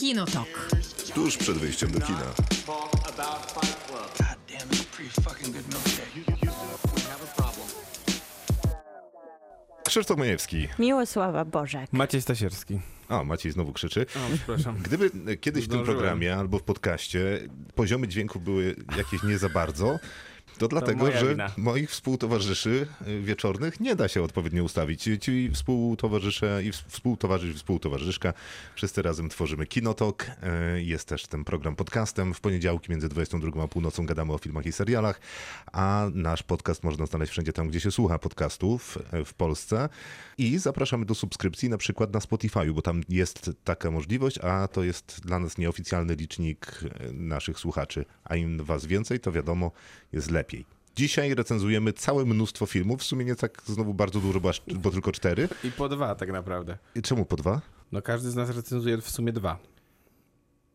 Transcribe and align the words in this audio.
Kinotok. 0.00 0.48
Tuż 1.14 1.36
przed 1.36 1.58
wyjściem 1.58 1.90
do 1.90 2.00
kina. 2.00 2.34
Krzysztof 9.86 10.18
Majewski. 10.18 10.68
Miłosława 10.78 11.44
Bożek. 11.44 11.92
Maciej 11.92 12.22
Stasierski. 12.22 12.80
O, 13.08 13.24
Maciej 13.24 13.52
znowu 13.52 13.72
krzyczy. 13.72 14.02
O, 14.16 14.36
przepraszam. 14.36 14.78
Gdyby 14.82 15.10
kiedyś 15.36 15.64
w 15.64 15.68
tym 15.68 15.74
Zdążyłem. 15.76 15.98
programie 15.98 16.36
albo 16.36 16.58
w 16.58 16.62
podcaście 16.62 17.40
poziomy 17.74 18.08
dźwięku 18.08 18.40
były 18.40 18.76
jakieś 18.96 19.22
nie 19.22 19.38
za 19.38 19.48
bardzo, 19.48 19.98
to 20.58 20.68
dlatego, 20.68 20.98
moja 21.04 21.20
że 21.20 21.28
wina. 21.28 21.50
moich 21.56 21.90
współtowarzyszy 21.90 22.86
y, 23.08 23.20
wieczornych 23.20 23.80
nie 23.80 23.96
da 23.96 24.08
się 24.08 24.22
odpowiednio 24.22 24.64
ustawić. 24.64 25.02
Ci- 25.02 25.50
współtowarzysze 25.54 26.60
i 26.64 26.68
ws- 26.72 26.84
współtowarzysz, 26.88 27.56
współtowarzyszka, 27.56 28.32
wszyscy 28.74 29.02
razem 29.02 29.28
tworzymy 29.28 29.66
Kinotok. 29.66 30.26
Y, 30.76 30.82
Jest 30.82 31.08
też 31.08 31.26
ten 31.26 31.44
program 31.44 31.76
podcastem. 31.76 32.34
W 32.34 32.40
poniedziałki 32.40 32.90
między 32.90 33.08
22 33.08 33.62
a 33.62 33.68
północą 33.68 34.06
gadamy 34.06 34.32
o 34.32 34.38
filmach 34.38 34.66
i 34.66 34.72
serialach, 34.72 35.20
a 35.72 36.06
nasz 36.14 36.42
podcast 36.42 36.84
można 36.84 37.06
znaleźć 37.06 37.32
wszędzie 37.32 37.52
tam, 37.52 37.68
gdzie 37.68 37.80
się 37.80 37.90
słucha 37.90 38.18
podcastów 38.18 38.98
y, 39.20 39.24
w 39.24 39.34
Polsce. 39.34 39.88
I 40.38 40.58
zapraszamy 40.58 41.04
do 41.04 41.14
subskrypcji 41.14 41.68
na 41.68 41.78
przykład 41.78 42.14
na 42.14 42.20
Spotify, 42.20 42.72
bo 42.72 42.82
tam 42.82 43.00
jest 43.08 43.50
taka 43.64 43.90
możliwość, 43.90 44.38
a 44.38 44.68
to 44.68 44.82
jest 44.84 45.20
dla 45.24 45.38
nas 45.38 45.58
nieoficjalny 45.58 46.14
licznik 46.14 46.80
naszych 47.12 47.58
słuchaczy. 47.58 48.04
A 48.24 48.36
im 48.36 48.64
was 48.64 48.86
więcej, 48.86 49.20
to 49.20 49.32
wiadomo, 49.32 49.72
jest 50.12 50.30
lepiej. 50.30 50.39
Dzisiaj 50.96 51.34
recenzujemy 51.34 51.92
całe 51.92 52.24
mnóstwo 52.24 52.66
filmów, 52.66 53.00
w 53.00 53.04
sumie 53.04 53.24
nie 53.24 53.36
tak 53.36 53.62
znowu 53.66 53.94
bardzo 53.94 54.20
dużo, 54.20 54.40
bo 54.74 54.90
tylko 54.90 55.12
cztery. 55.12 55.48
I 55.64 55.70
po 55.70 55.88
dwa 55.88 56.14
tak 56.14 56.32
naprawdę. 56.32 56.78
I 56.94 57.02
Czemu 57.02 57.24
po 57.24 57.36
dwa? 57.36 57.60
No 57.92 58.02
każdy 58.02 58.30
z 58.30 58.34
nas 58.34 58.56
recenzuje 58.56 58.98
w 58.98 59.10
sumie 59.10 59.32
dwa. 59.32 59.58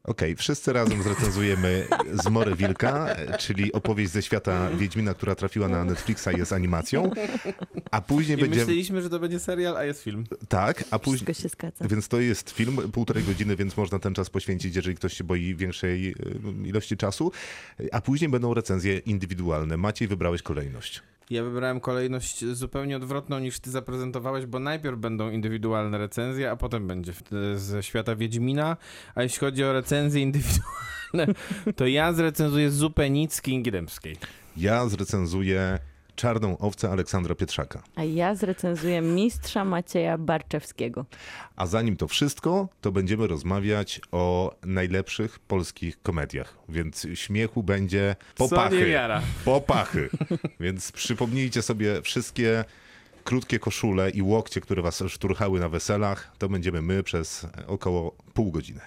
Okej, 0.07 0.35
wszyscy 0.35 0.73
razem 0.73 1.03
zrecenzujemy 1.03 1.87
Zmorę 2.25 2.55
Wilka, 2.55 3.15
czyli 3.39 3.73
opowieść 3.73 4.11
ze 4.11 4.21
świata 4.21 4.69
Wiedźmina, 4.69 5.13
która 5.13 5.35
trafiła 5.35 5.67
na 5.67 5.83
Netflixa 5.85 6.27
i 6.35 6.37
jest 6.37 6.53
animacją. 6.53 7.11
A 7.91 8.01
później 8.01 8.37
I 8.37 8.41
będzie... 8.41 8.59
myśleliśmy, 8.59 9.01
że 9.01 9.09
to 9.09 9.19
będzie 9.19 9.39
serial, 9.39 9.77
a 9.77 9.83
jest 9.83 10.03
film. 10.03 10.23
Tak, 10.49 10.83
a 10.91 10.99
później... 10.99 11.17
Wszystko 11.17 11.43
się 11.43 11.49
zgadza. 11.49 11.87
Więc 11.87 12.07
to 12.07 12.19
jest 12.19 12.49
film, 12.49 12.77
półtorej 12.91 13.23
godziny, 13.23 13.55
więc 13.55 13.77
można 13.77 13.99
ten 13.99 14.13
czas 14.13 14.29
poświęcić, 14.29 14.75
jeżeli 14.75 14.95
ktoś 14.95 15.13
się 15.13 15.23
boi 15.23 15.55
większej 15.55 16.15
ilości 16.65 16.97
czasu. 16.97 17.31
A 17.91 18.01
później 18.01 18.29
będą 18.29 18.53
recenzje 18.53 18.97
indywidualne. 18.97 19.77
Maciej, 19.77 20.07
wybrałeś 20.07 20.41
kolejność. 20.41 21.01
Ja 21.29 21.43
wybrałem 21.43 21.79
kolejność 21.79 22.45
zupełnie 22.45 22.97
odwrotną 22.97 23.39
niż 23.39 23.59
ty 23.59 23.71
zaprezentowałeś, 23.71 24.45
bo 24.45 24.59
najpierw 24.59 24.97
będą 24.97 25.29
indywidualne 25.31 25.97
recenzje, 25.97 26.51
a 26.51 26.55
potem 26.55 26.87
będzie 26.87 27.13
ze 27.55 27.83
świata 27.83 28.15
Wiedźmina. 28.15 28.77
A 29.15 29.23
jeśli 29.23 29.39
chodzi 29.39 29.63
o 29.63 29.73
recenzje 29.73 30.21
indywidualne, 30.21 31.33
to 31.75 31.87
ja 31.87 32.13
zrecenzuję 32.13 32.71
zupę 32.71 33.09
nic 33.09 33.41
Kingi. 33.41 33.71
Ja 34.57 34.87
zrecenzuję 34.87 35.79
Czarną 36.15 36.57
owcę 36.57 36.91
Aleksandra 36.91 37.35
Pietrzaka. 37.35 37.83
A 37.95 38.03
ja 38.03 38.35
zrecenzuję 38.35 39.01
mistrza 39.01 39.65
Macieja 39.65 40.17
Barczewskiego. 40.17 41.05
A 41.55 41.65
zanim 41.67 41.97
to 41.97 42.07
wszystko, 42.07 42.69
to 42.81 42.91
będziemy 42.91 43.27
rozmawiać 43.27 44.01
o 44.11 44.55
najlepszych 44.65 45.39
polskich 45.39 46.01
komediach. 46.01 46.57
Więc 46.69 47.07
śmiechu 47.13 47.63
będzie 47.63 48.15
popachy. 48.35 48.95
Popachy. 49.45 50.09
Więc 50.59 50.91
przypomnijcie 50.91 51.61
sobie 51.61 52.01
wszystkie 52.01 52.65
krótkie 53.23 53.59
koszule 53.59 54.09
i 54.09 54.21
łokcie, 54.21 54.61
które 54.61 54.81
was 54.81 55.03
szturchały 55.07 55.59
na 55.59 55.69
weselach. 55.69 56.31
To 56.37 56.49
będziemy 56.49 56.81
my 56.81 57.03
przez 57.03 57.47
około 57.67 58.15
pół 58.33 58.51
godziny. 58.51 58.81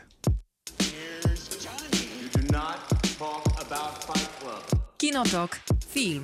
Kinotok. 4.99 5.61
Film. 5.89 6.23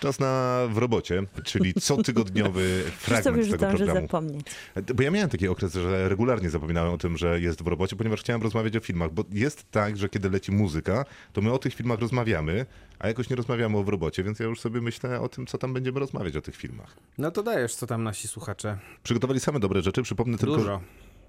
Czas 0.00 0.20
na 0.20 0.60
w 0.70 0.78
robocie, 0.78 1.22
czyli 1.44 1.74
cotygodniowy 1.74 2.82
fragment 2.98 3.36
już 3.36 3.50
tego 3.50 3.66
programu. 3.66 4.00
zapomnieć. 4.00 4.46
Bo 4.94 5.02
ja 5.02 5.10
miałem 5.10 5.30
taki 5.30 5.48
okres, 5.48 5.72
że 5.74 6.08
regularnie 6.08 6.50
zapominałem 6.50 6.92
o 6.92 6.98
tym, 6.98 7.16
że 7.16 7.40
jest 7.40 7.62
w 7.62 7.66
robocie, 7.66 7.96
ponieważ 7.96 8.20
chciałem 8.20 8.42
rozmawiać 8.42 8.76
o 8.76 8.80
filmach. 8.80 9.12
Bo 9.12 9.24
jest 9.32 9.70
tak, 9.70 9.96
że 9.96 10.08
kiedy 10.08 10.30
leci 10.30 10.52
muzyka, 10.52 11.04
to 11.32 11.40
my 11.40 11.52
o 11.52 11.58
tych 11.58 11.74
filmach 11.74 12.00
rozmawiamy, 12.00 12.66
a 12.98 13.08
jakoś 13.08 13.30
nie 13.30 13.36
rozmawiamy 13.36 13.78
o 13.78 13.82
w 13.84 13.88
robocie, 13.88 14.24
więc 14.24 14.38
ja 14.38 14.46
już 14.46 14.60
sobie 14.60 14.80
myślę 14.80 15.20
o 15.20 15.28
tym, 15.28 15.46
co 15.46 15.58
tam 15.58 15.74
będziemy 15.74 16.00
rozmawiać 16.00 16.36
o 16.36 16.40
tych 16.42 16.56
filmach. 16.56 16.96
No 17.18 17.30
to 17.30 17.42
dajesz, 17.42 17.74
co 17.74 17.86
tam 17.86 18.02
nasi 18.02 18.28
słuchacze. 18.28 18.78
Przygotowali 19.02 19.40
same 19.40 19.60
dobre 19.60 19.82
rzeczy, 19.82 20.02
przypomnę 20.02 20.38
tylko. 20.38 20.56
Dużo. 20.56 20.80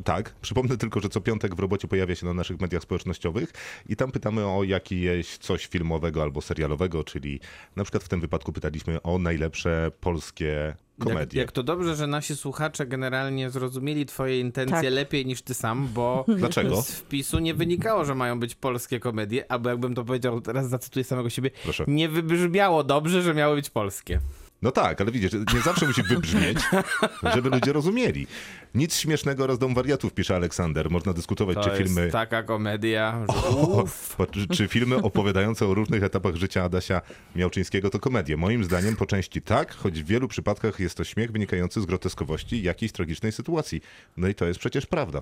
Tak, 0.04 0.36
przypomnę 0.42 0.78
tylko, 0.78 1.00
że 1.00 1.10
co 1.10 1.22
piątek 1.22 1.56
w 1.56 1.60
robocie 1.60 1.88
pojawia 1.88 2.16
się 2.16 2.26
na 2.26 2.34
naszych 2.34 2.60
mediach 2.62 2.82
społecznościowych 2.84 3.54
i 3.90 3.96
tam 3.96 4.12
pytamy 4.12 4.46
o 4.46 4.64
jakieś 4.64 5.38
coś 5.38 5.66
filmowego 5.66 6.24
albo 6.24 6.42
serialowego, 6.42 7.04
czyli 7.04 7.40
na 7.76 7.84
przykład 7.84 8.04
w 8.04 8.10
tym 8.10 8.22
wypadku 8.22 8.54
pytaliśmy 8.54 9.02
o 9.02 9.18
najlepsze 9.20 9.92
polskie 10.02 10.76
Jak, 11.00 11.08
komedie. 11.08 11.40
jak 11.40 11.52
to 11.52 11.64
dobrze, 11.64 11.96
że 11.96 12.08
nasi 12.08 12.36
słuchacze 12.36 12.86
generalnie 12.86 13.50
zrozumieli 13.50 14.06
twoje 14.06 14.40
intencje 14.40 14.82
Tak. 14.82 14.92
lepiej 14.94 15.26
niż 15.26 15.42
ty 15.42 15.54
sam, 15.54 15.88
bo 15.94 16.26
Dlaczego? 16.38 16.82
z 16.82 16.92
wpisu 16.92 17.40
nie 17.40 17.54
wynikało, 17.54 18.06
że 18.06 18.16
mają 18.16 18.40
być 18.40 18.56
polskie 18.56 19.00
komedie, 19.00 19.52
albo 19.52 19.70
jakbym 19.70 19.96
to 19.96 20.04
powiedział, 20.04 20.42
teraz 20.42 20.70
zacytuję 20.70 21.04
samego 21.04 21.30
siebie, 21.30 21.52
Proszę. 21.64 21.86
nie 21.88 22.10
wybrzmiało 22.10 22.84
dobrze, 22.84 23.22
że 23.22 23.34
miały 23.34 23.56
być 23.56 23.70
polskie. 23.70 24.20
No 24.62 24.72
tak, 24.72 25.02
ale 25.02 25.12
widzisz, 25.12 25.32
nie 25.54 25.62
zawsze 25.66 25.88
musi 25.88 26.04
wybrzmieć, 26.04 26.58
żeby 27.36 27.50
ludzie 27.50 27.74
rozumieli. 27.74 28.28
Nic 28.76 28.96
śmiesznego 28.98 29.44
oraz 29.44 29.60
dom 29.60 29.74
wariatów, 29.74 30.14
pisze 30.14 30.36
Aleksander. 30.36 30.90
Można 30.92 31.14
dyskutować, 31.14 31.56
To 31.56 31.64
czy 31.64 31.70
jest 31.70 31.84
filmy... 31.84 32.12
taka 32.12 32.44
komedia, 32.44 33.26
że. 33.28 33.88
Po- 34.18 34.26
Czy, 34.26 34.48
czy 34.58 34.68
filmy 34.68 34.96
opowiadające 34.96 35.68
o 35.68 35.74
różnych 35.74 36.04
etapach 36.04 36.36
życia 36.36 36.64
Adasia 36.64 37.02
Miałczyńskiego 37.36 37.90
to 37.90 38.00
komedie? 38.00 38.38
Moim 38.38 38.64
zdaniem 38.64 38.96
po 38.96 39.06
części 39.06 39.42
tak, 39.42 39.76
choć 39.76 40.04
w 40.04 40.06
wielu 40.08 40.28
przypadkach 40.28 40.80
jest 40.80 40.98
to 40.98 41.04
śmiech 41.04 41.32
wynikający 41.32 41.82
z 41.82 41.86
groteskowości 41.86 42.62
jakiejś 42.64 42.92
tragicznej 42.92 43.32
sytuacji. 43.32 43.82
No 44.18 44.28
i 44.28 44.36
to 44.36 44.46
jest 44.46 44.60
przecież 44.60 44.86
prawda. 44.86 45.22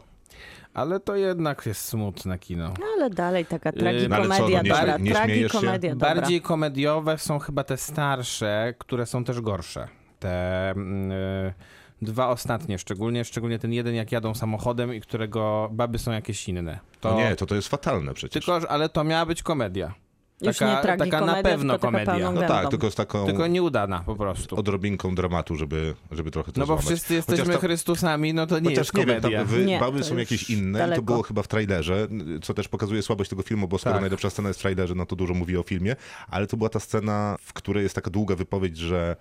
Ale 0.73 0.99
to 0.99 1.15
jednak 1.15 1.65
jest 1.65 1.81
smutne 1.81 2.39
kino. 2.39 2.73
No 2.79 2.85
ale 2.95 3.09
dalej 3.09 3.45
taka 3.45 3.71
no 3.75 3.89
ale 3.89 4.01
co, 4.01 4.09
tragikomedia 4.09 4.57
no 4.57 4.63
nie 4.63 4.69
dobra. 4.69 4.97
nie? 4.97 5.11
Tragikomedia 5.11 5.95
dobra. 5.95 6.15
Bardziej 6.15 6.41
komediowe 6.41 7.17
są 7.17 7.39
chyba 7.39 7.63
te 7.63 7.77
starsze, 7.77 8.73
które 8.77 9.05
są 9.05 9.23
też 9.23 9.41
gorsze. 9.41 9.87
Te 10.19 10.69
mm, 10.71 11.11
y, 11.11 11.53
dwa 12.01 12.27
ostatnie 12.27 12.79
szczególnie, 12.79 13.25
szczególnie 13.25 13.59
ten 13.59 13.73
jeden 13.73 13.95
jak 13.95 14.11
jadą 14.11 14.35
samochodem 14.35 14.93
i 14.93 15.01
którego 15.01 15.69
baby 15.71 15.99
są 15.99 16.11
jakieś 16.11 16.49
inne. 16.49 16.79
To, 16.99 17.09
To... 17.09 17.15
Nie, 17.15 17.35
to 17.35 17.45
to 17.45 17.55
jest 17.55 17.67
fatalne 17.67 18.13
przecież. 18.13 18.45
Tylko, 18.45 18.69
ale 18.69 18.89
to 18.89 19.03
miała 19.03 19.25
być 19.25 19.43
komedia. 19.43 19.93
Już 20.41 20.57
taka- 20.57 20.81
nie 20.95 20.97
taka 20.97 21.25
na 21.25 21.43
pewno 21.43 21.79
komedia. 21.79 22.31
no 22.31 22.41
tak, 22.41 22.69
tylko 22.69 22.91
z 22.91 22.95
taką 22.95 23.25
Tylko 23.25 23.47
nieudana 23.47 23.99
po 24.05 24.15
prostu. 24.15 24.55
odrobinką 24.59 25.15
dramatu, 25.15 25.55
żeby, 25.55 25.95
żeby 26.11 26.31
trochę 26.31 26.51
to 26.51 26.59
No 26.59 26.65
bo 26.65 26.67
złamać. 26.67 26.85
wszyscy 26.85 27.13
jesteśmy 27.13 27.53
ta- 27.53 27.59
Chrystusami, 27.59 28.33
no 28.33 28.47
to 28.47 28.59
nie 28.59 28.69
Chociaż 28.69 28.77
jest 28.77 28.93
nie 28.93 29.05
wiem, 29.05 29.21
komedia. 29.21 29.45
wy, 29.45 29.65
Nie, 29.65 29.79
baby 29.79 29.99
to 29.99 30.05
są 30.05 30.17
jakieś 30.17 30.49
inne 30.49 30.79
i 30.79 30.81
to 30.81 30.87
daleko. 30.87 31.01
było 31.01 31.23
chyba 31.23 31.41
w 31.43 31.47
trailerze, 31.47 32.07
co 32.43 32.53
też 32.53 32.67
pokazuje 32.67 33.01
słabość 33.01 33.29
tego 33.29 33.41
filmu, 33.41 33.67
bo 33.67 33.77
skoro 33.77 33.93
Tak. 33.93 34.01
najlepsza 34.01 34.29
scena 34.29 34.47
jest 34.47 34.59
w 34.59 34.61
trailerze, 34.61 34.95
no 34.95 35.05
to 35.05 35.15
dużo 35.15 35.33
mówi 35.33 35.57
o 35.57 35.63
filmie, 35.63 35.95
ale 36.29 36.47
to 36.47 36.57
była 36.57 36.69
ta 36.69 36.79
scena, 36.79 37.35
w 37.41 37.53
której 37.53 37.83
jest 37.83 37.95
taka 37.95 38.09
długa 38.11 38.35
wypowiedź, 38.35 38.77
że 38.77 39.15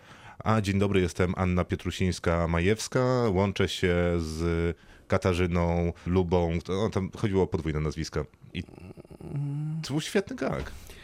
a 0.44 0.60
dzień 0.60 0.78
dobry, 0.78 1.00
jestem 1.00 1.34
Anna 1.36 1.64
Pietrusińska-Majewska, 1.64 3.30
łączę 3.34 3.68
się 3.68 3.94
z 4.18 4.76
Katarzyną 5.08 5.92
Lubą, 6.06 6.58
to, 6.64 6.90
tam 6.90 7.10
chodziło 7.16 7.42
o 7.42 7.46
podwójne 7.46 7.80
nazwiska. 7.80 8.24
I 8.54 8.62
to 9.82 9.88
był 9.90 10.00
świetny 10.00 10.36
gag. 10.36 10.72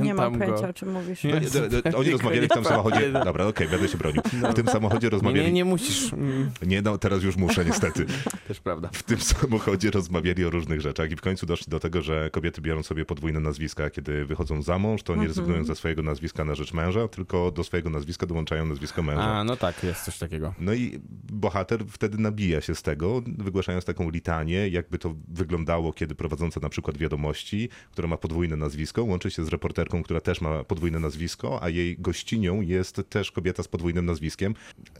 Nie 0.00 0.14
mam 0.14 0.38
pojęcia, 0.38 0.62
go. 0.62 0.68
o 0.68 0.72
czym 0.72 0.92
mówisz. 0.92 1.24
Nie. 1.24 1.40
D- 1.40 1.68
d- 1.68 1.82
d- 1.82 1.96
Oni 1.96 2.10
rozmawiali 2.10 2.46
w 2.46 2.50
tym 2.50 2.64
samochodzie. 2.64 3.12
Dobra, 3.24 3.46
okej, 3.46 3.68
będę 3.68 3.88
się 3.88 3.98
bronił. 3.98 4.22
W 4.50 4.54
tym 4.54 4.66
samochodzie 4.68 5.10
rozmawiali. 5.10 5.46
nie, 5.46 5.52
nie 5.52 5.64
musisz. 5.64 6.12
Mm, 6.12 6.50
Nie, 6.66 6.82
no 6.82 6.98
teraz 6.98 7.22
już 7.22 7.36
muszę 7.36 7.64
niestety. 7.64 8.06
Też 8.48 8.60
prawda. 8.60 8.88
w 8.92 9.02
tym 9.02 9.20
samochodzie 9.20 9.90
rozmawiali 9.90 10.44
o 10.44 10.50
różnych 10.50 10.80
rzeczach 10.80 11.10
i 11.10 11.16
w 11.16 11.20
końcu 11.20 11.46
doszli 11.46 11.66
do 11.70 11.80
tego, 11.80 12.02
że 12.02 12.30
kobiety 12.30 12.60
biorą 12.60 12.82
sobie 12.82 13.04
podwójne 13.04 13.40
nazwiska, 13.40 13.90
kiedy 13.90 14.24
wychodzą 14.24 14.62
za 14.62 14.78
mąż, 14.78 15.02
to 15.02 15.16
nie 15.16 15.26
rezygnują 15.26 15.64
ze 15.64 15.74
swojego 15.74 16.02
nazwiska 16.02 16.44
na 16.44 16.54
rzecz 16.54 16.72
męża, 16.74 17.08
tylko 17.08 17.50
do 17.50 17.64
swojego 17.64 17.90
nazwiska 17.90 18.26
dołączają 18.26 18.66
nazwisko 18.66 19.02
męża. 19.02 19.22
A, 19.22 19.44
no 19.44 19.56
tak, 19.56 19.82
jest 19.84 20.04
coś 20.04 20.18
takiego. 20.18 20.54
No 20.60 20.74
i 20.74 21.00
bohater 21.32 21.84
wtedy 21.88 22.18
nabija 22.18 22.60
się 22.60 22.74
z 22.74 22.82
tego, 22.82 23.22
wygłaszając 23.38 23.84
taką 23.84 24.10
litanię, 24.10 24.68
jakby 24.68 24.98
to 24.98 25.14
wyglądało, 25.28 25.92
kiedy 25.92 26.14
prowadząca 26.14 26.60
na 26.60 26.68
przykład 26.68 26.98
wiadomości, 26.98 27.68
która 27.90 28.08
ma 28.08 28.16
podwójne 28.16 28.56
nazwisko, 28.56 29.04
łączy 29.04 29.30
się 29.30 29.44
z 29.44 29.48
reporterem 29.48 29.83
reporterką, 29.84 30.02
która 30.02 30.20
też 30.20 30.40
ma 30.40 30.64
podwójne 30.64 30.98
nazwisko, 30.98 31.62
a 31.62 31.68
jej 31.68 31.96
gościnią 31.98 32.60
jest 32.60 33.00
też 33.08 33.32
kobieta 33.32 33.62
z 33.62 33.68
podwójnym 33.68 34.06
nazwiskiem. 34.06 34.54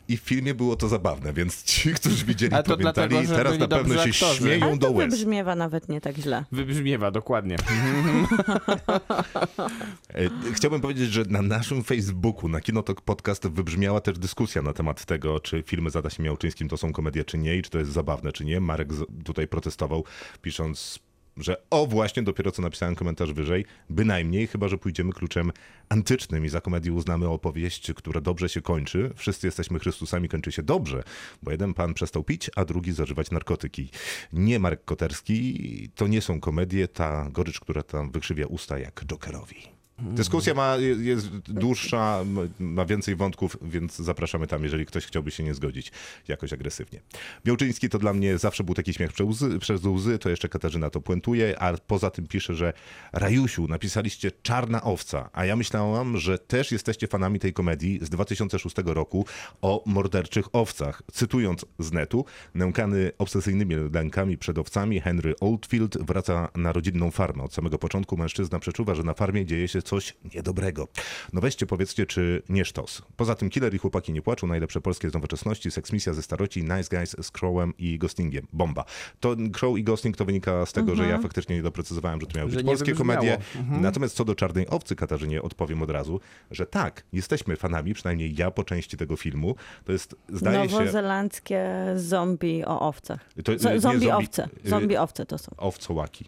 I 0.08 0.16
w 0.16 0.20
filmie 0.20 0.54
było 0.54 0.76
to 0.76 0.88
zabawne, 0.88 1.32
więc 1.32 1.62
ci, 1.62 1.94
którzy 1.94 2.24
widzieli, 2.24 2.54
A 2.54 2.62
to 2.62 2.76
pamiętali, 2.76 3.08
dlatego, 3.10 3.34
teraz 3.36 3.58
na 3.58 3.68
pewno 3.68 3.94
dobrzy 3.94 4.12
się 4.12 4.26
aktorzy. 4.26 4.38
śmieją 4.42 4.66
Ale 4.66 4.76
do 4.78 4.90
łez. 4.90 5.10
wybrzmiewa 5.10 5.54
nawet 5.54 5.88
nie 5.88 6.00
tak 6.00 6.16
źle. 6.16 6.44
Wybrzmiewa, 6.52 7.10
dokładnie. 7.10 7.56
E, 10.14 10.52
Chciałbym 10.52 10.80
powiedzieć, 10.80 11.12
że 11.12 11.24
na 11.28 11.42
naszym 11.42 11.84
Facebooku, 11.84 12.48
na 12.48 12.60
Kinotok 12.60 13.00
Podcast 13.00 13.48
wybrzmiała 13.48 14.00
też 14.00 14.18
dyskusja 14.18 14.62
na 14.62 14.72
temat 14.72 15.04
tego, 15.04 15.40
czy 15.40 15.62
filmy 15.66 15.90
z 15.90 15.96
Adasiem 15.96 16.24
Miałczyńskim 16.24 16.68
to 16.68 16.76
są 16.76 16.92
komedie, 16.92 17.24
czy 17.24 17.38
nie 17.38 17.56
i 17.56 17.62
czy 17.62 17.70
to 17.70 17.78
jest 17.78 17.92
zabawne, 17.92 18.32
czy 18.32 18.44
nie. 18.44 18.60
Marek 18.60 18.88
tutaj 19.24 19.48
protestował, 19.48 20.04
pisząc, 20.42 20.98
że 21.36 21.56
o 21.70 21.86
właśnie, 21.86 22.22
dopiero 22.22 22.50
co 22.50 22.62
napisałem 22.62 22.94
komentarz 22.94 23.32
wyżej, 23.32 23.64
bynajmniej, 23.90 24.46
chyba 24.46 24.68
że 24.68 24.78
pójdziemy 24.78 25.12
kluczem 25.12 25.52
antycznym 25.88 26.44
i 26.44 26.48
za 26.48 26.60
komedię 26.60 26.92
uznamy 26.92 27.28
opowieść, 27.28 27.92
która 27.92 28.20
dobrze 28.20 28.48
się 28.48 28.60
kończy. 28.60 29.10
Wszyscy 29.16 29.46
jesteśmy 29.46 29.78
Chrystusami, 29.78 30.28
kończy 30.28 30.52
się 30.52 30.62
dobrze, 30.62 31.02
bo 31.42 31.50
jeden 31.50 31.74
pan 31.74 31.94
przestał 31.94 32.24
pić, 32.24 32.50
a 32.56 32.64
drugi 32.64 32.92
zażywać 32.92 33.30
narkotyki. 33.30 33.90
Nie 34.32 34.58
Marek 34.58 34.84
Koterski, 34.84 35.90
to 35.94 36.06
nie 36.06 36.20
są 36.20 36.40
komedie, 36.40 36.88
ta 36.88 37.28
gorycz, 37.30 37.60
która 37.60 37.82
tam 37.82 38.10
wykrzywia 38.10 38.46
usta 38.46 38.78
jak 38.78 39.04
Jokerowi. 39.06 39.73
Dyskusja 39.98 40.54
ma, 40.54 40.76
jest 40.76 41.28
dłuższa, 41.38 42.24
ma 42.58 42.84
więcej 42.84 43.16
wątków, 43.16 43.56
więc 43.62 43.96
zapraszamy 43.96 44.46
tam, 44.46 44.64
jeżeli 44.64 44.86
ktoś 44.86 45.06
chciałby 45.06 45.30
się 45.30 45.42
nie 45.42 45.54
zgodzić 45.54 45.92
jakoś 46.28 46.52
agresywnie. 46.52 47.00
Białczyński 47.44 47.88
to 47.88 47.98
dla 47.98 48.12
mnie 48.12 48.38
zawsze 48.38 48.64
był 48.64 48.74
taki 48.74 48.94
śmiech 48.94 49.10
przez 49.60 49.84
łzy, 49.84 50.18
to 50.18 50.30
jeszcze 50.30 50.48
Katarzyna 50.48 50.90
to 50.90 51.00
puentuje, 51.00 51.58
a 51.62 51.76
poza 51.86 52.10
tym 52.10 52.26
pisze, 52.26 52.54
że 52.54 52.72
Rajusiu, 53.12 53.68
napisaliście 53.68 54.30
Czarna 54.42 54.82
Owca, 54.82 55.30
a 55.32 55.44
ja 55.44 55.56
myślałam, 55.56 56.16
że 56.16 56.38
też 56.38 56.72
jesteście 56.72 57.06
fanami 57.06 57.38
tej 57.38 57.52
komedii 57.52 57.98
z 58.02 58.10
2006 58.10 58.76
roku 58.84 59.26
o 59.62 59.82
morderczych 59.86 60.44
owcach. 60.52 61.02
Cytując 61.12 61.64
z 61.78 61.92
netu, 61.92 62.24
nękany 62.54 63.12
obsesyjnymi 63.18 63.74
lękami 63.92 64.38
przed 64.38 64.58
owcami, 64.58 65.00
Henry 65.00 65.34
Oldfield 65.40 65.98
wraca 65.98 66.48
na 66.54 66.72
rodzinną 66.72 67.10
farmę. 67.10 67.42
Od 67.42 67.54
samego 67.54 67.78
początku 67.78 68.16
mężczyzna 68.16 68.58
przeczuwa, 68.58 68.94
że 68.94 69.02
na 69.02 69.14
farmie 69.14 69.46
dzieje 69.46 69.68
się 69.68 69.83
coś 69.84 70.16
niedobrego. 70.34 70.88
No 71.32 71.40
weźcie, 71.40 71.66
powiedzcie, 71.66 72.06
czy 72.06 72.42
nie 72.48 72.64
sztos. 72.64 73.02
Poza 73.16 73.34
tym 73.34 73.50
Killer 73.50 73.74
i 73.74 73.78
Chłopaki 73.78 74.12
nie 74.12 74.22
płaczą, 74.22 74.46
najlepsze 74.46 74.80
polskie 74.80 75.10
z 75.10 75.14
nowoczesności, 75.14 75.70
seksmisja 75.70 76.12
ze 76.14 76.22
staroci, 76.22 76.62
Nice 76.62 76.96
Guys 76.96 77.16
z 77.22 77.30
Crowem 77.30 77.72
i 77.78 77.98
Ghostingiem. 77.98 78.46
Bomba. 78.52 78.84
To 79.20 79.36
Crow 79.60 79.78
i 79.78 79.84
Ghosting 79.84 80.16
to 80.16 80.24
wynika 80.24 80.66
z 80.66 80.72
tego, 80.72 80.94
że 80.96 81.06
ja 81.08 81.18
faktycznie 81.18 81.56
nie 81.56 81.62
doprecyzowałem, 81.62 82.20
że 82.20 82.26
to 82.26 82.38
miały 82.38 82.50
Że 82.50 82.56
być 82.56 82.66
polskie 82.66 82.94
komedie. 82.94 83.38
Mhm. 83.56 83.82
Natomiast 83.82 84.16
co 84.16 84.24
do 84.24 84.34
Czarnej 84.34 84.68
Owcy, 84.68 84.96
Katarzynie, 84.96 85.42
odpowiem 85.42 85.82
od 85.82 85.90
razu, 85.90 86.20
że 86.50 86.66
tak, 86.66 87.04
jesteśmy 87.12 87.56
fanami, 87.56 87.94
przynajmniej 87.94 88.34
ja 88.36 88.50
po 88.50 88.64
części 88.64 88.96
tego 88.96 89.16
filmu. 89.16 89.54
To 89.84 89.92
jest, 89.92 90.16
zdaje 90.28 90.68
się... 90.68 90.78
Nowozelandzkie 90.78 91.70
zombie 91.96 92.64
o 92.64 92.80
owcach. 92.80 93.20
To, 93.44 93.58
zombie 93.58 93.80
zombie- 93.80 94.10
owce. 94.12 94.48
y, 94.66 94.68
Zombie 94.68 94.96
owce 94.96 95.26
to 95.26 95.38
są. 95.38 95.52
Owcołaki. 95.56 96.24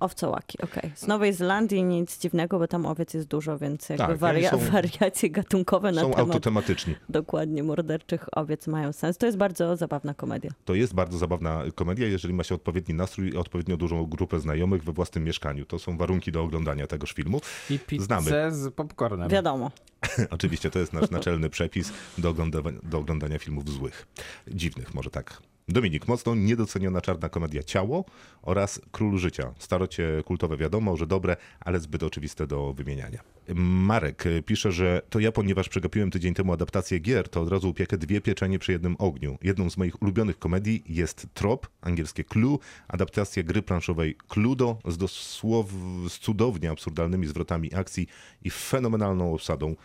Owcołaki, 0.00 0.58
okej. 0.62 0.90
Z 0.94 1.06
Nowej 1.06 1.32
Zelandii 1.32 1.84
nic 1.84 2.18
dziwnego, 2.18 2.58
bo 2.58 2.68
tam 2.68 2.86
owiec 2.86 3.14
jest 3.14 3.26
dużo, 3.28 3.58
więc 3.58 3.88
jakby 3.88 4.06
Tak, 4.06 4.18
waria- 4.18 4.50
są- 4.50 4.58
wariacje 4.58 5.30
gatunkowe 5.30 5.92
na 5.92 6.00
Są 6.00 6.10
temat 6.10 6.18
autotematyczni. 6.26 6.94
dokładnie 7.08 7.62
morderczych 7.62 8.26
owiec 8.32 8.66
mają 8.66 8.92
sens. 8.92 9.18
To 9.18 9.26
jest 9.26 9.38
bardzo 9.38 9.76
zabawna 9.76 10.14
komedia. 10.14 10.50
To 10.64 10.74
jest 10.74 10.94
bardzo 10.94 11.18
zabawna 11.18 11.62
komedia, 11.74 12.06
jeżeli 12.06 12.34
ma 12.34 12.44
się 12.44 12.54
odpowiedni 12.54 12.94
nastrój 12.94 13.28
i 13.28 13.36
odpowiednio 13.36 13.76
dużą 13.76 14.06
grupę 14.06 14.40
znajomych 14.40 14.84
we 14.84 14.92
własnym 14.92 15.24
mieszkaniu. 15.24 15.64
To 15.64 15.78
są 15.78 15.96
warunki 15.96 16.32
do 16.32 16.42
oglądania 16.42 16.86
tegoż 16.86 17.12
filmu. 17.12 17.40
I 17.70 17.78
pizzę 17.78 18.04
Znamy. 18.04 18.30
z 18.54 18.74
popcornem. 18.74 19.28
Wiadomo. 19.28 19.70
Oczywiście 20.30 20.70
to 20.70 20.78
jest 20.78 20.92
nasz 20.92 21.10
naczelny 21.10 21.50
przepis 21.50 21.92
do 22.18 22.28
oglądania, 22.30 22.70
do 22.82 22.98
oglądania 22.98 23.38
filmów 23.38 23.68
złych. 23.70 24.06
Dziwnych, 24.48 24.94
może 24.94 25.10
tak. 25.10 25.42
Dominik, 25.72 26.08
mocno 26.08 26.34
niedoceniona 26.34 27.00
czarna 27.00 27.28
komedia 27.28 27.62
Ciało 27.62 28.04
oraz 28.42 28.80
Król 28.92 29.18
Życia. 29.18 29.54
Starocie 29.58 30.22
kultowe 30.24 30.56
wiadomo, 30.56 30.96
że 30.96 31.06
dobre, 31.06 31.36
ale 31.60 31.80
zbyt 31.80 32.02
oczywiste 32.02 32.46
do 32.46 32.72
wymieniania. 32.72 33.20
Marek 33.54 34.24
pisze, 34.46 34.72
że 34.72 35.02
to 35.10 35.18
ja, 35.18 35.32
ponieważ 35.32 35.68
przegapiłem 35.68 36.10
tydzień 36.10 36.34
temu 36.34 36.52
adaptację 36.52 36.98
gier, 36.98 37.28
to 37.28 37.40
od 37.40 37.48
razu 37.48 37.70
upiekę 37.70 37.98
dwie 37.98 38.20
pieczenie 38.20 38.58
przy 38.58 38.72
jednym 38.72 38.96
ogniu. 38.98 39.38
Jedną 39.42 39.70
z 39.70 39.76
moich 39.76 40.02
ulubionych 40.02 40.38
komedii 40.38 40.84
jest 40.86 41.26
Trop, 41.34 41.68
angielskie 41.80 42.24
Clue, 42.24 42.58
adaptacja 42.88 43.42
gry 43.42 43.62
planszowej 43.62 44.16
Cluedo 44.28 44.78
z, 44.84 44.98
dosłow, 44.98 45.66
z 46.08 46.18
cudownie 46.18 46.70
absurdalnymi 46.70 47.26
zwrotami 47.26 47.74
akcji 47.74 48.06
i 48.44 48.50
fenomenalną 48.50 49.34
obsadą. 49.34 49.76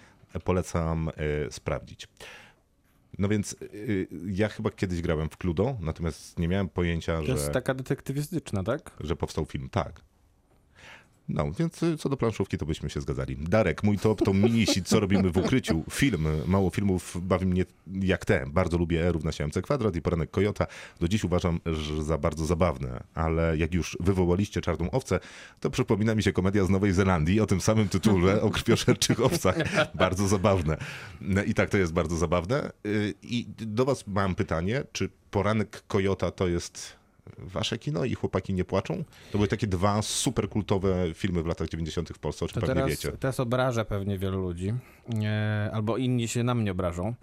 Polecam 0.44 1.10
e, 1.10 1.52
sprawdzić. 1.52 2.08
No 3.18 3.28
więc 3.28 3.56
y, 3.74 4.08
ja 4.28 4.50
chyba 4.50 4.72
kiedyś 4.72 5.02
grałem 5.02 5.30
w 5.30 5.38
Cluedo, 5.38 5.78
natomiast 5.82 6.40
nie 6.40 6.48
miałem 6.48 6.70
pojęcia, 6.70 7.18
To 7.18 7.26
że, 7.26 7.32
jest 7.32 7.52
taka 7.52 7.74
detektywistyczna, 7.74 8.64
tak? 8.64 8.92
że 9.00 9.16
powstał 9.16 9.46
film. 9.46 9.70
Tak. 9.70 10.02
No, 11.30 11.52
więc 11.52 11.84
y, 11.84 11.98
co 11.98 12.10
do 12.10 12.18
planszówki, 12.18 12.58
to 12.58 12.66
byśmy 12.66 12.90
się 12.90 13.02
zgadzali. 13.02 13.38
Darek, 13.38 13.84
mój 13.84 13.98
top 13.98 14.22
to 14.26 14.34
minisi, 14.34 14.84
co 14.84 15.00
robimy 15.00 15.32
w 15.32 15.38
ukryciu. 15.38 15.84
Film, 15.92 16.28
mało 16.48 16.70
filmów 16.70 17.18
bawi 17.22 17.46
mnie 17.46 17.66
jak 18.02 18.26
te. 18.26 18.46
Bardzo 18.48 18.78
lubię 18.78 19.08
E 19.08 19.12
równa 19.12 19.32
się 19.32 19.48
MC 19.48 19.62
kwadrat 19.62 19.96
i 19.96 20.02
poranek 20.02 20.32
Kojota. 20.32 20.68
Do 21.00 21.08
dziś 21.08 21.24
uważam, 21.24 21.60
że 21.66 22.04
za 22.04 22.18
bardzo 22.18 22.46
zabawne, 22.46 23.04
ale 23.14 23.58
jak 23.58 23.74
już 23.74 23.98
wywołaliście 24.00 24.62
Czarną 24.62 24.92
Owcę, 24.92 25.20
to 25.60 25.70
przypomina 25.70 26.16
mi 26.16 26.24
się 26.24 26.34
komedia 26.34 26.66
z 26.66 26.70
Nowej 26.70 26.94
Zelandii 26.94 27.40
o 27.40 27.46
tym 27.46 27.62
samym 27.62 27.90
tytule, 27.90 28.42
o 28.42 28.50
krwiożerczych 28.50 29.20
owcach. 29.20 29.56
Bardzo 29.96 30.28
zabawne. 30.28 30.78
No 31.22 31.44
I 31.44 31.54
tak 31.54 31.70
to 31.70 31.78
jest 31.78 31.94
bardzo 31.94 32.18
zabawne. 32.18 32.72
Y, 32.86 33.14
I 33.24 33.46
do 33.58 33.86
was 33.86 34.08
mam 34.08 34.36
pytanie, 34.36 34.84
czy 34.92 35.10
poranek 35.32 35.84
Kojota 35.88 36.32
to 36.32 36.48
jest 36.48 37.05
Wasze 37.38 37.78
kino 37.78 38.06
i 38.06 38.14
Chłopaki 38.16 38.54
nie 38.54 38.66
płaczą? 38.66 39.04
To 39.32 39.38
były 39.38 39.48
takie 39.48 39.68
dwa 39.68 40.02
super 40.02 40.50
kultowe 40.50 41.14
filmy 41.14 41.44
w 41.44 41.46
latach 41.46 41.70
90. 41.70 42.10
w 42.10 42.20
Polsce, 42.20 42.46
o 42.46 42.48
czym 42.48 42.62
To 42.62 42.68
pewnie 42.68 42.76
teraz, 42.84 42.90
wiecie. 42.90 43.18
teraz 43.18 43.40
obrażę 43.40 43.86
pewnie 43.86 44.18
wielu 44.18 44.42
ludzi. 44.42 44.74
E, 45.24 45.70
albo 45.74 45.98
inni 45.98 46.28
się 46.28 46.44
na 46.44 46.56
mnie 46.56 46.72
obrażą. 46.72 47.14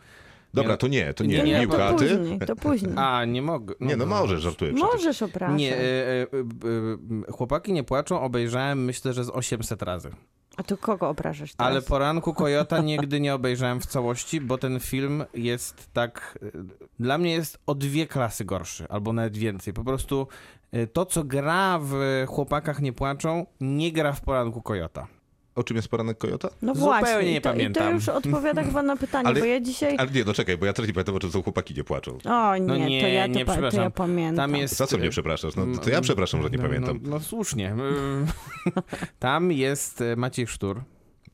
Dobra, 0.55 0.77
to 0.77 0.89
nie, 0.89 1.15
to 1.15 1.25
nie. 1.25 1.37
nie, 1.37 1.43
Nie, 1.43 1.61
Miłka, 1.61 1.77
to 1.77 1.87
a 1.89 1.95
ty? 1.95 2.19
później, 2.19 2.39
to 2.39 2.57
później. 2.57 2.93
A, 2.97 3.25
nie 3.25 3.43
mogę. 3.43 3.75
Nie, 3.81 3.97
no 3.97 4.07
może, 4.07 4.39
żartuję 4.41 4.73
przecież. 4.75 4.93
Możesz 4.93 5.23
opraszać. 5.23 5.59
Nie, 5.59 5.77
e, 5.77 5.81
e, 5.81 6.27
e, 7.29 7.33
chłopaki 7.33 7.73
nie 7.73 7.85
płaczą, 7.85 8.21
obejrzałem 8.21 8.85
myślę, 8.85 9.13
że 9.13 9.25
z 9.25 9.31
800 9.31 9.83
razy. 9.83 10.11
A 10.57 10.63
tu 10.63 10.77
kogo 10.77 11.09
obrażasz 11.09 11.55
teraz? 11.55 11.71
Ale 11.73 11.83
poranku 11.83 12.35
Kojota 12.35 12.81
nigdy 12.81 13.21
nie 13.21 13.35
obejrzałem 13.35 13.81
w 13.81 13.87
całości, 13.87 14.41
bo 14.41 14.59
ten 14.59 14.81
film 14.81 15.25
jest 15.35 15.89
tak. 15.93 16.39
Dla 17.01 17.19
mnie 17.19 17.33
jest 17.33 17.59
o 17.67 17.75
dwie 17.75 18.07
klasy 18.07 18.45
gorszy, 18.45 18.87
albo 18.89 19.13
nawet 19.13 19.37
więcej. 19.37 19.73
Po 19.73 19.85
prostu 19.85 20.27
to, 20.93 21.07
co 21.07 21.25
gra 21.25 21.79
w 21.83 21.95
Chłopakach 22.29 22.81
nie 22.81 22.93
płaczą, 22.93 23.47
nie 23.61 23.93
gra 23.93 24.13
w 24.13 24.21
poranku 24.21 24.63
Kojota. 24.63 25.07
O 25.55 25.63
czym 25.65 25.77
jest 25.77 25.89
poranek 25.89 26.19
Kojota? 26.19 26.49
No 26.63 26.75
Zupełnie 26.75 26.99
właśnie, 27.01 27.25
nie 27.31 27.37
i 27.37 27.41
to, 27.41 27.49
i 27.51 27.53
to 27.53 27.59
pamiętam. 27.59 27.95
już 27.95 28.09
odpowiada 28.09 28.65
chyba 28.65 28.83
na 28.83 28.97
pytanie, 28.97 29.29
Ale- 29.29 29.41
bo 29.41 29.47
ja 29.47 29.61
dzisiaj... 29.61 29.97
Ale 29.99 30.11
nie, 30.11 30.25
no 30.25 30.35
czekaj, 30.35 30.59
bo 30.59 30.67
ja 30.67 30.73
też 30.73 30.87
nie 30.87 30.93
pamiętam, 30.93 31.15
o 31.15 31.19
czym 31.19 31.31
są 31.31 31.43
Chłopaki 31.43 31.75
nie 31.75 31.85
płaczą. 31.85 32.19
O 32.25 32.57
nie, 32.57 32.61
No 32.67 32.75
to 32.75 32.81
nie, 32.81 33.13
ja 33.15 33.27
to, 33.29 33.33
nie, 33.35 33.45
pa- 33.45 33.71
to 33.71 33.81
ja 33.83 33.91
pamiętam. 33.91 34.51
Tam 34.51 34.57
jest. 34.61 34.77
Za 34.77 34.87
co 34.87 34.99
mnie 34.99 35.11
przepraszasz? 35.11 35.57
No 35.57 35.67
to 35.85 35.91
ja 35.91 36.01
przepraszam, 36.01 36.43
że 36.43 36.51
nie 36.51 36.57
no, 36.59 36.63
pamiętam. 36.65 37.01
No, 37.03 37.11
no 37.11 37.21
słusznie. 37.21 37.75
Tam 39.19 39.53
jest 39.53 40.01
e, 40.01 40.17
Maciej 40.17 40.47
Sztur, 40.47 40.81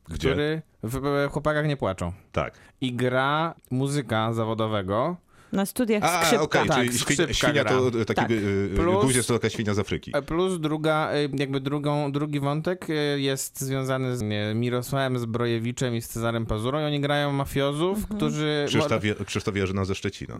Gdzie? 0.09 0.17
który 0.29 0.61
w 0.83 0.99
w 0.99 1.31
Chłopakach 1.31 1.67
nie 1.67 1.77
płaczą. 1.77 2.11
Tak. 2.31 2.53
I 2.81 2.93
gra 2.93 3.53
muzyka 3.71 4.33
zawodowego. 4.33 5.17
Na 5.51 5.65
studiach 5.65 6.03
A, 6.03 6.21
skrzypka. 6.25 6.43
okej, 6.43 6.67
Tak, 6.67 6.77
czyli 6.77 6.89
świnia, 6.99 7.03
skrzypka 7.15 7.33
świnia 7.33 7.63
to 7.65 7.91
gra. 7.91 8.05
taki 8.05 8.15
Tak. 8.21 8.31
y, 8.31 8.33
y, 8.33 8.75
Plus- 8.75 9.27
to 9.27 9.33
taka 9.33 9.49
świnia 9.49 9.73
z 9.73 9.79
Afryki. 9.79 10.11
E, 10.15 10.21
Plus 10.21 10.59
druga, 10.59 11.09
e, 11.11 11.21
jakby 11.37 11.59
drugą, 11.59 12.11
drugi 12.11 12.39
wątek 12.39 12.89
e, 12.89 12.93
jest 13.19 13.59
związany 13.61 14.17
z 14.17 14.21
nie, 14.21 14.51
Mirosławem 14.55 15.19
Zbrojewiczem 15.19 15.95
i 15.95 16.01
z 16.01 16.07
Cezarem 16.07 16.45
Pazurą 16.45 16.79
i 16.81 16.83
oni 16.83 16.99
grają 17.01 17.31
mafiozów, 17.31 17.97
Mhm. 17.97 18.17
którzy... 18.17 18.63
Krzysztof, 18.67 19.03
Je- 19.05 19.15
Krzysztof 19.25 19.55
Jerzyna 19.55 19.85
ze 19.85 19.95
Szczecina. 19.95 20.39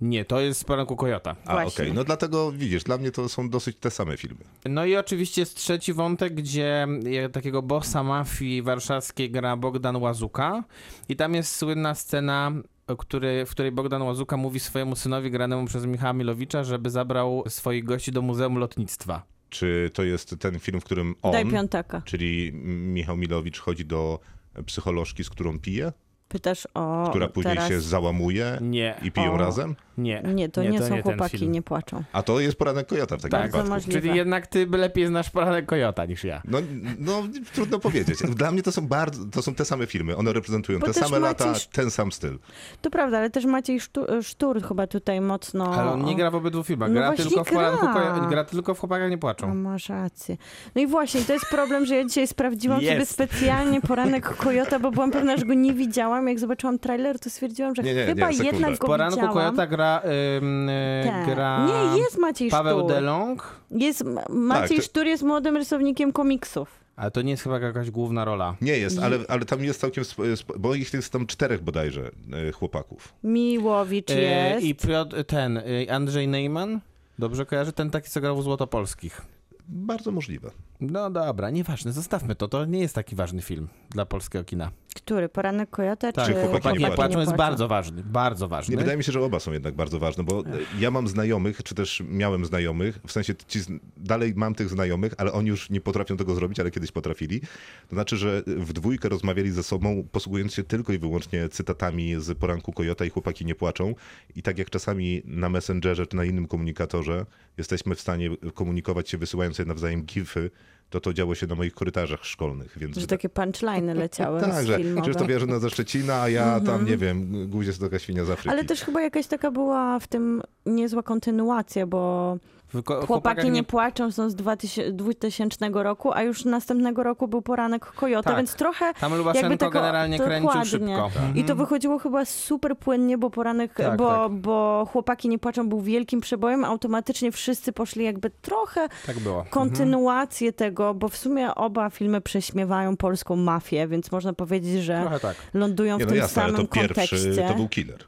Nie, 0.00 0.24
to 0.24 0.40
jest 0.40 0.60
z 0.60 0.64
poranku 0.64 0.96
Kojota. 0.96 1.36
A, 1.44 1.52
okej, 1.54 1.64
Właśnie. 1.64 1.92
no 1.94 2.04
dlatego 2.04 2.52
widzisz, 2.52 2.84
dla 2.84 2.98
mnie 2.98 3.10
to 3.10 3.28
są 3.28 3.48
dosyć 3.50 3.76
te 3.76 3.90
same 3.90 4.16
filmy. 4.16 4.40
No 4.64 4.84
i 4.84 4.96
oczywiście 4.96 5.42
jest 5.42 5.56
trzeci 5.56 5.92
wątek, 5.92 6.34
gdzie 6.34 6.86
e, 7.24 7.28
takiego 7.28 7.62
bossa 7.62 8.02
mafii 8.02 8.62
warszawskiej 8.62 9.30
gra 9.30 9.56
Bogdan 9.56 9.96
Łazuka 9.96 10.64
i 11.08 11.16
tam 11.16 11.34
jest 11.34 11.56
słynna 11.56 11.94
scena, 11.94 12.52
o 12.86 12.96
której, 12.96 13.46
w 13.46 13.50
której 13.50 13.72
Bogdan 13.72 14.02
Łazuka 14.02 14.36
mówi 14.36 14.60
swojemu 14.60 14.96
synowi 14.96 15.30
granemu 15.30 15.66
przez 15.66 15.86
Michała 15.86 16.12
Milowicza, 16.12 16.64
żeby 16.64 16.90
zabrał 16.90 17.44
swoich 17.48 17.84
gości 17.84 18.12
do 18.12 18.22
Muzeum 18.22 18.58
Lotnictwa. 18.58 19.22
Czy 19.50 19.90
to 19.94 20.02
jest 20.02 20.36
ten 20.38 20.58
film, 20.58 20.80
w 20.80 20.84
którym 20.84 21.14
on, 21.22 21.32
Daj 21.32 21.46
piątaka. 21.46 22.02
czyli 22.04 22.52
Michał 22.52 23.16
Milowicz 23.16 23.58
chodzi 23.58 23.84
do 23.84 24.20
psycholożki, 24.66 25.24
z 25.24 25.30
którą 25.30 25.58
pije? 25.58 25.92
Pytasz 26.32 26.68
o 26.74 27.06
która 27.10 27.28
później 27.28 27.54
teraz... 27.54 27.68
się 27.68 27.80
załamuje 27.80 28.58
Nie. 28.60 28.94
i 29.02 29.12
piją 29.12 29.32
O. 29.34 29.36
razem? 29.38 29.74
Nie. 29.98 30.22
Nie, 30.34 30.48
to 30.48 30.62
nie, 30.62 30.78
są 30.82 30.88
ten 30.88 31.02
chłopaki, 31.02 31.48
nie 31.48 31.62
płaczą. 31.62 32.02
A 32.12 32.22
to 32.22 32.40
jest 32.40 32.58
poranek 32.58 32.86
Kojota 32.86 33.16
w 33.16 33.22
takim 33.22 33.38
Tak, 33.38 33.50
wypadku. 33.52 33.68
możliwe. 33.70 34.00
Czyli 34.00 34.16
jednak 34.16 34.46
ty 34.46 34.66
lepiej 34.66 35.06
znasz 35.06 35.30
poranek 35.30 35.66
Kojota 35.66 36.04
niż 36.04 36.24
ja. 36.24 36.42
No, 36.44 36.58
no, 36.98 37.22
trudno 37.54 37.78
powiedzieć. 37.78 38.18
Dla 38.18 38.50
mnie 38.50 38.62
to 38.62 38.72
są 38.72 38.86
bardzo, 38.88 39.24
to 39.24 39.42
są 39.42 39.54
te 39.54 39.64
same 39.64 39.86
filmy. 39.86 40.16
One 40.16 40.32
reprezentują 40.32 40.78
Bo 40.78 40.86
te 40.86 40.94
same 40.94 41.18
lata, 41.18 41.44
Maciej 41.46 41.56
Sz- 41.62 41.72
ten 41.72 41.90
sam 41.90 42.12
styl. 42.12 42.38
To 42.82 42.90
prawda, 42.90 43.18
ale 43.18 43.30
też 43.30 43.44
Maciej 43.44 43.80
Sztu- 43.80 44.22
Sztur 44.22 44.62
chyba 44.62 44.86
tutaj 44.86 45.20
mocno... 45.20 45.74
Ale 45.74 45.90
on 45.92 46.04
nie 46.04 46.16
gra 46.16 46.30
w 46.30 46.34
obydwu 46.34 46.64
filmach. 46.64 46.88
No 46.88 46.94
Gra 46.94 47.06
właśnie 47.06 47.24
tylko 47.24 47.44
w 47.44 47.50
poranku 47.50 47.80
gra. 47.86 47.92
Kojota. 47.94 48.26
Gra 48.30 48.44
tylko 48.44 48.74
w 48.74 48.78
chłopakach 48.78 49.10
nie 49.10 49.18
płaczą. 49.18 49.54
masz 49.54 49.88
rację. 49.88 50.36
No 50.74 50.82
i 50.82 50.86
właśnie, 50.86 51.20
to 51.20 51.32
jest 51.32 51.46
problem, 51.46 51.86
że 51.86 51.96
ja 51.96 52.04
dzisiaj 52.04 52.26
sprawdziłam 52.26 52.78
sobie 52.80 52.92
Jest. 52.94 53.12
specjalnie 53.12 53.80
poranek 53.80 54.36
Kojota, 54.36 54.78
bo 54.78 54.90
byłam 54.90 55.10
pewna, 55.10 55.36
że 55.36 55.44
go 55.46 55.54
nie 55.54 55.72
widziałam. 55.74 56.21
Jak 56.28 56.38
zobaczyłam 56.38 56.78
trailer, 56.78 57.18
to 57.18 57.30
stwierdziłam, 57.30 57.74
że 57.74 57.82
Nie, 57.82 57.94
nie, 57.94 58.04
chyba 58.06 58.30
nie, 58.30 58.36
sekundę. 58.36 58.56
jednak 58.56 58.74
W 58.76 58.78
go 58.78 58.86
poranku 58.86 59.14
widziałam. 59.16 59.34
Kojota 59.34 59.66
gra, 59.66 60.02
ym, 60.38 60.68
y, 60.68 61.02
Tak. 61.06 61.26
gra 61.34 61.66
Nie, 61.66 61.98
jest 61.98 62.18
Maciej 62.18 62.50
Paweł 62.50 62.78
Sztur. 62.78 62.90
Delong, 62.90 63.56
Jest, 63.70 64.04
Maciej 64.30 64.76
to- 64.76 64.82
Sztur 64.82 65.06
jest 65.06 65.22
młodym 65.22 65.56
rysownikiem 65.56 66.12
komiksów. 66.12 66.68
ale 66.96 67.10
to 67.10 67.22
nie 67.22 67.30
jest 67.30 67.42
chyba 67.42 67.58
jakaś 67.58 67.90
główna 67.90 68.24
rola. 68.24 68.56
Nie 68.60 68.78
jest, 68.78 68.98
ale, 68.98 69.18
ale 69.28 69.44
tam 69.44 69.64
jest 69.64 69.80
całkiem, 69.80 70.04
sp- 70.10 70.26
sp- 70.40 70.54
bo 70.58 70.74
ich 70.74 70.94
jest 70.94 71.12
tam 71.12 71.26
czterech 71.26 71.60
bodajże 71.62 72.10
e, 72.48 72.52
chłopaków. 72.52 73.14
Miłowicz 73.24 74.10
E, 74.10 74.20
jest. 74.20 74.66
I 74.66 74.74
Piotr, 74.74 75.24
ten, 75.24 75.56
y, 75.56 75.86
Andrzej 75.90 76.28
Neyman, 76.28 76.80
dobrze 77.18 77.46
kojarzy? 77.46 77.72
Ten 77.72 77.90
taki, 77.90 78.10
co 78.10 78.20
grał 78.20 78.36
w 78.36 78.42
Złotopolskich. 78.42 79.20
Bardzo 79.68 80.10
możliwe. 80.10 80.50
No 80.80 81.10
dobra, 81.10 81.50
nieważne, 81.50 81.92
zostawmy 81.92 82.34
to. 82.34 82.48
To 82.48 82.64
nie 82.64 82.80
jest 82.80 82.94
taki 82.94 83.16
ważny 83.16 83.42
film 83.42 83.68
dla 83.90 84.06
polskiego 84.06 84.44
kina. 84.44 84.70
Który? 84.94 85.28
Poranek 85.28 85.70
Kojota 85.70 86.12
Tak, 86.12 86.26
czy 86.26 86.34
Chłopaki 86.34 86.78
nie 86.78 86.88
nie 86.88 86.94
płaczą 86.94 87.20
jest 87.20 87.34
bardzo 87.36 87.68
ważny, 87.68 88.02
bardzo 88.04 88.48
ważny. 88.48 88.72
Nie, 88.72 88.78
wydaje 88.78 88.98
mi 88.98 89.04
się, 89.04 89.12
że 89.12 89.20
oba 89.20 89.40
są 89.40 89.52
jednak 89.52 89.74
bardzo 89.74 89.98
ważne, 89.98 90.24
bo 90.24 90.40
e, 90.40 90.44
ja 90.80 90.90
mam 90.90 91.08
znajomych, 91.08 91.62
czy 91.62 91.74
też 91.74 92.02
miałem 92.08 92.44
znajomych, 92.44 92.98
w 93.06 93.12
sensie 93.12 93.34
ci, 93.48 93.60
z- 93.60 93.68
dalej 93.96 94.32
mam 94.36 94.54
tych 94.54 94.68
znajomych, 94.68 95.14
ale 95.18 95.32
oni 95.32 95.48
już 95.48 95.70
nie 95.70 95.80
potrafią 95.80 96.16
tego 96.16 96.34
zrobić, 96.34 96.60
ale 96.60 96.70
kiedyś 96.70 96.92
potrafili. 96.92 97.40
To 97.88 97.96
znaczy, 97.96 98.16
że 98.16 98.42
w 98.46 98.72
dwójkę 98.72 99.08
rozmawiali 99.08 99.50
ze 99.50 99.62
sobą, 99.62 100.04
posługując 100.12 100.54
się 100.54 100.64
tylko 100.64 100.92
i 100.92 100.98
wyłącznie 100.98 101.48
cytatami 101.48 102.14
z 102.18 102.38
poranku 102.38 102.72
Kojota 102.72 103.04
i 103.04 103.10
chłopaki 103.10 103.44
nie 103.44 103.54
płaczą. 103.54 103.94
I 104.36 104.42
tak 104.42 104.58
jak 104.58 104.70
czasami 104.70 105.22
na 105.24 105.48
Messengerze 105.48 106.06
czy 106.06 106.16
na 106.16 106.24
innym 106.24 106.46
komunikatorze 106.48 107.26
jesteśmy 107.58 107.94
w 107.94 108.00
stanie 108.00 108.30
komunikować 108.54 109.08
się 109.10 109.18
wysyłając 109.18 109.56
sobie 109.56 109.68
nawzajem 109.68 110.02
gify, 110.04 110.50
to 110.92 111.00
to 111.00 111.12
działo 111.12 111.34
się 111.34 111.46
na 111.46 111.54
moich 111.54 111.74
korytarzach 111.74 112.24
szkolnych. 112.24 112.78
Więc 112.78 112.96
Że 112.96 113.06
takie 113.06 113.28
punchline'y 113.28 113.94
leciały 113.94 114.40
tak, 114.40 114.66
że. 114.66 114.78
Krzysztof 115.02 115.30
Jarzyna 115.30 115.58
ze 115.58 115.70
Szczecina, 115.70 116.22
a 116.22 116.28
ja 116.28 116.60
tam, 116.60 116.86
nie 116.86 116.96
wiem, 116.96 117.48
Guzie 117.48 117.72
Stoka 117.72 117.98
Świnia 117.98 118.24
z 118.24 118.30
Afryki. 118.30 118.48
Ale 118.48 118.64
też 118.64 118.80
chyba 118.80 119.00
jakaś 119.02 119.26
taka 119.26 119.50
była 119.50 119.98
w 119.98 120.06
tym 120.06 120.42
niezła 120.66 121.02
kontynuacja, 121.02 121.86
bo 121.86 122.36
W 122.74 122.82
ko- 122.82 122.94
Chłopaki 122.94 123.06
chłopakach 123.06 123.44
nie 123.52 123.62
płaczą 123.62 124.10
są 124.10 124.30
z 124.30 124.34
2000, 124.34 124.92
2000 124.92 125.82
roku, 125.82 126.12
a 126.12 126.22
już 126.22 126.44
następnego 126.44 127.02
roku 127.02 127.28
był 127.28 127.42
poranek 127.42 127.84
Kojota, 127.86 128.30
Tak. 128.30 128.36
więc 128.36 128.54
trochę 128.54 128.94
Tam 129.00 129.12
jakby 129.34 129.56
tego- 129.58 129.70
generalnie 129.70 130.18
kręcił 130.18 130.46
dokładnie. 130.48 130.70
szybko. 130.70 131.10
I 131.34 131.44
to 131.44 131.56
wychodziło 131.56 131.98
chyba 131.98 132.24
super 132.24 132.78
płynnie, 132.78 133.18
bo 133.18 133.30
poranek, 133.30 133.74
Tak, 133.74 133.96
bo, 133.96 134.08
tak. 134.10 134.32
bo 134.32 134.86
chłopaki 134.92 135.28
nie 135.28 135.38
płaczą 135.38 135.68
był 135.68 135.80
wielkim 135.80 136.20
przebojem, 136.20 136.64
automatycznie 136.64 137.32
wszyscy 137.32 137.72
poszli 137.72 138.04
jakby 138.04 138.30
trochę 138.30 138.88
Tak 139.06 139.18
było. 139.18 139.44
kontynuację 139.50 140.52
tego, 140.52 140.94
bo 140.94 141.08
w 141.08 141.16
sumie 141.16 141.54
oba 141.54 141.90
filmy 141.90 142.20
prześmiewają 142.20 142.96
polską 142.96 143.36
mafię, 143.36 143.88
więc 143.88 144.12
można 144.12 144.32
powiedzieć, 144.32 144.82
że 144.82 145.18
tak. 145.22 145.36
lądują 145.54 145.98
Nie, 145.98 146.04
w 146.04 146.06
no 146.06 146.12
tym 146.12 146.18
jasne, 146.22 146.42
ale 146.42 146.52
samym 146.52 146.66
to 146.66 146.74
pierwszy 146.74 146.94
kontekście. 146.94 147.48
to 147.48 147.54
był 147.54 147.68
killer. 147.68 147.98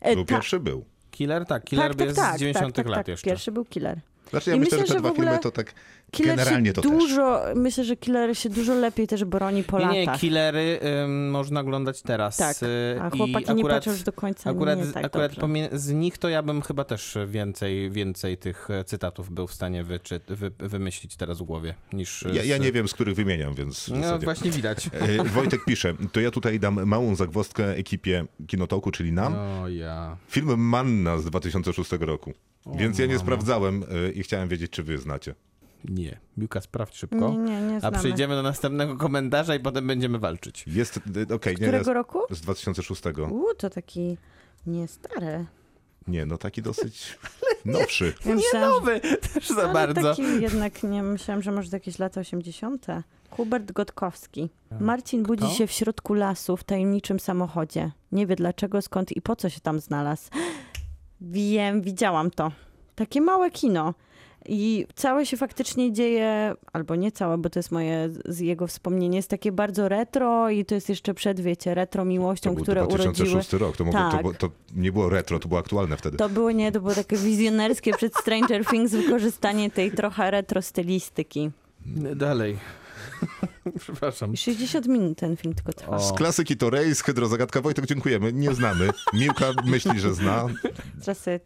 E, 0.00 0.14
Był 0.14 0.24
ta- 0.24 0.34
pierwszy 0.34 0.60
był. 0.60 0.84
Killer, 1.16 1.46
tak. 1.46 1.64
Killer 1.64 1.88
tak, 1.88 1.98
tak, 1.98 2.06
jest 2.06 2.18
tak, 2.18 2.36
z 2.36 2.40
90 2.40 2.74
tak, 2.74 2.84
tak, 2.84 2.90
lat 2.90 2.98
tak. 2.98 3.08
jeszcze. 3.08 3.30
Pierwszy 3.30 3.52
był 3.52 3.64
Killer. 3.64 4.00
Znaczy 4.30 4.50
ja 4.50 4.56
I 4.56 4.60
myślę, 4.60 4.78
myślę, 4.78 4.86
że 4.86 4.94
te 4.94 5.00
dwa 5.00 5.08
w 5.08 5.12
ogóle 5.12 5.26
filmy 5.26 5.42
to 5.42 5.50
tak 5.50 5.74
Killer 6.10 6.36
generalnie 6.36 6.66
się 6.68 6.72
to 6.72 6.82
też. 6.82 6.90
dużo, 6.90 7.40
myślę, 7.54 7.84
że 7.84 7.96
Killer 7.96 8.36
się 8.38 8.48
dużo 8.50 8.74
lepiej 8.74 9.06
też 9.06 9.24
broni 9.24 9.62
po 9.64 9.78
Nie, 9.78 9.86
nie, 9.86 10.00
latach. 10.00 10.20
killery 10.20 10.80
ym, 11.04 11.30
można 11.30 11.60
oglądać 11.60 12.02
teraz. 12.02 12.36
Tak, 12.36 12.56
y, 12.62 12.66
a 13.02 13.08
i 13.08 13.18
chłopaki 13.18 13.46
nie 13.54 13.60
akurat, 13.60 13.76
patrzą 13.76 13.90
już 13.90 14.02
do 14.02 14.12
końca 14.12 14.50
Akurat, 14.50 14.78
nie 14.78 14.86
tak 14.86 15.04
akurat 15.04 15.32
z 15.72 15.90
nich 15.92 16.18
to 16.18 16.28
ja 16.28 16.42
bym 16.42 16.62
chyba 16.62 16.84
też 16.84 17.18
więcej, 17.26 17.90
więcej 17.90 18.36
tych 18.38 18.70
e, 18.70 18.84
cytatów 18.84 19.30
był 19.30 19.46
w 19.46 19.52
stanie 19.52 19.84
wyczy- 19.84 20.20
wy- 20.28 20.50
wymyślić 20.58 21.16
teraz 21.16 21.38
w 21.38 21.42
głowie 21.42 21.74
niż. 21.92 22.24
Ja, 22.32 22.42
ja 22.44 22.56
z- 22.56 22.60
nie 22.60 22.72
wiem, 22.72 22.88
z 22.88 22.94
których 22.94 23.14
wymieniam, 23.14 23.54
więc 23.54 23.88
No 23.88 24.18
właśnie 24.18 24.50
widać. 24.50 24.86
E, 25.20 25.24
Wojtek 25.24 25.64
pisze, 25.64 25.94
to 26.12 26.20
ja 26.20 26.30
tutaj 26.30 26.60
dam 26.60 26.86
małą 26.86 27.14
zagwozdkę 27.14 27.76
ekipie 27.76 28.24
Kinotoku, 28.46 28.90
czyli 28.90 29.12
nam. 29.12 29.34
O 29.34 29.68
ja. 29.68 30.16
Film 30.28 30.60
Manna 30.60 31.18
z 31.18 31.24
2006 31.24 31.90
roku. 32.00 32.32
Więc 32.78 32.98
ja 32.98 33.06
nie 33.06 33.12
mamo. 33.14 33.24
sprawdzałem 33.24 33.84
e, 34.06 34.10
i 34.10 34.22
chciałem 34.22 34.48
wiedzieć, 34.48 34.70
czy 34.70 34.82
wy 34.82 34.98
znacie. 34.98 35.34
Nie. 35.88 36.20
Miłka, 36.36 36.60
sprawdź 36.60 36.96
szybko. 36.96 37.16
Nie, 37.30 37.38
nie, 37.38 37.60
nie 37.60 37.76
A 37.76 37.80
znamy. 37.80 37.98
przejdziemy 37.98 38.34
do 38.34 38.42
następnego 38.42 38.96
komentarza 38.96 39.54
i 39.54 39.60
potem 39.60 39.86
będziemy 39.86 40.18
walczyć. 40.18 40.64
Jest, 40.66 40.96
e, 41.30 41.34
okej, 41.34 41.52
nie, 41.54 41.60
Którego 41.68 41.90
nie, 41.90 41.94
roku? 41.94 42.20
z 42.30 42.40
2006. 42.40 43.02
Uuu, 43.30 43.54
to 43.58 43.70
taki 43.70 44.16
nie 44.66 44.88
stary. 44.88 45.46
Nie, 46.08 46.26
no 46.26 46.38
taki 46.38 46.62
dosyć 46.62 47.18
nowszy. 47.64 48.14
Nie 48.26 48.34
myślałam, 48.34 48.70
nowy 48.70 49.00
też 49.34 49.48
za 49.48 49.68
bardzo. 49.68 50.02
taki 50.10 50.22
jednak 50.42 50.82
nie 50.82 51.02
myślałam, 51.02 51.42
że 51.42 51.52
może 51.52 51.68
jakieś 51.72 51.98
lata 51.98 52.20
80. 52.20 52.86
Hubert 53.30 53.72
Gotkowski. 53.72 54.50
Marcin 54.80 55.22
budzi 55.22 55.50
się 55.50 55.66
w 55.66 55.72
środku 55.72 56.14
lasu 56.14 56.56
w 56.56 56.64
tajemniczym 56.64 57.20
samochodzie. 57.20 57.90
Nie 58.12 58.26
wie 58.26 58.36
dlaczego, 58.36 58.82
skąd 58.82 59.12
i 59.16 59.20
po 59.22 59.36
co 59.36 59.48
się 59.48 59.60
tam 59.60 59.80
znalazł. 59.80 60.30
Wiem, 61.20 61.82
widziałam 61.82 62.30
to. 62.30 62.52
Takie 62.94 63.20
małe 63.20 63.50
kino. 63.50 63.94
I 64.48 64.86
całe 64.94 65.26
się 65.26 65.36
faktycznie 65.36 65.92
dzieje, 65.92 66.54
albo 66.72 66.94
nie 66.96 67.12
całe, 67.12 67.38
bo 67.38 67.50
to 67.50 67.58
jest 67.58 67.72
moje 67.72 68.08
z 68.24 68.40
jego 68.40 68.66
wspomnienie, 68.66 69.16
jest 69.16 69.30
takie 69.30 69.52
bardzo 69.52 69.88
retro 69.88 70.50
i 70.50 70.64
to 70.64 70.74
jest 70.74 70.88
jeszcze 70.88 71.14
przed, 71.14 71.40
wiecie, 71.40 71.74
retro 71.74 72.02
To 72.02 72.08
miłością, 72.08 72.54
był 72.54 72.62
które 72.62 72.86
urodziły. 72.86 73.04
2006 73.04 73.52
rok. 73.52 73.76
To, 73.76 73.84
mogło, 73.84 74.00
to, 74.10 74.22
Tak. 74.22 74.36
to 74.36 74.50
nie 74.76 74.92
było 74.92 75.08
retro, 75.08 75.38
to 75.38 75.48
było 75.48 75.60
aktualne 75.60 75.96
wtedy. 75.96 76.16
To 76.16 76.28
było 76.28 76.50
nie, 76.50 76.72
to 76.72 76.80
było 76.80 76.94
takie 76.94 77.16
wizjonerskie 77.16 77.92
przed 77.92 78.16
Stranger 78.16 78.66
Things 78.66 78.92
wykorzystanie 78.92 79.70
tej 79.70 79.90
trochę 79.90 80.30
retro 80.30 80.62
stylistyki. 80.62 81.50
Dalej. 82.16 82.56
Przepraszam. 83.80 84.32
I 84.32 84.36
60 84.36 84.86
minut 84.86 85.18
ten 85.18 85.36
film 85.36 85.54
tylko 85.54 85.72
trwa. 85.72 85.98
Z 85.98 86.12
klasyki 86.12 86.56
to 86.56 86.70
Rejs, 86.70 87.02
Hydrozagadka. 87.02 87.60
Wojtek, 87.60 87.86
dziękujemy. 87.86 88.32
Nie 88.32 88.54
znamy. 88.54 88.88
Miłka 89.14 89.46
myśli, 89.64 90.00
że 90.00 90.14
zna. 90.14 90.46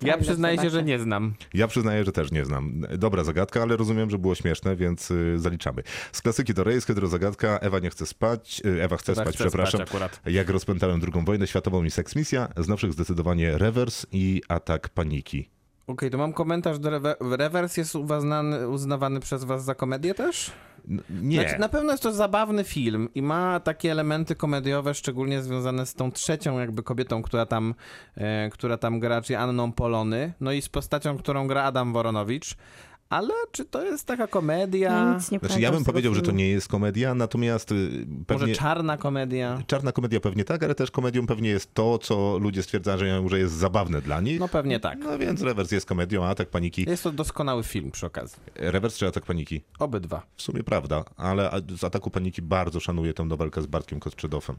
Ja 0.02 0.19
przyznaję 0.19 0.59
się, 0.59 0.71
że 0.71 0.83
nie 0.83 0.99
znam. 0.99 1.35
Ja 1.55 1.69
przyznaję, 1.69 2.05
że 2.05 2.12
też 2.12 2.33
nie 2.33 2.45
znam. 2.45 2.83
Dobra 2.99 3.25
zagadka, 3.25 3.62
ale 3.62 3.76
rozumiem, 3.76 4.11
że 4.11 4.19
było 4.19 4.35
śmieszne, 4.35 4.76
więc 4.76 5.11
y, 5.11 5.38
zaliczamy. 5.38 5.83
Z 6.12 6.23
klasyki 6.23 6.55
to 6.55 6.64
Rejs, 6.64 6.85
Hydrozagadka. 6.87 7.59
Ewa 7.59 7.79
nie 7.79 7.90
chce 7.90 8.07
spać. 8.07 8.62
y, 8.67 8.83
Ewa 8.83 8.97
chce 8.97 9.14
spać, 9.14 9.35
chcę 9.35 9.45
przepraszam. 9.45 9.79
spać 9.81 9.88
akurat. 9.88 10.21
Jak 10.26 10.50
rozpętałem 10.50 11.00
drugą 11.00 11.25
wojnę 11.25 11.47
światową 11.47 11.85
i 11.85 11.90
seksmisja, 11.90 12.49
z 12.57 12.69
nowszych 12.69 12.93
zdecydowanie 12.93 13.59
rewers 13.59 14.07
i 14.12 14.43
atak 14.49 14.88
paniki. 14.88 15.49
Okej, 15.87 16.11
to 16.11 16.19
mam 16.19 16.33
komentarz 16.33 16.79
do 16.79 16.90
rewe- 16.90 17.37
Rewers 17.37 17.76
jest 17.76 17.95
uznany, 17.95 18.69
uznawany 18.69 19.21
przez 19.21 19.45
was 19.45 19.64
za 19.64 19.75
komedię 19.75 20.14
też? 20.14 20.50
Nie. 21.11 21.41
Znaczy, 21.41 21.59
na 21.59 21.69
pewno 21.69 21.91
jest 21.93 22.03
to 22.03 22.13
zabawny 22.13 22.65
film 22.65 23.09
i 23.15 23.23
ma 23.23 23.61
takie 23.61 23.93
elementy 23.93 24.35
komediowe, 24.35 24.95
szczególnie 24.95 25.43
związane 25.43 25.87
z 25.87 25.95
tą 25.95 26.13
trzecią 26.13 26.59
jakby 26.59 26.83
kobietą, 26.83 27.23
która 27.23 27.47
tam, 27.47 27.75
e, 28.17 28.51
która 28.51 28.77
tam 28.77 29.01
gra, 29.01 29.23
czyli 29.23 29.37
Anną 29.37 29.73
Polony, 29.73 30.33
no 30.41 30.53
i 30.53 30.63
z 30.63 30.69
postacią, 30.69 31.19
którą 31.19 31.47
gra 31.47 31.63
Adam 31.63 31.93
Woronowicz. 31.93 32.57
Ale 33.11 33.35
czy 33.52 33.64
to 33.64 33.85
jest 33.85 34.07
taka 34.07 34.26
komedia? 34.26 35.14
nic 35.14 35.31
nie 35.31 35.38
Znaczy, 35.38 35.61
ja 35.61 35.73
bym 35.73 35.85
powiedział, 35.85 36.14
że 36.14 36.21
to 36.21 36.26
filmu. 36.26 36.38
nie 36.38 36.49
jest 36.49 36.69
komedia, 36.69 37.14
natomiast 37.14 37.73
y, 37.73 38.07
pewnie... 38.26 38.47
Może 38.47 38.55
czarna 38.61 38.97
komedia? 38.97 39.62
Czarna 39.67 39.93
komedia 39.93 40.21
pewnie 40.21 40.45
tak, 40.45 40.62
ale 40.62 40.75
też 40.75 40.90
komedią 40.90 41.26
pewnie 41.26 41.49
jest 41.50 41.75
to, 41.75 41.99
co 41.99 42.38
ludzie 42.38 42.62
stwierdzają, 42.62 43.29
że 43.29 43.38
jest 43.38 43.55
zabawne 43.55 44.02
dla 44.02 44.21
nich. 44.21 44.40
No 44.40 44.49
pewnie 44.49 44.81
tak. 44.81 44.99
No 44.99 45.19
więc 45.19 45.43
rewers 45.43 45.73
jest 45.73 45.87
komedią, 45.87 46.25
a 46.25 46.29
atak 46.29 46.49
paniki. 46.49 46.85
Jest 46.88 47.02
to 47.02 47.12
doskonały 47.12 47.62
film 47.62 47.90
przy 47.90 48.07
okazji. 48.07 48.38
Rewers 48.55 48.97
czy 48.97 49.07
atak 49.07 49.26
paniki? 49.26 49.62
Obydwa. 49.79 50.23
W 50.37 50.43
sumie 50.43 50.62
prawda, 50.62 51.05
ale 51.17 51.50
z 51.79 51.85
ataku 51.85 52.11
paniki 52.11 52.43
bardzo 52.43 52.81
szanuję 52.81 53.14
tę 53.14 53.25
nowelkę 53.25 53.62
z 53.62 53.67
Bartkiem 53.67 54.00
Kostrzydowem. 54.00 54.57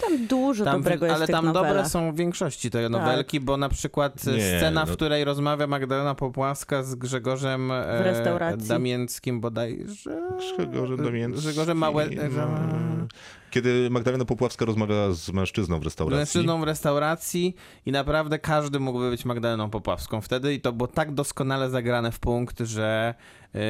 Tam 0.00 0.26
dużo 0.26 0.64
Tam, 0.64 0.82
dobrego 0.82 1.06
jest 1.06 1.16
ale 1.16 1.26
w 1.26 1.30
tam 1.30 1.52
dobre 1.52 1.88
są 1.88 2.12
w 2.12 2.16
większości 2.16 2.70
te 2.70 2.88
nowelki, 2.88 3.40
bo 3.40 3.56
na 3.56 3.68
przykład 3.68 4.14
e, 4.28 4.32
Nie, 4.32 4.58
scena, 4.58 4.84
w 4.86 4.88
no- 4.88 4.94
której 4.94 5.24
rozmawia 5.24 5.66
Magdalena 5.66 6.14
Popłaska 6.14 6.82
z 6.82 6.94
Grzegorzem 6.94 7.70
e, 7.70 8.02
restauracji. 8.02 8.68
Damięckim 8.68 9.40
bodajże. 9.40 10.30
Grzegorze 10.56 10.96
Damięckim. 10.96 11.40
Grzegorze 11.40 11.74
Małe... 11.74 12.06
no, 12.10 12.30
że- 12.30 13.06
Kiedy 13.50 13.90
Magdalena 13.90 14.24
Popławska 14.24 14.64
rozmawia 14.64 15.12
z 15.12 15.30
mężczyzną 15.30 15.78
w 15.78 15.82
Z 15.82 15.84
restauracji. 15.84 16.18
mężczyzną 16.18 16.60
w 16.60 16.64
restauracji 16.64 17.54
i 17.86 17.92
naprawdę 17.92 18.38
każdy 18.38 18.80
mógłby 18.80 19.10
być 19.10 19.24
Magdaleną 19.24 19.70
Popławską 19.70 20.20
wtedy 20.20 20.54
i 20.54 20.60
to 20.60 20.72
było 20.72 20.86
tak 20.88 21.12
doskonale 21.14 21.70
zagrane 21.70 22.12
w 22.12 22.18
punkt, 22.18 22.58
że 22.60 23.14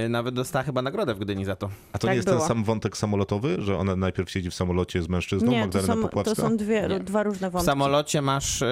nawet 0.08 0.34
dostała 0.34 0.62
chyba 0.62 0.82
nagrodę 0.82 1.14
w 1.14 1.18
Gdyni 1.18 1.44
za 1.44 1.56
to. 1.56 1.70
A 1.92 1.98
to 1.98 2.06
Tak 2.06 2.10
nie 2.10 2.16
jest 2.16 2.28
było. 2.28 2.38
ten 2.38 2.48
sam 2.48 2.64
wątek 2.64 2.96
samolotowy, 2.96 3.56
że 3.62 3.78
ona 3.78 3.96
najpierw 3.96 4.30
siedzi 4.30 4.50
w 4.50 4.54
samolocie 4.54 5.02
z 5.02 5.08
mężczyzną, 5.08 5.50
Nie, 5.50 5.58
to 5.58 5.64
Magdalena 5.64 5.94
są, 5.94 6.02
Popławska? 6.02 6.34
to 6.34 6.42
są 6.42 6.56
dwie, 6.56 6.86
Nie. 6.88 7.00
dwa 7.00 7.22
różne 7.22 7.48
W 7.50 7.52
wątki. 7.52 7.66
samolocie 7.66 8.22
masz, 8.22 8.62
y, 8.62 8.66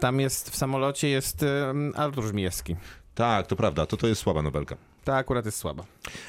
tam 0.00 0.20
jest, 0.20 0.50
w 0.50 0.56
samolocie 0.56 1.08
jest 1.08 1.44
Artur 1.94 2.24
Żmijewski. 2.24 2.76
Tak, 3.14 3.46
to 3.46 3.56
prawda, 3.56 3.86
to 3.86 3.96
to 3.96 4.06
jest 4.06 4.20
słaba 4.22 4.42
nowelka. 4.42 4.76
Ta 5.04 5.16
akurat 5.16 5.46
jest 5.46 5.58
słaba. 5.58 5.84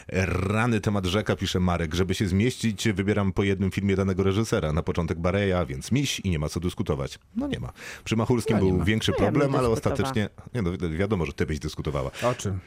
Rany 0.07 0.81
temat 0.81 1.05
rzeka, 1.05 1.35
pisze 1.35 1.59
Marek. 1.59 1.93
Żeby 1.95 2.13
się 2.15 2.27
zmieścić, 2.27 2.89
wybieram 2.89 3.31
po 3.33 3.43
jednym 3.43 3.71
filmie 3.71 3.95
danego 3.95 4.23
reżysera. 4.23 4.73
Na 4.73 4.83
początek 4.83 5.19
Bareja, 5.19 5.65
więc 5.65 5.91
miś 5.91 6.19
i 6.19 6.29
nie 6.29 6.39
ma 6.39 6.49
co 6.49 6.59
dyskutować. 6.59 7.19
No 7.35 7.47
nie 7.47 7.59
ma. 7.59 7.71
Przy 8.03 8.15
Machulskim 8.15 8.57
No 8.57 8.63
był 8.65 8.77
ma. 8.77 8.85
większy 8.85 9.11
No 9.11 9.15
ja 9.25 9.31
problem, 9.31 9.55
ale 9.55 9.69
dyskutowała. 9.69 9.95
ostatecznie... 9.95 10.29
Nie 10.53 10.61
no, 10.61 10.71
wi- 10.71 10.97
wiadomo, 10.97 11.25
że 11.25 11.33
ty 11.33 11.45
byś 11.45 11.59
dyskutowała. 11.59 12.11
O 12.23 12.33
czym? 12.35 12.59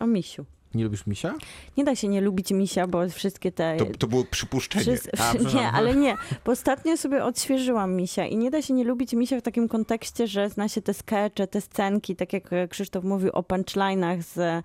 O 0.00 0.06
misiu. 0.06 0.44
Nie 0.74 0.84
lubisz 0.84 1.06
misia? 1.06 1.34
Nie 1.76 1.84
da 1.84 1.96
się 1.96 2.08
nie 2.08 2.20
lubić 2.20 2.50
misia, 2.50 2.86
bo 2.86 3.08
wszystkie 3.08 3.52
te... 3.52 3.76
To, 3.76 3.84
to 3.98 4.06
było 4.06 4.24
przypuszczenie. 4.24 4.84
Wszyscy, 4.84 5.10
A, 5.18 5.32
nie, 5.56 5.68
ale 5.68 5.96
nie, 5.96 6.16
bo 6.44 6.52
ostatnio 6.52 6.96
sobie 6.96 7.24
odświeżyłam 7.24 7.96
misia 7.96 8.26
i 8.26 8.36
nie 8.36 8.50
da 8.50 8.62
się 8.62 8.74
nie 8.74 8.84
lubić 8.84 9.12
misia 9.12 9.38
w 9.40 9.42
takim 9.42 9.68
kontekście, 9.68 10.26
że 10.26 10.48
zna 10.48 10.68
się 10.68 10.82
te 10.82 10.94
skecze, 10.94 11.46
te 11.46 11.60
scenki, 11.60 12.16
tak 12.16 12.32
jak 12.32 12.50
Krzysztof 12.70 13.04
mówił 13.04 13.30
o 13.32 13.42
punchlinach 13.42 14.22
z 14.22 14.64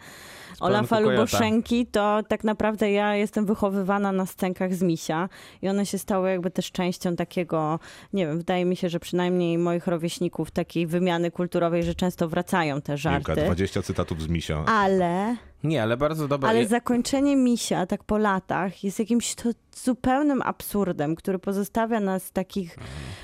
Olafa. 0.59 0.99
Luboszenki, 0.99 1.85
to 1.85 2.19
tak 2.27 2.43
naprawdę 2.43 2.91
ja 2.91 3.15
jestem 3.15 3.45
wychowywana 3.45 4.11
na 4.11 4.25
scenkach 4.25 4.73
z 4.73 4.81
misia 4.81 5.29
i 5.61 5.69
one 5.69 5.85
się 5.85 5.97
stały 5.97 6.29
jakby 6.29 6.51
też 6.51 6.71
częścią 6.71 7.15
takiego, 7.15 7.79
nie 8.13 8.27
wiem, 8.27 8.37
wydaje 8.37 8.65
mi 8.65 8.75
się, 8.75 8.89
że 8.89 8.99
przynajmniej 8.99 9.57
moich 9.57 9.87
rówieśników 9.87 10.51
takiej 10.51 10.87
wymiany 10.87 11.31
kulturowej, 11.31 11.83
że 11.83 11.95
często 11.95 12.29
wracają 12.29 12.81
te 12.81 12.97
żarty. 12.97 13.31
Milka, 13.31 13.45
20 13.45 13.81
cytatów 13.81 14.21
z 14.21 14.27
Misia. 14.27 14.63
Ale 14.65 15.35
Nie, 15.63 15.83
ale 15.83 15.97
bardzo 15.97 16.27
dobra. 16.27 16.49
ale 16.49 16.65
zakończenie 16.67 17.35
misia, 17.35 17.85
tak 17.85 18.03
po 18.03 18.17
latach, 18.17 18.83
jest 18.83 18.99
jakimś 18.99 19.35
to 19.35 19.49
zupełnym 19.83 20.41
absurdem, 20.41 21.15
który 21.15 21.39
pozostawia 21.39 21.99
nas 21.99 22.31
takich 22.31 22.77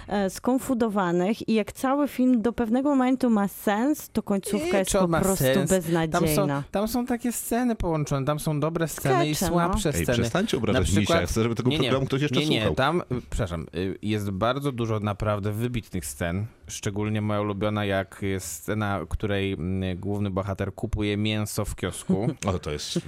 e, 0.07 0.29
skonfudowanych 0.29 1.49
i 1.49 1.53
jak 1.53 1.71
cały 1.71 2.07
film 2.07 2.41
do 2.41 2.53
pewnego 2.53 2.89
momentu 2.89 3.29
ma 3.29 3.47
sens, 3.47 4.09
to 4.09 4.23
końcówka 4.23 4.71
Nie, 4.73 4.79
jest 4.79 4.91
po 4.91 5.07
prostu 5.07 5.35
sens? 5.35 5.55
Tam 5.55 5.67
są, 5.67 5.75
beznadziejna. 5.75 6.63
tam 6.71 6.87
są 6.87 7.05
takie 7.19 7.31
sceny 7.31 7.75
połączone, 7.75 8.25
tam 8.25 8.39
są 8.39 8.59
dobre 8.59 8.87
sceny 8.87 9.29
i 9.29 9.35
Skecze, 9.35 9.45
no. 9.51 9.57
słabsze 9.57 9.89
Ej, 9.95 10.03
sceny. 10.03 10.17
przestańcie 10.17 10.57
obrażać 10.57 10.79
Na 10.81 10.85
przykład- 10.85 11.01
Misia. 11.01 11.21
Ja 11.21 11.27
chcę, 11.27 11.43
żeby 11.43 11.55
tego 11.55 11.69
Nie, 11.69 11.77
nie. 11.77 11.83
programu 11.83 12.05
ktoś 12.05 12.21
jeszcze 12.21 12.39
nie, 12.39 12.49
nie, 12.49 12.57
słuchał. 12.59 12.75
tam, 12.75 13.01
y, 13.01 13.03
przepraszam, 13.29 13.67
y, 13.75 13.97
jest 14.01 14.29
bardzo 14.31 14.71
dużo 14.71 14.99
naprawdę 14.99 15.51
wybitnych 15.51 16.05
scen. 16.05 16.45
Szczególnie 16.69 17.21
moja 17.21 17.41
ulubiona, 17.41 17.85
jak 17.85 18.17
jest 18.21 18.47
scena, 18.47 18.99
której 19.09 19.53
mm, 19.53 19.99
główny 19.99 20.29
bohater 20.29 20.73
kupuje 20.73 21.17
mięso 21.17 21.65
w 21.65 21.75
kiosku. 21.75 22.27
O, 22.49 22.59
to 22.59 22.71
jest 22.71 22.97
Y, 22.97 23.01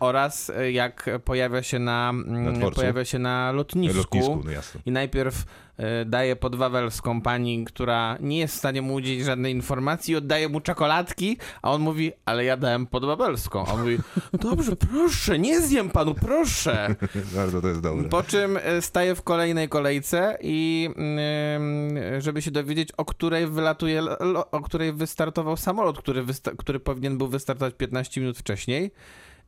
oraz 0.00 0.48
y, 0.50 0.72
jak 0.72 1.10
pojawia 1.24 1.62
się 1.62 1.78
na, 1.78 2.10
mm, 2.10 2.58
Na 2.60 2.70
pojawia 2.70 3.04
się 3.04 3.18
na 3.18 3.52
lotnisku, 3.52 3.98
lotnisku, 3.98 4.42
no 4.44 4.50
jasne. 4.50 4.80
i 4.86 4.90
najpierw 4.90 5.42
y, 5.42 6.04
daje 6.06 6.36
podwawelską 6.36 7.20
pani, 7.22 7.64
która 7.64 8.16
nie 8.20 8.38
jest 8.38 8.54
w 8.54 8.58
stanie 8.58 8.82
mu 8.82 8.94
udzielić 8.94 9.24
żadnej 9.24 9.54
informacji, 9.54 10.16
oddaje 10.16 10.48
mu 10.48 10.60
czekoladki, 10.60 11.36
a 11.62 11.70
on 11.72 11.80
mówi, 11.82 12.12
ale 12.24 12.44
ja 12.44 12.56
dałem 12.56 12.86
podwawelską. 12.86 13.64
A 13.66 13.72
on 13.72 13.80
mówi, 13.80 13.98
dobrze, 14.32 14.76
proszę, 14.76 15.38
nie 15.38 15.60
zjem 15.60 15.90
panu, 15.90 16.14
proszę. 16.14 16.94
Bardzo 17.36 17.60
to 17.62 17.68
jest 17.68 17.80
dobre. 17.80 18.08
Po 18.08 18.22
czym 18.22 18.58
staje 18.80 19.14
w 19.14 19.22
kolejnej 19.22 19.68
kolejce 19.68 20.38
i 20.42 20.88
y, 22.18 22.20
żeby 22.22 22.42
się 22.42 22.50
dowiedzieć, 22.50 22.79
o 22.96 23.04
której 23.04 23.46
wylatuje, 23.46 24.02
o 24.50 24.60
której 24.60 24.92
wystartował 24.92 25.56
samolot, 25.56 25.98
który, 25.98 26.24
który 26.58 26.80
powinien 26.80 27.18
był 27.18 27.28
wystartować 27.28 27.74
15 27.74 28.20
minut 28.20 28.38
wcześniej. 28.38 28.90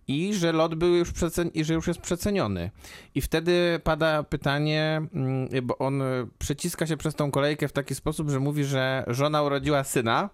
I 0.08 0.34
że 0.34 0.52
lot 0.52 0.74
był 0.74 0.94
już 0.94 1.12
przecen- 1.12 1.50
i 1.54 1.64
że 1.64 1.74
już 1.74 1.86
jest 1.86 2.00
przeceniony. 2.00 2.70
I 3.14 3.20
wtedy 3.20 3.80
pada 3.84 4.22
pytanie, 4.22 5.02
mm, 5.14 5.48
bo 5.62 5.78
on 5.78 6.02
przeciska 6.38 6.86
się 6.86 6.96
przez 6.96 7.14
tą 7.14 7.30
kolejkę 7.30 7.68
w 7.68 7.72
taki 7.72 7.94
sposób, 7.94 8.30
że 8.30 8.40
mówi, 8.40 8.64
że 8.64 9.04
żona 9.06 9.42
urodziła 9.42 9.84
syna. 9.84 10.30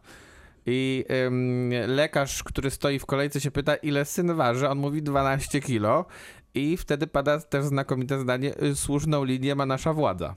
I 0.67 1.05
ym, 1.26 1.71
lekarz, 1.87 2.43
który 2.43 2.71
stoi 2.71 2.99
w 2.99 3.07
kolejce, 3.07 3.40
się 3.40 3.50
pyta, 3.50 3.76
ile 3.76 4.05
syn 4.05 4.35
waży. 4.35 4.69
On 4.69 4.78
mówi 4.78 5.02
12 5.02 5.61
kilo. 5.61 6.05
I 6.59 6.77
wtedy 6.77 7.07
pada 7.07 7.41
też 7.41 7.65
znakomite 7.65 8.19
zdanie: 8.21 8.62
y, 8.62 8.77
słuszną 8.77 9.25
linię 9.25 9.55
ma 9.55 9.67
nasza 9.67 9.93
władza. 9.93 10.35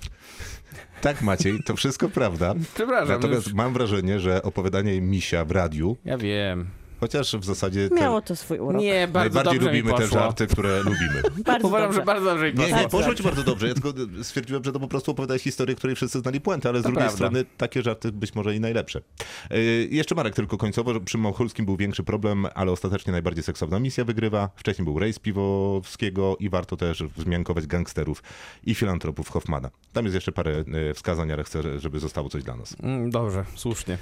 Tak, 1.01 1.21
Maciej, 1.21 1.63
to 1.65 1.75
wszystko 1.75 2.09
prawda. 2.09 2.53
Przepraszam. 2.75 3.07
Natomiast 3.09 3.45
już- 3.47 3.55
mam 3.55 3.73
wrażenie, 3.73 4.19
że 4.19 4.43
opowiadanie 4.43 5.01
Misia 5.01 5.45
w 5.45 5.51
radiu, 5.51 5.97
Ja 6.05 6.17
wiem. 6.17 6.67
Chociaż 7.01 7.35
w 7.35 7.45
zasadzie 7.45 7.89
te 7.89 7.95
Miało 7.95 8.21
to 8.21 8.35
swój 8.35 8.59
urok. 8.59 8.81
Nie, 8.81 9.07
bardzo 9.07 9.35
najbardziej 9.35 9.59
dobrze 9.59 9.77
lubimy 9.77 9.91
mi 9.91 9.97
te 9.97 10.07
żarty, 10.07 10.47
które 10.47 10.77
lubimy. 10.83 11.21
Bardzo 11.45 11.67
Uważam, 11.67 11.87
dobrze. 11.87 11.99
że 12.01 12.05
bardzo 12.05 12.25
dobrze 12.25 12.45
mi 12.45 12.59
Nie, 12.59 12.63
poszło. 12.65 12.77
nie, 12.81 12.89
poszło 12.89 13.15
ci 13.15 13.23
bardzo 13.23 13.43
dobrze. 13.43 13.67
Ja 13.67 13.73
tylko 13.73 13.93
stwierdziłem, 14.23 14.63
że 14.63 14.71
to 14.71 14.79
po 14.79 14.87
prostu 14.87 15.11
opowiadałeś 15.11 15.41
historię, 15.43 15.75
której 15.75 15.95
wszyscy 15.95 16.19
znali 16.19 16.41
puentę, 16.41 16.69
ale 16.69 16.79
z 16.79 16.83
To 16.83 16.89
drugiej 16.89 17.01
prawda. 17.07 17.15
strony 17.15 17.45
takie 17.57 17.81
żarty 17.83 18.11
być 18.11 18.35
może 18.35 18.55
i 18.55 18.59
najlepsze. 18.59 19.01
Yy, 19.49 19.57
jeszcze 19.91 20.15
Marek 20.15 20.35
tylko 20.35 20.57
końcowo, 20.57 20.93
że 20.93 20.99
przy 20.99 21.17
Małchulskim 21.17 21.65
był 21.65 21.77
większy 21.77 22.03
problem, 22.03 22.47
ale 22.55 22.71
ostatecznie 22.71 23.11
najbardziej 23.11 23.43
seksowna 23.43 23.79
misja 23.79 24.03
wygrywa. 24.05 24.49
Wcześniej 24.55 24.85
był 24.85 24.99
rejs 24.99 25.19
Piwowskiego 25.19 26.37
i 26.39 26.49
warto 26.49 26.77
też 26.77 27.03
wzmiankować 27.03 27.67
gangsterów 27.67 28.23
i 28.63 28.75
filantropów 28.75 29.29
Hoffmana. 29.29 29.69
Tam 29.93 30.05
jest 30.05 30.15
jeszcze 30.15 30.31
parę 30.31 30.63
yy, 30.67 30.93
wskazań, 30.93 31.31
ale 31.31 31.43
chcę, 31.43 31.79
żeby 31.79 31.99
zostało 31.99 32.29
coś 32.29 32.43
dla 32.43 32.55
nas. 32.55 32.75
Mm, 32.83 33.09
Dobrze, 33.09 33.45
słusznie. 33.55 33.97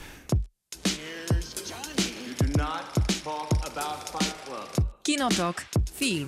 Kinotok. 5.09 5.65
Film. 5.93 6.27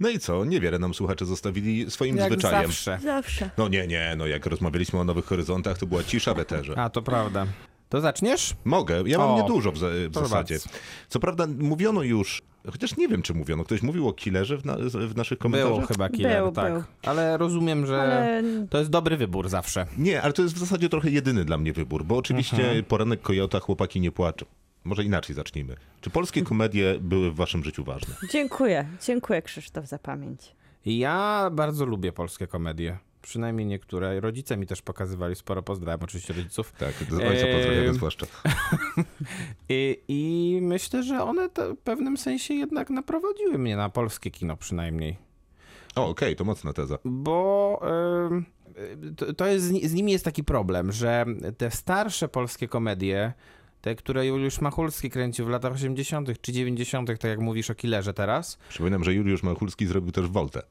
No 0.00 0.08
i 0.08 0.18
co? 0.18 0.44
Niewiele 0.44 0.78
nam 0.78 0.94
słuchacze 0.94 1.26
zostawili 1.26 1.90
swoim 1.90 2.16
Jak 2.16 2.26
zwyczajem. 2.32 2.66
zawsze. 2.66 2.98
Zawsze. 3.02 3.50
No 3.58 3.68
nie, 3.68 3.86
nie, 3.86 4.14
no 4.18 4.26
jak 4.26 4.46
rozmawialiśmy 4.46 4.98
o 5.00 5.04
Nowych 5.04 5.24
Horyzontach, 5.24 5.78
to 5.78 5.86
była 5.86 6.04
cisza 6.04 6.34
w 6.34 6.38
eterze. 6.38 6.74
A, 6.78 6.90
to 6.90 7.02
prawda. 7.02 7.46
To 7.88 8.00
zaczniesz? 8.00 8.54
Mogę, 8.64 9.02
ja 9.06 9.18
mam 9.18 9.30
O, 9.30 9.42
niedużo 9.42 9.72
w, 9.72 9.78
za- 9.78 9.86
w 10.10 10.14
zasadzie. 10.14 10.54
bardzo. 10.54 10.70
Co 11.08 11.20
prawda 11.20 11.46
mówiono 11.58 12.02
już, 12.02 12.42
chociaż 12.72 12.96
nie 12.96 13.08
wiem 13.08 13.22
czy 13.22 13.34
mówiono, 13.34 13.64
ktoś 13.64 13.82
mówił 13.82 14.08
o 14.08 14.12
killerze 14.12 14.56
w, 14.58 14.64
na, 14.64 14.76
w 15.08 15.16
naszych 15.16 15.38
komentarzach? 15.38 15.74
Było 15.76 15.86
chyba 15.86 16.08
killer, 16.08 16.42
Był, 16.42 16.52
tak. 16.52 16.72
był. 16.72 16.82
Ale 17.02 17.36
rozumiem, 17.38 17.86
że 17.86 18.02
Ale 18.02 18.42
to 18.70 18.78
jest 18.78 18.90
dobry 18.90 19.16
wybór 19.16 19.48
zawsze. 19.48 19.86
Nie, 19.98 20.22
ale 20.22 20.32
to 20.32 20.42
jest 20.42 20.54
w 20.54 20.58
zasadzie 20.58 20.88
trochę 20.88 21.10
jedyny 21.10 21.44
dla 21.44 21.58
mnie 21.58 21.72
wybór, 21.72 22.04
bo 22.04 22.16
oczywiście 22.16 22.56
Mhm. 22.62 22.84
poranek 22.84 23.22
Kojota, 23.22 23.60
chłopaki 23.60 24.00
nie 24.00 24.12
płaczą. 24.12 24.46
Może 24.84 25.04
inaczej 25.04 25.36
zacznijmy. 25.36 25.76
Czy 26.00 26.10
polskie 26.10 26.42
komedie 26.42 26.98
były 27.00 27.30
w 27.30 27.34
waszym 27.34 27.64
życiu 27.64 27.84
ważne? 27.84 28.14
dziękuję. 28.32 28.88
Dziękuję 29.02 29.42
Krzysztof 29.42 29.86
za 29.86 29.98
pamięć. 29.98 30.54
Ja 30.86 31.50
bardzo 31.52 31.86
lubię 31.86 32.12
polskie 32.12 32.46
komedie. 32.46 32.98
Przynajmniej 33.22 33.66
niektóre. 33.66 34.20
Rodzice 34.20 34.56
mi 34.56 34.66
też 34.66 34.82
pokazywali 34.82 35.34
sporo. 35.34 35.62
Pozdrawiam 35.62 36.00
oczywiście 36.02 36.32
rodziców. 36.32 36.72
Tak, 36.72 36.94
do 37.10 37.16
ojca 37.16 37.46
pozdrawiamy 37.46 37.86
Ehm, 37.86 37.94
zwłaszcza. 37.94 38.26
I, 39.68 39.98
I 40.08 40.58
myślę, 40.62 41.02
że 41.02 41.22
one 41.22 41.48
to 41.48 41.74
w 41.74 41.78
pewnym 41.78 42.16
sensie 42.16 42.54
jednak 42.54 42.90
naprowadziły 42.90 43.58
mnie 43.58 43.76
na 43.76 43.88
polskie 43.88 44.30
kino 44.30 44.56
przynajmniej. 44.56 45.16
O, 45.96 46.08
okej, 46.08 46.36
to 46.36 46.44
mocna 46.44 46.72
teza. 46.72 46.98
Bo 47.04 47.80
y, 48.76 49.14
to, 49.16 49.34
to 49.34 49.46
jest, 49.46 49.64
z 49.64 49.92
nimi 49.94 50.12
jest 50.12 50.24
taki 50.24 50.44
problem, 50.44 50.92
że 50.92 51.26
te 51.58 51.70
starsze 51.70 52.28
polskie 52.28 52.68
komedie, 52.68 53.32
te, 53.80 53.94
które 53.94 54.26
Juliusz 54.26 54.60
Machulski 54.60 55.10
kręcił 55.10 55.46
w 55.46 55.48
latach 55.48 55.72
80. 55.72 56.28
czy 56.40 56.52
90., 56.52 57.08
tak 57.08 57.24
jak 57.24 57.38
mówisz 57.38 57.70
o 57.70 57.74
killerze 57.74 58.14
teraz, 58.14 58.58
Przypominam, 58.68 59.04
że 59.04 59.14
Juliusz 59.14 59.42
Machulski 59.42 59.86
zrobił 59.86 60.12
też 60.12 60.26
Voltę. 60.26 60.62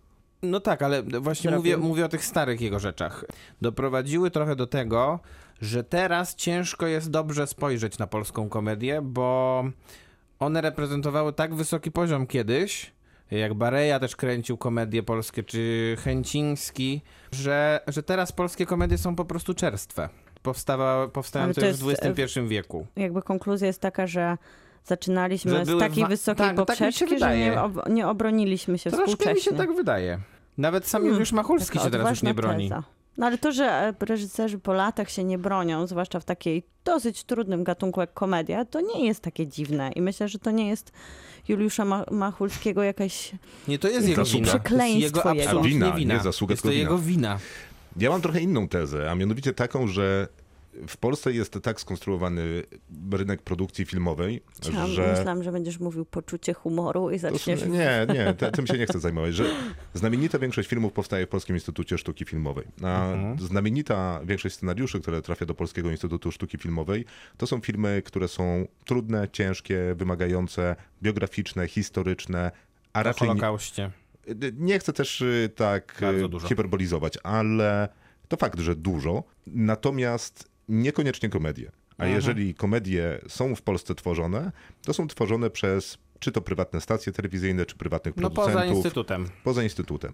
No 0.41 0.60
tak, 0.60 0.82
ale 0.82 1.04
właśnie 1.04 1.52
mówię, 1.52 1.78
mówię 1.78 2.06
o 2.06 2.10
tych 2.10 2.26
starych 2.26 2.62
jego 2.62 2.80
rzeczach. 2.80 3.26
Doprowadziły 3.62 4.32
trochę 4.32 4.56
do 4.56 4.67
tego, 4.67 5.19
że 5.62 5.84
teraz 5.84 6.36
ciężko 6.36 6.88
jest 6.88 7.10
dobrze 7.10 7.48
spojrzeć 7.48 7.98
na 7.98 8.08
polską 8.08 8.50
komedię, 8.50 9.02
bo 9.04 9.63
one 10.39 10.62
reprezentowały 10.62 11.34
tak 11.34 11.56
wysoki 11.56 11.91
poziom 11.91 12.28
kiedyś, 12.28 12.91
jak 13.32 13.54
Bareja 13.54 14.00
też 14.00 14.15
kręcił 14.15 14.58
komedie 14.58 15.04
polskie, 15.04 15.43
czy 15.43 15.95
Chęciński, 16.00 17.02
że, 17.32 17.80
że 17.88 18.04
teraz 18.04 18.32
polskie 18.32 18.65
komedie 18.65 18.98
są 18.98 19.15
po 19.15 19.26
prostu 19.26 19.54
czerstwe. 19.54 20.10
Powstawa, 20.53 21.07
powstają 21.07 21.45
Ale 21.45 21.53
to 21.53 21.62
też 21.62 21.77
w 21.77 21.89
jest, 21.89 22.03
e, 22.05 22.09
XXI 22.09 22.39
wieku. 22.47 22.88
Jakby 22.95 23.21
konkluzja 23.21 23.67
jest 23.67 23.81
taka, 23.81 24.07
że 24.07 24.38
zaczynaliśmy 24.85 25.51
Że 25.51 25.65
z 25.65 25.79
takiej 25.79 26.03
wa- 26.03 26.09
wysokiej 26.09 26.45
tak, 26.45 26.47
tak 26.47 26.57
mi 26.57 26.62
się 26.62 26.65
poprzeczki, 26.65 27.07
że 27.09 27.15
wydaje. 27.15 27.45
nie, 27.49 27.62
ob- 27.62 27.89
nie 27.89 28.07
obroniliśmy 28.07 28.77
się 28.77 28.89
Troszkę 28.91 29.05
mi 29.05 29.12
się 29.12 29.17
współcześnie. 29.25 29.57
tak 29.57 29.75
wydaje. 29.75 30.19
Nawet 30.57 30.88
sam 30.88 30.99
Hmm, 31.01 31.13
Juliusz 31.13 31.31
Machulski 31.31 31.79
się 31.79 31.89
teraz 31.91 32.09
już 32.09 32.23
nie 32.23 32.33
broni. 32.33 32.69
Teza. 32.69 32.83
No 33.17 33.25
ale 33.25 33.38
to, 33.38 33.51
że 33.51 33.63
e, 33.65 33.93
reżyserzy 34.05 34.59
po 34.59 34.73
latach 34.73 35.09
się 35.09 35.23
nie 35.23 35.38
bronią, 35.38 35.88
zwłaszcza 35.88 36.19
w 36.19 36.25
takiej 36.25 36.63
dosyć 36.85 37.23
trudnym 37.23 37.63
gatunku 37.63 38.01
jak 38.01 38.13
komedia, 38.13 38.65
to 38.65 38.81
nie 38.81 39.05
jest 39.07 39.21
takie 39.21 39.47
dziwne. 39.47 39.91
I 39.91 40.01
myślę, 40.01 40.27
że 40.27 40.39
to 40.39 40.51
nie 40.51 40.67
jest 40.69 40.91
Juliusza 41.47 41.85
Ma- 41.85 42.05
Machulskiego 42.12 42.83
jakaś... 42.83 43.31
Nie, 43.67 43.79
to 43.79 43.88
jest 43.88 44.07
jego 44.07 44.23
wina. 44.25 44.33
To 44.33 44.38
jest 44.39 44.49
Przekleństwo 44.65 44.99
jego 45.33 45.43
absolutnie 45.43 45.69
Wina, 45.69 45.91
wina. 45.91 46.13
nie 46.13 46.19
zasługa, 46.19 46.53
jest 46.53 46.63
to 46.63 46.69
tylko 46.69 46.79
jego 46.79 46.97
wina. 46.97 47.38
wina. 47.38 47.39
Ja 47.97 48.09
mam 48.09 48.21
trochę 48.21 48.39
inną 48.41 48.67
tezę, 48.67 49.12
a 49.12 49.15
mianowicie 49.15 49.53
taką, 49.53 49.88
że 49.88 50.27
w 50.88 50.97
Polsce 50.97 51.34
jest 51.34 51.60
tak 51.63 51.82
skonstruowany 51.82 52.63
rynek 53.12 53.41
produkcji 53.41 53.86
filmowej, 53.86 54.41
Chciałam, 54.62 54.89
że... 54.89 55.13
Myślałam, 55.17 55.43
że 55.43 55.51
będziesz 55.51 55.79
mówił 55.79 56.05
poczucie 56.05 56.53
humoru 56.53 57.12
i 57.12 57.19
zaczniesz... 57.19 57.65
Nie, 57.65 58.08
nie, 58.13 58.34
te, 58.34 58.51
tym 58.51 58.67
się 58.67 58.77
nie 58.77 58.86
chcę 58.86 58.99
zajmować. 58.99 59.36
Że 59.36 59.45
znamienita 59.93 60.39
większość 60.39 60.69
filmów 60.69 60.93
powstaje 60.93 61.25
w 61.25 61.29
Polskim 61.29 61.55
Instytucie 61.55 61.97
Sztuki 61.97 62.25
Filmowej. 62.25 62.65
A 62.84 63.13
znamienita 63.39 64.21
większość 64.25 64.55
scenariuszy, 64.55 64.99
które 64.99 65.21
trafia 65.21 65.45
do 65.45 65.53
Polskiego 65.53 65.91
Instytutu 65.91 66.32
Sztuki 66.32 66.58
Filmowej, 66.58 67.05
to 67.38 67.47
są 67.47 67.60
filmy, 67.60 68.01
które 68.05 68.27
są 68.27 68.67
trudne, 68.86 69.27
ciężkie, 69.32 69.95
wymagające, 69.95 70.75
biograficzne, 71.03 71.67
historyczne, 71.67 72.51
a 72.93 72.99
O 72.99 73.03
raczej 73.03 73.27
nie, 73.27 73.34
Holokauście. 73.34 73.91
nie 74.53 74.79
chcę 74.79 74.93
też 74.93 75.21
y, 75.21 75.49
tak 75.55 76.01
y, 76.43 76.47
hiperbolizować, 76.47 77.17
ale 77.23 77.89
to 78.27 78.38
fakt, 78.38 78.60
że 78.60 78.75
dużo, 78.75 79.23
natomiast 79.47 80.48
niekoniecznie 80.69 81.29
komedie. 81.29 81.71
A 81.97 82.03
Mhm. 82.03 82.15
jeżeli 82.15 82.55
komedie 82.55 83.21
są 83.27 83.55
w 83.55 83.62
Polsce 83.62 83.95
tworzone, 83.95 84.51
to 84.86 84.93
są 84.93 85.08
tworzone 85.08 85.49
przez 85.49 85.97
czy 86.19 86.32
to 86.32 86.41
prywatne 86.41 86.82
stacje 86.82 87.13
telewizyjne, 87.13 87.65
czy 87.65 87.75
prywatnych 87.75 88.17
No 88.17 88.29
producentów. 88.29 88.53
poza 88.53 88.65
instytutem. 88.75 89.25
Poza 89.43 89.63
instytutem. 89.63 90.13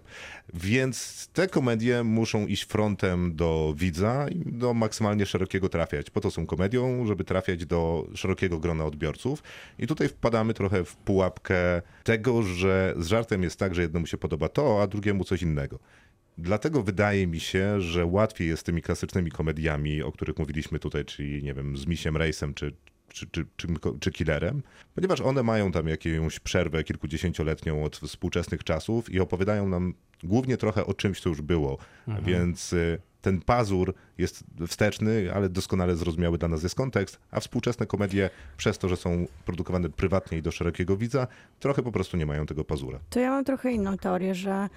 Więc 0.54 1.28
te 1.32 1.48
komedie 1.48 2.02
muszą 2.04 2.46
iść 2.46 2.64
frontem 2.64 3.36
do 3.36 3.74
widza 3.76 4.28
i 4.28 4.38
do 4.52 4.74
maksymalnie 4.74 5.26
szerokiego 5.26 5.68
trafiać. 5.68 6.10
Po 6.10 6.20
to 6.20 6.30
są 6.30 6.46
komedią, 6.46 7.06
żeby 7.06 7.24
trafiać 7.24 7.66
do 7.66 8.06
szerokiego 8.14 8.58
grona 8.58 8.84
odbiorców. 8.84 9.42
I 9.78 9.86
tutaj 9.86 10.08
wpadamy 10.08 10.54
trochę 10.54 10.84
w 10.84 10.96
pułapkę 10.96 11.82
tego, 12.04 12.42
że 12.42 12.94
z 12.98 13.06
żartem 13.06 13.42
jest 13.42 13.58
tak, 13.58 13.74
że 13.74 13.82
jednemu 13.82 14.06
się 14.06 14.18
podoba 14.18 14.48
to, 14.48 14.82
a 14.82 14.86
drugiemu 14.86 15.24
coś 15.24 15.42
innego. 15.42 15.78
Dlatego 16.38 16.82
wydaje 16.82 17.26
mi 17.26 17.40
się, 17.40 17.80
że 17.80 18.06
łatwiej 18.06 18.48
jest 18.48 18.60
z 18.60 18.64
tymi 18.64 18.82
klasycznymi 18.82 19.30
komediami, 19.30 20.02
o 20.02 20.12
których 20.12 20.38
mówiliśmy 20.38 20.78
tutaj, 20.78 21.04
czyli 21.04 21.42
nie 21.42 21.54
wiem, 21.54 21.76
z 21.76 21.86
Misiem 21.86 22.16
Rejsem 22.16 22.54
czy, 22.54 22.72
czy, 23.08 23.26
czy, 23.26 23.46
czy, 23.56 23.66
czy 24.00 24.10
Killerem, 24.12 24.62
ponieważ 24.94 25.20
one 25.20 25.42
mają 25.42 25.72
tam 25.72 25.88
jakąś 25.88 26.40
przerwę 26.40 26.84
kilkudziesięcioletnią 26.84 27.84
od 27.84 27.96
współczesnych 27.96 28.64
czasów 28.64 29.10
i 29.10 29.20
opowiadają 29.20 29.68
nam 29.68 29.94
głównie 30.24 30.56
trochę 30.56 30.86
o 30.86 30.94
czymś, 30.94 31.20
co 31.20 31.28
już 31.28 31.42
było. 31.42 31.78
Więc 32.22 32.72
y, 32.72 32.98
ten 33.20 33.40
pazur 33.40 33.94
jest 34.18 34.44
wsteczny, 34.66 35.32
ale 35.34 35.48
doskonale 35.48 35.96
zrozumiały 35.96 36.38
dla 36.38 36.48
nas 36.48 36.62
jest 36.62 36.74
kontekst, 36.74 37.18
a 37.30 37.40
współczesne 37.40 37.86
komedie, 37.86 38.30
przez 38.56 38.78
to, 38.78 38.88
że 38.88 38.96
są 38.96 39.26
produkowane 39.44 39.88
prywatnie 39.88 40.38
i 40.38 40.42
do 40.42 40.50
szerokiego 40.50 40.96
widza, 40.96 41.26
trochę 41.60 41.82
po 41.82 41.92
prostu 41.92 42.16
nie 42.16 42.26
mają 42.26 42.46
tego 42.46 42.64
pazura. 42.64 42.98
To 43.10 43.20
ja 43.20 43.30
mam 43.30 43.44
trochę 43.44 43.72
inną 43.72 43.96
teorię, 43.96 44.34
że 44.34 44.68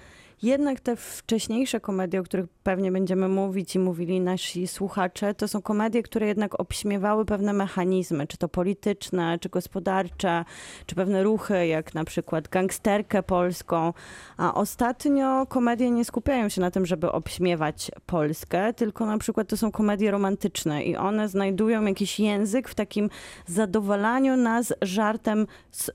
jednak 0.42 0.80
te 0.80 0.96
wcześniejsze 0.96 1.80
komedie, 1.80 2.20
o 2.20 2.22
których 2.22 2.46
pewnie 2.62 2.92
będziemy 2.92 3.28
mówić 3.28 3.74
i 3.74 3.78
mówili 3.78 4.20
nasi 4.20 4.66
słuchacze, 4.66 5.34
to 5.34 5.48
są 5.48 5.62
komedie, 5.62 6.02
które 6.02 6.26
jednak 6.26 6.60
obśmiewały 6.60 7.24
pewne 7.24 7.52
mechanizmy, 7.52 8.26
czy 8.26 8.36
to 8.38 8.48
polityczne, 8.48 9.38
czy 9.38 9.48
gospodarcze, 9.48 10.44
czy 10.86 10.94
pewne 10.94 11.22
ruchy, 11.22 11.66
jak 11.66 11.94
na 11.94 12.04
przykład 12.04 12.48
gangsterkę 12.48 13.22
polską. 13.22 13.92
A 14.36 14.54
ostatnio 14.54 15.46
komedie 15.46 15.90
nie 15.90 16.04
skupiają 16.04 16.48
się 16.48 16.60
na 16.60 16.70
tym, 16.70 16.86
żeby 16.86 17.12
obśmiewać 17.12 17.90
Polskę, 18.06 18.74
tylko 18.74 19.06
na 19.06 19.18
przykład 19.18 19.48
to 19.48 19.56
są 19.56 19.70
komedie 19.70 20.10
romantyczne 20.10 20.82
i 20.82 20.96
one 20.96 21.28
znajdują 21.28 21.84
jakiś 21.84 22.20
język 22.20 22.68
w 22.68 22.74
takim 22.74 23.10
zadowalaniu 23.46 24.36
nas 24.36 24.74
żartem 24.82 25.46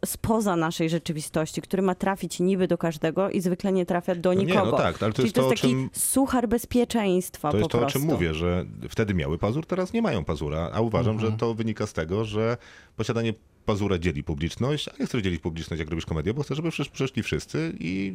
spoza 0.06 0.56
naszej 0.56 0.90
rzeczywistości, 0.90 1.62
który 1.62 1.82
ma 1.82 1.96
trafić 1.96 2.40
niby 2.40 2.68
do 2.68 2.78
każdego 2.78 3.30
i 3.30 3.42
zwykle 3.42 3.72
nie 3.72 3.86
trafia 3.86 4.16
do 4.16 4.35
No 4.36 4.42
nie, 4.42 4.48
nikogo. 4.48 4.72
no 4.72 4.78
tak, 4.78 5.04
ale 5.04 5.12
to 5.12 5.16
Czyli 5.16 5.26
jest 5.26 5.36
to 5.36 5.42
to, 5.42 5.52
jest 5.52 5.64
o 5.64 5.68
taki 5.68 5.74
czym- 5.74 5.90
suchar 5.94 6.48
bezpieczeństwa 6.48 7.52
To 7.52 7.58
jest 7.58 7.70
to, 7.70 7.78
o 7.78 7.82
prostu. 7.82 8.00
czym 8.00 8.08
mówię, 8.08 8.34
że 8.34 8.66
wtedy 8.90 9.14
miały 9.14 9.38
pazur, 9.38 9.66
teraz 9.66 9.94
nie 9.94 10.02
mają 10.02 10.24
pazura, 10.24 10.70
a 10.74 10.82
uważam, 10.82 11.20
że 11.20 11.32
to 11.32 11.54
wynika 11.54 11.88
z 11.88 11.94
tego, 11.94 12.26
że 12.26 12.58
posiadanie 12.96 13.34
pazura 13.66 14.00
dzieli 14.00 14.24
publiczność, 14.24 14.88
a 14.90 14.92
nie 15.00 15.06
chcesz 15.06 15.22
dzielić 15.22 15.42
publiczność, 15.42 15.80
jak 15.80 15.90
robisz 15.90 16.06
komedię, 16.06 16.34
bo 16.34 16.44
chcesz, 16.44 16.58
żeby 16.58 16.70
przysz- 16.70 16.90
przyszli 16.90 17.24
wszyscy 17.24 17.74
i 17.80 18.14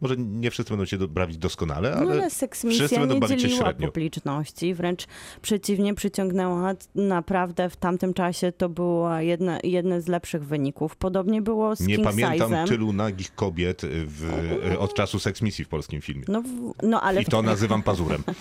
może 0.00 0.16
nie 0.16 0.50
wszyscy 0.50 0.70
będą 0.70 0.86
cię 0.86 0.98
do- 0.98 1.08
bawić 1.08 1.38
doskonale, 1.38 1.90
No 1.90 1.96
ale, 1.96 2.10
ale 2.12 2.30
wszyscy 2.30 2.98
będą 2.98 3.20
bawić 3.20 3.42
się 3.42 3.48
średnio. 3.50 3.86
publiczności, 3.88 4.74
wręcz 4.74 5.06
przeciwnie 5.42 5.94
przyciągnęła 5.94 6.74
naprawdę 6.94 7.70
w 7.70 7.76
tamtym 7.76 8.14
czasie 8.14 8.52
to 8.52 8.68
było 8.68 9.18
jedne, 9.18 9.60
jedne 9.64 10.00
z 10.00 10.08
lepszych 10.08 10.44
wyników. 10.46 10.96
Podobnie 10.96 11.42
było 11.42 11.76
z 11.76 11.80
Nie 11.80 11.94
King 11.96 12.08
pamiętam 12.08 12.50
Size'em. 12.50 12.68
tylu 12.68 12.92
nagich 12.92 13.34
kobiet 13.34 13.82
w, 13.84 14.30
od 14.78 14.94
czasu 14.94 15.18
seksmisji 15.18 15.64
w 15.64 15.68
polskim 15.68 16.00
filmie. 16.00 16.24
No, 16.28 16.42
w- 16.42 16.72
no 16.82 17.00
ale 17.00 17.22
I 17.22 17.24
to 17.24 17.42
nazywam 17.42 17.82
pazurem. 17.82 18.22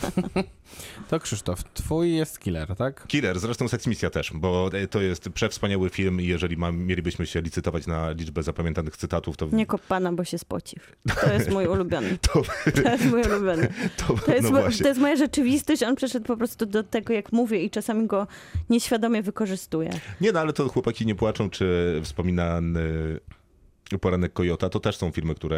To 1.09 1.19
Krzysztof, 1.19 1.63
twój 1.73 2.15
jest 2.15 2.39
killer, 2.39 2.75
tak? 2.75 3.07
Killer, 3.07 3.39
zresztą 3.39 3.67
seksmisja 3.67 4.09
też, 4.09 4.31
bo 4.35 4.69
e, 4.73 4.87
to 4.87 5.01
jest 5.01 5.29
przewspaniały 5.29 5.89
film 5.89 6.21
i 6.21 6.25
jeżeli 6.25 6.57
ma, 6.57 6.71
mielibyśmy 6.71 7.25
się 7.25 7.41
licytować 7.41 7.87
na 7.87 8.11
liczbę 8.11 8.43
zapamiętanych 8.43 8.97
cytatów, 8.97 9.37
to... 9.37 9.47
nie 9.51 9.65
kop 9.65 9.81
pana, 9.81 10.13
bo 10.13 10.23
się 10.23 10.37
spoci. 10.37 10.75
To 11.21 11.33
jest 11.33 11.44
mój 11.49 11.67
ulubiony. 11.67 12.17
to, 12.33 12.41
To 12.83 12.89
jest 12.91 13.05
mój 13.05 13.21
ulubiony. 13.21 13.67
to, 14.07 14.13
To 14.25 14.33
jest, 14.35 14.51
no 14.51 14.59
to 14.81 14.87
jest 14.87 14.99
moja 14.99 15.15
rzeczywistość. 15.15 15.83
On 15.83 15.95
przeszedł 15.95 16.25
po 16.25 16.37
prostu 16.37 16.65
do 16.65 16.83
tego, 16.83 17.13
jak 17.13 17.31
mówię 17.31 17.63
i 17.63 17.69
czasami 17.69 18.07
go 18.07 18.27
nieświadomie 18.69 19.21
wykorzystuję. 19.21 19.89
Nie, 20.21 20.31
no 20.31 20.39
ale 20.39 20.53
to 20.53 20.69
Chłopaki 20.69 21.05
nie 21.05 21.15
płaczą, 21.15 21.49
czy 21.49 21.99
wspominany 22.03 23.19
Poranek 24.01 24.33
Kojota, 24.33 24.69
to 24.69 24.79
też 24.79 24.97
są 24.97 25.11
filmy, 25.11 25.35
które 25.35 25.57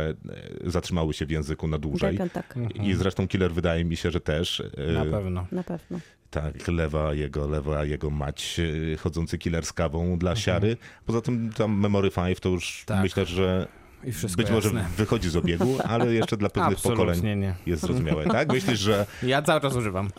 e, 0.65 0.69
zatrzymały 0.69 1.13
się 1.13 1.25
w 1.25 1.31
języku 1.31 1.67
na 1.67 1.77
dłużej. 1.77 2.17
Tak, 2.17 2.31
tak, 2.33 2.55
I 2.83 2.93
zresztą 2.93 3.27
Killer 3.27 3.53
wydaje 3.53 3.85
mi 3.85 3.95
się, 3.97 4.11
że 4.11 4.21
też. 4.21 4.59
e, 4.77 4.91
Na 4.91 5.05
pewno. 5.05 5.47
na 5.51 5.63
pewno. 5.63 5.99
Tak, 6.29 6.67
lewa 6.67 7.13
jego, 7.13 7.47
lewa 7.47 7.85
jego 7.85 8.09
mać, 8.09 8.59
e, 8.93 8.97
chodzący 8.97 9.37
killer 9.37 9.65
z 9.65 9.73
kawą 9.73 10.17
dla 10.17 10.35
siary. 10.35 10.77
Poza 11.05 11.21
tym 11.21 11.53
tam 11.53 11.79
Memory 11.79 12.11
5 12.11 12.39
to 12.39 12.49
już 12.49 12.83
Tak. 12.85 13.03
myślę, 13.03 13.25
że 13.25 13.67
I 14.03 14.11
wszystko 14.11 14.41
być 14.41 14.51
może 14.51 14.67
jasne. 14.67 14.85
wychodzi 14.97 15.29
z 15.29 15.35
obiegu, 15.35 15.77
ale 15.87 16.13
jeszcze 16.13 16.37
dla 16.37 16.49
pewnych 16.49 16.77
pokoleń 16.81 17.01
Absolutnie 17.09 17.35
nie. 17.35 17.55
jest 17.65 17.81
zrozumiałe. 17.81 18.25
Tak? 18.25 18.53
Myślisz, 18.53 18.79
że 18.79 19.05
Ja 19.23 19.41
cały 19.41 19.61
czas 19.61 19.75
używam. 19.75 20.09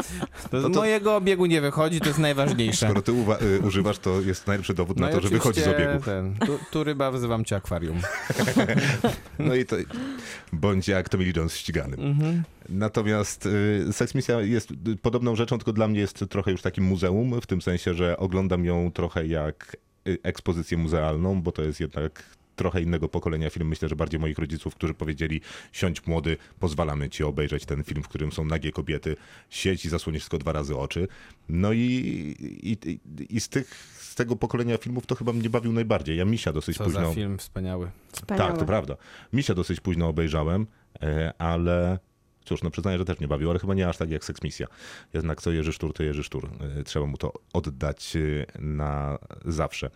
To 0.51 0.61
z 0.61 0.63
No 0.63 0.71
to- 0.71 0.81
mojego 0.81 1.17
obiegu 1.17 1.47
nie 1.47 1.61
wychodzi, 1.61 2.01
to 2.01 2.07
jest 2.07 2.19
najważniejsze. 2.19 2.87
skoro 2.87 3.03
ty 3.03 3.13
y, 3.13 3.61
używasz, 3.61 3.99
to 3.99 4.21
jest 4.21 4.47
najlepszy 4.47 4.75
dowód 4.75 5.01
na 5.01 5.11
i 5.11 5.15
to, 5.15 5.21
że 5.21 5.29
wychodzi 5.29 5.61
z 5.61 5.69
obiegu. 5.69 6.01
Ten, 6.05 6.35
tu, 6.47 6.59
tu 6.71 6.85
ryba, 6.85 7.11
wzywam 7.11 7.45
cię 7.45 7.57
akwarium. 7.57 7.99
No 9.39 9.55
i 9.55 9.65
to 9.65 9.77
bądź 10.53 10.89
jak 10.89 11.09
Tommy 11.09 11.33
Jones 11.37 11.57
ścigany. 11.57 11.97
Mhm. 11.97 12.43
Natomiast 12.69 13.47
y, 13.47 13.93
Seksmisja 13.93 14.41
jest 14.41 14.71
y, 14.71 14.97
podobną 15.03 15.37
rzeczą, 15.37 15.59
tylko 15.59 15.73
dla 15.73 15.89
mnie 15.89 16.01
jest 16.01 16.25
trochę 16.31 16.51
już 16.51 16.63
takim 16.63 16.85
muzeum, 16.85 17.41
w 17.41 17.47
tym 17.47 17.63
sensie, 17.63 17.95
że 17.95 18.17
oglądam 18.17 18.65
ją 18.65 18.91
trochę 18.93 19.27
jak 19.27 19.77
y, 20.09 20.19
ekspozycję 20.23 20.79
muzealną, 20.79 21.43
bo 21.43 21.53
to 21.53 21.63
jest 21.63 21.81
jednak 21.81 22.25
trochę 22.59 22.83
innego 22.83 23.09
pokolenia 23.09 23.51
film. 23.51 23.69
Myślę, 23.69 23.89
że 23.89 23.97
bardziej 23.97 24.21
moich 24.21 24.39
rodziców, 24.39 24.75
którzy 24.75 24.95
powiedzieli 24.95 25.41
siądź 25.73 26.07
młody, 26.07 26.37
pozwalamy 26.61 27.11
ci 27.11 27.25
obejrzeć 27.25 27.65
ten 27.65 27.85
film, 27.85 28.03
w 28.03 28.09
którym 28.09 28.33
są 28.33 28.45
nagie 28.45 28.73
kobiety, 28.73 29.17
siedź 29.51 29.85
i 29.85 29.89
zasłoniesz 29.89 30.23
tylko 30.23 30.39
dwa 30.39 30.53
razy 30.53 30.77
oczy. 30.77 31.09
No 31.49 31.73
i, 31.73 31.79
i, 32.63 32.99
i, 33.37 33.41
z, 33.41 33.49
tych, 33.49 33.75
z 34.01 34.15
tego 34.15 34.37
pokolenia 34.37 34.79
filmów 34.79 35.07
to 35.07 35.15
chyba 35.15 35.33
mnie 35.33 35.51
bawił 35.51 35.73
najbardziej. 35.73 36.17
Ja 36.17 36.25
Misia 36.25 36.53
dosyć 36.53 36.77
Co 36.77 36.85
późno... 36.85 37.09
za 37.09 37.15
film 37.15 37.39
wspaniały. 37.39 37.91
Wspaniałe. 38.13 38.51
Tak, 38.51 38.59
to 38.59 38.67
prawda. 38.67 38.97
Misia 39.33 39.55
dosyć 39.55 39.81
późno 39.81 40.09
obejrzałem, 40.09 40.67
e, 41.03 41.33
ale 41.39 41.99
cóż, 42.49 42.63
no 42.63 42.71
przyznaję, 42.71 42.99
że 42.99 43.05
też 43.05 43.19
mnie 43.19 43.29
bawił, 43.29 43.51
ale 43.51 43.59
chyba 43.59 43.75
nie 43.75 43.89
aż 43.89 43.97
tak 43.97 44.11
jak 44.11 44.25
Seksmisja. 44.25 44.67
Jednak 45.15 45.43
co 45.43 45.51
Jerzy 45.51 45.73
Sztur, 45.73 45.93
to 45.93 46.03
Jerzy 46.03 46.25
Sztur. 46.25 46.51
E, 46.79 46.83
Trzeba 46.83 47.07
mu 47.07 47.17
to 47.17 47.33
oddać 47.53 48.17
e, 48.17 48.61
na 48.63 49.19
zawsze. 49.45 49.91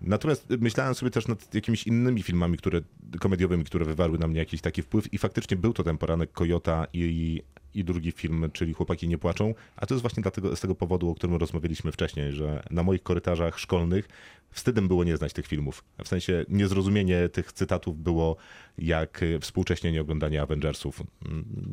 Natomiast 0.00 0.46
myślałem 0.50 0.94
sobie 0.94 1.10
też 1.10 1.28
nad 1.28 1.54
jakimiś 1.54 1.86
innymi 1.86 2.22
filmami, 2.22 2.56
które, 2.56 2.80
komediowymi, 3.20 3.64
które 3.64 3.84
wywarły 3.84 4.18
na 4.18 4.28
mnie 4.28 4.38
jakiś 4.38 4.60
taki 4.60 4.82
wpływ 4.82 5.14
i 5.14 5.18
faktycznie 5.18 5.56
był 5.56 5.72
to 5.72 5.84
ten 5.84 5.98
poranek 5.98 6.32
Kojota 6.32 6.86
i, 6.92 7.42
i 7.74 7.84
drugi 7.84 8.12
film, 8.12 8.50
czyli 8.52 8.74
Chłopaki 8.74 9.08
nie 9.08 9.18
płaczą, 9.18 9.54
a 9.76 9.86
to 9.86 9.94
jest 9.94 10.02
właśnie 10.02 10.22
dlatego, 10.22 10.56
z 10.56 10.60
tego 10.60 10.74
powodu, 10.74 11.10
o 11.10 11.14
którym 11.14 11.36
rozmawialiśmy 11.36 11.92
wcześniej, 11.92 12.32
że 12.32 12.62
na 12.70 12.82
moich 12.82 13.02
korytarzach 13.02 13.58
szkolnych 13.58 14.08
wstydem 14.52 14.88
było 14.88 15.04
nie 15.04 15.16
znać 15.16 15.32
tych 15.32 15.46
filmów. 15.46 15.84
W 16.04 16.08
sensie 16.08 16.44
niezrozumienie 16.48 17.28
tych 17.28 17.52
cytatów 17.52 18.02
było 18.02 18.36
jak 18.78 19.22
y, 19.22 19.40
współcześnie 19.40 19.92
nieoglądanie 19.92 20.42
Avengersów. 20.42 21.02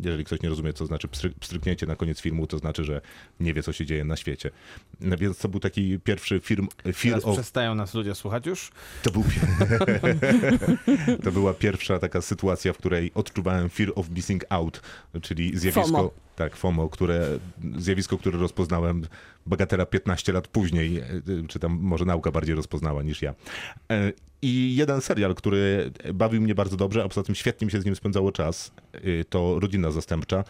Jeżeli 0.04 0.26
ktoś 0.26 0.42
nie 0.42 0.50
rozumie, 0.50 0.74
co 0.74 0.86
znaczy 0.86 1.08
pstry- 1.08 1.34
pstryknięcie 1.40 1.86
na 1.86 1.96
koniec 1.96 2.22
filmu, 2.22 2.48
to 2.48 2.58
znaczy, 2.58 2.84
że 2.84 3.02
nie 3.40 3.54
wie, 3.54 3.64
co 3.64 3.74
się 3.74 3.86
dzieje 3.86 4.06
na 4.06 4.16
świecie. 4.16 4.52
Więc 5.02 5.38
to 5.38 5.50
był 5.50 5.60
taki 5.60 6.00
pierwszy 6.00 6.40
film, 6.40 6.68
Teraz 7.04 7.26
of 7.26 7.34
przestają 7.34 7.76
nas 7.76 7.94
ludzie 7.94 8.16
słuchać 8.16 8.46
już. 8.46 8.72
to, 9.04 9.12
był... 9.12 9.24
to 11.24 11.32
była 11.32 11.54
pierwsza 11.54 12.00
taka 12.00 12.22
sytuacja, 12.22 12.74
w 12.74 12.78
której 12.78 13.12
odczuwałem 13.16 13.70
fear 13.70 13.92
of 13.96 14.10
missing 14.10 14.44
out, 14.50 14.82
czyli 15.22 15.58
zjawisko. 15.58 15.89
FOMO. 15.92 16.14
Tak, 16.40 16.56
FOMO, 16.56 16.90
które, 16.90 17.40
zjawisko, 17.78 18.18
które 18.18 18.38
rozpoznałem 18.38 19.02
bagatela 19.46 19.86
15 19.86 20.34
lat 20.34 20.48
później, 20.48 20.98
e, 20.98 21.06
czy 21.48 21.60
tam 21.60 21.80
może 21.82 22.06
nauka 22.06 22.32
bardziej 22.32 22.56
rozpoznała 22.56 23.04
niż 23.04 23.22
ja. 23.22 23.36
E, 23.92 24.12
I 24.42 24.76
jeden 24.76 25.02
serial, 25.02 25.36
który 25.36 25.92
bawił 26.14 26.42
mnie 26.42 26.56
bardzo 26.56 26.78
dobrze, 26.78 27.04
a 27.04 27.08
poza 27.08 27.24
tym 27.24 27.36
świetnie 27.36 27.66
mi 27.66 27.72
się 27.72 27.82
z 27.82 27.86
nim 27.86 27.96
spędzało 27.96 28.32
czas, 28.32 28.72
e, 28.94 29.00
to 29.24 29.60
Rodzina 29.60 29.92
Zastępcza. 29.92 30.44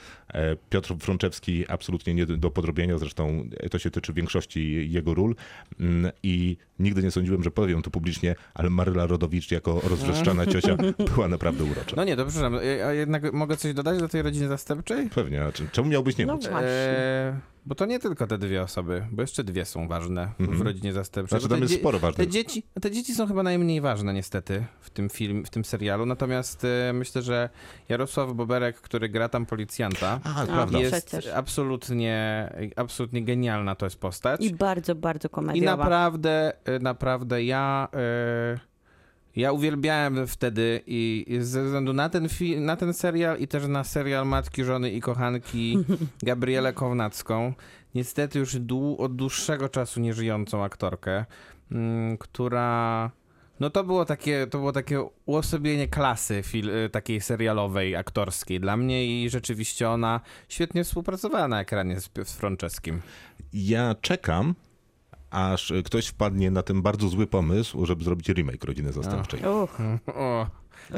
Piotr 0.69 0.95
Frączewski 0.99 1.65
absolutnie 1.67 2.13
nie 2.13 2.25
do 2.25 2.51
podrobienia, 2.51 2.97
zresztą 2.97 3.49
to 3.71 3.79
się 3.79 3.91
tyczy 3.91 4.13
większości 4.13 4.91
jego 4.91 5.13
ról 5.13 5.35
Mm, 5.79 6.11
i 6.23 6.57
nigdy 6.79 7.03
nie 7.03 7.11
sądziłem, 7.11 7.43
że 7.43 7.51
powiem 7.51 7.81
to 7.81 7.89
publicznie, 7.89 8.35
ale 8.53 8.69
Maryla 8.69 9.05
Rodowicz 9.07 9.51
jako 9.51 9.81
rozwrzeszczana 9.83 10.45
ciocia 10.45 10.77
była 11.15 11.27
naprawdę 11.27 11.63
urocza. 11.63 11.95
No 11.95 12.03
nie, 12.03 12.15
to 12.15 12.25
przepraszam, 12.25 12.55
e, 12.55 12.87
a 12.87 12.93
jednak 12.93 13.33
mogę 13.33 13.57
coś 13.57 13.73
dodać 13.73 13.99
do 13.99 14.07
tej 14.07 14.21
rodziny 14.21 14.47
zastępczej? 14.47 15.09
Pewnie, 15.09 15.43
czemu 15.79 15.89
miałbyś 15.91 16.17
nie 16.17 16.25
No 16.25 16.33
móc? 16.35 16.47
właśnie. 16.47 16.67
E, 16.69 17.39
bo 17.65 17.75
to 17.75 17.85
nie 17.85 17.99
tylko 17.99 18.27
te 18.27 18.37
dwie 18.37 18.61
osoby, 18.61 19.05
bo 19.11 19.21
jeszcze 19.21 19.43
dwie 19.43 19.65
są 19.65 19.87
ważne 19.87 20.31
w 20.39 20.41
Mhm. 20.41 20.61
rodzinie 20.61 20.93
zastępczej. 20.93 21.39
Znaczy 21.39 21.49
tam 21.49 21.57
te 21.59 21.63
jest 21.65 21.79
sporo 21.79 21.97
Te 21.97 22.01
ważnych. 22.01 22.29
dzieci, 22.29 22.63
te 22.81 22.91
dzieci 22.91 23.13
są 23.15 23.27
chyba 23.27 23.43
najmniej 23.43 23.81
ważne 23.81 24.13
niestety 24.13 24.65
w 24.81 24.89
tym 24.89 25.09
film, 25.09 25.45
w 25.45 25.49
tym 25.49 25.65
serialu, 25.65 26.05
natomiast 26.05 26.65
e, 26.65 26.93
myślę, 26.93 27.21
że 27.21 27.49
Jarosław 27.89 28.33
Boberek, 28.33 28.81
który 28.81 29.09
gra 29.09 29.29
tam 29.29 29.45
policjanta, 29.45 30.19
A, 30.23 30.41
A, 30.41 30.45
prawda. 30.45 30.79
jest 30.79 31.07
Przecież. 31.07 31.27
absolutnie, 31.33 32.49
absolutnie 32.75 33.23
genialna 33.23 33.75
to 33.75 33.85
jest 33.85 33.99
postać. 33.99 34.41
I 34.45 34.53
bardzo, 34.53 34.95
bardzo 34.95 35.27
I 35.27 35.31
komediowa. 35.31 35.77
naprawdę, 35.77 36.53
y, 36.69 36.79
naprawdę 36.79 37.43
ja, 37.43 37.87
y, 38.55 38.68
ja 39.39 39.51
uwielbiałem 39.51 40.27
wtedy 40.27 40.81
i 40.87 41.25
i 41.27 41.41
ze 41.41 41.63
względu 41.63 41.93
na 41.93 42.09
ten, 42.09 42.27
fi- 42.27 42.59
na 42.59 42.75
ten 42.75 42.93
serial 42.93 43.39
i 43.39 43.47
też 43.47 43.67
na 43.67 43.83
serial 43.83 44.27
Matki, 44.27 44.63
Żony 44.63 44.91
i 44.91 45.01
Kochanki 45.01 45.77
Gabrielę 46.23 46.73
Kownacką, 46.73 47.53
niestety 47.95 48.39
już 48.39 48.55
dłu- 48.55 48.95
od 48.97 49.15
dłuższego 49.15 49.69
czasu 49.69 49.99
nieżyjącą 49.99 50.63
aktorkę, 50.63 51.25
mm, 51.71 52.17
która... 52.17 53.11
No 53.59 53.69
to 53.69 53.83
było 53.83 54.05
takie, 54.05 54.47
to 54.47 54.57
było 54.57 54.71
takie 54.71 55.03
uosobienie 55.25 55.87
klasy 55.87 56.41
fil, 56.43 56.69
y, 56.69 56.89
takiej 56.89 57.21
serialowej, 57.21 57.95
aktorskiej 57.95 58.59
dla 58.59 58.77
mnie 58.77 59.23
i 59.23 59.29
rzeczywiście 59.29 59.89
ona 59.89 60.19
świetnie 60.49 60.83
współpracowała 60.83 61.47
na 61.47 61.61
ekranie 61.61 61.99
z, 62.01 62.09
z 62.23 62.33
Franceskim. 62.33 63.01
Ja 63.53 63.95
czekam, 64.01 64.55
aż 65.31 65.73
ktoś 65.85 66.07
wpadnie 66.07 66.51
na 66.51 66.63
ten 66.63 66.81
bardzo 66.81 67.07
zły 67.07 67.27
pomysł, 67.27 67.85
żeby 67.85 68.03
zrobić 68.03 68.29
remake 68.29 68.63
Rodziny 68.63 68.91
Zastępczej. 68.93 69.41
O, 70.07 70.47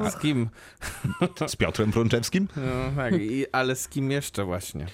z 0.11 0.17
kim? 0.19 0.49
Z 1.47 1.55
Piotrem 1.55 1.91
Frączewskim? 1.91 2.47
No, 2.55 2.95
tak, 2.95 3.13
i, 3.21 3.45
ale 3.51 3.75
z 3.75 3.87
kim 3.87 4.11
jeszcze 4.11 4.43
właśnie? 4.45 4.87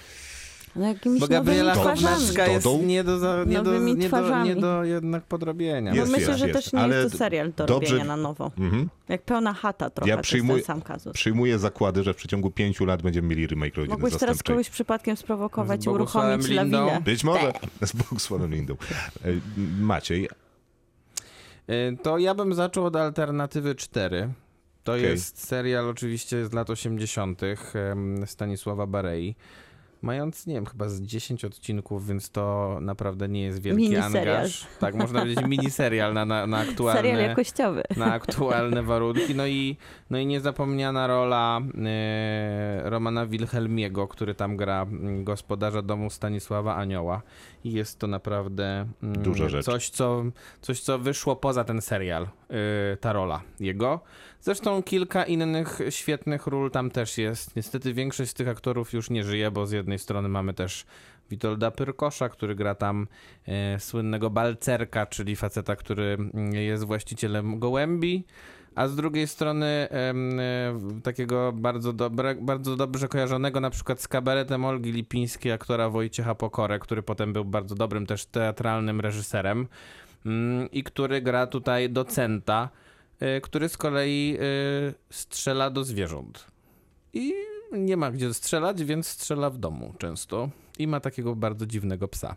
No 0.76 0.86
jakimiś 0.88 1.20
Bo 1.20 1.28
Gabriela. 1.28 1.74
Kownacka 1.74 2.46
jest 2.46 2.66
nie 2.86 3.04
do, 3.04 3.18
za, 3.18 3.44
nie, 3.46 3.62
do, 3.62 3.78
nie, 3.78 3.94
do, 3.96 4.08
twarzami. 4.08 4.48
nie 4.48 4.56
do 4.56 4.84
jednak 4.84 5.24
podrobienia. 5.24 5.90
No 5.90 5.96
Jest, 5.96 6.12
myślę, 6.12 6.26
jest, 6.28 6.38
że 6.40 6.48
jest. 6.48 6.58
też 6.64 6.72
nie 6.72 6.80
Ale 6.80 6.96
jest 6.96 7.12
to 7.12 7.18
serial 7.18 7.52
do 7.56 7.66
dobrze- 7.66 7.90
robienia 7.92 8.04
na 8.04 8.16
nowo. 8.16 8.50
Mhm. 8.58 8.88
Jak 9.08 9.22
pełna 9.22 9.52
chata 9.54 9.90
trochę, 9.90 10.10
Ja 10.10 10.16
to 10.16 10.22
przyjmuję- 10.22 10.56
jest 10.56 10.66
ten 10.66 10.76
sam 10.76 10.82
kazus. 10.82 11.12
Przyjmuję 11.12 11.58
zakłady, 11.58 12.02
że 12.02 12.14
w 12.14 12.16
przeciągu 12.16 12.50
pięciu 12.50 12.84
lat 12.84 13.02
będziemy 13.02 13.28
mieli 13.28 13.46
remake 13.46 13.74
Rodziny 13.76 13.94
Mogłeś 13.94 14.16
teraz 14.16 14.42
kogoś 14.42 14.70
przypadkiem 14.70 15.16
sprowokować 15.16 15.86
i 15.86 15.88
uruchomić 15.88 16.48
Lindą? 16.48 16.78
lawinę. 16.86 17.00
Być 17.00 17.24
może. 17.24 17.52
Z 17.82 17.92
Bogusławem 17.92 18.50
Lindą. 18.54 18.74
E, 19.24 19.28
Maciej, 19.80 20.28
Y, 21.70 21.96
To 22.02 22.18
ja 22.18 22.34
bym 22.34 22.54
zaczął 22.54 22.84
od 22.84 22.96
Alternatywy 22.96 23.74
4. 23.74 24.28
To 24.84 24.92
Okej. 24.92 25.04
jest 25.04 25.46
serial 25.46 25.88
oczywiście 25.88 26.46
z 26.46 26.52
lat 26.52 26.70
80. 26.70 27.42
em, 27.74 28.26
Stanisława 28.26 28.86
Barei. 28.86 29.34
Mając, 30.02 30.46
nie 30.46 30.54
wiem, 30.54 30.66
chyba 30.66 30.88
z 30.88 31.02
10 31.02 31.44
odcinków, 31.44 32.06
więc 32.06 32.30
to 32.30 32.78
naprawdę 32.80 33.28
nie 33.28 33.42
jest 33.42 33.62
wielki 33.62 33.82
Miniserial. 33.82 34.36
angaż. 34.36 34.66
Tak, 34.80 34.94
można 34.94 35.20
powiedzieć 35.20 35.44
miniserial 35.46 36.14
na, 36.14 36.24
na, 36.24 36.46
na 36.46 36.58
aktualne... 36.58 37.02
Serial 37.02 37.20
jakościowy. 37.20 37.82
na 37.96 38.12
aktualne 38.12 38.82
warunki. 38.82 39.34
No 39.34 39.46
i, 39.46 39.76
no 40.10 40.18
i 40.18 40.26
niezapomniana 40.26 41.06
rola 41.06 41.60
e, 41.84 42.90
Romana 42.90 43.26
Wilhelmiego, 43.26 44.08
który 44.08 44.34
tam 44.34 44.56
gra 44.56 44.86
gospodarza 45.22 45.82
domu 45.82 46.10
Stanisława 46.10 46.76
Anioła. 46.76 47.22
I 47.68 47.72
jest 47.72 47.98
to 47.98 48.06
naprawdę 48.06 48.86
mm, 49.02 49.22
Duża 49.22 49.48
rzecz. 49.48 49.64
Coś, 49.64 49.90
co, 49.90 50.24
coś, 50.60 50.80
co 50.80 50.98
wyszło 50.98 51.36
poza 51.36 51.64
ten 51.64 51.80
serial, 51.80 52.22
e, 52.22 52.96
ta 52.96 53.12
rola 53.12 53.42
jego. 53.60 54.00
Zresztą 54.40 54.82
kilka 54.82 55.24
innych 55.24 55.78
świetnych 55.90 56.46
ról 56.46 56.70
tam 56.70 56.90
też 56.90 57.18
jest. 57.18 57.56
Niestety 57.56 57.94
większość 57.94 58.30
z 58.30 58.34
tych 58.34 58.48
aktorów 58.48 58.92
już 58.92 59.10
nie 59.10 59.24
żyje, 59.24 59.50
bo 59.50 59.66
z 59.66 59.72
jednej 59.72 59.98
strony 59.98 60.28
mamy 60.28 60.54
też 60.54 60.86
Witolda 61.30 61.70
Pyrkosza, 61.70 62.28
który 62.28 62.54
gra 62.54 62.74
tam 62.74 63.06
e, 63.46 63.80
słynnego 63.80 64.30
balcerka, 64.30 65.06
czyli 65.06 65.36
faceta, 65.36 65.76
który 65.76 66.04
mm, 66.04 66.54
jest 66.54 66.84
właścicielem 66.84 67.58
gołębi, 67.58 68.24
a 68.78 68.88
z 68.88 68.96
drugiej 68.96 69.28
strony 69.28 69.66
e, 69.66 70.14
takiego 71.02 71.52
bardzo, 71.52 71.92
dobre, 71.92 72.34
bardzo 72.34 72.76
dobrze 72.76 73.08
kojarzonego 73.08 73.60
na 73.60 73.70
przykład 73.70 74.00
z 74.00 74.08
kabaretem 74.08 74.64
Olgi 74.64 74.92
Lipińskiej, 74.92 75.52
aktora 75.52 75.90
Wojciecha 75.90 76.34
Pokorę, 76.34 76.78
który 76.78 77.02
potem 77.02 77.32
był 77.32 77.44
bardzo 77.44 77.74
dobrym 77.74 78.06
też 78.06 78.26
teatralnym 78.26 79.00
reżyserem 79.00 79.68
mm, 80.26 80.70
i 80.70 80.82
który 80.82 81.22
gra 81.22 81.46
tutaj 81.46 81.90
docenta, 81.90 82.68
e, 83.20 83.40
który 83.40 83.68
z 83.68 83.76
kolei 83.76 84.36
e, 84.40 84.42
strzela 85.10 85.70
do 85.70 85.84
zwierząt. 85.84 86.46
I 87.12 87.34
nie 87.72 87.96
ma 87.96 88.10
gdzie 88.10 88.34
strzelać, 88.34 88.84
więc 88.84 89.06
strzela 89.06 89.50
w 89.50 89.58
domu 89.58 89.94
często. 89.98 90.50
I 90.78 90.86
ma 90.86 91.00
takiego 91.00 91.36
bardzo 91.36 91.66
dziwnego 91.66 92.08
psa. 92.08 92.36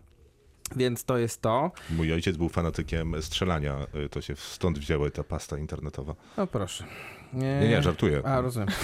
Więc 0.75 1.03
to 1.05 1.17
jest 1.17 1.41
to. 1.41 1.71
mój 1.89 2.13
ojciec 2.13 2.37
był 2.37 2.49
fanatykiem 2.49 3.21
strzelania. 3.21 3.77
E, 4.05 4.09
To 4.09 4.21
się 4.21 4.35
stąd 4.35 4.79
wzięła 4.79 5.09
ta 5.09 5.23
pasta 5.23 5.57
internetowa. 5.57 6.15
O 6.37 6.47
proszę. 6.47 6.83
Nie, 7.33 7.59
nie, 7.69 7.83
żartuję. 7.83 8.21
A, 8.25 8.41
rozumiem. 8.41 8.69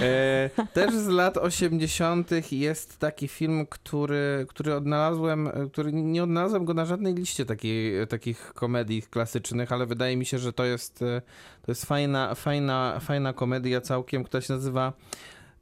e, 0.00 0.50
też 0.72 0.94
z 0.94 1.08
lat 1.08 1.36
80. 1.36 2.30
jest 2.52 2.98
taki 2.98 3.28
film, 3.28 3.66
który, 3.66 4.46
który 4.48 4.74
odnalazłem, 4.74 5.46
e, 5.48 5.52
który 5.72 5.92
nie 5.92 6.22
odnalazłem 6.22 6.64
go 6.64 6.74
na 6.74 6.84
żadnej 6.84 7.14
liście 7.14 7.46
takiej, 7.46 8.06
takich 8.06 8.52
komedii 8.54 9.02
klasycznych, 9.02 9.72
ale 9.72 9.86
wydaje 9.86 10.16
mi 10.16 10.26
się, 10.26 10.38
że 10.38 10.52
to 10.52 10.64
jest, 10.64 11.02
e, 11.02 11.22
to 11.62 11.70
jest 11.72 11.84
fajna, 11.86 12.34
fajna, 12.34 12.98
fajna 13.00 13.32
komedia 13.32 13.80
całkiem, 13.80 14.24
która 14.24 14.40
się 14.40 14.54
nazywa 14.54 14.92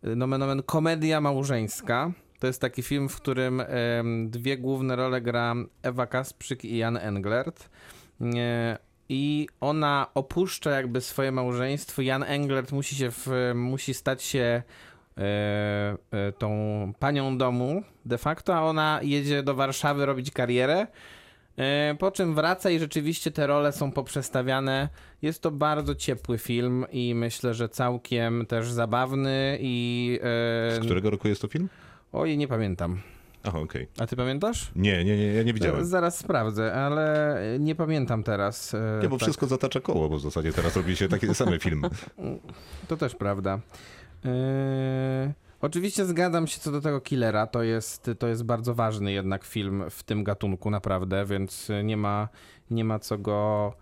e, 0.05 0.17
nomen 0.17 0.43
omen 0.43 0.63
Komedia 0.63 1.21
Małżeńska. 1.21 2.13
To 2.39 2.47
jest 2.47 2.61
taki 2.61 2.83
film, 2.83 3.09
w 3.09 3.17
którym 3.17 3.63
dwie 4.27 4.59
główne 4.59 4.97
role 4.97 5.21
gra 5.21 5.55
Ewa 5.83 6.07
Kasprzyk 6.07 6.65
i 6.65 6.77
Jan 6.79 6.97
Englert. 6.97 7.71
I 9.09 9.47
ona 9.61 10.07
opuszcza 10.15 10.71
jakby 10.71 11.01
swoje 11.01 11.33
małżeństwo. 11.33 12.03
Jan 12.03 12.23
Englert 12.23 12.73
musi 12.73 12.97
się 12.97 13.11
w, 13.11 13.53
musi 13.55 13.95
stać 13.95 14.23
się 14.23 14.63
e, 15.19 15.23
e, 16.11 16.33
tą 16.33 16.93
panią 16.99 17.39
domu 17.39 17.83
de 18.05 18.19
facto, 18.19 18.55
a 18.57 18.63
ona 18.63 19.01
jedzie 19.03 19.43
do 19.43 19.55
Warszawy 19.55 20.07
robić 20.07 20.31
karierę. 20.31 20.87
E, 21.59 21.95
Po 21.99 22.11
czym 22.11 22.35
wraca 22.35 22.71
i 22.71 22.79
rzeczywiście 22.79 23.31
te 23.31 23.47
role 23.47 23.73
są 23.73 23.93
poprzestawiane. 23.93 24.89
Jest 25.23 25.43
to 25.43 25.51
bardzo 25.51 25.95
ciepły 25.95 26.39
film 26.39 26.87
i 26.93 27.15
myślę, 27.15 27.55
że 27.55 27.69
całkiem 27.69 28.47
też 28.47 28.71
zabawny 28.71 29.59
i... 29.61 30.19
Z 30.71 30.85
którego 30.85 31.11
roku 31.11 31.29
jest 31.29 31.43
to 31.43 31.49
film? 31.49 31.69
Oj, 32.13 32.37
nie 32.39 32.49
pamiętam. 32.49 33.01
Aha, 33.45 33.59
okej. 33.61 33.87
A 33.99 34.07
ty 34.07 34.17
pamiętasz? 34.17 34.71
Nie, 34.77 35.05
nie, 35.05 35.17
nie, 35.17 35.27
ja 35.27 35.43
nie 35.43 35.53
widziałem. 35.55 35.85
Zaraz 35.85 36.19
sprawdzę, 36.19 36.75
ale 36.75 37.37
nie 37.61 37.75
pamiętam 37.75 38.23
teraz. 38.23 38.75
e, 38.75 39.01
Nie, 39.03 39.09
bo 39.09 39.17
tak. 39.17 39.23
wszystko 39.27 39.47
zatacza 39.47 39.81
koło, 39.81 40.09
bo 40.09 40.17
w 40.19 40.21
zasadzie 40.21 40.53
teraz 40.53 40.77
robi 40.77 40.97
się 40.97 41.09
takie 41.09 41.35
same 41.35 41.59
filmy. 41.59 41.89
To 42.89 42.97
też 42.97 43.15
prawda. 43.15 43.59
Yy, 44.25 44.31
oczywiście 45.61 46.05
zgadzam 46.05 46.47
się 46.47 46.61
co 46.61 46.73
do 46.73 46.81
tego 46.81 47.01
Killera. 47.01 47.47
To 47.47 47.63
jest, 47.63 48.11
to 48.19 48.27
jest 48.29 48.45
bardzo 48.45 48.75
ważny 48.75 49.13
jednak 49.13 49.45
film 49.45 49.85
w 49.91 50.03
tym 50.03 50.25
gatunku, 50.25 50.71
naprawdę, 50.71 51.25
więc 51.27 51.69
nie 51.85 51.97
ma, 51.97 52.29
nie 52.71 52.85
ma 52.85 52.99
co 52.99 53.19
go. 53.19 53.73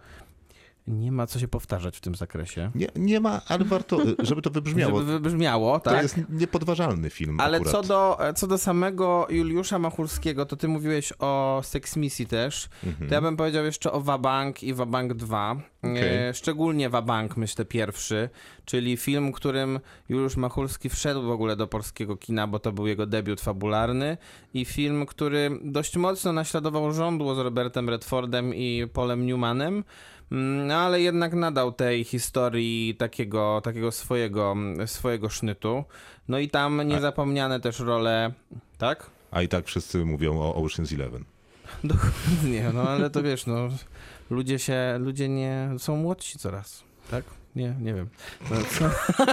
Nie 0.88 1.12
ma 1.12 1.26
co 1.26 1.38
się 1.38 1.48
powtarzać 1.48 1.96
w 1.96 2.00
tym 2.00 2.14
zakresie. 2.14 2.70
Nie, 2.74 2.86
nie 2.96 3.20
ma, 3.20 3.40
ale 3.48 3.64
warto, 3.64 3.98
żeby 4.18 4.42
to 4.42 4.50
wybrzmiało. 4.50 4.98
Żeby 5.00 5.12
wybrzmiało, 5.12 5.80
To 5.80 5.90
tak? 5.90 6.02
jest 6.02 6.16
niepodważalny 6.28 7.10
film 7.10 7.40
Ale 7.40 7.56
akurat. 7.56 7.72
co 7.72 7.82
do, 7.82 8.18
co 8.34 8.46
do 8.46 8.58
samego 8.58 9.26
Juliusza 9.30 9.78
Machulskiego, 9.78 10.46
to 10.46 10.56
ty 10.56 10.68
mówiłeś 10.68 11.12
o 11.18 11.60
Sex 11.64 11.96
Missy 11.96 12.26
też. 12.26 12.68
Mhm. 12.84 13.08
To 13.08 13.14
ja 13.14 13.20
bym 13.20 13.36
powiedział 13.36 13.64
jeszcze 13.64 13.92
o 13.92 14.00
Wabank 14.00 14.62
i 14.62 14.74
Wabank 14.74 15.14
2. 15.14 15.56
Okej. 15.82 16.28
E, 16.28 16.34
szczególnie 16.34 16.90
Wabank, 16.90 17.36
myślę, 17.36 17.64
pierwszy, 17.64 18.28
czyli 18.64 18.96
film, 18.96 19.32
którym 19.32 19.80
Juliusz 20.08 20.36
Machulski 20.36 20.88
wszedł 20.88 21.22
w 21.22 21.30
ogóle 21.30 21.56
do 21.56 21.66
polskiego 21.66 22.16
kina, 22.16 22.46
bo 22.46 22.58
to 22.58 22.72
był 22.72 22.86
jego 22.86 23.06
debiut 23.06 23.40
fabularny 23.40 24.16
i 24.54 24.64
film, 24.64 25.06
który 25.06 25.50
dość 25.64 25.96
mocno 25.96 26.32
naśladował 26.32 26.92
żądło 26.92 27.34
z 27.34 27.38
Robertem 27.38 27.88
Redfordem 27.90 28.54
i 28.54 28.86
Polem 28.92 29.26
Newmanem. 29.26 29.84
Mm, 30.32 30.66
No 30.66 30.74
ale 30.74 31.00
jednak 31.00 31.34
nadał 31.34 31.72
tej 31.72 32.04
historii 32.04 32.94
takiego, 32.94 33.60
takiego 33.64 33.92
swojego, 33.92 34.54
swojego 34.86 35.28
sznytu. 35.28 35.84
No 36.28 36.38
i 36.38 36.48
tam 36.48 36.88
niezapomniane 36.88 37.60
też 37.60 37.80
role, 37.80 38.32
tak? 38.78 39.10
A 39.30 39.42
i 39.42 39.48
tak 39.48 39.66
wszyscy 39.66 40.04
mówią 40.04 40.38
o 40.40 40.62
Ocean's 40.62 40.94
Eleven. 40.94 41.24
Dokładnie, 41.84 42.70
no 42.74 42.82
ale 42.82 43.10
to 43.10 43.22
wiesz, 43.22 43.46
no 43.46 43.68
ludzie 44.30 44.58
się, 44.58 44.98
ludzie 44.98 45.28
nie, 45.28 45.68
są 45.78 45.96
młodsi 45.96 46.38
coraz, 46.38 46.84
tak? 47.10 47.24
Nie, 47.56 47.74
nie 47.80 47.94
wiem. 47.94 48.08
No? 48.50 48.56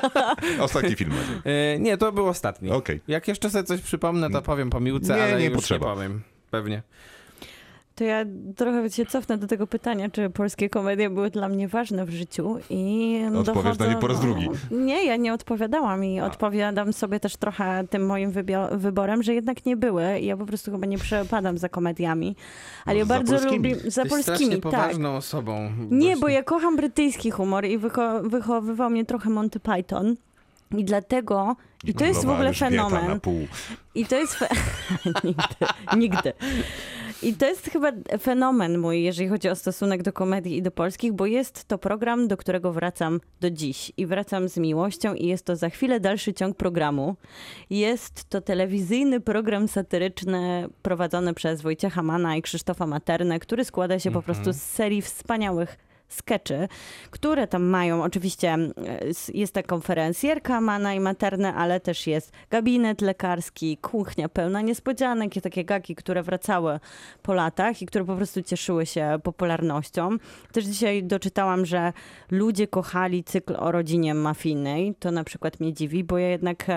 Ostatni 0.64 0.96
film. 0.96 1.12
E, 1.46 1.80
nie, 1.80 1.98
to 1.98 2.12
był 2.12 2.28
ostatni. 2.28 2.72
Okej. 2.72 3.00
Jak 3.08 3.28
jeszcze 3.28 3.50
sobie 3.50 3.64
coś 3.64 3.82
przypomnę, 3.82 4.30
to 4.30 4.42
powiem 4.42 4.70
po 4.70 4.80
miłce, 4.80 5.16
Nie, 5.16 5.24
ale 5.24 5.40
nie 5.40 5.46
już 5.46 5.56
potrzeba. 5.56 5.88
nie 5.90 5.94
powiem. 5.96 6.22
Pewnie. 6.52 6.84
To 7.96 8.04
ja 8.04 8.26
trochę 8.56 8.90
się 8.90 9.06
cofnę 9.06 9.38
do 9.38 9.48
tego 9.48 9.68
pytania, 9.68 10.10
czy 10.10 10.30
polskie 10.30 10.70
komedie 10.70 11.10
były 11.10 11.30
dla 11.30 11.50
mnie 11.50 11.68
ważne 11.68 12.06
w 12.06 12.10
życiu 12.10 12.58
i 12.70 13.20
Odpowiesz 13.28 13.48
na 13.48 13.54
dochodzę, 13.54 13.90
nie 13.90 13.96
po 13.96 14.08
raz 14.08 14.20
drugi. 14.22 14.50
Nie, 14.72 15.06
ja 15.06 15.16
nie 15.16 15.34
odpowiadałam 15.34 16.04
i 16.06 16.22
odpowiadam 16.22 16.94
sobie 16.94 17.20
też 17.20 17.38
trochę 17.38 17.84
tym 17.90 18.06
moim 18.06 18.32
wybio- 18.32 18.78
wyborem, 18.78 19.24
że 19.24 19.34
jednak 19.34 19.66
nie 19.66 19.78
były. 19.78 20.20
Ja 20.20 20.38
po 20.38 20.46
prostu 20.46 20.72
chyba 20.72 20.86
nie 20.88 20.98
przepadam 20.98 21.58
za 21.58 21.70
komediami, 21.70 22.36
ale 22.86 22.98
ja 22.98 23.04
No, 23.04 23.08
za 23.08 23.14
bardzo 23.16 23.32
polskimi. 23.36 23.58
lubię... 23.58 23.76
Za 23.92 24.02
Jesteś 24.04 24.22
strasznie 24.22 24.24
polskimi, 24.48 24.62
tak. 24.62 24.72
poważną 24.72 25.16
osobą. 25.16 25.60
Nie, 25.62 25.88
Właśnie. 26.08 26.18
bo 26.18 26.28
ja 26.28 26.44
kocham 26.44 26.76
brytyjski 26.76 27.32
humor 27.32 27.66
i 27.66 27.80
wycho- 27.80 28.30
wychowywał 28.30 28.90
mnie 28.90 29.06
trochę 29.06 29.30
Monty 29.30 29.60
Python. 29.60 30.16
I 30.78 30.84
dlatego, 30.86 31.56
i 31.84 31.94
to 31.94 32.06
jest 32.06 32.26
w 32.26 32.30
ogóle 32.30 32.54
fenomen. 32.54 33.08
Na 33.08 33.20
pół. 33.20 33.48
I 33.96 34.06
to 34.06 34.16
jest. 34.16 34.34
Fe... 34.36 34.48
nigdy, 35.24 35.44
nigdy. 35.98 36.34
I 37.24 37.34
to 37.34 37.46
jest 37.46 37.70
chyba 37.70 37.92
fenomen 38.20 38.78
mój, 38.78 39.04
jeżeli 39.04 39.30
chodzi 39.30 39.50
o 39.50 39.56
stosunek 39.56 40.04
do 40.04 40.14
komedii 40.14 40.58
i 40.58 40.62
do 40.62 40.72
polskich, 40.72 41.14
bo 41.14 41.26
jest 41.26 41.66
to 41.66 41.78
program, 41.78 42.28
do 42.28 42.38
którego 42.38 42.74
wracam 42.74 43.20
do 43.42 43.50
dziś. 43.50 43.92
I 43.98 44.06
wracam 44.06 44.50
z 44.50 44.58
miłością, 44.58 45.14
i 45.14 45.28
jest 45.28 45.46
to 45.46 45.56
za 45.56 45.70
chwilę 45.70 46.00
dalszy 46.00 46.34
ciąg 46.34 46.58
programu. 46.58 47.16
Jest 47.70 48.30
to 48.30 48.42
telewizyjny 48.42 49.20
program 49.20 49.68
satyryczny 49.68 50.70
prowadzony 50.82 51.34
przez 51.34 51.62
Wojciecha 51.62 52.04
Mana 52.04 52.36
i 52.38 52.42
Krzysztofa 52.42 52.88
Maternę, 52.88 53.40
który 53.40 53.66
składa 53.66 54.00
się 54.00 54.12
po 54.12 54.22
prostu 54.22 54.54
z 54.54 54.62
serii 54.62 55.02
wspaniałych 55.02 55.78
skeczy, 56.14 56.68
które 57.12 57.48
tam 57.48 57.64
mają, 57.64 58.04
oczywiście 58.04 58.54
e, 58.54 58.70
jest 59.34 59.54
ta 59.54 59.64
konferencjerka 59.64 60.62
Mana 60.62 60.94
i 60.94 61.00
Materne, 61.00 61.54
ale 61.54 61.80
też 61.80 62.08
jest 62.08 62.32
gabinet 62.50 63.02
lekarski, 63.02 63.78
kuchnia 63.78 64.30
pełna 64.30 64.62
niespodzianek 64.62 65.38
i 65.38 65.42
takie 65.42 65.66
gagi, 65.66 65.96
które 65.96 66.24
wracały 66.24 66.80
po 67.22 67.34
latach 67.34 67.82
i 67.82 67.86
które 67.86 68.06
po 68.06 68.16
prostu 68.16 68.42
cieszyły 68.42 68.86
się 68.86 69.20
popularnością. 69.24 70.18
Też 70.52 70.66
dzisiaj 70.66 71.04
doczytałam, 71.04 71.66
że 71.66 71.94
ludzie 72.32 72.68
kochali 72.68 73.24
cykl 73.24 73.56
o 73.60 73.72
rodzinie 73.72 74.14
mafijnej. 74.14 74.96
To 75.00 75.12
na 75.12 75.24
przykład 75.24 75.60
mnie 75.60 75.74
dziwi, 75.74 76.04
bo 76.04 76.18
ja 76.18 76.28
jednak 76.28 76.68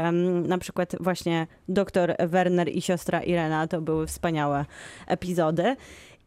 na 0.44 0.59
przykład 0.59 0.96
właśnie 1.01 1.46
doktor 1.68 2.14
Werner 2.18 2.68
i 2.68 2.83
siostra 2.83 3.22
Irena 3.22 3.66
to 3.66 3.81
były 3.81 4.07
wspaniałe 4.07 4.64
epizody. 5.07 5.77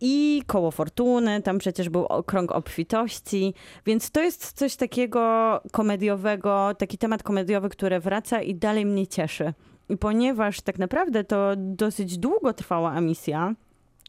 I 0.02 0.44
koło 0.48 0.72
fortuny, 0.72 1.42
tam 1.42 1.58
przecież 1.58 1.90
był 1.90 2.08
krąg 2.26 2.52
obfitości, 2.52 3.54
więc 3.86 4.12
to 4.12 4.22
jest 4.22 4.54
coś 4.54 4.76
takiego 4.76 5.20
komediowego, 5.72 6.76
taki 6.78 6.98
temat 6.98 7.24
komediowy, 7.24 7.70
który 7.70 8.00
wraca 8.00 8.42
i 8.42 8.56
dalej 8.56 8.86
mnie 8.86 9.08
cieszy. 9.08 9.54
I 9.90 9.98
ponieważ 9.98 10.62
tak 10.62 10.80
naprawdę 10.80 11.24
to 11.24 11.54
dosyć 11.58 12.18
długo 12.18 12.54
trwała 12.54 12.96
emisja, 12.96 13.56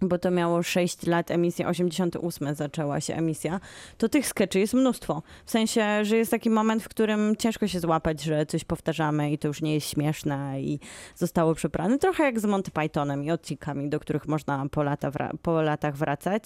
bo 0.03 0.19
to 0.19 0.31
miało 0.31 0.63
6 0.63 1.07
lat, 1.07 1.31
emisja 1.31 1.69
88 1.69 2.55
zaczęła 2.55 3.01
się 3.01 3.15
emisja, 3.15 3.61
to 3.99 4.09
tych 4.09 4.27
skeczy 4.27 4.59
jest 4.61 4.75
mnóstwo. 4.75 5.23
W 5.45 5.51
sensie, 5.51 6.05
że 6.05 6.17
jest 6.17 6.31
taki 6.31 6.51
moment, 6.51 6.83
w 6.83 6.89
którym 6.89 7.37
ciężko 7.37 7.69
się 7.69 7.81
złapać, 7.81 8.23
że 8.23 8.47
coś 8.47 8.65
powtarzamy 8.65 9.33
i 9.33 9.39
to 9.39 9.49
już 9.49 9.63
nie 9.63 9.75
jest 9.75 9.89
śmieszne 9.91 10.63
i 10.63 10.79
zostało 11.17 11.55
przeprane. 11.55 11.99
Trochę 11.99 12.25
jak 12.25 12.41
z 12.41 12.45
Monty 12.45 12.71
Pythonem 12.71 13.25
i 13.25 13.31
odcinkami, 13.31 13.89
do 13.89 14.01
których 14.01 14.29
można 14.29 14.67
po, 14.71 14.83
lata 14.83 15.11
wra- 15.11 15.37
po 15.43 15.63
latach 15.63 15.97
wracać. 15.97 16.43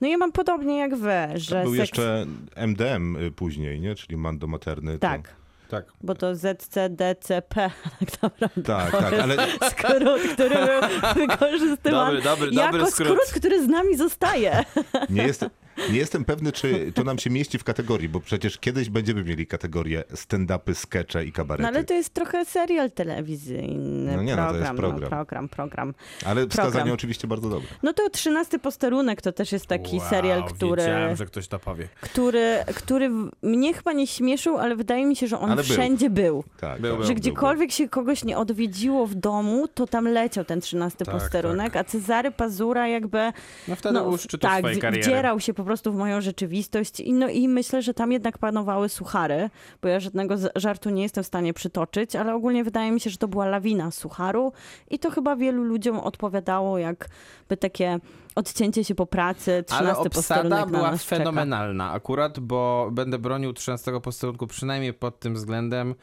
No 0.00 0.06
i 0.08 0.10
ja 0.10 0.18
mam 0.18 0.32
podobnie 0.32 0.78
jak 0.78 0.96
wy, 0.96 1.12
że 1.34 1.62
Był 1.62 1.70
seks... 1.76 1.78
jeszcze 1.80 2.26
MDM 2.56 3.16
y, 3.16 3.30
później, 3.30 3.80
nie? 3.80 3.94
Czyli 3.94 4.16
Mando 4.16 4.46
Materny. 4.46 4.92
to- 4.92 4.98
Tak, 4.98 5.34
Tak. 5.68 5.84
bo 6.02 6.14
to 6.14 6.34
ZCDCP 6.34 7.54
tak 8.00 8.22
naprawdę. 8.22 8.62
Tak, 8.62 8.90
tak, 8.92 9.12
ale 9.12 9.36
Skrót, 9.70 10.20
który 10.34 10.54
był 10.54 10.80
wykorzystywany 11.28 12.22
Dobry, 12.22 12.22
dobry, 12.22 12.50
jako 12.52 12.72
dobry 12.78 12.90
skrót. 12.90 13.08
skrót. 13.08 13.38
który 13.40 13.64
z 13.64 13.68
nami 13.68 13.96
zostaje. 13.96 14.64
nie 15.10 15.22
jestem, 15.26 15.50
nie 15.92 15.98
jestem 15.98 16.24
pewny, 16.24 16.52
czy 16.52 16.92
to 16.94 17.04
nam 17.04 17.18
się 17.18 17.30
mieści 17.30 17.58
w 17.58 17.64
kategorii, 17.64 18.08
bo 18.08 18.20
przecież 18.20 18.58
kiedyś 18.58 18.90
będziemy 18.90 19.24
mieli 19.24 19.46
kategorię 19.46 20.04
stand-upy, 20.14 20.74
skecze 20.74 21.24
i 21.24 21.32
kabarety. 21.32 21.62
No 21.62 21.68
ale 21.68 21.84
to 21.84 21.94
jest 21.94 22.14
trochę 22.14 22.44
serial 22.44 22.90
telewizyjny. 22.90 24.16
No 24.16 24.22
nie, 24.22 24.36
no 24.36 24.42
to 24.42 24.48
program, 24.48 24.62
jest 24.62 24.76
program. 24.80 25.00
No, 25.02 25.08
program, 25.16 25.48
program. 25.48 25.94
Ale 26.26 26.46
wskazanie 26.48 26.72
program. 26.72 26.94
oczywiście 26.94 27.28
bardzo 27.28 27.48
dobre. 27.50 27.68
No 27.82 27.92
to 27.92 28.10
trzynasty 28.10 28.58
posterunek 28.58 29.22
to 29.22 29.32
też 29.32 29.52
jest 29.52 29.66
taki 29.66 29.96
wow, 29.98 30.08
serial, 30.10 30.44
który, 30.44 30.82
Wiedziałem, 30.82 31.16
że 31.16 31.26
ktoś 31.26 31.48
to 31.48 31.58
powie. 31.58 31.88
który, 32.00 32.56
który 32.74 33.10
mnie 33.42 33.74
chyba 33.74 33.92
nie 33.92 34.06
śmieszył, 34.06 34.58
ale 34.58 34.76
wydaje 34.76 35.06
mi 35.06 35.16
się, 35.16 35.26
że 35.26 35.38
on 35.38 35.50
Ale 35.50 35.62
był. 35.62 35.72
wszędzie 35.72 36.10
był. 36.10 36.44
Tak, 36.60 36.80
Był, 36.80 36.90
tak, 36.90 36.98
był. 36.98 37.06
Że 37.06 37.12
był, 37.12 37.20
gdziekolwiek 37.20 37.72
się 37.72 37.88
kogoś 37.88 38.24
nie 38.24 38.38
odwiedziło 38.38 39.06
w 39.06 39.14
domu, 39.14 39.68
to 39.68 39.86
tam 39.86 40.08
leciał 40.08 40.44
ten 40.44 40.60
trzynasty 40.60 41.04
Tak, 41.04 41.14
posterunek, 41.14 41.76
a 41.76 41.84
Cezary 41.84 42.30
Pazura 42.30 42.88
jakby 42.88 43.32
No 43.68 43.76
wtedy 43.76 44.00
był 44.00 44.16
szczytu 44.18 44.38
tak, 44.38 44.58
swojej 44.58 44.78
kariery. 44.78 45.02
wdzierał 45.02 45.40
się 45.40 45.54
po 45.54 45.63
prostu 45.64 45.92
w 45.92 45.96
moją 45.96 46.20
rzeczywistość 46.20 47.00
i, 47.00 47.12
no, 47.12 47.28
i 47.28 47.48
myślę, 47.48 47.82
że 47.82 47.94
tam 47.94 48.12
jednak 48.12 48.38
panowały 48.38 48.88
suchary, 48.88 49.50
bo 49.82 49.88
ja 49.88 50.00
żadnego 50.00 50.34
żartu 50.56 50.90
nie 50.90 51.02
jestem 51.02 51.24
w 51.24 51.26
stanie 51.26 51.54
przytoczyć, 51.54 52.16
ale 52.16 52.34
ogólnie 52.34 52.64
wydaje 52.64 52.92
mi 52.92 53.00
się, 53.00 53.10
że 53.10 53.16
to 53.16 53.28
była 53.28 53.46
lawina 53.46 53.90
sucharu 53.90 54.52
i 54.90 54.98
to 54.98 55.10
chyba 55.10 55.36
wielu 55.36 55.64
ludziom 55.64 55.98
odpowiadało 56.00 56.78
jakby 56.78 57.56
takie 57.58 57.98
odcięcie 58.34 58.84
się 58.84 58.94
po 58.94 59.06
pracy, 59.06 59.52
Ale 59.52 59.64
trzynasty 59.64 60.10
posterunek 60.10 60.52
obsada 60.52 60.72
na 60.72 60.78
była 60.78 60.90
czeka. 60.92 61.04
fenomenalna 61.04 61.90
akurat, 61.92 62.40
bo 62.40 62.88
będę 62.92 63.18
bronił 63.18 63.52
13 63.52 64.00
posterunku 64.00 64.46
przynajmniej 64.46 64.94
pod 64.94 65.20
tym 65.20 65.34
względem, 65.34 65.94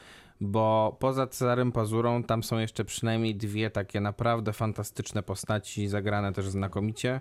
bo 0.41 0.97
poza 0.99 1.27
Cezarym 1.27 1.71
Pazurą 1.71 2.23
tam 2.23 2.43
są 2.43 2.57
jeszcze 2.57 2.85
przynajmniej 2.85 3.35
dwie 3.35 3.69
takie 3.69 4.01
naprawdę 4.01 4.53
fantastyczne 4.53 5.23
postaci, 5.23 5.87
zagrane 5.87 6.33
też 6.33 6.49
znakomicie. 6.49 7.19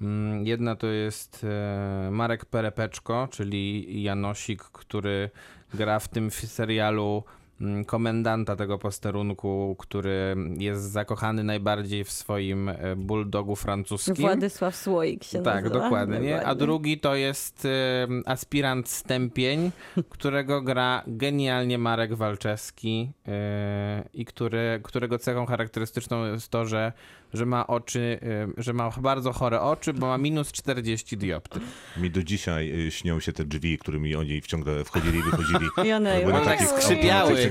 Mm, 0.00 0.46
Jedna 0.46 0.76
to 0.76 0.86
jest 0.86 1.44
e, 1.44 2.10
Marek 2.10 2.44
Perepeczko, 2.44 3.28
czyli 3.30 4.02
Janosik, 4.02 4.62
który 4.62 5.30
gra 5.74 5.98
w 5.98 6.08
tym 6.08 6.30
serialu 6.30 7.24
mm, 7.60 7.84
komendanta 7.84 8.56
tego 8.56 8.78
posterunku, 8.78 9.76
który 9.78 10.36
jest 10.58 10.82
zakochany 10.82 11.44
najbardziej 11.44 12.04
w 12.04 12.10
swoim 12.10 12.68
e, 12.68 12.96
bulldogu 12.96 13.56
francuskim. 13.56 14.14
Władysław 14.14 14.76
Słoik 14.76 15.24
się 15.24 15.42
Tak, 15.42 15.64
nazywa. 15.64 15.80
dokładnie. 15.82 16.20
Nie? 16.20 16.46
A 16.46 16.54
drugi 16.54 16.98
to 17.00 17.14
jest 17.14 17.64
em, 18.04 18.22
aspirant 18.26 18.88
Stępień, 18.88 19.70
którego 20.10 20.62
gra 20.62 21.02
genialnie 21.06 21.78
Marek 21.78 22.14
Walczewski 22.14 23.10
e, 23.28 24.04
i 24.14 24.24
który, 24.24 24.80
którego 24.82 25.18
cechą 25.18 25.46
charakterystyczną 25.46 26.24
jest 26.32 26.48
to, 26.48 26.66
że, 26.66 26.92
że 27.34 27.46
ma 27.46 27.66
oczy, 27.66 28.18
e, 28.22 28.62
że 28.62 28.72
ma 28.72 28.90
bardzo 28.90 29.32
chore 29.32 29.60
oczy, 29.60 29.92
bo 29.92 30.06
ma 30.06 30.18
minus 30.18 30.52
40 30.52 31.16
dioptrii. 31.16 31.66
Mi 31.96 32.10
do 32.10 32.22
dzisiaj 32.22 32.86
y, 32.86 32.90
śnią 32.90 33.20
się 33.20 33.32
te 33.32 33.44
drzwi, 33.44 33.78
którymi 33.78 34.14
oni 34.14 34.42
ciągle 34.42 34.84
wchodzili 34.84 35.18
i 35.18 35.22
wychodzili. 35.22 35.66
I 35.88 35.92
one, 35.92 36.20
Były 36.20 36.34
One 36.34 36.44
tak 36.44 36.62
skrzypiały. 36.62 37.50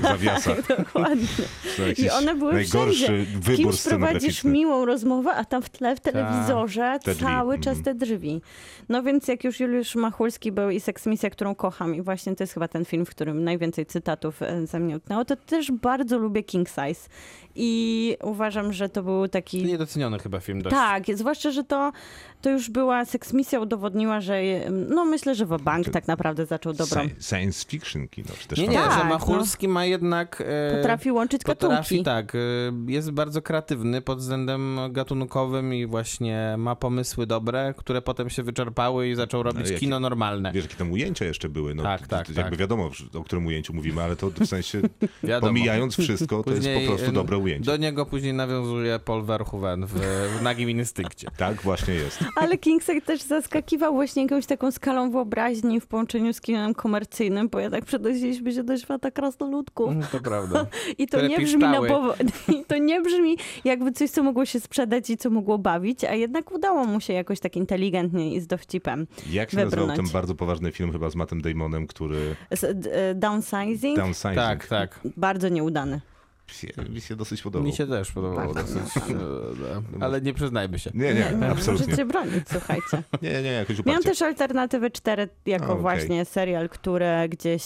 Dokładnie. 0.78 1.26
I 1.98 2.10
one 2.10 2.34
były 2.34 2.52
najgorszy 2.52 3.04
wszędzie. 3.04 3.38
Wybór 3.38 3.56
kimś 3.56 3.82
prowadzisz 3.82 4.44
miłą 4.44 4.84
rozmowę, 4.84 5.34
a 5.34 5.44
tam 5.44 5.62
w 5.62 5.70
tle 5.70 5.96
w 5.96 6.00
telewizorze 6.00 6.98
Te 7.04 7.14
drzwi, 7.14 7.24
cały 7.24 7.58
czas 7.58 7.78
mhm. 7.78 7.84
te 7.84 8.06
drzwi. 8.06 8.40
No 8.88 9.02
więc 9.02 9.28
jak 9.28 9.44
już 9.44 9.60
Juliusz 9.60 9.94
Machulski 9.94 10.52
był 10.52 10.70
i 10.70 10.80
Seksmisja, 10.80 11.30
którą 11.30 11.54
kocham 11.54 11.94
i 11.94 12.02
właśnie 12.02 12.36
to 12.36 12.42
jest 12.42 12.54
chyba 12.54 12.68
ten 12.68 12.84
film, 12.84 13.06
w 13.06 13.10
którym 13.10 13.44
najwięcej 13.44 13.86
cytatów 13.86 14.42
e, 14.42 14.66
ze 14.66 14.80
mnie 14.80 14.98
to 15.28 15.36
też 15.36 15.72
bardzo 15.72 16.18
lubię 16.18 16.42
King 16.42 16.68
Size. 16.68 17.08
I 17.54 18.16
uważam, 18.22 18.72
że 18.72 18.88
to 18.88 19.02
był 19.02 19.28
taki... 19.28 19.67
Niedoceniony 19.68 20.18
chyba 20.18 20.40
film 20.40 20.62
dość. 20.62 20.76
Tak, 20.76 21.04
zwłaszcza, 21.14 21.50
że 21.50 21.64
to, 21.64 21.92
to 22.42 22.50
już 22.50 22.70
była 22.70 23.04
seksmisja 23.04 23.60
udowodniła, 23.60 24.20
że 24.20 24.42
no 24.70 25.04
myślę, 25.04 25.34
że 25.34 25.46
Bank 25.46 25.88
tak 25.88 26.08
naprawdę 26.08 26.46
zaczął 26.46 26.72
dobrą. 26.72 27.00
Sci- 27.02 27.10
Science 27.28 27.64
fiction 27.68 28.08
kino, 28.08 28.28
czy 28.38 28.48
też 28.48 28.58
Nie, 28.58 28.68
nie. 28.68 28.74
Tak, 28.78 28.92
że 28.92 28.98
no. 28.98 29.04
Machulski 29.04 29.68
ma 29.68 29.84
jednak... 29.84 30.42
e, 30.46 30.76
Potrafi 30.76 31.12
łączyć 31.12 31.42
Potrafi, 31.44 31.74
gatunki. 31.76 32.04
tak. 32.04 32.34
y, 32.34 32.38
Jest 32.86 33.10
bardzo 33.10 33.42
kreatywny 33.42 34.00
pod 34.02 34.18
względem 34.18 34.78
gatunkowym 34.90 35.74
i 35.74 35.86
właśnie 35.86 36.54
ma 36.58 36.76
pomysły 36.76 37.26
dobre, 37.26 37.74
które 37.76 38.02
potem 38.02 38.30
się 38.30 38.42
wyczerpały 38.42 39.08
i 39.08 39.14
zaczął 39.14 39.42
robić 39.42 39.66
jakie- 39.66 39.78
kino 39.80 40.00
normalne. 40.00 40.52
Wiesz, 40.52 40.64
jakie 40.64 40.76
tam 40.76 40.92
ujęcia 40.92 41.24
jeszcze 41.24 41.48
były. 41.48 41.74
No, 41.74 41.82
Tak, 41.82 42.06
tak, 42.06 42.28
Jakby 42.28 42.42
tak. 42.42 42.56
wiadomo, 42.56 42.90
o 43.14 43.24
którym 43.24 43.46
ujęciu 43.46 43.74
mówimy, 43.74 44.02
ale 44.02 44.16
to 44.16 44.30
w 44.30 44.46
sensie 44.46 44.80
pomijając 45.40 45.96
wszystko, 45.96 46.42
to 46.42 46.50
jest 46.50 46.62
Później, 46.62 46.86
po 46.88 46.94
prostu 46.94 47.12
dobre 47.12 47.38
ujęcie. 47.38 47.66
Do 47.66 47.76
niego 47.76 48.06
później 48.06 48.34
nawiązuje 48.34 48.98
Paul 48.98 49.24
Verhoeven 49.24 49.57
w, 49.58 49.92
w 50.38 50.42
Nagim 50.42 50.70
Instynkcie. 50.70 51.28
Tak 51.36 51.62
właśnie 51.62 51.94
jest. 51.94 52.18
Ale 52.36 52.58
Kingsley 52.58 53.02
też 53.02 53.22
zaskakiwał 53.22 53.94
właśnie 53.94 54.22
jakąś 54.22 54.46
taką 54.46 54.70
skalą 54.70 55.10
wyobraźni 55.10 55.80
w 55.80 55.86
połączeniu 55.86 56.32
z 56.32 56.40
kinem 56.40 56.74
komercyjnym, 56.74 57.48
bo 57.48 57.60
jednak 57.60 57.84
przenosiliśmy 57.84 58.52
się 58.52 58.62
do 58.64 58.76
świata 58.76 59.10
krasnoludków. 59.10 59.92
To 60.12 60.20
prawda. 60.20 60.66
I 60.98 61.06
to 61.06 61.26
nie 61.26 61.36
brzmi 61.38 61.58
na 61.62 61.80
piszczały. 61.80 61.88
powo- 61.88 62.14
I 62.60 62.64
to 62.64 62.78
nie 62.78 63.00
brzmi 63.00 63.36
jakby 63.64 63.92
coś, 63.92 64.10
co 64.10 64.22
mogło 64.22 64.44
się 64.44 64.60
sprzedać 64.60 65.10
i 65.10 65.16
co 65.16 65.30
mogło 65.30 65.58
bawić, 65.58 66.04
a 66.04 66.14
jednak 66.14 66.52
udało 66.52 66.84
mu 66.84 67.00
się 67.00 67.12
jakoś 67.12 67.40
tak 67.40 67.56
inteligentnie 67.56 68.34
i 68.34 68.40
z 68.40 68.46
dowcipem. 68.46 69.06
Jak 69.30 69.50
się 69.50 69.56
nazywał 69.56 69.86
Wybrnąć. 69.86 70.10
ten 70.10 70.12
bardzo 70.20 70.34
poważny 70.34 70.72
film 70.72 70.92
chyba 70.92 71.10
z 71.10 71.14
Mattem 71.14 71.40
Damonem, 71.42 71.86
który... 71.86 72.36
Z, 72.52 72.64
e, 72.86 73.14
downsizing? 73.14 73.96
Downsizing. 73.96 74.34
Tak, 74.34 74.66
tak. 74.66 75.00
Bardzo 75.16 75.48
nieudany. 75.48 76.00
Się- 76.52 76.68
Mi 76.90 77.00
się 77.00 77.16
dosyć 77.16 77.42
podobał. 77.42 77.66
Mi 77.66 77.72
się 77.72 77.86
też 77.86 78.12
podobało 78.12 78.54
Bardzo 78.54 78.78
dosyć. 78.80 79.02
no. 79.98 80.06
Ale 80.06 80.20
nie 80.20 80.34
przyznajmy 80.34 80.78
się. 80.78 80.90
Nie, 80.94 81.14
nie, 81.14 81.48
absolutnie. 81.50 81.86
Możecie 81.86 82.04
bronić, 82.06 82.44
słuchajcie. 82.52 83.02
Nie, 83.22 83.42
nie, 83.42 83.52
jakoś 83.52 83.78
Miałam 83.78 84.00
uparcie. 84.00 84.08
też 84.08 84.22
Alternatywę 84.22 84.90
4 84.90 85.28
jako 85.46 85.64
A, 85.64 85.68
okej. 85.68 85.80
właśnie 85.82 86.24
serial, 86.24 86.68
który 86.68 87.06
gdzieś 87.28 87.62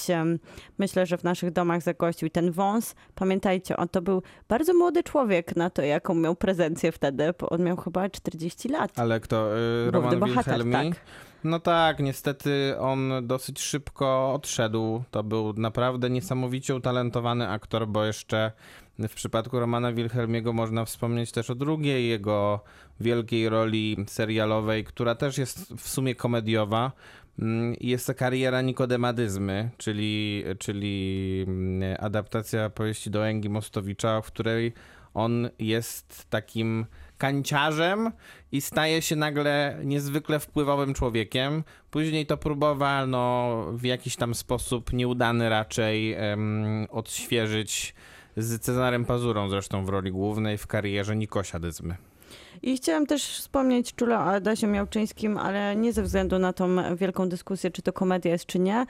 myślę, 0.78 1.06
że 1.06 1.18
w 1.18 1.24
naszych 1.24 1.50
domach 1.52 1.82
zagościł. 1.82 2.30
Ten 2.30 2.50
wąs, 2.50 2.94
pamiętajcie, 3.14 3.76
on 3.76 3.88
to 3.88 4.02
był 4.02 4.22
bardzo 4.48 4.74
młody 4.74 5.02
człowiek 5.02 5.56
na 5.56 5.70
to, 5.70 5.82
jaką 5.82 6.14
miał 6.14 6.36
prezencję 6.36 6.92
wtedy, 6.92 7.24
bo 7.40 7.50
on 7.50 7.62
miał 7.62 7.76
chyba 7.76 8.08
40 8.08 8.68
lat. 8.68 8.98
Ale 8.98 9.20
kto? 9.20 9.58
y, 9.58 9.90
Główny 9.92 10.10
Roman 10.10 10.20
bohater, 10.20 10.64
Wilhelmi? 10.64 10.90
tak. 10.92 11.00
No 11.44 11.60
tak, 11.60 12.00
niestety 12.00 12.74
on 12.78 13.12
dosyć 13.22 13.60
szybko 13.60 14.34
odszedł. 14.34 15.02
To 15.10 15.22
był 15.22 15.52
naprawdę 15.52 16.10
niesamowicie 16.10 16.74
utalentowany 16.74 17.48
aktor, 17.48 17.88
bo 17.88 18.04
jeszcze 18.04 18.52
w 18.98 19.14
przypadku 19.14 19.60
Romana 19.60 19.92
Wilhelmiego 19.92 20.52
można 20.52 20.84
wspomnieć 20.84 21.32
też 21.32 21.50
o 21.50 21.54
drugiej 21.54 22.08
jego 22.08 22.60
wielkiej 23.00 23.48
roli 23.48 23.96
serialowej, 24.06 24.84
która 24.84 25.14
też 25.14 25.38
jest 25.38 25.74
w 25.74 25.88
sumie 25.88 26.14
komediowa. 26.14 26.92
Mm, 27.38 27.74
Jest 27.80 28.06
to 28.06 28.14
kariera 28.14 28.62
Nikodemadyzmy, 28.62 29.70
czyli, 29.78 30.44
czyli 30.58 31.44
mm, 31.48 31.96
adaptacja 32.00 32.70
powieści 32.70 33.10
do 33.10 33.26
Engi 33.26 33.48
Mostowicza, 33.48 34.20
w 34.20 34.26
której 34.26 34.72
on 35.14 35.48
jest 35.58 36.30
takim 36.30 36.86
kanciarzem 37.22 38.10
i 38.52 38.60
staje 38.60 39.02
się 39.02 39.16
nagle 39.16 39.78
niezwykle 39.84 40.40
wpływowym 40.40 40.94
człowiekiem. 40.94 41.64
Później 41.90 42.26
to 42.26 42.36
próbowano 42.36 43.64
w 43.72 43.84
jakiś 43.84 44.16
tam 44.16 44.34
sposób 44.34 44.92
nieudany 44.92 45.48
raczej 45.48 46.16
odświeżyć 46.90 47.94
z 48.36 48.60
Cezarem 48.60 49.04
Pazurą 49.04 49.48
zresztą 49.48 49.84
w 49.84 49.88
roli 49.88 50.10
głównej 50.10 50.58
w 50.58 50.66
karierze 50.66 51.16
Nikosia 51.16 51.58
Dyzmy. 51.58 51.96
I 52.62 52.76
chciałam 52.76 53.06
też 53.06 53.24
wspomnieć 53.24 53.94
czule 53.94 54.18
o 54.18 54.24
Adasie 54.24 54.66
Miałczyńskim, 54.66 55.38
ale 55.38 55.76
nie 55.76 55.92
ze 55.92 56.02
względu 56.02 56.38
na 56.38 56.52
tą 56.52 56.96
wielką 56.96 57.28
dyskusję, 57.28 57.70
czy 57.70 57.82
to 57.82 57.92
komedia 57.92 58.32
jest, 58.32 58.46
czy 58.46 58.58
nie. 58.58 58.86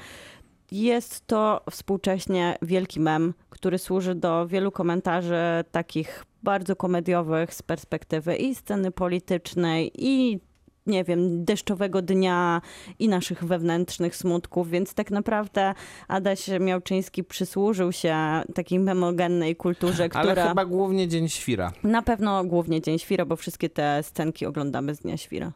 Jest 0.70 1.26
to 1.26 1.64
współcześnie 1.70 2.56
wielki 2.62 3.00
mem, 3.00 3.34
który 3.50 3.78
służy 3.78 4.14
do 4.14 4.46
wielu 4.46 4.70
komentarzy 4.70 5.64
takich 5.72 6.24
bardzo 6.42 6.76
komediowych 6.76 7.54
z 7.54 7.62
perspektywy 7.62 8.36
i 8.36 8.54
sceny 8.54 8.90
politycznej, 8.90 9.90
i 9.94 10.40
nie 10.86 11.04
wiem, 11.04 11.44
deszczowego 11.44 12.02
dnia 12.02 12.60
i 12.98 13.08
naszych 13.08 13.44
wewnętrznych 13.44 14.16
smutków, 14.16 14.70
więc 14.70 14.94
tak 14.94 15.10
naprawdę 15.10 15.74
Adaś 16.08 16.48
Miałczyński 16.60 17.24
przysłużył 17.24 17.92
się 17.92 18.16
takiej 18.54 18.78
memogennej 18.78 19.56
kulturze, 19.56 20.08
Ale 20.14 20.32
która 20.32 20.48
chyba 20.48 20.64
głównie 20.64 21.08
Dzień 21.08 21.28
Świra. 21.28 21.72
na 21.82 22.02
pewno 22.02 22.44
głównie 22.44 22.80
Dzień 22.80 22.98
Świra, 22.98 23.24
bo 23.24 23.36
wszystkie 23.36 23.70
te 23.70 24.02
scenki 24.02 24.46
oglądamy 24.46 24.94
z 24.94 24.98
Dnia 24.98 25.16
Świra. 25.16 25.52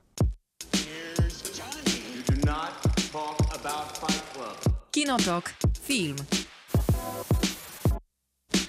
Kinotok. 4.91 5.55
Film. 5.83 6.17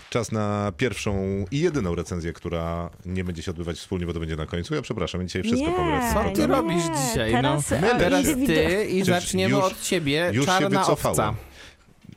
Czas 0.09 0.31
na 0.31 0.71
pierwszą 0.77 1.45
i 1.51 1.59
jedyną 1.59 1.95
recenzję, 1.95 2.33
która 2.33 2.89
nie 3.05 3.23
będzie 3.23 3.43
się 3.43 3.51
odbywać 3.51 3.77
wspólnie, 3.77 4.05
bo 4.05 4.13
to 4.13 4.19
będzie 4.19 4.35
na 4.35 4.45
końcu. 4.45 4.75
Ja 4.75 4.81
przepraszam, 4.81 5.27
dzisiaj 5.27 5.43
wszystko 5.43 5.69
Nie. 5.69 5.75
powiem. 5.75 6.01
Co 6.13 6.23
ty 6.35 6.41
nie, 6.41 6.47
robisz 6.47 6.83
dzisiaj? 7.07 7.31
teraz, 7.31 7.71
no, 7.71 7.77
e, 7.77 7.99
teraz 7.99 8.25
indywidu- 8.25 8.45
ty 8.47 8.85
i 8.85 9.01
Przecież 9.01 9.23
zaczniemy 9.23 9.55
już- 9.55 9.63
od 9.63 9.81
ciebie. 9.81 10.29
Już 10.33 10.45
się 10.45 10.51
Czarna 10.51 10.79
wycofałem. 10.79 11.19
owca. 11.19 11.33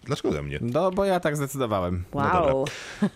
Dlaczego 0.05 0.43
mnie? 0.43 0.59
No, 0.63 0.91
bo 0.91 1.05
ja 1.05 1.21
tak 1.21 1.37
zdecydowałem. 1.37 2.05
Wow. 2.13 2.65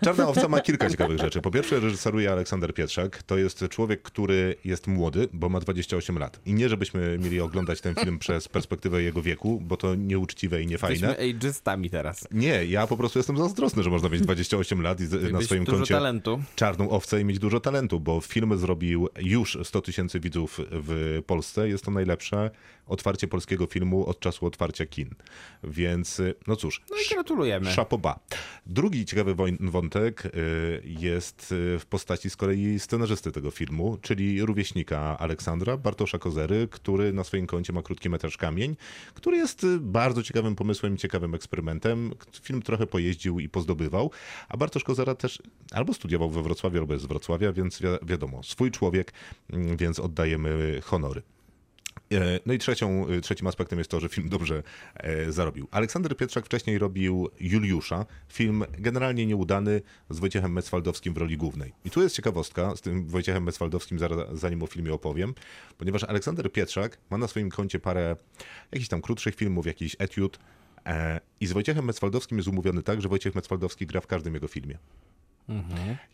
Czarna 0.04 0.28
owca 0.28 0.48
ma 0.48 0.60
kilka 0.60 0.90
ciekawych 0.90 1.18
rzeczy. 1.18 1.40
Po 1.40 1.50
pierwsze, 1.50 1.80
reżyseruje 1.80 2.32
Aleksander 2.32 2.74
Pietrzak. 2.74 3.22
To 3.22 3.36
jest 3.38 3.64
człowiek, 3.70 4.02
który 4.02 4.54
jest 4.64 4.86
młody, 4.86 5.28
bo 5.32 5.48
ma 5.48 5.60
28 5.60 6.18
lat. 6.18 6.40
I 6.46 6.54
nie, 6.54 6.68
żebyśmy 6.68 7.18
mieli 7.18 7.40
oglądać 7.40 7.80
ten 7.80 7.94
film 7.94 8.18
przez 8.18 8.48
perspektywę 8.48 9.02
jego 9.02 9.22
wieku, 9.22 9.60
bo 9.60 9.76
to 9.76 9.94
nieuczciwe 9.94 10.62
i 10.62 10.66
niefajne. 10.66 11.06
Jesteśmy 11.08 11.36
ageistami 11.36 11.90
teraz. 11.90 12.28
Nie, 12.30 12.66
ja 12.66 12.86
po 12.86 12.96
prostu 12.96 13.18
jestem 13.18 13.38
zazdrosny, 13.38 13.82
że 13.82 13.90
można 13.90 14.08
mieć 14.08 14.20
28 14.20 14.82
lat 14.82 15.00
i 15.00 15.32
na 15.32 15.40
swoim 15.40 15.64
dużo 15.64 15.76
koncie 15.76 15.94
talentu. 15.94 16.42
czarną 16.56 16.90
owcę 16.90 17.20
i 17.20 17.24
mieć 17.24 17.38
dużo 17.38 17.60
talentu, 17.60 18.00
bo 18.00 18.20
film 18.20 18.58
zrobił 18.58 19.08
już 19.20 19.58
100 19.64 19.80
tysięcy 19.80 20.20
widzów 20.20 20.60
w 20.70 21.22
Polsce. 21.26 21.68
Jest 21.68 21.84
to 21.84 21.90
najlepsze 21.90 22.50
otwarcie 22.86 23.28
polskiego 23.28 23.66
filmu 23.66 24.06
od 24.06 24.20
czasu 24.20 24.46
otwarcia 24.46 24.86
kin. 24.86 25.10
Więc, 25.64 26.20
y, 26.20 26.34
no 26.46 26.56
cóż, 26.56 26.82
No 26.90 26.96
i 26.96 27.14
gratulujemy. 27.14 27.72
Szapoba. 27.72 28.18
Drugi 28.66 29.04
ciekawy 29.04 29.34
wątek 29.60 30.26
y, 30.26 30.30
jest 30.84 31.52
y, 31.52 31.78
w 31.78 31.86
postaci 31.86 32.30
z 32.30 32.36
kolei 32.36 32.78
scenarzysty 32.78 33.32
tego 33.32 33.50
filmu, 33.50 33.98
czyli 34.02 34.42
rówieśnika 34.42 35.18
Aleksandra, 35.18 35.76
Bartosza 35.76 36.18
Kozery, 36.18 36.68
który 36.70 37.12
na 37.12 37.24
swoim 37.24 37.46
koncie 37.46 37.72
ma 37.72 37.82
krótki 37.82 38.10
metraż 38.10 38.36
Kamień, 38.36 38.76
który 39.14 39.36
jest 39.36 39.66
bardzo 39.80 40.22
ciekawym 40.22 40.54
pomysłem 40.56 40.94
i 40.94 40.98
ciekawym 40.98 41.34
eksperymentem. 41.34 42.12
Film 42.42 42.62
trochę 42.62 42.86
pojeździł 42.86 43.40
i 43.40 43.48
pozdobywał, 43.48 44.10
a 44.48 44.56
Bartosz 44.56 44.84
Kozera 44.84 45.14
też 45.14 45.42
albo 45.72 45.94
studiował 45.94 46.30
we 46.30 46.42
Wrocławiu, 46.42 46.78
albo 46.78 46.92
jest 46.92 47.04
z 47.04 47.08
Wrocławia, 47.08 47.52
więc 47.52 47.78
wi- 47.80 47.86
wiadomo, 48.02 48.42
swój 48.42 48.70
człowiek, 48.70 49.12
mm, 49.52 49.76
więc 49.76 49.98
oddajemy 50.00 50.80
honory. 50.84 51.22
E, 52.12 52.40
No 52.46 52.52
i 52.52 52.58
trzecią, 52.58 53.08
e, 53.08 53.20
trzecim 53.20 53.46
aspektem 53.46 53.78
jest 53.78 53.90
to, 53.90 54.00
że 54.00 54.08
film 54.08 54.28
dobrze 54.28 54.62
e, 54.94 55.32
zarobił. 55.32 55.68
Aleksander 55.70 56.16
Pietrzak 56.16 56.46
wcześniej 56.46 56.78
robił 56.78 57.30
Juliusza, 57.40 58.06
film 58.32 58.64
generalnie 58.78 59.26
nieudany 59.26 59.82
z 60.10 60.18
Wojciechem 60.18 60.52
Mecwaldowskim 60.52 61.14
w 61.14 61.16
roli 61.16 61.36
głównej. 61.36 61.72
I 61.84 61.90
tu 61.90 62.02
jest 62.02 62.16
ciekawostka 62.16 62.76
z 62.76 62.80
tym 62.80 63.06
Wojciechem 63.08 63.44
Mecwaldowskim, 63.44 63.98
zaraz, 63.98 64.38
zanim 64.38 64.62
o 64.62 64.66
filmie 64.66 64.94
opowiem, 64.94 65.34
ponieważ 65.78 66.04
Aleksander 66.04 66.52
Pietrzak 66.52 66.98
ma 67.10 67.18
na 67.18 67.28
swoim 67.28 67.50
koncie 67.50 67.80
parę 67.80 68.16
jakichś 68.72 68.88
tam 68.88 69.02
krótszych 69.02 69.34
filmów, 69.34 69.66
jakiś 69.66 69.96
etiud 69.98 70.38
i 71.40 71.46
z 71.46 71.52
Wojciechem 71.52 71.84
Mecwaldowskim 71.84 72.38
jest 72.38 72.48
umówiony 72.48 72.82
tak, 72.82 73.02
że 73.02 73.08
Wojciech 73.08 73.34
Mecwaldowski 73.34 73.86
gra 73.86 74.00
w 74.00 74.06
każdym 74.06 74.34
jego 74.34 74.48
filmie. 74.48 74.78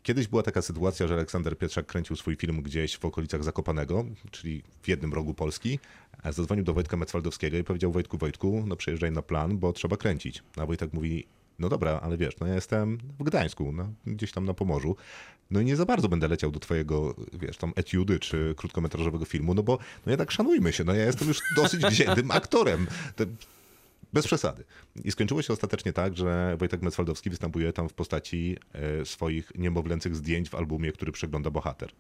Kiedyś 0.03 0.29
była 0.29 0.43
taka 0.43 0.63
sytuacja, 0.63 1.07
że 1.07 1.15
Aleksander 1.15 1.59
Pietrzak 1.59 1.87
kręcił 1.87 2.17
swój 2.17 2.37
film 2.37 2.63
gdzieś 2.63 2.97
w 2.97 3.05
okolicach 3.05 3.45
Zakopanego, 3.45 4.05
czyli 4.31 4.63
w 4.83 4.89
jednym 4.89 5.15
rogu 5.15 5.35
Polski. 5.35 5.79
Zadzwonił 6.25 6.65
do 6.65 6.75
Wojtka 6.75 6.97
Mecwaldowskiego 6.97 7.59
i 7.59 7.65
powiedział 7.65 7.93
Wojtku, 7.93 8.19
Wojtku, 8.19 8.65
no 8.67 8.77
przyjeżdżaj 8.77 9.13
na 9.13 9.23
plan, 9.23 9.59
bo 9.59 9.73
trzeba 9.73 9.97
kręcić. 9.97 10.43
A 10.57 10.67
Wojtek 10.67 10.93
mówi, 10.93 11.27
no 11.59 11.69
dobra, 11.69 12.01
ale 12.03 12.17
wiesz, 12.17 12.35
no 12.41 12.47
ja 12.47 12.55
jestem 12.55 12.99
w 13.19 13.25
Gdańsku, 13.25 13.73
no, 13.73 13.93
gdzieś 14.07 14.33
tam 14.33 14.45
na 14.45 14.55
Pomorzu. 14.55 14.97
No 15.51 15.61
i 15.61 15.65
nie 15.65 15.77
za 15.77 15.85
bardzo 15.85 16.09
będę 16.09 16.29
leciał 16.29 16.51
do 16.51 16.61
twojego, 16.61 17.15
wiesz, 17.33 17.57
tam 17.57 17.73
etiudy 17.77 18.19
czy 18.19 18.55
krótkometrażowego 18.57 19.25
filmu, 19.25 19.55
no 19.55 19.63
bo 19.63 19.79
no 20.07 20.13
jednak 20.13 20.31
szanujmy 20.31 20.73
się, 20.73 20.85
no 20.85 20.95
ja 20.95 21.05
jestem 21.05 21.29
już 21.29 21.39
dosyć 21.57 21.87
wziętym 21.87 22.31
aktorem. 22.31 22.87
To 23.17 23.25
bez 24.13 24.27
przesady. 24.27 24.65
I 25.05 25.11
skończyło 25.13 25.43
się 25.43 25.53
ostatecznie 25.53 25.93
tak, 25.93 26.17
że 26.17 26.57
Wojtek 26.59 26.83
Mecwaldowski 26.83 27.31
występuje 27.31 27.73
tam 27.73 27.89
w 27.89 27.93
postaci 27.93 28.57
e, 28.73 29.05
swoich 29.05 29.53
niemowlęcych 29.55 30.17
zdjęć 30.17 30.51
w 30.51 30.55
albumie, 30.55 30.93
który 30.93 31.13
przegląda 31.13 31.51
bohater. 31.51 31.91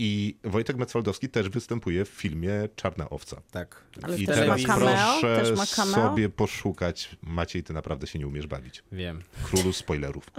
I 0.00 0.36
Wojtek 0.44 0.76
Mecwaldowski 0.76 1.28
też 1.28 1.48
występuje 1.48 2.04
w 2.04 2.08
filmie 2.08 2.50
Czarna 2.76 3.10
Owca. 3.10 3.42
Tak. 3.50 3.84
Ale 4.02 4.18
I 4.18 4.26
też 4.26 4.36
teraz 4.36 4.62
ma 4.62 4.66
cameo? 4.66 4.86
proszę 5.20 5.36
Też 5.42 5.56
ma 5.58 5.66
cameo? 5.66 5.94
sobie 5.94 6.28
poszukać. 6.28 7.16
Maciej, 7.22 7.62
ty 7.62 7.72
naprawdę 7.72 8.06
się 8.06 8.18
nie 8.18 8.26
umiesz 8.26 8.46
bawić. 8.46 8.82
Wiem. 8.92 9.22
Królu 9.44 9.72
spoilerów. 9.72 10.30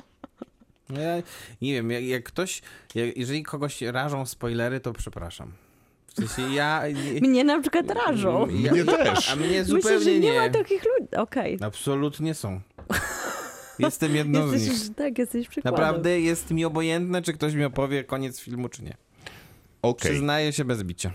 No 0.89 0.99
Ja 1.01 1.23
nie 1.61 1.73
wiem, 1.73 1.91
jak, 1.91 2.03
jak 2.03 2.23
ktoś, 2.23 2.61
jak, 2.95 3.17
jeżeli 3.17 3.43
kogoś 3.43 3.81
rażą 3.81 4.25
spoilery, 4.25 4.79
to 4.79 4.93
przepraszam. 4.93 5.51
W 6.21 6.31
sensie 6.31 6.53
ja... 6.55 6.83
Mnie 7.21 7.43
na 7.43 7.61
przykład 7.61 7.85
rażą. 7.91 8.47
ja 8.49 8.71
Mnie 8.71 8.85
też. 8.85 9.31
A 9.31 9.35
mnie 9.35 9.47
Myślę, 9.47 9.65
zupełnie 9.65 9.99
że 9.99 10.11
nie, 10.11 10.19
nie. 10.19 10.39
ma 10.39 10.49
takich 10.49 10.83
ludzi. 10.85 11.15
Okej. 11.17 11.57
Absolutnie 11.61 12.33
są. 12.33 12.61
Jestem 13.79 14.15
jedną 14.15 14.47
z 14.47 14.53
Jesteś, 14.53 14.87
nich. 14.87 14.95
tak, 14.95 15.17
jesteś 15.17 15.47
przykładem. 15.47 15.79
Naprawdę 15.79 16.19
jest 16.21 16.51
mi 16.51 16.65
obojętne, 16.65 17.21
czy 17.21 17.33
ktoś 17.33 17.53
mi 17.53 17.63
opowie 17.65 18.03
koniec 18.03 18.39
filmu, 18.39 18.69
czy 18.69 18.83
nie. 18.83 18.97
Okej, 19.81 20.11
Przyznaję 20.11 20.53
się 20.53 20.65
bez 20.65 20.83
bicia. 20.83 21.11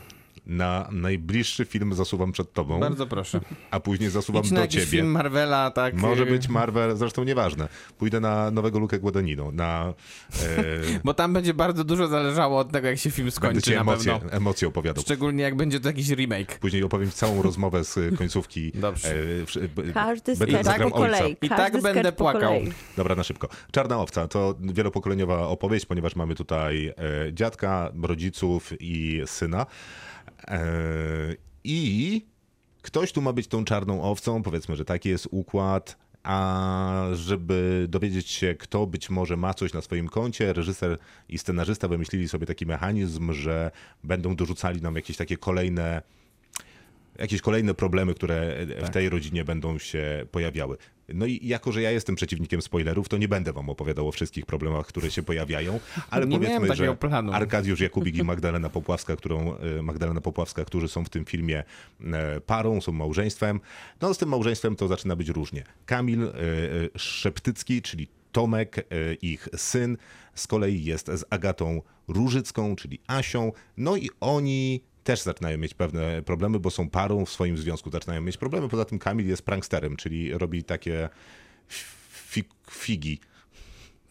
Na 0.47 0.89
najbliższy 0.93 1.65
film 1.65 1.95
zasuwam 1.95 2.33
przed 2.33 2.53
tobą, 2.53 2.81
Bardzo 2.81 3.07
proszę. 3.07 3.41
a 3.71 3.81
później 3.81 4.11
zasuwam 4.11 4.45
Idź 4.45 4.51
na 4.51 4.61
do 4.61 4.67
ciebie. 4.67 4.87
film 4.87 5.07
Marvela, 5.11 5.71
tak. 5.71 5.95
Może 5.95 6.23
y, 6.23 6.27
być 6.27 6.49
Marvel, 6.49 6.97
zresztą 6.97 7.25
nieważne. 7.25 7.69
Pójdę 7.99 8.21
na 8.21 8.51
nowego 8.51 8.79
Lukę 8.79 8.99
Guadagnino, 8.99 9.53
na... 9.53 9.95
E, 10.43 11.01
Bo 11.05 11.15
tam 11.15 11.33
będzie 11.33 11.55
bardzo 11.55 11.85
dużo 11.85 12.07
zależało 12.09 12.59
od 12.59 12.73
tego, 12.73 12.89
jak 12.89 12.99
się 12.99 13.11
film 13.11 13.25
będę 13.27 13.37
skończy 13.37 13.63
ci 13.63 13.75
na 13.75 13.81
emocje, 13.81 14.13
pewno. 14.13 14.31
emocje 14.31 14.69
opowiadał. 14.69 15.03
Szczególnie 15.05 15.43
jak 15.43 15.57
będzie 15.57 15.81
to 15.81 15.89
jakiś 15.89 16.09
remake. 16.11 16.59
Później 16.59 16.83
opowiem 16.83 17.11
ci 17.11 17.17
całą 17.17 17.43
rozmowę 17.43 17.85
z 17.85 17.97
y, 17.97 18.13
końcówki. 18.19 18.73
Dobrze. 18.75 19.09
E, 19.43 19.47
wszy- 19.47 19.69
b- 19.69 19.83
Każdy 19.95 20.37
będę 20.37 20.65
zagrał 20.65 20.91
po 20.91 20.97
kolei. 20.97 21.37
I 21.43 21.49
tak 21.49 21.83
będę 21.83 22.13
płakał. 22.13 22.53
Dobra, 22.97 23.15
na 23.15 23.23
szybko. 23.23 23.49
Czarna 23.73 23.99
owca 24.01 24.29
to 24.29 24.55
wielopokoleniowa 24.61 25.49
opowieść, 25.49 25.87
ponieważ 25.87 26.17
mamy 26.17 26.35
tutaj 26.35 26.87
e, 26.89 26.95
dziadka, 27.33 27.93
rodziców 28.03 28.71
i 28.81 29.23
syna. 29.27 29.67
E, 30.49 30.67
I 31.65 32.23
ktoś 32.83 33.13
tu 33.13 33.23
ma 33.23 33.33
być 33.33 33.47
tą 33.47 33.65
czarną 33.65 34.03
owcą, 34.03 34.43
powiedzmy, 34.43 34.77
że 34.77 34.85
taki 34.85 35.09
jest 35.09 35.29
układ. 35.31 36.05
A 36.23 37.07
żeby 37.13 37.87
dowiedzieć 37.89 38.29
się, 38.29 38.55
kto 38.55 38.87
być 38.87 39.11
może 39.11 39.37
ma 39.37 39.55
coś 39.55 39.73
na 39.73 39.81
swoim 39.81 40.09
koncie, 40.09 40.53
reżyser 40.53 40.99
i 41.29 41.39
scenarzysta 41.39 41.89
wymyślili 41.89 42.29
sobie 42.29 42.47
taki 42.47 42.67
mechanizm, 42.67 43.33
że 43.33 43.71
będą 44.05 44.37
dorzucali 44.37 44.83
nam 44.83 44.97
jakieś 44.97 45.17
takie 45.17 45.37
kolejne 45.37 46.03
jakieś 47.19 47.41
kolejne 47.41 47.75
problemy, 47.75 48.15
które 48.15 48.67
w 48.85 48.91
tej 48.91 49.09
rodzinie 49.09 49.45
będą 49.45 49.79
się 49.79 50.27
pojawiały. 50.31 50.77
No 51.09 51.27
i 51.27 51.41
jako, 51.43 51.73
że 51.73 51.83
ja 51.83 51.91
jestem 51.91 52.15
przeciwnikiem 52.15 52.63
spoilerów, 52.63 53.09
to 53.09 53.17
nie 53.17 53.29
będę 53.29 53.53
wam 53.53 53.71
opowiadał 53.71 54.09
o 54.09 54.13
wszystkich 54.13 54.47
problemach, 54.47 54.87
które 54.87 55.11
się 55.11 55.23
pojawiają, 55.23 55.81
ale 56.11 56.27
Nie 56.27 56.39
powiedzmy, 56.39 56.77
że 56.77 56.97
planu. 56.97 57.33
Arkadiusz 57.33 57.81
Jakubik 57.81 58.17
i 58.17 58.25
Magdalena 58.35 58.69
Popławska, 58.69 59.17
którą, 59.17 59.57
e, 59.57 59.83
Magdalena 59.83 60.21
Popławska, 60.21 60.65
którzy 60.65 60.89
są 60.89 61.05
w 61.05 61.09
tym 61.09 61.25
filmie 61.25 61.65
e, 62.05 62.41
parą, 62.41 62.81
są 62.81 62.93
małżeństwem. 62.93 63.61
No 64.01 64.15
z 64.15 64.19
tym 64.19 64.29
małżeństwem 64.29 64.77
to 64.77 64.89
zaczyna 64.89 65.17
być 65.17 65.29
różnie. 65.29 65.65
Kamil 65.87 66.23
e, 66.23 66.29
e, 66.29 66.33
Szeptycki, 66.97 67.83
czyli 67.83 68.09
Tomek, 68.35 68.79
e, 68.79 69.15
ich 69.15 69.49
syn, 69.57 69.97
z 70.35 70.47
kolei 70.47 70.85
jest 70.85 71.07
z 71.07 71.25
Agatą 71.31 71.83
Różycką, 72.09 72.77
czyli 72.77 73.01
Asią. 73.07 73.53
No 73.77 73.97
i 73.97 74.11
oni 74.21 74.81
też 75.05 75.23
zaczynają 75.23 75.59
mieć 75.59 75.75
pewne 75.75 76.23
problemy, 76.23 76.59
bo 76.61 76.71
są 76.71 76.91
parą 76.91 77.25
w 77.25 77.31
swoim 77.31 77.59
związku, 77.59 77.91
zaczynają 77.91 78.21
mieć 78.21 78.37
problemy. 78.37 78.69
Poza 78.69 78.85
tym 78.85 78.99
Kamil 78.99 79.29
jest 79.29 79.43
pranksterem, 79.43 79.97
czyli 79.97 80.39
robi 80.39 80.65
takie 80.65 81.09
fi- 82.11 82.45
figi. 82.71 83.21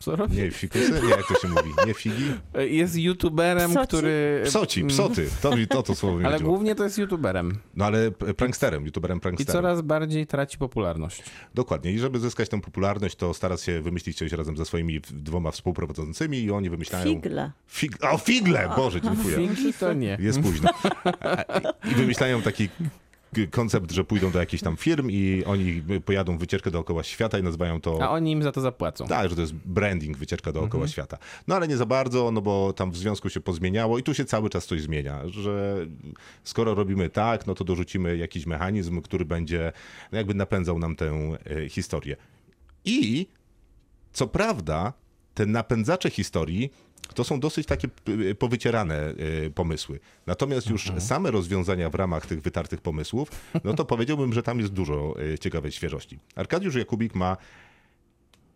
Co 0.04 0.16
robi? 0.16 0.38
Nie, 0.38 0.52
fikusy? 0.52 1.02
Nie, 1.04 1.10
jak 1.10 1.28
to 1.28 1.40
się 1.40 1.48
mówi? 1.48 1.70
Nie 1.88 1.94
figi? 1.94 2.24
Jest 2.58 2.96
youtuberem, 2.96 3.72
Psoci? 3.72 3.88
który... 3.88 4.42
Psoci, 4.46 4.86
psoty. 4.86 5.30
To 5.42 5.56
mi 5.56 5.68
to, 5.68 5.84
to 5.84 5.96
słowo 5.96 6.18
mi 6.20 6.26
Ale 6.26 6.34
chodziło. 6.34 6.52
głównie 6.52 6.76
to 6.76 6.84
jest 6.84 6.98
youtuberem. 6.98 7.58
No 7.76 7.86
ale 7.86 8.12
pranksterem, 8.12 8.86
youtuberem 8.86 9.18
I 9.18 9.22
pranksterem. 9.22 9.62
coraz 9.62 9.82
bardziej 9.82 10.28
traci 10.28 10.58
popularność. 10.58 11.24
Dokładnie. 11.54 11.92
I 11.92 12.00
żeby 12.00 12.20
zyskać 12.20 12.50
tę 12.50 12.62
popularność, 12.62 13.16
to 13.16 13.34
stara 13.34 13.58
się 13.58 13.82
wymyślić 13.82 14.18
coś 14.18 14.32
razem 14.32 14.58
ze 14.58 14.66
swoimi 14.66 15.02
dwoma 15.12 15.52
współprowadzącymi 15.52 16.38
i 16.44 16.52
oni 16.52 16.70
wymyślają... 16.70 17.06
Figle. 17.06 17.52
Fig... 17.68 17.98
O, 18.02 18.18
figle! 18.18 18.70
Boże, 18.76 19.02
dziękuję. 19.02 19.36
Figi 19.38 19.74
to 19.74 19.94
nie. 19.94 20.18
Jest 20.20 20.40
późno. 20.42 20.70
I 21.92 21.96
wymyślają 21.96 22.42
taki 22.42 22.70
koncept, 23.52 23.92
że 23.92 24.04
pójdą 24.04 24.32
do 24.32 24.40
jakichś 24.40 24.64
tam 24.64 24.78
firm 24.78 25.10
i 25.12 25.44
oni 25.46 25.84
pojadą 26.06 26.38
wycieczkę 26.38 26.72
dookoła 26.72 27.04
świata 27.04 27.40
i 27.40 27.44
nazywają 27.44 27.82
to... 27.82 28.04
A 28.04 28.10
oni 28.10 28.32
im 28.32 28.44
za 28.44 28.52
to 28.52 28.62
zapłacą. 28.62 29.08
Tak, 29.08 29.30
że 29.30 29.36
to 29.36 29.42
jest 29.42 29.54
branding, 29.54 30.18
wycieczka 30.18 30.52
dookoła 30.52 30.84
Mhm. 30.84 30.92
świata. 30.92 31.18
No 31.48 31.56
ale 31.56 31.68
nie 31.68 31.78
za 31.78 31.86
bardzo, 31.86 32.32
no 32.32 32.42
bo 32.42 32.74
tam 32.74 32.92
w 32.92 32.98
związku 32.98 33.30
się 33.30 33.42
pozmieniało 33.42 33.98
i 34.00 34.04
tu 34.04 34.14
się 34.14 34.26
cały 34.26 34.50
czas 34.50 34.66
coś 34.66 34.82
zmienia, 34.82 35.22
że 35.28 35.86
skoro 36.44 36.76
robimy 36.76 37.10
tak, 37.10 37.48
no 37.48 37.56
to 37.56 37.64
dorzucimy 37.64 38.18
jakiś 38.18 38.46
mechanizm, 38.46 39.02
który 39.02 39.26
będzie 39.26 39.72
no 40.12 40.18
jakby 40.18 40.34
napędzał 40.34 40.80
nam 40.80 40.96
tę 40.96 41.12
e, 41.66 41.70
historię. 41.70 42.16
I 42.86 43.28
co 44.14 44.28
prawda, 44.28 44.94
te 45.34 45.46
napędzacze 45.46 46.10
historii 46.10 46.72
to 47.16 47.24
są 47.24 47.40
dosyć 47.40 47.68
takie 47.68 47.88
p- 47.88 48.36
powycierane 48.36 48.96
e, 48.96 49.50
pomysły. 49.50 50.00
Natomiast 50.28 50.70
już 50.70 50.92
same 51.00 51.32
rozwiązania 51.32 51.90
w 51.90 51.96
ramach 51.96 52.26
tych 52.26 52.42
wytartych 52.42 52.82
pomysłów, 52.82 53.30
no 53.64 53.74
to 53.74 53.86
powiedziałbym, 53.86 54.34
że 54.34 54.44
tam 54.44 54.60
jest 54.60 54.74
dużo 54.74 55.16
e, 55.34 55.40
ciekawej 55.40 55.72
świeżości. 55.72 56.20
Arkadiusz 56.36 56.76
Jakubik 56.76 57.16
ma 57.16 57.38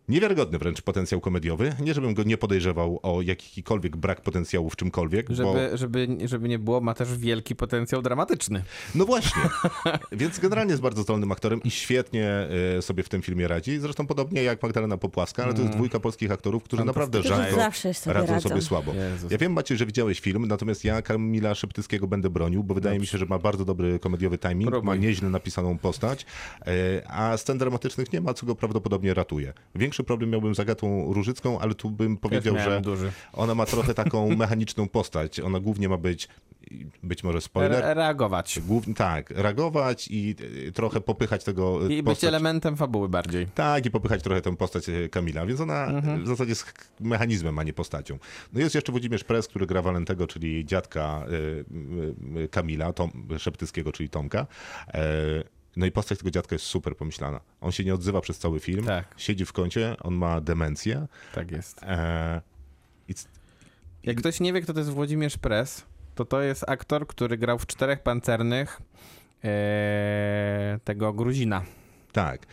niewiarygodny 0.08 0.58
wręcz 0.58 0.82
potencjał 0.82 1.22
komediowy. 1.22 1.76
Nie, 1.80 1.94
żebym 1.94 2.14
go 2.14 2.24
nie 2.24 2.38
podejrzewał 2.38 3.00
o 3.04 3.22
jakikolwiek 3.22 3.98
brak 3.98 4.22
potencjału 4.22 4.70
w 4.70 4.76
czymkolwiek, 4.76 5.28
bo... 5.28 5.36
Żeby, 5.36 5.78
żeby, 5.78 6.08
żeby 6.26 6.50
nie 6.50 6.60
było, 6.60 6.82
ma 6.82 6.94
też 6.94 7.18
wielki 7.18 7.56
potencjał 7.56 8.02
dramatyczny. 8.02 8.64
No 8.96 9.06
właśnie. 9.06 9.42
Więc 10.12 10.40
generalnie 10.40 10.72
jest 10.72 10.82
bardzo 10.82 11.04
zdolnym 11.04 11.32
aktorem 11.32 11.64
i 11.64 11.72
świetnie 11.72 12.48
e, 12.78 12.82
sobie 12.82 13.04
w 13.04 13.10
tym 13.10 13.22
filmie 13.22 13.48
radzi. 13.48 13.80
Zresztą 13.80 14.08
podobnie 14.08 14.44
jak 14.44 14.64
Magdalena 14.64 14.98
Popławska, 14.98 15.44
ale 15.44 15.54
to 15.54 15.62
jest 15.62 15.74
dwójka 15.74 16.00
polskich 16.00 16.32
aktorów, 16.32 16.64
którzy 16.64 16.86
naprawdę 16.86 17.24
rzadko 17.24 17.56
zawsze 17.56 17.94
sobie 17.94 18.14
radzą 18.14 18.34
radzą. 18.34 18.50
sobie 18.50 18.62
słabo. 18.62 18.94
Jezus. 18.94 19.32
Ja 19.32 19.38
wiem, 19.38 19.54
Maciej, 19.54 19.78
że 19.78 19.86
widziałeś 19.86 20.20
film, 20.20 20.46
natomiast 20.48 20.84
ja 20.84 21.02
Kamila 21.02 21.56
Szeptyckiego 21.56 22.08
będę 22.08 22.30
bronił, 22.30 22.64
bo 22.64 22.74
wydaje 22.74 23.00
mi 23.00 23.08
się, 23.08 23.18
że 23.18 23.26
ma 23.26 23.40
bardzo 23.40 23.66
dobry 23.66 24.00
komediowy 24.00 24.38
timing, 24.38 24.70
Próbuj. 24.70 24.86
ma 24.86 24.96
nieźle 24.96 25.30
napisaną 25.30 25.78
postać, 25.78 26.26
e, 26.62 27.12
a 27.12 27.38
scen 27.38 27.58
dramatycznych 27.58 28.14
nie 28.14 28.22
ma, 28.22 28.34
co 28.34 28.46
go 28.46 28.56
prawdopodobnie 28.56 29.14
ratuje. 29.14 29.54
Większy 29.98 30.08
problem 30.08 30.30
miałbym 30.30 30.56
z 30.56 30.60
Agatą 30.60 31.14
Różycką, 31.14 31.60
ale 31.60 31.76
tu 31.76 31.92
bym 31.92 32.18
powiedział, 32.18 32.56
że 32.60 32.82
duży. 32.82 33.12
ona 33.34 33.56
ma 33.56 33.66
trochę 33.66 33.94
taką 34.04 34.36
mechaniczną 34.36 34.88
postać. 34.88 35.40
Ona 35.40 35.60
głównie 35.60 35.90
ma 35.90 35.98
być, 35.98 36.28
być 37.04 37.24
może 37.24 37.42
spoiler, 37.42 37.84
Re- 37.86 37.94
reagować. 37.94 38.60
Głównie, 38.68 38.94
tak, 38.94 39.30
reagować 39.30 40.08
i 40.12 40.36
y, 40.68 40.72
trochę 40.72 41.02
popychać 41.02 41.44
tego 41.44 41.86
I 41.86 41.88
być 41.88 42.06
postać. 42.06 42.28
elementem 42.28 42.78
fabuły 42.78 43.10
bardziej. 43.10 43.48
Tak, 43.56 43.86
i 43.86 43.92
popychać 43.92 44.24
trochę 44.24 44.42
tę 44.42 44.56
postać 44.56 44.90
e, 44.90 45.10
Kamila, 45.10 45.46
więc 45.46 45.62
ona 45.62 45.86
Mhm. 45.86 46.20
e, 46.20 46.24
w 46.24 46.28
zasadzie 46.28 46.50
jest 46.50 46.74
mechanizmem, 47.00 47.60
a 47.60 47.64
nie 47.64 47.74
postacią. 47.74 48.18
No 48.54 48.60
jest 48.60 48.76
jeszcze 48.76 48.92
Włodzimierz 48.92 49.24
Press, 49.24 49.48
który 49.48 49.68
gra 49.68 49.82
Walentego, 49.82 50.28
czyli 50.28 50.66
dziadka 50.66 51.26
e, 52.38 52.44
e, 52.44 52.48
Kamila, 52.48 52.94
Tom, 52.94 53.12
Szeptyckiego, 53.38 53.92
czyli 53.92 54.10
Tomka. 54.10 54.48
No 55.78 55.86
i 55.86 55.92
postać 55.92 56.18
tego 56.20 56.32
dziadka 56.32 56.56
jest 56.56 56.66
super 56.66 56.96
pomyślana. 56.98 57.40
On 57.62 57.72
się 57.72 57.84
nie 57.84 57.94
odzywa 57.94 58.22
przez 58.22 58.38
cały 58.40 58.60
film, 58.60 58.86
Tak. 58.86 59.14
siedzi 59.18 59.46
w 59.46 59.54
kącie, 59.54 59.96
on 60.02 60.14
ma 60.16 60.42
demencję. 60.42 61.08
Tak 61.36 61.52
jest. 61.52 61.84
E, 61.84 62.42
i 63.08 63.14
c- 63.14 63.28
Jak 64.04 64.18
ktoś 64.18 64.40
nie 64.40 64.54
wie, 64.54 64.62
kto 64.62 64.74
to 64.74 64.80
jest 64.80 64.92
Włodzimierz 64.92 65.38
Press, 65.38 65.86
to 66.16 66.26
to 66.26 66.42
jest 66.42 66.64
aktor, 66.70 67.08
który 67.08 67.38
grał 67.38 67.60
w 67.60 67.66
Czterech 67.66 68.00
Pancernych 68.04 68.82
e, 69.44 70.80
tego 70.84 71.14
Gruzina. 71.14 71.64
Tak. 72.12 72.46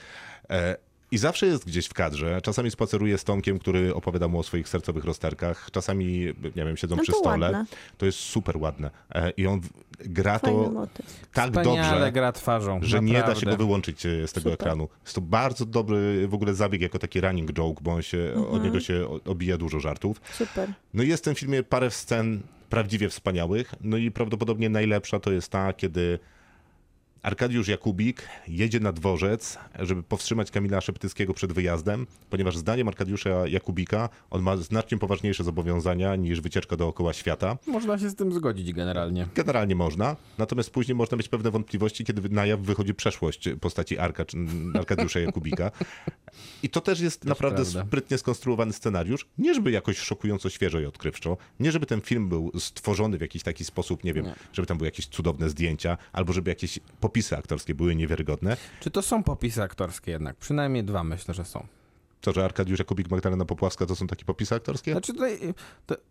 E, 0.50 0.76
I 1.14 1.18
zawsze 1.18 1.46
jest 1.46 1.66
gdzieś 1.66 1.86
w 1.86 1.94
kadrze. 1.94 2.40
Czasami 2.42 2.70
spaceruje 2.70 3.18
z 3.18 3.24
Tomkiem, 3.24 3.58
który 3.58 3.94
opowiada 3.94 4.28
mu 4.28 4.38
o 4.38 4.42
swoich 4.42 4.68
sercowych 4.68 5.04
rozterkach. 5.04 5.68
Czasami, 5.72 6.08
nie 6.56 6.64
wiem, 6.64 6.76
siedzą 6.76 6.96
No 6.96 7.02
przy 7.02 7.12
to 7.12 7.18
stole. 7.18 7.38
ładne. 7.52 7.64
To 7.98 8.06
jest 8.06 8.18
super 8.18 8.56
ładne. 8.56 8.90
E, 9.14 9.30
I 9.30 9.46
on 9.46 9.60
gra 10.00 10.38
Fajny 10.38 10.64
to 10.64 10.70
motyw. 10.70 11.06
tak 11.32 11.50
Wspaniale 11.50 11.90
dobrze, 11.92 12.12
gra 12.12 12.32
twarzą. 12.32 12.78
że 12.82 13.00
nie 13.00 13.12
da 13.12 13.20
się 13.20 13.26
naprawdę. 13.28 13.50
go 13.50 13.56
wyłączyć 13.56 14.06
e, 14.06 14.28
z 14.28 14.32
tego 14.32 14.50
Super. 14.50 14.52
ekranu. 14.52 14.88
Jest 15.02 15.14
to 15.14 15.20
bardzo 15.20 15.64
dobry 15.66 16.28
w 16.28 16.34
ogóle 16.34 16.54
zabieg 16.54 16.80
jako 16.82 16.98
taki 16.98 17.20
running 17.20 17.52
joke, 17.52 17.80
bo 17.82 17.92
on 17.92 18.02
się, 18.02 18.32
od 18.36 18.44
Mhm. 18.44 18.62
niego 18.62 18.80
się 18.80 19.08
obija 19.24 19.56
dużo 19.58 19.80
żartów. 19.80 20.20
Super. 20.32 20.72
No 20.94 21.02
i 21.02 21.08
jest 21.08 21.22
w 21.22 21.24
tym 21.24 21.34
filmie 21.34 21.62
parę 21.62 21.90
scen 21.90 22.40
prawdziwie 22.70 23.08
wspaniałych. 23.08 23.74
No 23.80 23.96
i 23.96 24.10
prawdopodobnie 24.10 24.68
najlepsza 24.68 25.20
to 25.20 25.32
jest 25.32 25.48
ta, 25.48 25.72
kiedy 25.72 26.18
Arkadiusz 27.24 27.68
Jakubik 27.68 28.28
jedzie 28.48 28.80
na 28.80 28.92
dworzec, 28.92 29.58
żeby 29.78 30.02
powstrzymać 30.02 30.50
Kamila 30.50 30.80
Szeptyckiego 30.80 31.34
przed 31.34 31.52
wyjazdem, 31.52 32.06
ponieważ 32.30 32.56
zdaniem 32.56 32.88
Arkadiusza 32.88 33.30
Jakubika 33.48 34.08
on 34.30 34.42
ma 34.42 34.56
znacznie 34.56 34.98
poważniejsze 34.98 35.44
zobowiązania 35.44 36.16
niż 36.16 36.40
wycieczka 36.40 36.76
dookoła 36.76 37.12
świata. 37.12 37.56
Można 37.66 37.98
się 37.98 38.10
z 38.10 38.14
tym 38.14 38.32
zgodzić 38.32 38.72
generalnie. 38.72 39.28
Generalnie 39.34 39.74
można, 39.74 40.16
natomiast 40.38 40.70
później 40.70 40.94
można 40.94 41.16
mieć 41.16 41.28
pewne 41.28 41.50
wątpliwości, 41.50 42.04
kiedy 42.04 42.28
na 42.28 42.46
jaw 42.46 42.60
wychodzi 42.60 42.94
przeszłość 42.94 43.48
postaci 43.60 43.98
Arka, 43.98 44.24
Arkadiusza 44.74 45.20
Jakubika. 45.20 45.70
I 46.62 46.68
to 46.68 46.80
też 46.80 47.00
jest 47.00 47.24
naprawdę 47.24 47.62
prawda. 47.62 47.84
sprytnie 47.84 48.18
skonstruowany 48.18 48.72
scenariusz. 48.72 49.26
Nie 49.38 49.54
żeby 49.54 49.70
jakoś 49.70 49.98
szokująco 49.98 50.50
świeżo 50.50 50.80
i 50.80 50.86
odkrywczo, 50.86 51.36
nie 51.60 51.72
żeby 51.72 51.86
ten 51.86 52.00
film 52.00 52.28
był 52.28 52.52
stworzony 52.58 53.18
w 53.18 53.20
jakiś 53.20 53.42
taki 53.42 53.64
sposób, 53.64 54.04
nie 54.04 54.14
wiem, 54.14 54.24
Nie. 54.24 54.34
żeby 54.52 54.66
tam 54.66 54.78
były 54.78 54.88
jakieś 54.88 55.06
cudowne 55.06 55.50
zdjęcia, 55.50 55.98
albo 56.12 56.32
żeby 56.32 56.50
jakieś 56.50 56.78
popisy 57.14 57.36
aktorskie 57.36 57.74
były 57.74 57.94
niewiarygodne. 57.96 58.56
Czy 58.80 58.90
to 58.90 59.02
są 59.02 59.22
popisy 59.22 59.62
aktorskie 59.62 60.10
jednak? 60.10 60.36
Przynajmniej 60.36 60.84
dwa 60.84 61.04
myślę, 61.04 61.34
że 61.34 61.44
są. 61.44 61.66
To, 62.20 62.32
że 62.32 62.44
Arkadiusz 62.44 62.78
Jakubik, 62.78 63.10
Magdalena 63.10 63.44
Popławska 63.44 63.86
to 63.86 63.96
są 63.96 64.06
takie 64.06 64.24
popisy 64.24 64.54
aktorskie? 64.54 64.92
Znaczy 64.92 65.12
tutaj, 65.12 65.38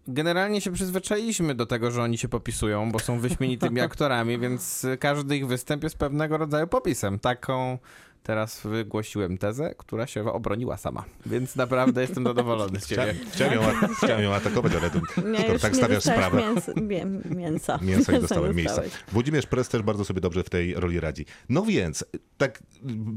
generalnie 0.08 0.62
się 0.62 0.72
przyzwyczailiśmy 0.72 1.56
do 1.56 1.66
tego, 1.66 1.92
że 1.92 2.02
oni 2.04 2.18
się 2.18 2.28
popisują, 2.28 2.92
bo 2.92 3.00
są 3.00 3.20
wyśmienitymi 3.20 3.82
aktorami, 3.90 4.40
więc 4.40 4.86
każdy 5.00 5.38
ich 5.38 5.48
występ 5.48 5.84
jest 5.84 5.98
pewnego 5.98 6.38
rodzaju 6.38 6.68
popisem. 6.68 7.20
Taką, 7.20 7.78
teraz 8.24 8.62
wygłosiłem 8.68 9.38
tezę, 9.38 9.76
która 9.78 10.08
się 10.08 10.34
obroniła 10.34 10.78
sama. 10.78 11.04
Więc 11.26 11.56
naprawdę 11.56 12.02
jestem 12.02 12.24
zadowolony 12.24 12.80
z 12.80 12.88
ciebie. 12.88 13.16
Chciałem, 13.32 13.60
chciałem, 13.98 14.24
ją, 14.24 14.34
atakować, 14.34 14.74
ale 14.76 14.90
to, 14.90 15.00
Nie, 15.30 15.60
tak 15.60 15.76
stawiasz 15.76 16.04
sprawę. 16.04 16.42
Mięsa, 16.42 16.72
mię, 16.82 17.06
mięsa. 17.36 17.80
Mięsa 17.82 18.12
nie 18.12 18.20
dostałem 18.20 18.56
miejsca. 18.56 18.82
Włodzimierz 19.12 19.46
Press 19.46 19.70
też 19.70 19.82
bardzo 19.82 20.06
sobie 20.06 20.22
dobrze 20.22 20.44
w 20.44 20.50
tej 20.50 20.74
roli 20.74 21.00
radzi. 21.00 21.26
No 21.50 21.62
więc, 21.62 22.06
tak 22.38 22.64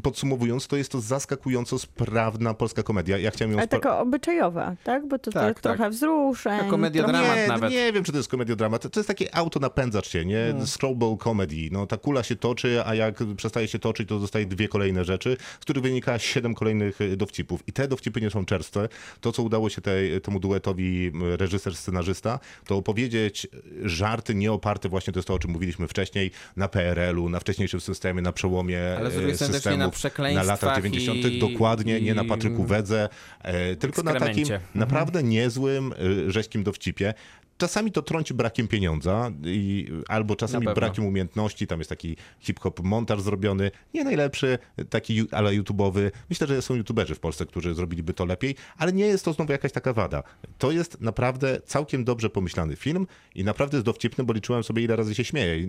podsumowując, 0.03 0.67
to 0.67 0.77
jest 0.77 0.93
to 0.93 1.01
zaskakująco 1.01 1.79
sprawna 1.79 2.55
polska 2.55 2.83
komedia. 2.83 3.19
Ja 3.19 3.31
chciałem 3.31 3.53
ją 3.53 3.59
Ale 3.59 3.69
taka 3.69 3.99
obyczajowa, 3.99 4.77
tak? 4.85 5.09
Bo 5.09 5.19
to, 5.19 5.31
to 5.31 5.41
Tak, 5.41 5.61
tak. 5.61 5.63
trochę 5.63 5.91
wzruszeń. 5.91 6.61
Ta 6.61 6.71
komedia 6.71 7.03
trochę... 7.03 7.19
dramat 7.19 7.37
nie, 7.37 7.49
nawet. 7.49 7.71
nie 7.71 7.93
wiem, 7.93 8.05
czy 8.05 8.13
to 8.13 8.19
jest 8.19 8.31
komediodramat. 8.31 8.93
To 8.93 9.01
jest 9.01 9.09
takie 9.09 9.35
auto 9.35 9.61
napędzacz 9.61 10.09
cię, 10.09 10.25
nie? 10.25 10.55
Scrollball 10.67 11.17
comedy. 11.17 11.69
No, 11.73 11.87
ta 11.87 11.97
kula 11.97 12.23
się 12.23 12.37
toczy, 12.37 12.83
a 12.87 12.95
jak 12.95 13.15
przestaje 13.37 13.69
się 13.69 13.79
toczyć, 13.79 14.09
to 14.09 14.19
zostaje 14.19 14.47
dwie 14.47 14.69
kolejne 14.69 14.96
rzeczy, 15.05 15.37
z 15.61 15.63
których 15.63 15.83
wynika 15.83 16.19
siedem 16.19 16.55
kolejnych 16.55 17.01
y, 17.01 17.17
dowcipów. 17.17 17.61
I 17.69 17.73
te 17.73 17.89
dowcipy 17.89 18.21
nie 18.21 18.31
są 18.31 18.45
czerstwe. 18.45 18.89
To, 19.21 19.33
co 19.33 19.43
udało 19.43 19.71
się 19.71 19.81
tej, 19.83 20.21
temu 20.21 20.41
duetowi 20.41 21.13
reżyser-scenarzysta, 21.37 22.39
to 22.67 22.77
opowiedzieć 22.77 23.47
żarty 23.85 24.35
nie 24.35 24.53
oparte 24.53 24.89
właśnie, 24.89 25.13
to 25.13 25.19
jest 25.19 25.29
to, 25.29 25.35
o 25.35 25.39
czym 25.39 25.51
mówiliśmy 25.51 25.89
wcześniej, 25.89 26.31
na 26.57 26.69
PRL-u, 26.69 27.29
na 27.29 27.41
wcześniejszym 27.41 27.81
systemie, 27.81 28.23
na 28.23 28.33
przełomie 28.33 28.81
Ale 28.99 29.11
z 29.11 29.43
e, 29.43 29.47
systemów, 29.47 30.05
na 30.19 30.31
na 30.33 30.43
latach 30.43 30.77
90. 30.77 31.25
i- 31.25 31.39
Dokładnie, 31.39 32.01
nie 32.01 32.15
na 32.15 32.25
Patryku 32.25 32.65
Wedze, 32.65 33.09
e, 33.43 33.77
tylko 33.77 34.03
na 34.03 34.15
takim 34.15 34.49
naprawdę 34.75 35.23
niezłym, 35.23 35.93
y, 36.27 36.33
rzeźkim 36.33 36.63
dowcipie. 36.65 37.15
Czasami 37.59 37.93
to 37.93 38.03
trąci 38.03 38.35
brakiem 38.35 38.69
pieniądza 38.69 39.31
i, 39.45 39.89
albo 40.09 40.37
czasami 40.37 40.67
brakiem 40.75 41.07
umiejętności. 41.07 41.67
Tam 41.67 41.79
jest 41.79 41.91
taki 41.91 42.17
hip-hop 42.41 42.81
montaż 42.83 43.21
zrobiony. 43.21 43.71
Nie 43.95 44.05
najlepszy, 44.05 44.59
taki 44.91 45.25
ale 45.31 45.55
YouTubeowy. 45.55 46.11
Myślę, 46.31 46.47
że 46.47 46.63
są 46.63 46.75
YouTuberzy 46.75 47.15
w 47.15 47.21
Polsce, 47.21 47.47
którzy 47.47 47.75
zrobiliby 47.75 48.15
to 48.15 48.25
lepiej, 48.25 48.55
ale 48.79 48.93
nie 48.93 49.07
jest 49.07 49.25
to 49.25 49.33
znowu 49.33 49.53
jakaś 49.53 49.73
taka 49.73 49.93
wada. 49.93 50.23
To 50.59 50.71
jest 50.71 51.01
naprawdę 51.01 51.61
całkiem 51.65 52.05
dobrze 52.05 52.31
pomyślany 52.31 52.77
film 52.77 53.07
i 53.35 53.45
naprawdę 53.45 53.77
jest 53.77 53.87
dowcipny, 53.87 54.25
bo 54.25 54.33
liczyłem 54.33 54.65
sobie 54.65 54.83
ile 54.83 54.97
razy 54.97 55.15
się 55.15 55.25
śmieję 55.25 55.59
i 55.59 55.69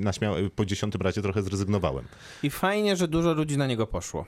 po 0.55 0.65
dziesiątym 0.65 1.01
razie 1.01 1.21
trochę 1.21 1.41
zrezygnowałem. 1.41 2.05
I 2.43 2.49
fajnie, 2.49 2.95
że 2.95 3.07
dużo 3.07 3.33
ludzi 3.33 3.57
na 3.57 3.67
niego 3.67 3.87
poszło. 3.87 4.25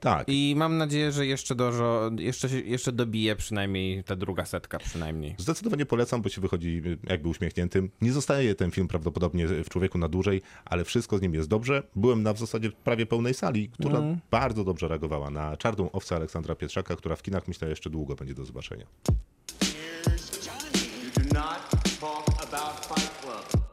Tak. 0.00 0.28
I 0.28 0.54
mam 0.56 0.78
nadzieję, 0.78 1.12
że 1.12 1.26
jeszcze, 1.26 1.54
dożo, 1.54 2.10
jeszcze, 2.18 2.48
jeszcze 2.48 2.92
dobije 2.92 3.36
przynajmniej 3.36 4.04
ta 4.04 4.16
druga 4.16 4.44
setka 4.44 4.78
przynajmniej. 4.78 5.34
Zdecydowanie 5.38 5.86
polecam, 5.86 6.22
bo 6.22 6.28
się 6.28 6.40
wychodzi 6.40 6.82
jakby 7.08 7.28
uśmiechniętym. 7.28 7.90
Nie 8.00 8.12
zostaje 8.12 8.54
ten 8.54 8.70
film 8.70 8.88
prawdopodobnie 8.88 9.46
w 9.46 9.68
człowieku 9.68 9.98
na 9.98 10.08
dłużej, 10.08 10.42
ale 10.64 10.84
wszystko 10.84 11.18
z 11.18 11.22
nim 11.22 11.34
jest 11.34 11.48
dobrze. 11.48 11.82
Byłem 11.96 12.22
na 12.22 12.32
w 12.32 12.38
zasadzie 12.38 12.70
prawie 12.70 13.06
pełnej 13.06 13.34
sali, 13.34 13.68
która 13.68 14.02
bardzo 14.30 14.64
dobrze 14.64 14.88
reagowała 14.88 15.30
na 15.30 15.56
czarną 15.56 15.92
owcę 15.92 16.16
Aleksandra 16.16 16.54
Pietrzaka, 16.54 16.96
która 16.96 17.16
w 17.16 17.22
kinach 17.22 17.48
myślę 17.48 17.68
jeszcze 17.68 17.90
długo 17.90 18.14
będzie 18.14 18.34
do 18.34 18.44
zobaczenia. 18.44 18.86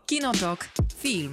Kinotok. 0.05 0.69
Film. 0.95 1.31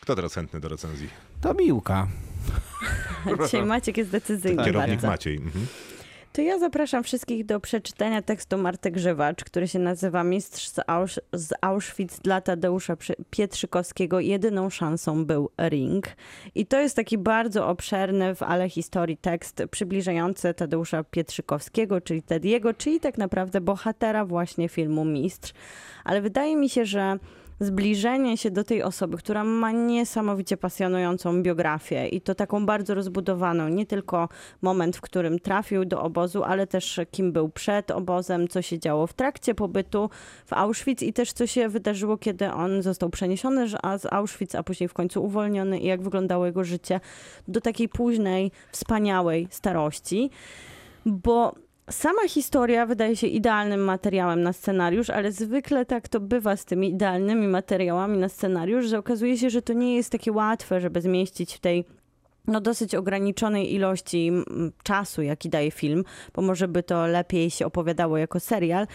Kto 0.00 0.14
teraz 0.14 0.34
chętny 0.34 0.60
do 0.60 0.68
recenzji? 0.68 1.08
To 1.44 1.54
Miłka. 1.54 2.06
Dzisiaj 3.44 3.66
Maciek 3.66 3.96
jest 3.96 4.10
decyzyjny 4.10 4.64
Kierownik 4.64 4.90
bardzo. 4.90 5.06
Maciej. 5.06 5.36
Mhm. 5.36 5.66
To 6.32 6.42
ja 6.42 6.58
zapraszam 6.58 7.04
wszystkich 7.04 7.46
do 7.46 7.60
przeczytania 7.60 8.22
tekstu 8.22 8.58
Marty 8.58 8.90
Grzywacz, 8.90 9.44
który 9.44 9.68
się 9.68 9.78
nazywa 9.78 10.24
Mistrz 10.24 10.68
z, 10.68 10.76
Ausz- 10.76 11.20
z 11.32 11.52
Auschwitz 11.60 12.20
dla 12.22 12.40
Tadeusza 12.40 12.96
Pietrzykowskiego. 13.30 14.20
Jedyną 14.20 14.70
szansą 14.70 15.24
był 15.24 15.50
ring. 15.68 16.06
I 16.54 16.66
to 16.66 16.80
jest 16.80 16.96
taki 16.96 17.18
bardzo 17.18 17.68
obszerny, 17.68 18.34
w 18.34 18.42
ale 18.42 18.68
historii 18.68 19.16
tekst 19.16 19.62
przybliżający 19.70 20.54
Tadeusza 20.54 21.04
Pietrzykowskiego, 21.04 22.00
czyli 22.00 22.22
Tediego, 22.22 22.74
czyli 22.74 23.00
tak 23.00 23.18
naprawdę 23.18 23.60
bohatera 23.60 24.24
właśnie 24.24 24.68
filmu 24.68 25.04
Mistrz. 25.04 25.52
Ale 26.04 26.20
wydaje 26.20 26.56
mi 26.56 26.68
się, 26.68 26.86
że 26.86 27.18
zbliżenie 27.60 28.36
się 28.36 28.50
do 28.50 28.64
tej 28.64 28.82
osoby, 28.82 29.16
która 29.16 29.44
ma 29.44 29.72
niesamowicie 29.72 30.56
pasjonującą 30.56 31.42
biografię 31.42 32.08
i 32.08 32.20
to 32.20 32.34
taką 32.34 32.66
bardzo 32.66 32.94
rozbudowaną, 32.94 33.68
nie 33.68 33.86
tylko 33.86 34.28
moment, 34.62 34.96
w 34.96 35.00
którym 35.00 35.38
trafił 35.38 35.84
do 35.84 36.02
obozu, 36.02 36.44
ale 36.44 36.66
też 36.66 37.00
kim 37.10 37.32
był 37.32 37.48
przed 37.48 37.90
obozem, 37.90 38.48
co 38.48 38.62
się 38.62 38.78
działo 38.78 39.06
w 39.06 39.12
trakcie 39.12 39.54
pobytu 39.54 40.10
w 40.46 40.52
Auschwitz 40.52 41.02
i 41.02 41.12
też 41.12 41.32
co 41.32 41.46
się 41.46 41.68
wydarzyło, 41.68 42.16
kiedy 42.16 42.52
on 42.52 42.82
został 42.82 43.10
przeniesiony 43.10 43.68
z 43.68 44.12
Auschwitz, 44.12 44.54
a 44.54 44.62
później 44.62 44.88
w 44.88 44.94
końcu 44.94 45.24
uwolniony 45.24 45.78
i 45.78 45.86
jak 45.86 46.02
wyglądało 46.02 46.46
jego 46.46 46.64
życie 46.64 47.00
do 47.48 47.60
takiej 47.60 47.88
późnej, 47.88 48.50
wspaniałej 48.72 49.48
starości. 49.50 50.30
Bo 51.06 51.54
Sama 51.90 52.28
historia 52.28 52.86
wydaje 52.86 53.16
się 53.16 53.26
idealnym 53.26 53.80
materiałem 53.80 54.42
na 54.42 54.52
scenariusz, 54.52 55.10
ale 55.10 55.32
zwykle 55.32 55.86
tak 55.86 56.08
to 56.08 56.20
bywa 56.20 56.56
z 56.56 56.64
tymi 56.64 56.90
idealnymi 56.90 57.48
materiałami 57.48 58.18
na 58.18 58.28
scenariusz, 58.28 58.86
że 58.86 58.98
okazuje 58.98 59.38
się, 59.38 59.50
że 59.50 59.62
to 59.62 59.72
nie 59.72 59.96
jest 59.96 60.12
takie 60.12 60.32
łatwe, 60.32 60.80
żeby 60.80 61.00
zmieścić 61.00 61.54
w 61.54 61.60
tej 61.60 61.84
no, 62.46 62.60
dosyć 62.60 62.94
ograniczonej 62.94 63.74
ilości 63.74 64.32
czasu, 64.82 65.22
jaki 65.22 65.48
daje 65.48 65.70
film, 65.70 66.04
bo 66.34 66.42
może 66.42 66.68
by 66.68 66.82
to 66.82 67.06
lepiej 67.06 67.50
się 67.50 67.66
opowiadało 67.66 68.18
jako 68.18 68.40
serial. 68.40 68.86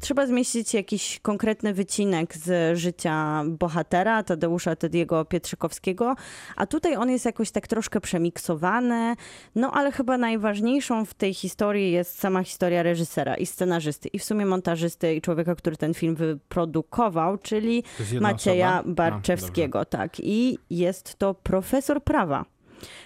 Trzeba 0.00 0.26
zmieścić 0.26 0.74
jakiś 0.74 1.20
konkretny 1.20 1.74
wycinek 1.74 2.36
z 2.36 2.78
życia 2.78 3.44
bohatera, 3.46 4.22
Tadeusza 4.22 4.76
Tediego 4.76 5.24
Pietrzykowskiego, 5.24 6.14
a 6.56 6.66
tutaj 6.66 6.96
on 6.96 7.10
jest 7.10 7.24
jakoś 7.24 7.50
tak 7.50 7.66
troszkę 7.66 8.00
przemiksowany, 8.00 9.16
no 9.54 9.72
ale 9.72 9.92
chyba 9.92 10.18
najważniejszą 10.18 11.04
w 11.04 11.14
tej 11.14 11.34
historii 11.34 11.92
jest 11.92 12.18
sama 12.18 12.42
historia 12.42 12.82
reżysera 12.82 13.34
i 13.34 13.46
scenarzysty 13.46 14.08
i 14.08 14.18
w 14.18 14.24
sumie 14.24 14.46
montażysty 14.46 15.14
i 15.14 15.20
człowieka, 15.20 15.54
który 15.54 15.76
ten 15.76 15.94
film 15.94 16.14
wyprodukował, 16.14 17.38
czyli 17.38 17.84
Macieja 18.20 18.78
osoba? 18.78 18.90
A, 18.90 18.94
Barczewskiego, 18.94 19.84
tak. 19.84 20.20
I 20.20 20.58
jest 20.70 21.18
to 21.18 21.34
profesor 21.34 22.04
prawa, 22.04 22.44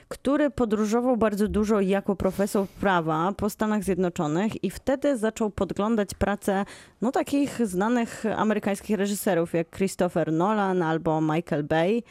który 0.09 0.51
podróżował 0.51 1.17
bardzo 1.17 1.49
dużo 1.49 1.81
jako 1.81 2.17
profesor 2.17 2.67
prawa 2.69 3.33
po 3.37 3.51
Stanach 3.51 3.85
Zjednoczonych 3.85 4.65
i 4.65 4.71
wtedy 4.71 5.17
zaczął 5.19 5.51
podglądać 5.51 6.15
pracę 6.15 6.65
no 7.01 7.13
takich 7.13 7.67
znanych 7.67 8.25
amerykańskich 8.37 8.97
reżyserów 8.97 9.53
jak 9.55 9.71
Christopher 9.71 10.33
Nolan 10.33 10.83
albo 10.83 11.21
Michael 11.21 11.65
Bay. 11.65 12.03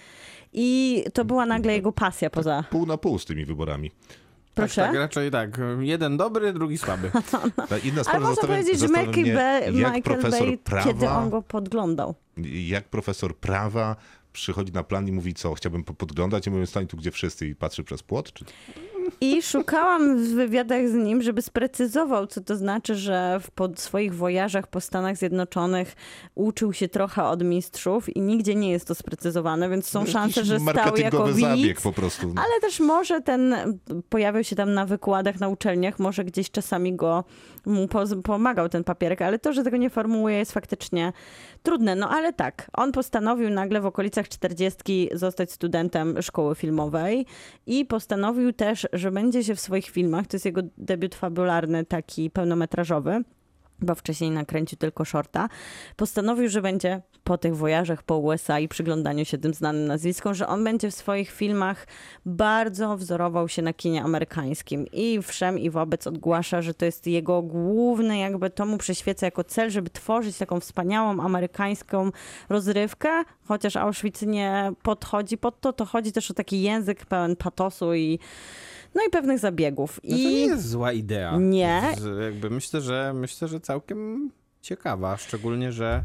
I 0.53 1.03
to 1.13 1.25
była 1.25 1.45
nagle 1.45 1.73
jego 1.73 1.91
pasja 1.91 2.29
poza... 2.29 2.63
Pół 2.69 2.85
na 2.85 2.97
pół 2.97 3.19
z 3.19 3.25
tymi 3.25 3.45
wyborami. 3.45 3.91
Proszę? 4.55 4.81
Tak, 4.81 4.91
tak, 4.91 4.99
raczej 4.99 5.31
tak. 5.31 5.59
Jeden 5.79 6.17
dobry, 6.17 6.53
drugi 6.53 6.77
słaby. 6.77 7.11
Ta 7.69 7.77
inna 7.77 7.95
Ale 7.95 8.03
sprawa 8.03 8.19
można 8.19 8.35
zastanawia- 8.35 8.47
powiedzieć, 8.47 8.79
że 8.79 8.87
Michael 8.87 9.35
Bay, 9.35 9.61
jak 9.61 9.73
Michael 9.73 10.01
profesor 10.01 10.47
Bay 10.47 10.57
prawa, 10.57 10.83
kiedy 10.83 11.09
on 11.09 11.29
go 11.29 11.41
podglądał. 11.41 12.15
jak 12.67 12.83
profesor 12.89 13.35
prawa 13.37 13.95
przychodzi 14.33 14.71
na 14.71 14.83
plan 14.83 15.07
i 15.07 15.11
mówi 15.11 15.33
co, 15.33 15.53
chciałbym 15.53 15.83
po- 15.83 15.93
podglądać 15.93 16.47
i 16.47 16.51
mówię, 16.51 16.67
stań 16.67 16.87
tu 16.87 16.97
gdzie 16.97 17.11
wszyscy 17.11 17.47
i 17.47 17.55
patrzy 17.55 17.83
przez 17.83 18.03
płot? 18.03 18.33
Czy... 18.33 18.45
I 19.21 19.41
szukałam 19.41 20.17
w 20.17 20.27
wywiadach 20.27 20.89
z 20.89 20.93
nim, 20.93 21.21
żeby 21.21 21.41
sprecyzował, 21.41 22.27
co 22.27 22.41
to 22.41 22.55
znaczy, 22.55 22.95
że 22.95 23.39
w 23.41 23.51
po 23.51 23.69
swoich 23.75 24.15
wojażach 24.15 24.67
po 24.67 24.81
Stanach 24.81 25.17
Zjednoczonych 25.17 25.95
uczył 26.35 26.73
się 26.73 26.89
trochę 26.89 27.23
od 27.23 27.43
mistrzów 27.43 28.15
i 28.15 28.21
nigdzie 28.21 28.55
nie 28.55 28.71
jest 28.71 28.87
to 28.87 28.95
sprecyzowane, 28.95 29.69
więc 29.69 29.87
są 29.87 29.99
Jakiś 29.99 30.13
szanse, 30.13 30.45
że 30.45 30.59
stał 30.59 30.97
jako 30.97 31.33
widz. 31.33 31.81
po 31.83 31.91
prostu. 31.93 32.33
Ale 32.37 32.61
też 32.61 32.79
może 32.79 33.21
ten 33.21 33.55
pojawiał 34.09 34.43
się 34.43 34.55
tam 34.55 34.73
na 34.73 34.85
wykładach 34.85 35.39
na 35.39 35.47
uczelniach, 35.47 35.99
może 35.99 36.25
gdzieś 36.25 36.51
czasami 36.51 36.95
go 36.95 37.23
pomagał 38.23 38.69
ten 38.69 38.83
papierek, 38.83 39.21
ale 39.21 39.39
to, 39.39 39.53
że 39.53 39.63
tego 39.63 39.77
nie 39.77 39.89
formułuje 39.89 40.37
jest 40.37 40.51
faktycznie 40.51 41.13
trudne. 41.63 41.95
No 41.95 42.09
ale 42.09 42.33
tak, 42.33 42.69
on 42.73 42.91
postanowił 42.91 43.49
nagle 43.49 43.81
w 43.81 43.85
okolicach 43.85 44.29
40 44.29 45.09
zostać 45.13 45.51
studentem 45.51 46.21
szkoły 46.21 46.55
filmowej 46.55 47.25
i 47.65 47.85
postanowił 47.85 48.53
też, 48.53 48.87
że 48.93 49.11
będzie 49.11 49.43
się 49.43 49.55
w 49.55 49.59
swoich 49.59 49.85
filmach, 49.89 50.27
to 50.27 50.35
jest 50.35 50.45
jego 50.45 50.61
debiut 50.77 51.15
fabularny 51.15 51.85
taki 51.85 52.29
pełnometrażowy, 52.29 53.23
bo 53.81 53.95
wcześniej 53.95 54.31
nakręcił 54.31 54.77
tylko 54.77 55.05
shorta, 55.05 55.49
postanowił, 55.95 56.49
że 56.49 56.61
będzie 56.61 57.01
po 57.23 57.37
tych 57.37 57.55
wojażach 57.55 58.03
po 58.03 58.17
USA 58.17 58.59
i 58.59 58.67
przyglądaniu 58.67 59.25
się 59.25 59.37
tym 59.37 59.53
znanym 59.53 59.85
nazwiskom, 59.85 60.33
że 60.33 60.47
on 60.47 60.63
będzie 60.63 60.91
w 60.91 60.95
swoich 60.95 61.31
filmach 61.31 61.87
bardzo 62.25 62.97
wzorował 62.97 63.49
się 63.49 63.61
na 63.61 63.73
kinie 63.73 64.03
amerykańskim. 64.03 64.85
I 64.93 65.21
wszem 65.21 65.59
i 65.59 65.69
wobec 65.69 66.07
odgłasza, 66.07 66.61
że 66.61 66.73
to 66.73 66.85
jest 66.85 67.07
jego 67.07 67.41
główny, 67.41 68.17
jakby 68.17 68.49
to 68.49 68.65
mu 68.65 68.77
przyświeca 68.77 69.27
jako 69.27 69.43
cel, 69.43 69.69
żeby 69.69 69.89
tworzyć 69.89 70.37
taką 70.37 70.59
wspaniałą 70.59 71.19
amerykańską 71.19 72.11
rozrywkę, 72.49 73.23
chociaż 73.45 73.75
Auschwitz 73.75 74.21
nie 74.21 74.71
podchodzi 74.83 75.37
pod 75.37 75.61
to, 75.61 75.73
to 75.73 75.85
chodzi 75.85 76.11
też 76.11 76.31
o 76.31 76.33
taki 76.33 76.61
język 76.61 77.05
pełen 77.05 77.35
patosu 77.35 77.93
i 77.93 78.19
no 78.95 79.01
i 79.07 79.09
pewnych 79.09 79.39
zabiegów. 79.39 79.99
No 80.03 80.09
to 80.09 80.15
I 80.15 80.25
nie 80.25 80.45
jest 80.45 80.69
zła 80.69 80.91
idea. 80.91 81.37
Nie. 81.39 81.81
Jakby 82.23 82.49
myślę, 82.49 82.81
że 82.81 83.13
myślę, 83.15 83.47
że 83.47 83.59
całkiem 83.59 84.31
ciekawa, 84.61 85.17
szczególnie, 85.17 85.71
że 85.71 86.03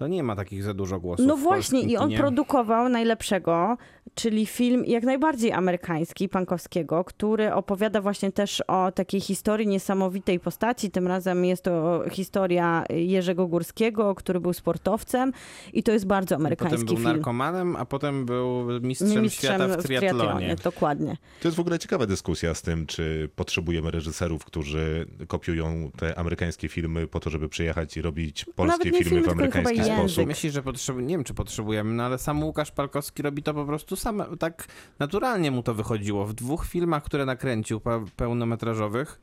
to 0.00 0.08
nie 0.08 0.22
ma 0.22 0.36
takich 0.36 0.62
za 0.62 0.74
dużo 0.74 1.00
głosów. 1.00 1.26
No 1.26 1.36
w 1.36 1.40
właśnie, 1.40 1.80
i 1.80 1.96
on 1.96 2.08
kinie. 2.08 2.18
produkował 2.18 2.88
najlepszego, 2.88 3.76
czyli 4.14 4.46
film 4.46 4.84
jak 4.84 5.04
najbardziej 5.04 5.52
amerykański, 5.52 6.28
pankowskiego, 6.28 7.04
który 7.04 7.54
opowiada 7.54 8.00
właśnie 8.00 8.32
też 8.32 8.60
o 8.60 8.92
takiej 8.92 9.20
historii 9.20 9.66
niesamowitej 9.66 10.40
postaci. 10.40 10.90
Tym 10.90 11.06
razem 11.06 11.44
jest 11.44 11.62
to 11.62 12.02
historia 12.10 12.84
Jerzego 12.90 13.46
Górskiego, 13.46 14.14
który 14.14 14.40
był 14.40 14.52
sportowcem 14.52 15.32
i 15.72 15.82
to 15.82 15.92
jest 15.92 16.06
bardzo 16.06 16.34
amerykański 16.34 16.80
Potem 16.80 16.86
był 16.86 16.96
film. 16.96 17.16
narkomanem, 17.16 17.76
a 17.76 17.84
potem 17.84 18.26
był 18.26 18.80
mistrzem, 18.80 19.30
świata 19.30 19.68
w 19.68 19.82
triatlonie. 19.82 20.56
Dokładnie. 20.64 21.16
To 21.40 21.48
jest 21.48 21.56
w 21.56 21.60
ogóle 21.60 21.78
ciekawa 21.78 22.06
dyskusja 22.06 22.54
z 22.54 22.62
tym, 22.62 22.86
czy 22.86 23.30
potrzebujemy 23.36 23.90
reżyserów, 23.90 24.44
którzy 24.44 25.06
kopiują 25.28 25.90
te 25.98 26.18
amerykańskie 26.18 26.68
filmy 26.68 27.06
po 27.06 27.20
to, 27.20 27.30
żeby 27.30 27.48
przyjechać 27.48 27.96
i 27.96 28.02
robić 28.02 28.46
polskie 28.56 28.90
filmy 28.90 29.04
filmy, 29.04 29.22
w 29.22 29.28
amerykański. 29.28 29.89
Sposób. 29.98 30.26
Myślisz, 30.26 30.52
że 30.52 30.62
potrzebujemy, 30.62 31.08
nie 31.08 31.16
wiem 31.16 31.24
czy 31.24 31.34
potrzebujemy, 31.34 31.94
no 31.94 32.02
ale 32.04 32.18
sam 32.18 32.44
Łukasz 32.44 32.70
Palkowski 32.70 33.22
robi 33.22 33.42
to 33.42 33.54
po 33.54 33.64
prostu 33.64 33.96
sam, 33.96 34.22
tak 34.38 34.66
naturalnie 34.98 35.50
mu 35.50 35.62
to 35.62 35.74
wychodziło. 35.74 36.26
W 36.26 36.32
dwóch 36.34 36.66
filmach, 36.66 37.02
które 37.02 37.24
nakręcił 37.24 37.78
pe- 37.78 38.06
pełnometrażowych, 38.16 39.20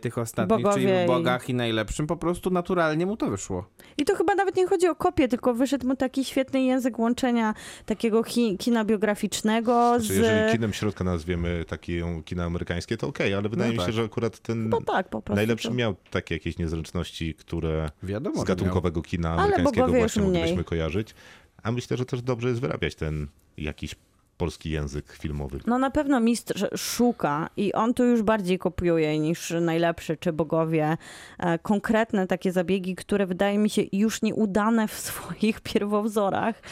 tych 0.00 0.18
ostatnich, 0.18 0.62
Bogowie 0.62 0.82
czyli 0.88 1.00
i- 1.02 1.04
w 1.04 1.06
Bogach 1.06 1.48
i 1.48 1.54
Najlepszym, 1.54 2.06
po 2.06 2.16
prostu 2.16 2.50
naturalnie 2.50 3.06
mu 3.06 3.16
to 3.16 3.26
wyszło. 3.30 3.68
I 3.98 4.04
to 4.04 4.14
chyba 4.16 4.34
nawet 4.34 4.56
nie 4.56 4.66
chodzi 4.66 4.88
o 4.88 4.94
kopię, 4.94 5.28
tylko 5.28 5.54
wyszedł 5.54 5.86
mu 5.88 5.96
taki 5.96 6.24
świetny 6.24 6.62
język 6.62 6.98
łączenia 6.98 7.54
takiego 7.86 8.22
ki 8.24 8.56
kina 8.58 8.84
biograficznego 8.84 9.94
z... 10.00 10.02
Znaczy, 10.04 10.20
jeżeli 10.20 10.52
kinem 10.52 10.72
środka 10.72 11.04
nazwiemy 11.04 11.64
takie 11.68 12.22
kina 12.24 12.44
amerykańskie, 12.44 12.96
to 12.96 13.06
okej, 13.08 13.34
ale 13.34 13.48
wydaje 13.48 13.68
No 13.68 13.72
mi 13.74 13.78
się, 13.80 13.86
tak. 13.86 13.94
że 13.94 14.02
akurat 14.02 14.38
ten 14.38 14.68
No 14.68 14.80
tak, 14.80 15.08
po 15.08 15.22
prostu. 15.22 15.36
najlepszy 15.36 15.68
to... 15.68 15.74
miał 15.74 15.94
takie 16.10 16.34
jakieś 16.34 16.58
niezręczności, 16.58 17.34
które 17.34 17.90
Wiadomo, 18.02 18.36
z 18.36 18.38
że 18.38 18.40
miał. 18.40 18.46
gatunkowego 18.56 19.02
kina 19.02 19.30
amerykańskiego 19.34 19.88
właśnie 19.88 20.22
moglibyśmy 20.22 20.64
kojarzyć. 20.64 21.14
A 21.62 21.72
myślę, 21.72 21.96
że 21.96 22.04
też 22.04 22.22
dobrze 22.22 22.48
jest 22.48 22.60
wyrabiać 22.60 22.94
ten 22.94 23.26
jakiś 23.56 23.94
polski 24.38 24.70
język 24.70 25.12
filmowy. 25.12 25.60
No 25.66 25.78
na 25.78 25.90
pewno 25.90 26.20
mistrz 26.20 26.64
szuka 26.76 27.50
i 27.56 27.72
on 27.72 27.94
tu 27.94 28.04
już 28.04 28.22
bardziej 28.22 28.58
kopiuje 28.58 29.18
niż 29.18 29.54
najlepszy 29.60 30.16
czy 30.16 30.32
bogowie. 30.32 30.96
E, 31.38 31.58
konkretne 31.58 32.26
takie 32.26 32.52
zabiegi, 32.52 32.94
które 32.94 33.26
wydaje 33.26 33.58
mi 33.58 33.70
się 33.70 33.82
już 33.92 34.22
nieudane 34.22 34.88
w 34.88 34.92
swoich 35.08 35.60
pierwowzorach. 35.60 36.62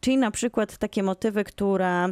Czyli 0.00 0.16
na 0.16 0.30
przykład 0.30 0.78
takie 0.78 1.02
motywy, 1.02 1.44
które 1.44 2.08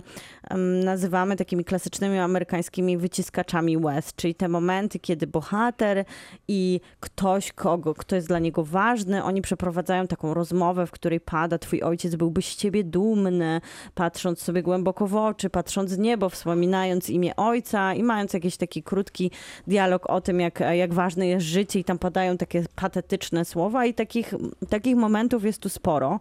nazywamy 0.84 1.36
takimi 1.36 1.64
klasycznymi 1.64 2.18
amerykańskimi 2.18 2.98
wyciskaczami 2.98 3.76
łez. 3.76 4.14
Czyli 4.14 4.34
te 4.34 4.48
momenty, 4.48 4.98
kiedy 4.98 5.26
bohater 5.26 6.04
i 6.48 6.80
ktoś, 7.00 7.52
kogo, 7.52 7.94
kto 7.94 8.16
jest 8.16 8.28
dla 8.28 8.38
niego 8.38 8.64
ważny, 8.64 9.24
oni 9.24 9.42
przeprowadzają 9.42 10.06
taką 10.06 10.34
rozmowę, 10.34 10.86
w 10.86 10.90
której 10.90 11.20
pada 11.20 11.58
twój 11.58 11.82
ojciec 11.82 12.14
byłby 12.14 12.42
z 12.42 12.56
ciebie 12.56 12.84
dumny, 12.84 13.60
patrząc 13.94 14.42
sobie 14.42 14.62
głęboko 14.62 15.03
w 15.06 15.16
oczy, 15.16 15.50
patrząc 15.50 15.94
w 15.94 15.98
niebo, 15.98 16.28
wspominając 16.28 17.10
imię 17.10 17.36
ojca 17.36 17.94
i 17.94 18.02
mając 18.02 18.32
jakiś 18.32 18.56
taki 18.56 18.82
krótki 18.82 19.30
dialog 19.66 20.10
o 20.10 20.20
tym, 20.20 20.40
jak, 20.40 20.60
jak 20.60 20.94
ważne 20.94 21.26
jest 21.26 21.46
życie 21.46 21.78
i 21.78 21.84
tam 21.84 21.98
padają 21.98 22.36
takie 22.36 22.64
patetyczne 22.74 23.44
słowa 23.44 23.86
i 23.86 23.94
takich, 23.94 24.34
takich 24.68 24.96
momentów 24.96 25.44
jest 25.44 25.60
tu 25.62 25.68
sporo. 25.68 26.20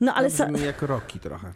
No 0.00 0.14
ale... 0.14 0.28
Sa- 0.30 0.52
brzmi 0.52 0.66
jak 0.66 0.82
Rocky 0.82 1.18
trochę. 1.18 1.52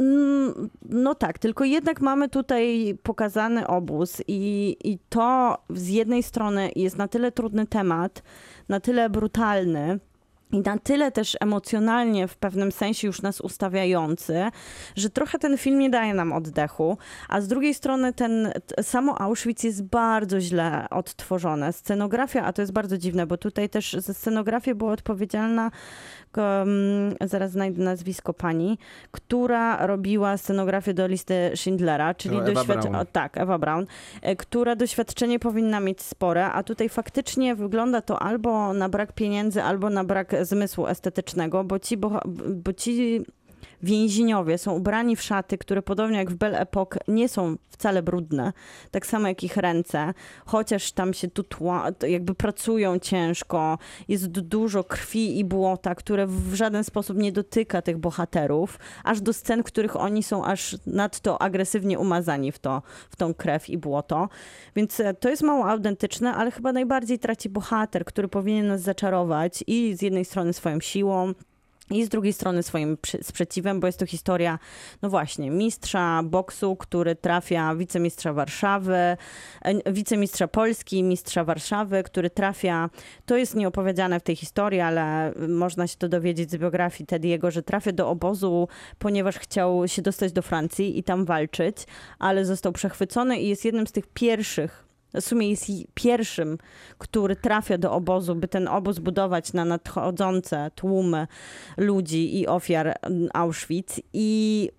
Mm, 0.00 0.70
No 0.82 1.14
tak, 1.14 1.38
tylko 1.38 1.64
jednak 1.64 2.00
mamy 2.00 2.28
tutaj 2.28 2.94
pokazany 3.02 3.66
obóz 3.66 4.22
i, 4.28 4.76
i 4.84 4.98
to 5.08 5.58
z 5.70 5.88
jednej 5.88 6.22
strony 6.22 6.70
jest 6.76 6.96
na 6.98 7.08
tyle 7.08 7.32
trudny 7.32 7.66
temat, 7.66 8.22
na 8.68 8.80
tyle 8.80 9.10
brutalny, 9.10 9.98
i 10.52 10.60
na 10.60 10.78
tyle 10.78 11.12
też 11.12 11.36
emocjonalnie 11.40 12.28
w 12.28 12.36
pewnym 12.36 12.72
sensie 12.72 13.06
już 13.06 13.22
nas 13.22 13.40
ustawiający, 13.40 14.50
że 14.96 15.10
trochę 15.10 15.38
ten 15.38 15.58
film 15.58 15.78
nie 15.78 15.90
daje 15.90 16.14
nam 16.14 16.32
oddechu, 16.32 16.98
a 17.28 17.40
z 17.40 17.48
drugiej 17.48 17.74
strony 17.74 18.12
ten 18.12 18.52
samo 18.82 19.20
Auschwitz 19.20 19.64
jest 19.64 19.84
bardzo 19.84 20.40
źle 20.40 20.86
odtworzone. 20.90 21.72
Scenografia, 21.72 22.44
a 22.44 22.52
to 22.52 22.62
jest 22.62 22.72
bardzo 22.72 22.98
dziwne, 22.98 23.26
bo 23.26 23.36
tutaj 23.36 23.68
też 23.68 23.92
za 23.92 24.14
scenografię 24.14 24.74
była 24.74 24.92
odpowiedzialna, 24.92 25.70
zaraz 27.20 27.50
znajdę 27.50 27.82
nazwisko 27.82 28.34
pani, 28.34 28.78
która 29.10 29.86
robiła 29.86 30.36
scenografię 30.36 30.94
do 30.94 31.06
listy 31.06 31.50
Schindlera, 31.54 32.14
czyli 32.14 32.36
To 32.36 32.42
Ewa 32.48 32.60
doświadcz- 32.62 32.82
Braun. 32.82 32.94
o, 32.96 33.04
tak, 33.04 33.38
Ewa 33.38 33.58
Braun, 33.58 33.86
e, 34.22 34.36
która 34.36 34.76
doświadczenie 34.76 35.38
powinna 35.38 35.80
mieć 35.80 36.02
spore, 36.02 36.46
a 36.46 36.62
tutaj 36.62 36.88
faktycznie 36.88 37.54
wygląda 37.54 38.00
to 38.00 38.22
albo 38.22 38.72
na 38.72 38.88
brak 38.88 39.12
pieniędzy, 39.12 39.62
albo 39.62 39.90
na 39.90 40.04
brak 40.04 40.34
zmysłu 40.42 40.86
estetycznego, 40.86 41.64
bo 41.64 41.78
ci, 41.78 41.96
boha- 41.98 42.22
bo 42.54 42.72
ci 42.72 43.20
więźniowie 43.82 44.58
są 44.58 44.72
ubrani 44.72 45.16
w 45.16 45.22
szaty, 45.22 45.58
które 45.58 45.82
podobnie 45.82 46.18
jak 46.18 46.30
w 46.30 46.34
Belle 46.34 46.60
Epoque 46.60 46.98
nie 47.08 47.28
są 47.28 47.56
wcale 47.68 48.02
brudne, 48.02 48.52
tak 48.90 49.06
samo 49.06 49.28
jak 49.28 49.44
ich 49.44 49.56
ręce, 49.56 50.14
chociaż 50.46 50.92
tam 50.92 51.14
się 51.14 51.28
tu 51.28 51.42
tła, 51.42 51.92
to 51.92 52.06
jakby 52.06 52.34
pracują 52.34 52.98
ciężko, 52.98 53.78
jest 54.08 54.26
du- 54.26 54.42
dużo 54.42 54.84
krwi 54.84 55.38
i 55.38 55.44
błota, 55.44 55.94
które 55.94 56.26
w 56.26 56.54
żaden 56.54 56.84
sposób 56.84 57.16
nie 57.16 57.32
dotyka 57.32 57.82
tych 57.82 57.98
bohaterów, 57.98 58.78
aż 59.04 59.20
do 59.20 59.32
scen, 59.32 59.62
w 59.62 59.66
których 59.66 59.96
oni 59.96 60.22
są 60.22 60.44
aż 60.44 60.76
nadto 60.86 61.42
agresywnie 61.42 61.98
umazani 61.98 62.52
w, 62.52 62.58
to, 62.58 62.82
w 63.10 63.16
tą 63.16 63.34
krew 63.34 63.68
i 63.70 63.78
błoto. 63.78 64.28
Więc 64.76 65.00
e, 65.00 65.14
to 65.14 65.28
jest 65.28 65.42
mało 65.42 65.70
autentyczne, 65.70 66.34
ale 66.34 66.50
chyba 66.50 66.72
najbardziej 66.72 67.18
traci 67.18 67.48
bohater, 67.48 68.04
który 68.04 68.28
powinien 68.28 68.66
nas 68.66 68.80
zaczarować 68.80 69.64
i 69.66 69.96
z 69.96 70.02
jednej 70.02 70.24
strony 70.24 70.52
swoją 70.52 70.80
siłą, 70.80 71.34
i 71.90 72.04
z 72.04 72.08
drugiej 72.08 72.32
strony 72.32 72.62
swoim 72.62 72.96
sprzeciwem, 73.22 73.80
bo 73.80 73.86
jest 73.86 73.98
to 73.98 74.06
historia, 74.06 74.58
no 75.02 75.10
właśnie, 75.10 75.50
mistrza 75.50 76.22
boksu, 76.24 76.76
który 76.76 77.16
trafia, 77.16 77.74
wicemistrza 77.74 78.32
Warszawy, 78.32 78.96
e, 79.62 79.92
wicemistrza 79.92 80.48
Polski, 80.48 81.02
mistrza 81.02 81.44
Warszawy, 81.44 82.02
który 82.02 82.30
trafia, 82.30 82.90
to 83.26 83.36
jest 83.36 83.54
nieopowiedziane 83.54 84.20
w 84.20 84.22
tej 84.22 84.36
historii, 84.36 84.80
ale 84.80 85.32
można 85.48 85.86
się 85.86 85.96
to 85.96 86.08
dowiedzieć 86.08 86.50
z 86.50 86.56
biografii 86.56 87.06
Tediego, 87.06 87.50
że 87.50 87.62
trafia 87.62 87.92
do 87.92 88.08
obozu, 88.08 88.68
ponieważ 88.98 89.38
chciał 89.38 89.88
się 89.88 90.02
dostać 90.02 90.32
do 90.32 90.42
Francji 90.42 90.98
i 90.98 91.02
tam 91.02 91.24
walczyć, 91.24 91.76
ale 92.18 92.44
został 92.44 92.72
przechwycony 92.72 93.38
i 93.40 93.48
jest 93.48 93.64
jednym 93.64 93.86
z 93.86 93.92
tych 93.92 94.06
pierwszych 94.06 94.87
w 95.14 95.20
sumie 95.20 95.50
jest 95.50 95.66
pierwszym, 95.94 96.58
który 96.98 97.36
trafia 97.36 97.78
do 97.78 97.92
obozu, 97.92 98.34
by 98.34 98.48
ten 98.48 98.68
obóz 98.68 98.98
budować 98.98 99.52
na 99.52 99.64
nadchodzące 99.64 100.70
tłumy 100.74 101.26
ludzi 101.76 102.40
i 102.40 102.46
ofiar 102.46 102.94
Auschwitz. 103.34 104.00
I, 104.12 104.70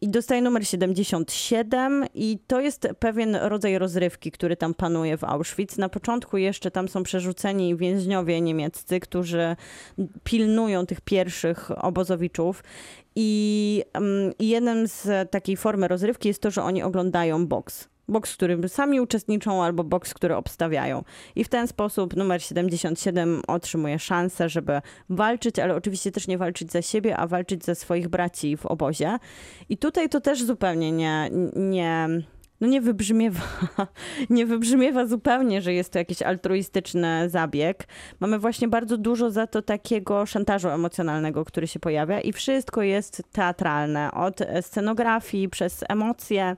i 0.00 0.08
dostaje 0.08 0.42
numer 0.42 0.66
77 0.66 2.06
i 2.14 2.38
to 2.46 2.60
jest 2.60 2.88
pewien 2.98 3.36
rodzaj 3.36 3.78
rozrywki, 3.78 4.30
który 4.30 4.56
tam 4.56 4.74
panuje 4.74 5.16
w 5.16 5.24
Auschwitz. 5.24 5.76
Na 5.78 5.88
początku 5.88 6.36
jeszcze 6.36 6.70
tam 6.70 6.88
są 6.88 7.02
przerzuceni 7.02 7.76
więźniowie 7.76 8.40
niemieccy, 8.40 9.00
którzy 9.00 9.56
pilnują 10.24 10.86
tych 10.86 11.00
pierwszych 11.00 11.84
obozowiczów. 11.84 12.64
I, 13.16 13.82
mm, 13.92 14.32
I 14.38 14.48
jednym 14.48 14.88
z 14.88 15.30
takiej 15.30 15.56
formy 15.56 15.88
rozrywki 15.88 16.28
jest 16.28 16.42
to, 16.42 16.50
że 16.50 16.62
oni 16.62 16.82
oglądają 16.82 17.46
boks. 17.46 17.91
Boks, 18.08 18.32
w 18.32 18.36
którym 18.36 18.68
sami 18.68 19.00
uczestniczą, 19.00 19.62
albo 19.62 19.84
boks, 19.84 20.14
który 20.14 20.36
obstawiają. 20.36 21.04
I 21.36 21.44
w 21.44 21.48
ten 21.48 21.68
sposób 21.68 22.16
numer 22.16 22.42
77 22.42 23.42
otrzymuje 23.46 23.98
szansę, 23.98 24.48
żeby 24.48 24.80
walczyć, 25.10 25.58
ale 25.58 25.74
oczywiście 25.74 26.12
też 26.12 26.28
nie 26.28 26.38
walczyć 26.38 26.72
za 26.72 26.82
siebie, 26.82 27.16
a 27.16 27.26
walczyć 27.26 27.64
za 27.64 27.74
swoich 27.74 28.08
braci 28.08 28.56
w 28.56 28.66
obozie. 28.66 29.18
I 29.68 29.76
tutaj 29.78 30.08
to 30.08 30.20
też 30.20 30.44
zupełnie 30.44 30.92
nie, 30.92 31.30
nie, 31.56 32.08
no 32.60 32.68
nie 32.68 32.80
wybrzmiewa, 32.80 33.40
nie 34.30 34.46
wybrzmiewa 34.46 35.06
zupełnie, 35.06 35.62
że 35.62 35.72
jest 35.72 35.92
to 35.92 35.98
jakiś 35.98 36.22
altruistyczny 36.22 37.30
zabieg. 37.30 37.88
Mamy 38.20 38.38
właśnie 38.38 38.68
bardzo 38.68 38.98
dużo 38.98 39.30
za 39.30 39.46
to 39.46 39.62
takiego 39.62 40.26
szantażu 40.26 40.68
emocjonalnego, 40.68 41.44
który 41.44 41.66
się 41.66 41.80
pojawia 41.80 42.20
i 42.20 42.32
wszystko 42.32 42.82
jest 42.82 43.22
teatralne. 43.32 44.12
Od 44.12 44.38
scenografii 44.60 45.48
przez 45.48 45.84
emocje. 45.88 46.56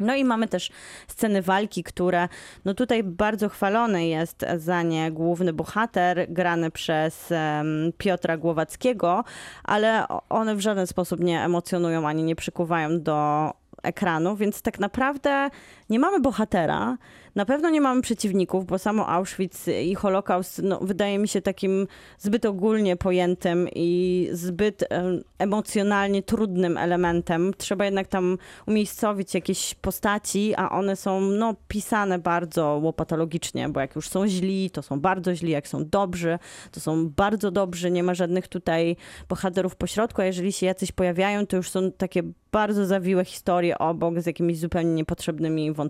No 0.00 0.14
i 0.14 0.24
mamy 0.24 0.48
też 0.48 0.70
sceny 1.08 1.42
walki, 1.42 1.84
które, 1.84 2.28
no 2.64 2.74
tutaj 2.74 3.02
bardzo 3.02 3.48
chwalony 3.48 4.06
jest 4.06 4.44
za 4.56 4.82
nie 4.82 5.12
główny 5.12 5.52
bohater, 5.52 6.26
grany 6.28 6.70
przez 6.70 7.32
em, 7.32 7.92
Piotra 7.98 8.36
Głowackiego, 8.36 9.24
ale 9.64 10.06
one 10.28 10.56
w 10.56 10.60
żaden 10.60 10.86
sposób 10.86 11.20
nie 11.20 11.44
emocjonują 11.44 12.08
ani 12.08 12.22
nie 12.22 12.36
przykuwają 12.36 13.02
do 13.02 13.50
ekranu, 13.82 14.36
więc 14.36 14.62
tak 14.62 14.78
naprawdę 14.78 15.48
nie 15.92 15.98
mamy 15.98 16.20
bohatera, 16.20 16.96
Na 17.34 17.44
pewno 17.44 17.70
nie 17.70 17.80
mamy 17.80 18.02
przeciwników, 18.02 18.66
bo 18.66 18.78
samo 18.78 19.08
Auschwitz 19.08 19.68
i 19.82 19.94
Holokaust 19.94 20.60
no, 20.62 20.78
wydaje 20.82 21.18
mi 21.18 21.28
się 21.28 21.42
takim 21.42 21.86
zbyt 22.18 22.44
ogólnie 22.44 22.96
pojętym 22.96 23.68
i 23.74 24.28
zbyt 24.32 24.84
em, 24.90 25.22
emocjonalnie 25.38 26.22
trudnym 26.22 26.78
elementem. 26.78 27.52
Trzeba 27.58 27.84
jednak 27.84 28.06
tam 28.08 28.38
umiejscowić 28.66 29.34
jakieś 29.34 29.74
postaci, 29.74 30.54
a 30.56 30.70
one 30.70 30.96
są 30.96 31.20
no, 31.20 31.54
pisane 31.68 32.18
bardzo 32.18 32.80
łopatologicznie, 32.82 33.68
bo 33.68 33.80
jak 33.80 33.96
już 33.96 34.08
są 34.08 34.26
źli, 34.26 34.70
to 34.70 34.82
są 34.82 35.00
bardzo 35.00 35.34
źli, 35.34 35.50
jak 35.50 35.68
są 35.68 35.88
dobrzy, 35.88 36.38
to 36.70 36.80
są 36.80 37.08
bardzo 37.08 37.50
dobrzy, 37.50 37.90
nie 37.90 38.02
ma 38.02 38.14
żadnych 38.14 38.48
tutaj 38.48 38.96
bohaterów 39.28 39.76
pośrodku, 39.76 40.20
a 40.20 40.24
jeżeli 40.24 40.52
się 40.52 40.66
jacyś 40.66 40.92
pojawiają, 40.92 41.46
to 41.46 41.56
już 41.56 41.70
są 41.70 41.92
takie 41.92 42.22
bardzo 42.52 42.86
zawiłe 42.86 43.24
historie 43.24 43.78
obok 43.78 44.20
z 44.20 44.26
jakimiś 44.26 44.58
zupełnie 44.58 44.94
niepotrzebnymi 44.94 45.72
wątkami. 45.72 45.81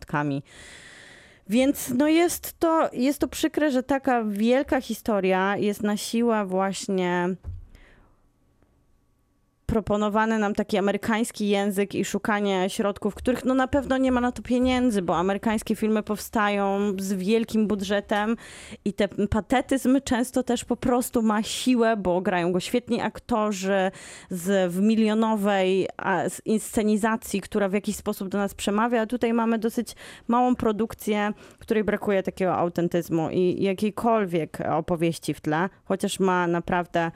Więc 1.48 1.90
no 1.96 2.08
jest 2.08 2.58
to, 2.58 2.90
jest 2.92 3.18
to 3.18 3.28
przykre, 3.28 3.70
że 3.70 3.82
taka 3.82 4.24
wielka 4.24 4.80
historia 4.80 5.56
jest 5.56 5.82
na 5.82 5.96
siłę 5.96 6.46
właśnie 6.46 7.28
proponowany 9.72 10.38
nam 10.38 10.54
taki 10.54 10.78
amerykański 10.78 11.48
język 11.48 11.94
i 11.94 12.04
szukanie 12.04 12.70
środków, 12.70 13.14
których 13.14 13.44
no 13.44 13.54
na 13.54 13.68
pewno 13.68 13.96
nie 13.96 14.12
ma 14.12 14.20
na 14.20 14.32
to 14.32 14.42
pieniędzy, 14.42 15.02
bo 15.02 15.16
amerykańskie 15.16 15.76
filmy 15.76 16.02
powstają 16.02 16.92
z 16.98 17.12
wielkim 17.12 17.66
budżetem 17.66 18.36
i 18.84 18.92
ten 18.92 19.08
patetyzm 19.30 19.98
często 20.04 20.42
też 20.42 20.64
po 20.64 20.76
prostu 20.76 21.22
ma 21.22 21.42
siłę, 21.42 21.96
bo 21.96 22.20
grają 22.20 22.52
go 22.52 22.60
świetni 22.60 23.00
aktorzy 23.00 23.90
z, 24.30 24.72
w 24.72 24.80
milionowej 24.80 25.88
z 26.28 26.46
inscenizacji, 26.46 27.40
która 27.40 27.68
w 27.68 27.72
jakiś 27.72 27.96
sposób 27.96 28.28
do 28.28 28.38
nas 28.38 28.54
przemawia, 28.54 29.00
a 29.00 29.06
tutaj 29.06 29.32
mamy 29.32 29.58
dosyć 29.58 29.94
małą 30.28 30.56
produkcję, 30.56 31.32
której 31.58 31.84
brakuje 31.84 32.22
takiego 32.22 32.54
autentyzmu 32.54 33.30
i 33.30 33.62
jakiejkolwiek 33.62 34.58
opowieści 34.70 35.34
w 35.34 35.40
tle, 35.40 35.68
chociaż 35.84 36.20
ma 36.20 36.46
naprawdę 36.46 37.10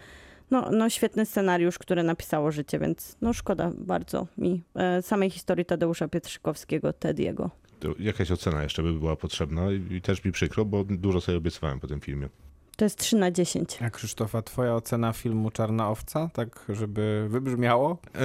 no, 0.51 0.71
no 0.71 0.91
świetny 0.91 1.27
scenariusz, 1.27 1.79
który 1.79 2.03
napisało 2.03 2.51
życie, 2.53 2.79
więc 2.79 3.17
no 3.21 3.33
szkoda 3.33 3.71
bardzo 3.79 4.27
mi 4.39 4.63
e, 4.75 5.03
samej 5.03 5.31
historii 5.31 5.65
Tadeusza 5.65 6.09
Pietrzykowskiego, 6.09 6.93
Tediego. 6.93 7.51
To 7.81 7.89
jakaś 7.99 8.31
ocena 8.31 8.63
jeszcze 8.63 8.83
by 8.83 8.93
była 8.93 9.17
potrzebna 9.17 9.63
i 9.91 10.01
też 10.01 10.25
mi 10.25 10.33
przykro, 10.33 10.65
bo 10.65 10.85
dużo 10.85 11.21
sobie 11.21 11.39
obiecywałem 11.39 11.81
po 11.81 11.87
tym 11.87 12.01
filmie. 12.01 12.29
To 12.77 12.85
jest 12.85 12.99
3 12.99 13.17
na 13.17 13.31
10. 13.31 13.79
A 13.83 13.91
Krzysztofa, 13.91 14.43
twoja 14.43 14.75
ocena 14.75 15.13
filmu 15.13 15.51
Czarna 15.51 15.89
Owca, 15.91 16.31
tak 16.33 16.65
żeby 16.69 17.27
wybrzmiało? 17.31 17.99
E, 18.15 18.19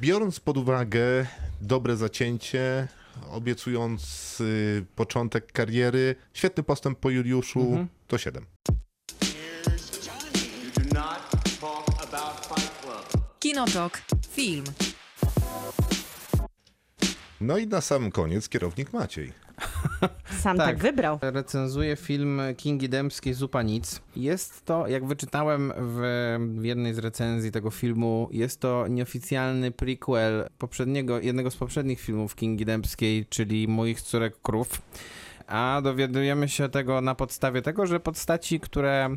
Biorąc 0.00 0.40
pod 0.40 0.56
uwagę 0.56 1.26
dobre 1.60 1.96
zacięcie, 1.96 2.88
obiecujący 3.30 4.84
początek 4.96 5.52
kariery, 5.52 6.14
świetny 6.32 6.62
postęp 6.62 6.98
po 6.98 7.10
Juliuszu, 7.10 7.60
Mhm. 7.60 7.88
to 8.08 8.18
7. 8.18 8.46
Kinotok. 13.44 14.00
Film. 14.30 14.64
No 17.40 17.58
i 17.58 17.66
na 17.66 17.80
sam 17.80 18.10
koniec 18.10 18.48
kierownik 18.48 18.92
Maciej. 18.92 19.32
Sam 20.42 20.56
tak, 20.56 20.66
Tak. 20.66 20.78
wybrał. 20.78 21.18
Recenzuje 21.22 21.96
film 21.96 22.40
Kingi 22.56 22.88
Dębskiej 22.88 23.34
Zupa 23.34 23.62
Nic. 23.62 24.00
Jest 24.16 24.64
to, 24.64 24.88
jak 24.88 25.06
wyczytałem 25.06 25.72
w, 25.76 26.00
w 26.60 26.64
jednej 26.64 26.94
z 26.94 26.98
recenzji 26.98 27.52
tego 27.52 27.70
filmu, 27.70 28.28
jest 28.32 28.60
to 28.60 28.88
nieoficjalny 28.88 29.70
prequel 29.70 30.48
poprzedniego, 30.58 31.20
jednego 31.20 31.50
z 31.50 31.56
poprzednich 31.56 32.00
filmów 32.00 32.34
Kingi 32.34 32.64
Dębskiej, 32.64 33.26
czyli 33.26 33.68
Moich 33.68 34.02
Córek 34.02 34.42
Krów. 34.42 34.82
A 35.46 35.80
dowiadujemy 35.84 36.48
się 36.48 36.68
tego 36.68 37.00
na 37.00 37.14
podstawie 37.14 37.62
tego, 37.62 37.86
że 37.86 38.00
postaci, 38.00 38.60
które 38.60 39.16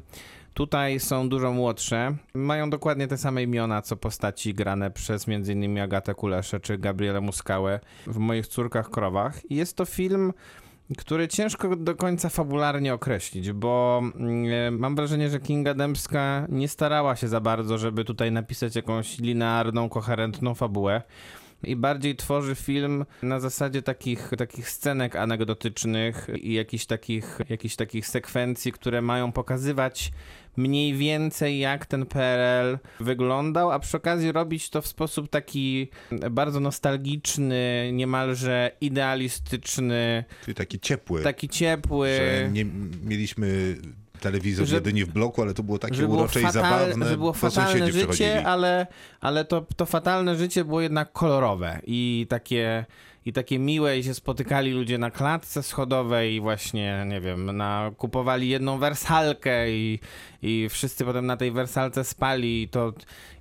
tutaj 0.58 1.00
są 1.00 1.30
dużo 1.30 1.52
młodsze, 1.52 2.16
mają 2.34 2.70
dokładnie 2.70 3.08
te 3.08 3.18
same 3.18 3.44
imiona, 3.44 3.82
co 3.82 3.98
postaci 3.98 4.54
grane 4.54 4.92
przez 4.92 5.26
m.in. 5.28 5.80
Agatę 5.80 6.16
Kuleszę 6.16 6.60
czy 6.60 6.78
Gabrielę 6.78 7.22
Muskałę 7.22 7.80
w 8.08 8.18
Moich 8.18 8.48
Córkach 8.48 8.90
Krowach. 8.90 9.52
I 9.52 9.56
jest 9.56 9.78
to 9.78 9.86
film 9.86 10.34
który 10.98 11.28
ciężko 11.28 11.76
do 11.76 11.96
końca 11.96 12.30
fabularnie 12.30 12.94
określić, 12.94 13.52
bo 13.52 14.02
mm, 14.16 14.80
mam 14.80 14.96
wrażenie, 14.96 15.30
że 15.30 15.40
Kinga 15.40 15.74
Dębska 15.74 16.46
nie 16.50 16.68
starała 16.68 17.16
się 17.16 17.28
za 17.28 17.40
bardzo, 17.40 17.78
żeby 17.78 18.06
tutaj 18.06 18.32
napisać 18.32 18.76
jakąś 18.76 19.18
linearną, 19.18 19.90
koherentną 19.90 20.56
fabułę. 20.56 21.02
I 21.64 21.76
bardziej 21.76 22.16
tworzy 22.16 22.56
film 22.56 23.06
na 23.24 23.40
zasadzie 23.40 23.82
takich, 23.82 24.32
takich 24.38 24.70
scenek 24.70 25.16
anegdotycznych 25.16 26.28
i 26.42 26.54
jakichś 26.54 26.86
takich, 26.86 27.40
jakichś 27.50 27.76
takich 27.76 28.08
sekwencji, 28.08 28.72
które 28.72 29.02
mają 29.02 29.32
pokazywać 29.32 30.12
mniej 30.58 30.94
więcej 30.94 31.60
jak 31.60 31.86
ten 31.86 32.06
PRL 32.06 32.78
wyglądał, 33.00 33.72
a 33.72 33.80
przy 33.80 33.98
okazji 33.98 34.32
robić 34.32 34.70
to 34.70 34.82
w 34.82 34.88
sposób 34.88 35.30
taki 35.30 35.90
bardzo 36.32 36.60
nostalgiczny, 36.60 37.90
niemalże 37.94 38.72
idealistyczny, 38.82 40.24
Czyli 40.46 40.56
taki 40.56 40.80
ciepły, 40.80 41.24
taki 41.24 41.50
ciepły. 41.50 42.08
że 42.18 42.50
nie 42.52 42.66
mieliśmy 43.04 43.76
telewizor 44.20 44.68
Że- 44.68 44.76
jedynie 44.76 45.06
w 45.06 45.10
bloku, 45.10 45.42
ale 45.42 45.54
to 45.54 45.64
było 45.64 45.80
takie 45.80 45.96
że 45.96 46.04
było, 46.04 46.18
urocze 46.18 46.40
i 46.40 46.44
fatal, 46.44 46.64
zabawne, 46.64 47.10
że 47.10 47.18
było 47.18 47.34
fatalne 47.34 47.92
życie, 47.92 48.46
ale, 48.46 48.88
ale 49.22 49.46
to, 49.46 49.66
to 49.76 49.86
fatalne 49.86 50.36
życie 50.36 50.66
było 50.66 50.82
jednak 50.82 51.12
kolorowe 51.12 51.80
i 51.88 52.26
takie, 52.30 52.86
i 53.28 53.34
takie 53.34 53.60
miłe 53.60 54.00
i 54.00 54.04
się 54.04 54.14
spotykali 54.14 54.72
ludzie 54.72 54.98
na 54.98 55.12
klatce 55.12 55.64
schodowej 55.64 56.36
i 56.36 56.42
właśnie, 56.42 57.06
nie 57.08 57.22
wiem, 57.22 57.58
na, 57.58 57.92
kupowali 57.98 58.50
jedną 58.50 58.78
wersalkę 58.78 59.72
i, 59.72 60.00
i 60.42 60.68
wszyscy 60.70 61.06
potem 61.06 61.26
na 61.26 61.38
tej 61.38 61.52
wersalce 61.52 62.04
spali 62.04 62.64
i 62.64 62.70
to, 62.70 62.94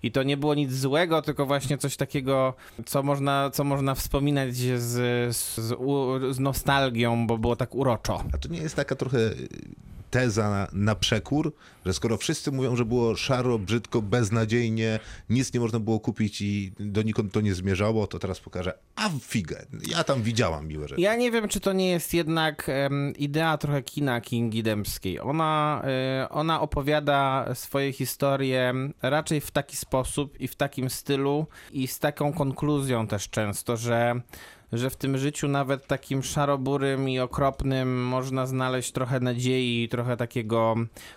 i 0.02 0.12
to 0.12 0.22
nie 0.22 0.36
było 0.36 0.54
nic 0.54 0.72
złego, 0.72 1.22
tylko 1.22 1.46
właśnie 1.46 1.78
coś 1.78 1.96
takiego, 1.96 2.54
co 2.86 3.02
można, 3.02 3.50
co 3.50 3.64
można 3.64 3.94
wspominać 3.94 4.56
z, 4.56 4.76
z, 4.80 5.36
z, 5.36 5.74
z 6.36 6.38
nostalgią, 6.38 7.26
bo 7.26 7.38
było 7.38 7.56
tak 7.56 7.74
uroczo. 7.74 8.24
A 8.34 8.38
to 8.38 8.48
nie 8.48 8.60
jest 8.60 8.76
taka 8.76 8.94
trochę 8.94 9.18
teza 10.16 10.50
na, 10.50 10.68
na 10.72 10.94
przekór, 10.94 11.52
że 11.86 11.94
skoro 11.94 12.16
wszyscy 12.16 12.52
mówią, 12.52 12.76
że 12.76 12.84
było 12.84 13.16
szaro, 13.16 13.58
brzydko, 13.58 14.02
beznadziejnie, 14.02 15.00
nic 15.30 15.54
nie 15.54 15.60
można 15.60 15.80
było 15.80 16.00
kupić 16.00 16.40
i 16.40 16.72
donikąd 16.80 17.32
to 17.32 17.40
nie 17.40 17.54
zmierzało, 17.54 18.06
to 18.06 18.18
teraz 18.18 18.40
pokażę, 18.40 18.72
a 18.96 19.10
figę, 19.20 19.66
ja 19.88 20.04
tam 20.04 20.22
widziałam 20.22 20.68
miłe 20.68 20.88
rzeczy. 20.88 21.00
Ja 21.00 21.16
nie 21.16 21.30
wiem, 21.30 21.48
czy 21.48 21.60
to 21.60 21.72
nie 21.72 21.90
jest 21.90 22.14
jednak 22.14 22.68
em, 22.68 23.14
idea 23.16 23.58
trochę 23.58 23.82
kina 23.82 24.20
Kingi 24.20 24.62
Dębskiej. 24.62 25.20
Ona, 25.20 25.82
y, 26.24 26.28
ona 26.28 26.60
opowiada 26.60 27.46
swoje 27.54 27.92
historie 27.92 28.74
raczej 29.02 29.40
w 29.40 29.50
taki 29.50 29.76
sposób 29.76 30.40
i 30.40 30.48
w 30.48 30.54
takim 30.54 30.90
stylu 30.90 31.46
i 31.72 31.86
z 31.86 31.98
taką 31.98 32.32
konkluzją 32.32 33.06
też 33.06 33.28
często, 33.28 33.76
że 33.76 34.20
że 34.72 34.90
w 34.90 34.96
tym 34.96 35.18
życiu 35.18 35.48
nawet 35.48 35.86
takim 35.86 36.22
szaroburym 36.22 37.08
i 37.08 37.18
okropnym 37.18 38.06
można 38.06 38.46
znaleźć 38.46 38.92
trochę 38.92 39.20
nadziei, 39.20 39.88
trochę 39.88 40.16
takiego 40.16 40.74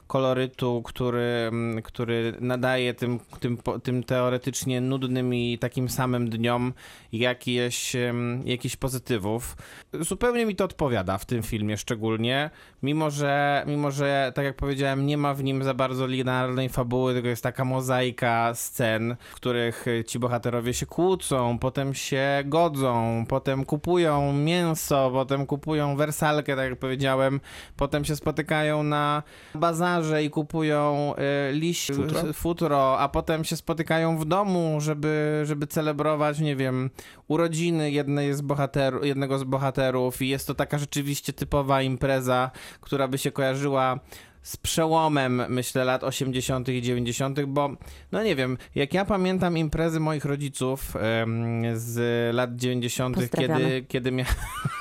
kolorytu, 0.08 0.82
który, 0.86 1.48
mm, 1.48 1.82
który 1.82 2.34
nadaje 2.42 2.94
tym, 2.94 3.20
tym, 3.40 3.58
tym 3.84 4.04
teoretycznie 4.04 4.82
nudnym 4.82 5.34
i 5.34 5.58
takim 5.58 5.90
samym 5.90 6.30
dniom 6.30 6.74
jakieś, 7.12 7.96
em, 7.96 8.42
jakichś 8.46 8.76
pozytywów. 8.76 9.58
Zupełnie 9.94 10.46
mi 10.46 10.56
to 10.56 10.66
odpowiada 10.66 11.18
w 11.18 11.26
tym 11.26 11.44
filmie 11.44 11.78
szczególnie, 11.78 12.50
mimo 12.84 13.12
że, 13.12 13.64
mimo 13.68 13.92
że 13.92 14.32
tak 14.36 14.46
jak 14.46 14.56
powiedziałem, 14.56 15.06
nie 15.06 15.18
ma 15.18 15.34
w 15.34 15.44
nim 15.44 15.64
za 15.64 15.74
bardzo 15.74 16.08
linearnej 16.08 16.70
fabuły, 16.70 17.14
tylko 17.14 17.30
jest 17.30 17.44
taka 17.44 17.66
mozaika 17.66 18.54
scen, 18.56 19.16
w 19.32 19.36
których 19.36 19.86
ci 20.08 20.20
bohaterowie 20.20 20.74
się 20.74 20.86
kłócą, 20.86 21.60
potem 21.60 21.94
się 21.94 22.44
godzą, 22.46 23.26
potem 23.28 23.39
kupują 23.66 24.34
mięso, 24.34 25.12
potem 25.14 25.46
kupują 25.46 25.96
wersalkę, 25.96 26.56
tak 26.56 26.70
jak 26.70 26.80
powiedziałem, 26.80 27.40
potem 27.76 28.06
się 28.06 28.16
spotykają 28.16 28.84
na 28.84 29.24
bazarze 29.56 30.24
i 30.24 30.30
kupują 30.30 31.14
y, 31.50 31.54
liść, 31.54 31.92
Futro? 31.92 32.34
futro, 32.34 33.00
a 33.00 33.10
potem 33.10 33.44
się 33.44 33.56
spotykają 33.56 34.18
w 34.18 34.26
domu, 34.26 34.78
żeby, 34.82 35.42
żeby 35.46 35.68
celebrować, 35.68 36.40
nie 36.40 36.56
wiem, 36.56 36.90
urodziny 37.28 37.92
jednej 37.92 38.34
z 38.34 38.42
bohater, 38.42 38.94
jednego 39.04 39.40
z 39.40 39.44
bohaterów 39.44 40.22
i 40.22 40.30
jest 40.30 40.48
to 40.48 40.56
taka 40.56 40.78
rzeczywiście 40.78 41.34
typowa 41.34 41.82
impreza, 41.82 42.52
która 42.82 43.08
by 43.08 43.18
się 43.18 43.32
kojarzyła 43.32 44.00
z 44.42 44.58
przełomem, 44.58 45.44
myślę, 45.50 45.86
lat 45.86 46.04
80. 46.04 46.70
i 46.70 46.82
90., 46.82 47.42
bo 47.42 47.70
no 48.12 48.24
nie 48.24 48.36
wiem, 48.36 48.58
jak 48.76 48.94
ja 48.94 49.06
pamiętam 49.06 49.58
imprezy 49.58 50.00
moich 50.00 50.26
rodziców 50.26 50.96
em, 50.96 51.64
z 51.74 52.36
lat 52.36 52.56
90., 52.56 53.16
Pozdrawiamy. 53.16 53.60
kiedy, 53.60 53.86
kiedy, 53.88 54.12
mia 54.12 54.26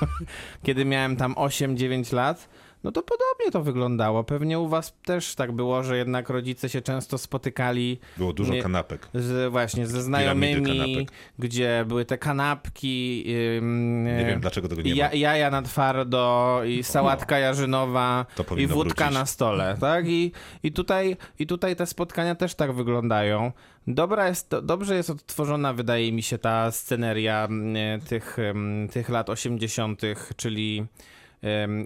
kiedy 0.64 0.84
miałem 0.84 1.16
tam 1.16 1.34
8-9 1.34 2.14
lat, 2.14 2.48
no 2.84 2.92
to 2.92 3.02
podobnie 3.02 3.52
to 3.52 3.62
wyglądało. 3.62 4.24
Pewnie 4.24 4.58
u 4.58 4.68
was 4.68 4.94
też 5.04 5.34
tak 5.34 5.52
było, 5.52 5.82
że 5.82 5.96
jednak 5.96 6.28
rodzice 6.28 6.68
się 6.68 6.82
często 6.82 7.18
spotykali 7.18 7.98
Było 8.16 8.32
dużo 8.32 8.52
Nie- 8.54 8.62
kanapek. 8.62 9.08
z, 9.14 9.52
właśnie 9.52 9.86
ze 9.86 10.02
znajomymi, 10.02 11.06
gdzie 11.38 11.84
były 11.88 12.04
te 12.04 12.18
kanapki, 12.18 13.24
ym, 13.58 14.04
Nie 14.04 14.24
wiem, 14.26 14.40
dlaczego 14.40 14.68
tego 14.68 14.82
nie 14.82 14.94
ja, 14.94 15.08
ma. 15.08 15.14
jaja 15.14 15.50
na 15.50 15.62
twardo 15.62 16.60
i 16.66 16.82
sałatka 16.82 17.38
jarzynowa 17.38 18.26
i 18.56 18.66
wódka 18.66 19.04
wrócić. 19.04 19.18
na 19.20 19.26
stole, 19.26 19.76
tak? 19.80 20.08
I, 20.08 20.32
i, 20.62 20.72
tutaj, 20.72 21.16
I 21.38 21.46
tutaj 21.46 21.76
te 21.76 21.86
spotkania 21.86 22.34
też 22.34 22.54
tak 22.54 22.72
wyglądają. 22.72 23.52
Dobra 23.86 24.28
jest, 24.28 24.50
dobrze 24.62 24.94
jest 24.96 25.10
odtworzona, 25.10 25.72
wydaje 25.72 26.12
mi 26.12 26.22
się, 26.22 26.38
ta 26.38 26.70
sceneria 26.70 27.44
mm, 27.44 28.00
tych, 28.00 28.38
em, 28.38 28.88
tych 28.92 29.08
lat 29.08 29.30
80., 29.30 30.02
czyli 30.36 30.86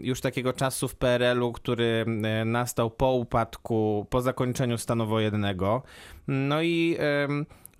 już 0.02 0.20
takiego 0.20 0.52
czasu 0.52 0.88
w 0.88 0.94
PRL-u, 0.94 1.52
który 1.52 2.04
nastał 2.44 2.90
po 2.90 3.12
upadku, 3.12 4.06
po 4.10 4.20
zakończeniu 4.20 4.78
stanu 4.78 5.06
wojennego. 5.06 5.82
No 6.28 6.62
i 6.62 6.96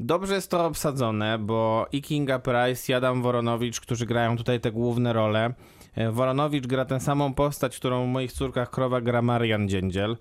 dobrze 0.01 0.35
jest 0.35 0.51
to 0.51 0.67
obsadzone, 0.67 1.39
bo 1.39 1.87
i 1.93 2.03
Kinga 2.03 2.39
Price, 2.39 2.93
i 2.93 2.95
Adam 2.95 3.23
Woronowicz, 3.23 3.81
którzy 3.81 4.07
grają 4.07 4.37
tutaj 4.37 4.61
te 4.61 4.73
główne 4.73 5.13
role. 5.13 5.55
E, 5.95 6.11
Woronowicz 6.11 6.67
gra 6.67 6.85
tę 6.85 7.01
samą 7.01 7.35
postać, 7.35 7.77
którą 7.77 8.05
w 8.05 8.09
moich 8.09 8.33
córkach 8.33 8.71
krowa 8.71 9.01
gra 9.01 9.23
Marian 9.23 9.69
Dziędziel. 9.69 10.17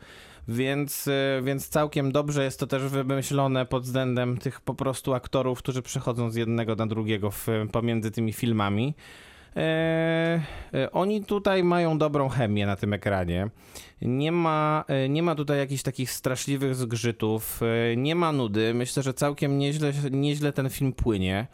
Więc, 0.47 1.07
e, 1.07 1.41
więc 1.43 1.69
całkiem 1.69 2.11
dobrze 2.11 2.43
jest 2.43 2.59
to 2.59 2.67
też 2.67 2.83
wymyślone 2.83 3.65
pod 3.65 3.83
względem 3.83 4.37
tych 4.37 4.61
po 4.61 4.73
prostu 4.73 5.13
aktorów, 5.13 5.59
którzy 5.59 5.81
przechodzą 5.81 6.29
z 6.29 6.35
jednego 6.35 6.75
na 6.75 6.87
drugiego 6.87 7.31
w, 7.31 7.47
pomiędzy 7.71 8.11
tymi 8.11 8.33
filmami. 8.33 8.93
E, 9.55 10.41
e, 10.73 10.91
oni 10.91 11.25
tutaj 11.25 11.63
mają 11.63 11.97
dobrą 11.97 12.29
chemię 12.29 12.65
na 12.65 12.75
tym 12.75 12.93
ekranie. 12.93 13.49
Nie 14.01 14.31
ma, 14.31 14.83
e, 14.87 15.09
nie 15.09 15.23
ma 15.23 15.35
tutaj 15.35 15.57
jakichś 15.57 15.83
takich 15.83 16.11
straszliwych 16.11 16.75
zgrzytów, 16.75 17.61
nie 17.97 18.15
ma 18.15 18.31
nudy. 18.31 18.73
Myślę, 18.73 19.03
że 19.03 19.13
całkiem 19.13 19.57
nieźle, 19.57 19.91
nieźle 20.11 20.53
ten 20.53 20.69
film 20.69 20.93
płynie. 20.93 21.47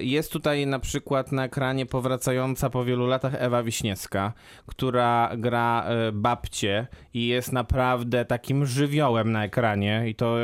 Jest 0.00 0.32
tutaj 0.32 0.66
na 0.66 0.78
przykład 0.78 1.32
na 1.32 1.44
ekranie 1.44 1.86
powracająca 1.86 2.70
po 2.70 2.84
wielu 2.84 3.06
latach 3.06 3.34
Ewa 3.38 3.62
Wiśniewska, 3.62 4.32
która 4.66 5.30
gra 5.36 5.84
e, 5.86 6.12
babcię 6.12 6.86
i 7.14 7.26
jest 7.26 7.52
naprawdę 7.52 8.24
takim 8.24 8.66
żywiołem 8.66 9.32
na 9.32 9.44
ekranie 9.44 10.04
i 10.08 10.14
to, 10.14 10.36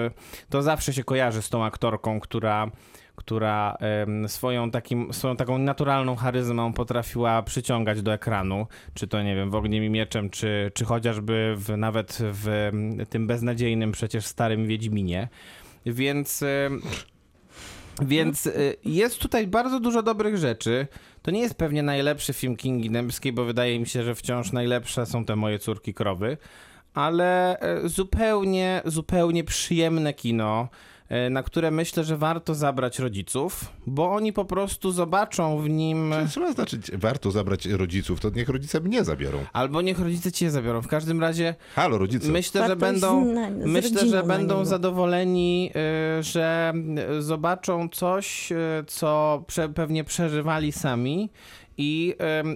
to 0.49 0.63
zawsze 0.63 0.93
się 0.93 1.05
kojarzy 1.05 1.43
z 1.43 1.49
tą 1.49 1.65
aktorką, 1.65 2.21
która 2.21 2.71
która 3.21 3.77
swoją, 4.27 4.71
takim, 4.71 5.13
swoją 5.13 5.37
taką 5.37 5.59
naturalną 5.59 6.17
charyzmą 6.17 6.73
potrafiła 6.73 7.43
przyciągać 7.43 8.03
do 8.03 8.13
ekranu, 8.13 8.67
czy 8.95 9.07
to 9.07 9.23
nie 9.23 9.37
wiem, 9.37 9.51
w 9.51 9.55
Ogniem 9.55 9.85
i 9.85 9.91
Mieczem, 9.91 10.31
czy, 10.31 10.71
czy 10.75 10.85
chociażby 10.85 11.55
w, 11.57 11.77
nawet 11.77 12.19
w 12.21 12.71
tym 13.11 13.27
beznadziejnym 13.27 13.93
przecież 13.93 14.27
starym 14.27 14.67
Wiedźminie. 14.67 15.29
Więc 15.87 16.45
więc 18.03 18.47
y, 18.47 18.77
jest 18.85 19.19
tutaj 19.19 19.47
bardzo 19.47 19.81
dużo 19.81 20.03
dobrych 20.03 20.37
rzeczy. 20.37 20.87
To 21.23 21.31
nie 21.31 21.41
jest 21.41 21.55
pewnie 21.55 21.83
najlepszy 21.83 22.33
film 22.33 22.57
Kingi 22.57 22.91
Dębskiej, 22.91 23.33
bo 23.33 23.45
wydaje 23.45 23.81
mi 23.81 23.87
się, 23.87 24.03
że 24.03 24.15
wciąż 24.15 24.53
najlepsze 24.53 25.07
są 25.07 25.25
te 25.25 25.37
moje 25.37 25.59
córki 25.59 25.95
krowy, 25.95 26.37
ale 26.95 27.59
e, 27.59 27.89
zupełnie, 27.89 28.83
zupełnie 28.85 29.45
przyjemne 29.45 30.15
kino, 30.15 30.69
e, 30.73 30.90
na 31.31 31.43
które 31.43 31.71
myślę, 31.71 32.05
że 32.05 32.17
warto 32.17 32.55
zabrać 32.55 32.99
rodziców, 32.99 33.65
bo 33.87 34.13
oni 34.13 34.33
po 34.33 34.45
prostu 34.45 34.91
zobaczą 34.93 35.59
w 35.59 35.69
nim. 35.69 36.15
Trzeba 36.31 36.53
znaczyć, 36.53 36.91
warto 36.95 37.31
zabrać 37.31 37.67
rodziców, 37.67 38.21
to 38.21 38.31
niech 38.31 38.49
rodzice 38.49 38.81
mnie 38.81 39.05
zabiorą. 39.05 39.39
Albo 39.53 39.83
niech 39.83 39.99
rodzice 39.99 40.33
cię 40.33 40.51
zabiorą. 40.51 40.83
W 40.83 40.89
każdym 40.89 41.21
razie 41.21 41.55
Halo, 41.75 41.99
rodzice. 41.99 42.29
myślę, 42.29 42.61
że 42.63 42.69
Warto 42.69 42.81
będą. 42.81 43.35
z- 43.35 43.67
Myślę, 43.67 44.07
że 44.07 44.23
będą 44.23 44.65
zadowoleni, 44.65 45.71
y, 46.19 46.23
że 46.23 46.73
y, 47.19 47.23
zobaczą 47.23 47.89
coś, 47.89 48.53
y, 48.53 48.57
co 48.87 49.43
prze, 49.47 49.69
pewnie 49.69 50.05
przeżywali 50.05 50.73
sami. 50.73 51.31
I, 51.83 52.15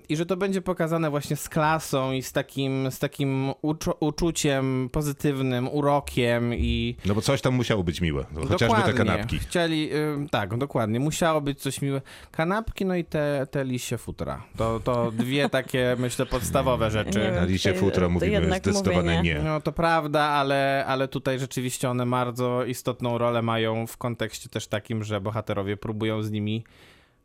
I 0.09 0.16
że 0.16 0.27
to 0.27 0.37
będzie 0.37 0.62
pokazane 0.62 1.11
właśnie 1.11 1.37
z 1.37 1.49
klasą 1.49 2.12
i 2.12 2.22
z 2.22 2.33
takim, 2.33 2.91
z 2.91 2.99
takim 2.99 3.53
uczu, 3.62 3.93
uczuciem 4.01 4.89
pozytywnym, 4.93 5.68
urokiem 5.68 6.55
i 6.55 6.97
No 7.07 7.14
bo 7.14 7.20
coś 7.20 7.41
tam 7.41 7.55
musiało 7.55 7.85
być 7.85 8.01
miłe. 8.01 8.27
No, 8.33 8.41
chociażby 8.41 8.77
te 8.77 8.93
Dokładnie. 8.93 8.93
kanapki. 8.93 9.39
Chcieli, 9.39 9.91
tak, 10.31 10.59
dokładnie. 10.59 11.01
Musiało 11.01 11.41
być 11.41 11.61
coś 11.61 11.83
miłe. 11.83 12.01
Kanapki, 12.31 12.85
no 12.85 12.97
i 12.97 13.05
te, 13.05 13.47
te 13.51 13.64
liście 13.64 13.99
futra. 13.99 14.43
To, 14.57 14.81
to 14.81 15.11
dwie 15.11 15.49
takie, 15.59 15.97
myślę, 15.99 16.27
podstawowe 16.27 16.91
rzeczy. 16.91 17.18
Nie 17.18 17.31
Na 17.31 17.41
wiem, 17.41 17.47
liście 17.47 17.75
futra 17.75 18.09
mówimy 18.09 18.47
zdecydowane 18.47 19.16
mówię 19.16 19.35
nie. 19.35 19.41
No 19.45 19.61
to 19.61 19.72
prawda, 19.72 20.20
ale, 20.22 20.85
ale 20.87 21.09
tutaj 21.09 21.39
rzeczywiście 21.39 21.91
one 21.91 22.07
bardzo 22.07 22.64
istotną 22.64 23.18
rolę 23.18 23.43
mają 23.43 23.87
w 23.87 23.97
kontekście 23.97 24.49
też 24.49 24.66
takim, 24.66 25.05
że 25.05 25.20
bohaterowie 25.20 25.77
próbują 25.77 26.22
z 26.22 26.31
nimi 26.31 26.64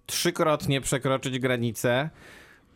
trzykrotnie 0.09 0.81
przekroczyć 0.81 1.39
granicę. 1.39 2.09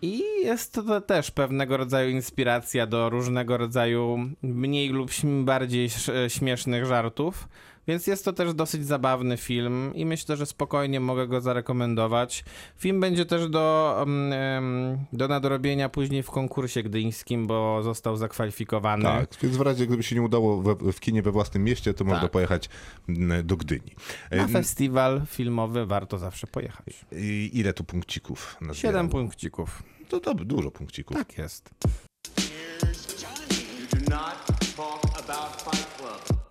I 0.01 0.23
jest 0.43 0.73
to 0.73 1.01
też 1.01 1.31
pewnego 1.31 1.77
rodzaju 1.77 2.09
inspiracja 2.09 2.87
do 2.87 3.09
różnego 3.09 3.57
rodzaju 3.57 4.19
mniej 4.41 4.89
lub 4.89 5.11
bardziej 5.43 5.85
sz- 5.85 6.33
śmiesznych 6.33 6.85
żartów. 6.85 7.47
Więc 7.87 8.07
jest 8.07 8.25
to 8.25 8.33
też 8.33 8.53
dosyć 8.53 8.85
zabawny 8.85 9.37
film 9.37 9.91
i 9.95 10.05
myślę, 10.05 10.37
że 10.37 10.45
spokojnie 10.45 10.99
mogę 10.99 11.27
go 11.27 11.41
zarekomendować. 11.41 12.43
Film 12.77 12.99
będzie 12.99 13.25
też 13.25 13.49
do, 13.49 13.97
mm, 14.01 14.97
do 15.13 15.27
nadrobienia 15.27 15.89
później 15.89 16.23
w 16.23 16.31
konkursie 16.31 16.83
gdyńskim, 16.83 17.47
bo 17.47 17.83
został 17.83 18.17
zakwalifikowany. 18.17 19.03
Tak, 19.03 19.29
więc 19.43 19.57
w 19.57 19.61
razie 19.61 19.87
gdyby 19.87 20.03
się 20.03 20.15
nie 20.15 20.21
udało 20.21 20.61
we, 20.61 20.91
w 20.93 20.99
kinie 20.99 21.21
we 21.21 21.31
własnym 21.31 21.63
mieście, 21.63 21.93
to 21.93 22.03
można 22.03 22.21
Tak. 22.21 22.31
pojechać 22.31 22.69
mm, 23.09 23.47
do 23.47 23.57
Gdyni. 23.57 23.91
Na 24.31 24.47
festiwal 24.47 25.21
filmowy 25.27 25.85
warto 25.85 26.17
zawsze 26.17 26.47
pojechać. 26.47 27.05
i 27.11 27.49
Ile 27.53 27.73
tu 27.73 27.83
punkcików? 27.83 28.57
Siedem 28.73 29.09
punkcików. 29.09 29.83
To, 30.09 30.19
to 30.19 30.33
dużo 30.33 30.71
punkcików. 30.71 31.17
Tak 31.17 31.37
jest. 31.37 31.69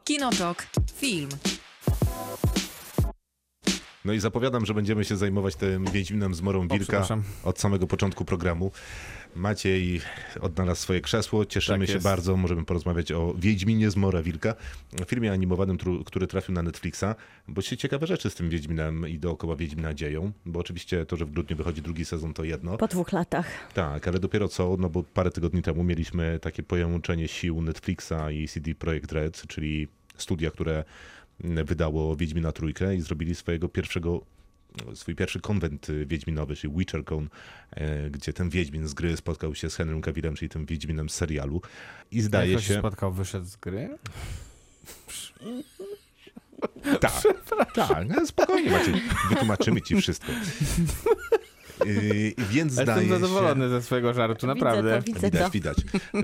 Kinotok. 0.05 0.66
Film. 1.03 1.28
No 4.05 4.12
i 4.12 4.20
zapowiadam, 4.20 4.66
że 4.66 4.74
będziemy 4.74 5.05
się 5.05 5.16
zajmować 5.16 5.57
tym 5.57 5.84
Wiedźminem 5.84 6.34
z 6.34 6.40
Morą 6.42 6.68
Wilka 6.68 7.07
od 7.44 7.59
samego 7.61 7.86
początku 7.86 8.24
programu. 8.24 8.70
Maciej 9.34 10.00
odnalazł 10.40 10.80
swoje 10.82 11.00
krzesło, 11.00 11.44
cieszymy 11.46 11.78
Tak 11.78 11.86
się 11.86 11.92
jest. 11.94 12.05
bardzo, 12.05 12.36
możemy 12.36 12.64
porozmawiać 12.64 13.12
o 13.12 13.34
Wiedźminie 13.38 13.90
z 13.90 13.96
Mora 13.96 14.22
Wilka, 14.22 14.55
filmie 15.07 15.32
animowanym, 15.32 15.78
który 16.05 16.26
trafił 16.26 16.55
na 16.55 16.62
Netflixa, 16.62 17.05
bo 17.48 17.62
się 17.62 17.76
ciekawe 17.76 18.07
rzeczy 18.07 18.30
z 18.30 18.34
tym 18.34 18.48
Wiedźminem 18.50 19.09
i 19.09 19.18
dookoła 19.18 19.57
Wiedźmina 19.57 19.94
dzieją, 19.94 20.32
bo 20.46 20.61
oczywiście 20.61 21.07
to, 21.07 21.16
że 21.16 21.24
w 21.24 21.30
grudniu 21.30 21.57
wychodzi 21.57 21.82
drugi 21.82 22.05
sezon 22.05 22.34
to 22.34 22.44
jedno, 22.44 22.76
Po 22.78 22.88
dwóch 22.88 23.12
latach. 23.12 23.46
tak, 23.74 24.09
ale 24.09 24.18
dopiero 24.18 24.48
co, 24.48 24.76
no 24.78 24.88
bo 24.88 25.03
parę 25.03 25.30
tygodni 25.30 25.62
temu 25.62 25.84
mieliśmy 25.84 26.38
takie 26.42 26.62
połączenie 26.62 27.28
sił 27.28 27.62
Netflixa 27.62 28.30
i 28.32 28.48
CD 28.48 28.74
Projekt 28.74 29.12
Red, 29.12 29.42
czyli 29.48 29.88
studia, 30.17 30.51
które 30.51 30.85
wydało 31.41 32.17
Wiedźmina 32.17 32.53
Trójkę 32.53 32.97
i 32.97 33.01
zrobili 33.01 33.35
swojego 33.35 33.69
pierwszego 33.69 34.21
swój 34.95 35.15
pierwszy 35.15 35.41
konwent 35.41 35.87
wiedźminowy, 36.07 36.57
czyli 36.57 36.73
WitcherCon, 36.77 37.29
e, 37.71 38.11
gdzie 38.11 38.33
ten 38.33 38.51
Wiedźmin 38.51 38.89
z 38.89 38.95
gry 38.95 39.17
spotkał 39.17 39.55
się 39.55 39.71
z 39.71 39.77
Henrym 39.77 40.03
Cavillem, 40.03 40.35
czyli 40.35 40.49
tym 40.49 40.67
Wiedźminem 40.67 41.09
z 41.09 41.15
serialu. 41.15 41.63
I 42.11 42.21
zdaje 42.21 42.53
Jak 42.53 42.63
się... 42.63 42.79
spotkał, 42.79 43.13
wyszedł 43.13 43.47
z 43.47 43.57
gry? 43.57 43.99
Tak, 47.01 47.23
tak, 47.75 48.09
no 48.09 48.27
spokojnie 48.27 48.71
Maciej, 48.71 48.95
wytłumaczymy 49.29 49.83
ci 49.83 49.97
wszystko. 49.97 50.33
Yy, 51.87 52.35
więc 52.51 52.72
Jestem 52.78 52.85
zdaje 52.85 53.09
zadowolony 53.09 53.64
się... 53.64 53.68
ze 53.70 53.83
swojego 53.83 54.14
żartu, 54.14 54.35
Widzę 54.47 54.47
naprawdę. 54.47 54.97
to, 55.03 55.03
widzę 55.03 55.20
Widać, 55.30 55.43
to. 55.43 55.51
widać. 55.51 55.76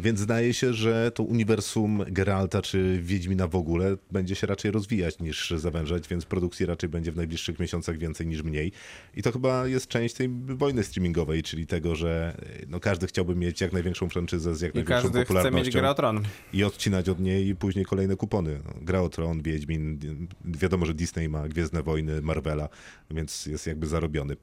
Więc 0.02 0.20
zdaje 0.20 0.54
się, 0.54 0.74
że 0.74 1.10
to 1.14 1.22
uniwersum 1.22 2.04
Geralta 2.08 2.62
czy 2.62 2.98
Wiedźmina 3.02 3.48
w 3.48 3.56
ogóle 3.56 3.96
będzie 4.10 4.34
się 4.34 4.46
raczej 4.46 4.70
rozwijać 4.70 5.18
niż 5.18 5.50
zawężać, 5.50 6.08
więc 6.08 6.24
produkcji 6.24 6.66
raczej 6.66 6.88
będzie 6.88 7.12
w 7.12 7.16
najbliższych 7.16 7.58
miesiącach 7.58 7.98
więcej 7.98 8.26
niż 8.26 8.42
mniej. 8.42 8.72
I 9.16 9.22
to 9.22 9.32
chyba 9.32 9.66
jest 9.66 9.88
część 9.88 10.14
tej 10.14 10.28
wojny 10.44 10.82
streamingowej, 10.84 11.42
czyli 11.42 11.66
tego, 11.66 11.94
że 11.94 12.36
no, 12.68 12.80
każdy 12.80 13.06
chciałby 13.06 13.34
mieć 13.36 13.60
jak 13.60 13.72
największą 13.72 14.08
franczyzę 14.08 14.54
z 14.54 14.60
jak 14.60 14.74
I 14.74 14.78
największą 14.78 15.02
każdy 15.02 15.18
chce 15.18 15.26
popularnością 15.26 15.64
mieć 15.66 15.70
grę 15.74 15.90
o 15.90 15.94
tron. 15.94 16.22
i 16.52 16.64
odcinać 16.64 17.08
od 17.08 17.20
niej 17.20 17.54
później 17.56 17.84
kolejne 17.84 18.16
kupony. 18.16 18.60
Gra 18.82 19.00
o 19.00 19.08
Tron, 19.08 19.42
Wiedźmin, 19.42 19.98
wiadomo, 20.44 20.86
że 20.86 20.94
Disney 20.94 21.28
ma 21.28 21.48
Gwiezdne 21.48 21.82
Wojny, 21.82 22.22
Marvela, 22.22 22.68
więc 23.10 23.46
jest 23.46 23.66
jakby 23.66 23.86
zarobiony. 23.86 24.36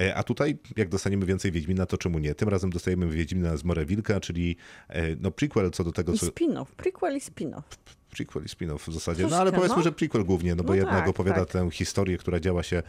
E, 0.00 0.14
A 0.14 0.22
tutaj, 0.22 0.58
jak 0.76 0.88
dostaniemy 0.88 1.26
więcej 1.26 1.52
Wiedźmina, 1.52 1.86
to 1.86 1.98
czemu 1.98 2.18
nie? 2.18 2.34
Tym 2.34 2.48
razem 2.48 2.70
dostajemy 2.70 3.08
Wiedźmina 3.08 3.56
z 3.56 3.64
More 3.64 3.86
Wilka, 3.86 4.20
czyli 4.20 4.56
e, 4.88 5.16
no 5.16 5.30
prequel 5.30 5.70
co 5.70 5.84
do 5.84 5.92
tego, 5.92 6.12
I 6.12 6.18
co... 6.18 6.26
spin-off, 6.26 6.66
prequel 6.76 7.16
i 7.16 7.20
spin-off. 7.20 7.62
Prequel 8.10 8.44
i 8.44 8.48
spin-off 8.48 8.78
w 8.90 8.94
zasadzie. 8.94 9.18
Troszkę, 9.18 9.36
no 9.36 9.40
ale 9.40 9.52
powiedzmy, 9.52 9.76
no. 9.76 9.82
że 9.82 9.92
prequel 9.92 10.24
głównie, 10.24 10.54
no 10.54 10.62
bo 10.62 10.68
No 10.68 10.74
jednak 10.74 11.00
tak, 11.00 11.08
opowiada 11.08 11.44
tak. 11.44 11.48
tę 11.48 11.70
historię, 11.70 12.18
która 12.18 12.40
działa 12.40 12.62
się 12.62 12.82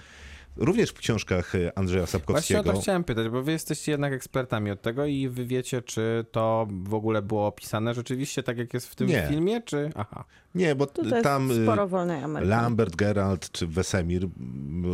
również 0.58 0.90
w 0.90 1.00
książkach 1.00 1.56
e, 1.56 1.78
Andrzeja 1.78 2.02
Właśnie 2.02 2.18
o 2.18 2.20
Sapkowskiego. 2.20 2.64
to 2.64 2.82
chciałem 2.82 3.04
pytać, 3.04 3.30
bo 3.30 3.44
wy 3.44 3.52
jesteście 3.52 3.92
jednak 3.92 4.14
ekspertami 4.14 4.72
od 4.72 4.82
tego 4.82 5.06
i 5.06 5.30
wy 5.30 5.46
wiecie, 5.46 5.82
czy 5.82 6.26
to 6.32 6.68
w 6.84 6.94
ogóle 6.94 7.22
było 7.22 7.48
opisane 7.48 7.94
rzeczywiście 7.94 8.44
tak, 8.44 8.58
jak 8.58 8.74
jest 8.74 8.88
w 8.88 8.96
tym 8.96 9.08
Nie. 9.08 9.28
filmie, 9.30 9.62
czy... 9.62 9.90
Aha. 9.96 10.26
Nie, 10.56 10.76
bo 10.76 10.86
Tutaj 10.86 11.24
tam 11.24 11.48
jest 11.48 11.60
y, 11.60 11.64
sporo 11.64 11.88
wolnej 11.88 12.24
Ameryki. 12.24 12.50
Lambert, 12.50 12.96
Geralt 12.96 13.52
czy 13.52 13.68
Wesemir 13.68 14.28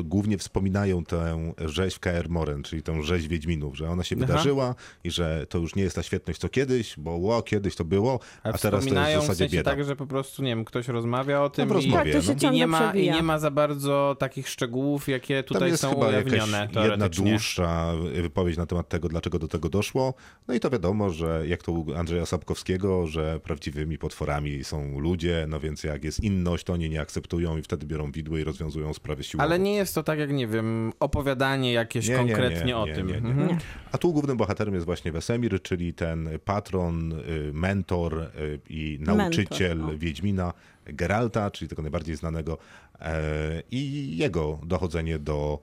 głównie 0.04 0.38
wspominają 0.38 1.04
tę 1.04 1.54
rzeź 1.66 1.96
w 1.96 2.00
Kaer 2.00 2.30
Moren, 2.30 2.64
czyli 2.64 2.84
tę 2.84 3.04
rzeź 3.04 3.28
Wiedźminów, 3.28 3.78
że 3.78 3.90
ona 3.90 4.04
się 4.04 4.16
Aha. 4.20 4.26
wydarzyła 4.28 4.76
i 5.04 5.12
że 5.12 5.46
to 5.50 5.58
już 5.58 5.76
nie 5.76 5.84
jest 5.84 5.96
ta 5.96 6.04
świetność 6.04 6.40
co 6.40 6.50
kiedyś, 6.50 6.94
bo 6.98 7.12
ło, 7.12 7.42
kiedyś 7.42 7.76
to 7.76 7.86
było, 7.86 8.20
A, 8.44 8.50
a, 8.50 8.54
teraz 8.54 8.86
to 8.86 8.90
jest 8.90 8.90
w 8.90 9.14
zasadzie 9.14 9.34
w 9.34 9.38
sensie 9.38 9.58
bieda. 9.58 9.72
tak, 9.72 9.84
że 9.84 9.96
po 9.96 10.08
prostu, 10.08 10.44
nie 10.44 10.50
wiem, 10.50 10.66
ktoś 10.66 10.88
rozmawia 10.88 11.42
o 11.44 11.50
tym 11.50 11.70
w 11.70 11.82
i, 11.82 11.92
Tak, 11.92 12.12
to 12.12 12.22
się 12.22 12.36
no. 12.44 12.52
i, 12.52 12.56
nie 12.56 12.68
ma, 12.68 12.92
i 12.94 13.12
nie 13.12 13.24
ma 13.24 13.40
za 13.40 13.52
bardzo 13.52 14.16
takich 14.20 14.50
szczegółów, 14.50 15.08
jakie 15.08 15.44
tutaj 15.44 15.78
są 15.78 15.94
ujawnione 15.94 16.68
jedna 16.84 17.10
dłuższa 17.10 17.94
wypowiedź 18.22 18.58
na 18.58 18.66
temat 18.66 18.90
tego, 18.90 19.10
dlaczego 19.10 19.40
do 19.40 19.48
tego 19.48 19.70
doszło. 19.70 20.14
No 20.48 20.54
i 20.54 20.60
to 20.60 20.70
wiadomo, 20.70 21.10
że 21.10 21.44
jak 21.48 21.64
to 21.64 21.72
u 21.72 21.94
Andrzeja 21.94 22.26
Sapkowskiego, 22.26 23.08
że 23.08 23.40
prawdziwymi 23.40 23.98
potworami 23.98 24.64
są 24.64 25.00
ludzie, 25.00 25.47
no 25.48 25.60
więc 25.60 25.84
jak 25.84 26.04
jest 26.04 26.24
inność, 26.24 26.64
to 26.64 26.74
oni 26.74 26.90
nie 26.90 27.02
akceptują 27.02 27.58
i 27.58 27.62
wtedy 27.62 27.86
biorą 27.86 28.12
widły 28.12 28.42
i 28.42 28.44
rozwiązują 28.44 28.94
sprawy 28.94 29.24
siłowo. 29.24 29.44
Ale 29.44 29.60
nie 29.60 29.74
jest 29.76 29.96
to 29.96 30.04
tak, 30.04 30.20
jak 30.20 30.32
nie 30.32 30.48
wiem, 30.48 30.94
opowiadanie 31.00 31.74
jakieś 31.74 32.08
Nie, 32.08 32.14
nie, 32.14 32.20
konkretnie 32.20 32.66
nie, 32.66 32.78
o 32.78 32.86
nie, 32.86 32.96
tym. 32.96 33.08
nie, 33.08 33.14
nie. 33.14 33.30
Mhm. 33.30 33.58
A 33.92 33.98
tu 33.98 34.14
głównym 34.14 34.38
bohaterem 34.38 34.74
jest 34.74 34.86
właśnie 34.86 35.12
Wesemir, 35.12 35.62
czyli 35.62 35.94
ten 35.94 36.30
patron, 36.46 37.12
y, 37.12 37.52
mentor 37.54 38.20
y, 38.20 38.60
i 38.70 38.98
nauczyciel 39.02 39.78
Mentor, 39.78 39.94
no. 39.94 40.00
Wiedźmina 40.00 40.54
Geralta, 40.86 41.52
czyli 41.52 41.70
tego 41.70 41.82
najbardziej 41.82 42.16
znanego 42.16 42.58
e, 43.02 43.64
i 43.72 44.18
jego 44.18 44.60
dochodzenie 44.64 45.20
do, 45.20 45.60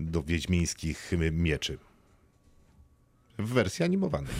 do 0.00 0.22
wiedźmińskich 0.22 1.12
mieczy. 1.32 1.78
W 3.38 3.48
wersji 3.52 3.84
animowanej. 3.84 4.32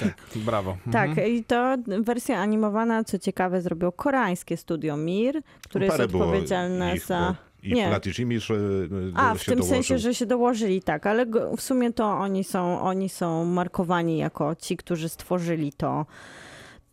Tak, 0.00 0.14
brawo. 0.36 0.76
Tak, 0.92 1.08
Mhm. 1.10 1.28
i 1.28 1.44
to 1.44 1.76
wersja 2.00 2.38
animowana, 2.38 3.04
co 3.04 3.18
ciekawe, 3.18 3.62
zrobił 3.62 3.92
koreańskie 3.92 4.56
studio 4.56 4.96
Mir, 4.96 5.42
które 5.64 5.84
jest 5.84 5.96
Parę 5.96 6.04
odpowiedzialne 6.04 6.96
ich, 6.96 7.06
za... 7.06 7.34
I 7.62 7.72
Nie. 7.72 7.88
Platishimisz 7.88 8.50
y, 8.50 8.88
A, 9.14 9.32
się 9.34 9.38
w 9.38 9.44
tym 9.44 9.54
dołożył. 9.54 9.74
sensie, 9.74 9.98
że 9.98 10.14
się 10.14 10.26
dołożyli, 10.26 10.82
tak, 10.82 11.06
ale 11.06 11.26
w 11.56 11.60
sumie 11.60 11.92
to 11.92 12.04
oni 12.18 12.44
są, 12.44 12.80
oni 12.80 13.08
są 13.08 13.44
markowani 13.44 14.18
jako 14.18 14.54
ci, 14.54 14.76
którzy 14.76 15.08
stworzyli 15.08 15.72
to, 15.72 16.06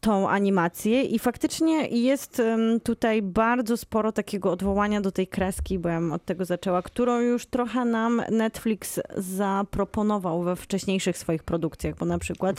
tą 0.06 0.30
animację 0.30 1.04
i 1.04 1.20
faktycznie 1.20 1.88
jest 1.88 2.42
tutaj 2.84 3.22
bardzo 3.22 3.78
sporo 3.78 4.12
takiego 4.12 4.52
odwołania 4.52 5.02
do 5.02 5.12
tej 5.12 5.28
kreski, 5.28 5.80
bo 5.80 5.90
ja 5.90 6.02
od 6.14 6.26
tego 6.26 6.46
zaczęła, 6.46 6.82
którą 6.82 7.20
już 7.20 7.46
trochę 7.46 7.86
nam 7.86 8.22
Netflix 8.32 9.00
zaproponował 9.18 10.44
we 10.44 10.56
wcześniejszych 10.56 11.18
swoich 11.18 11.44
produkcjach, 11.44 11.96
bo 11.96 12.06
na 12.06 12.20
przykład... 12.20 12.56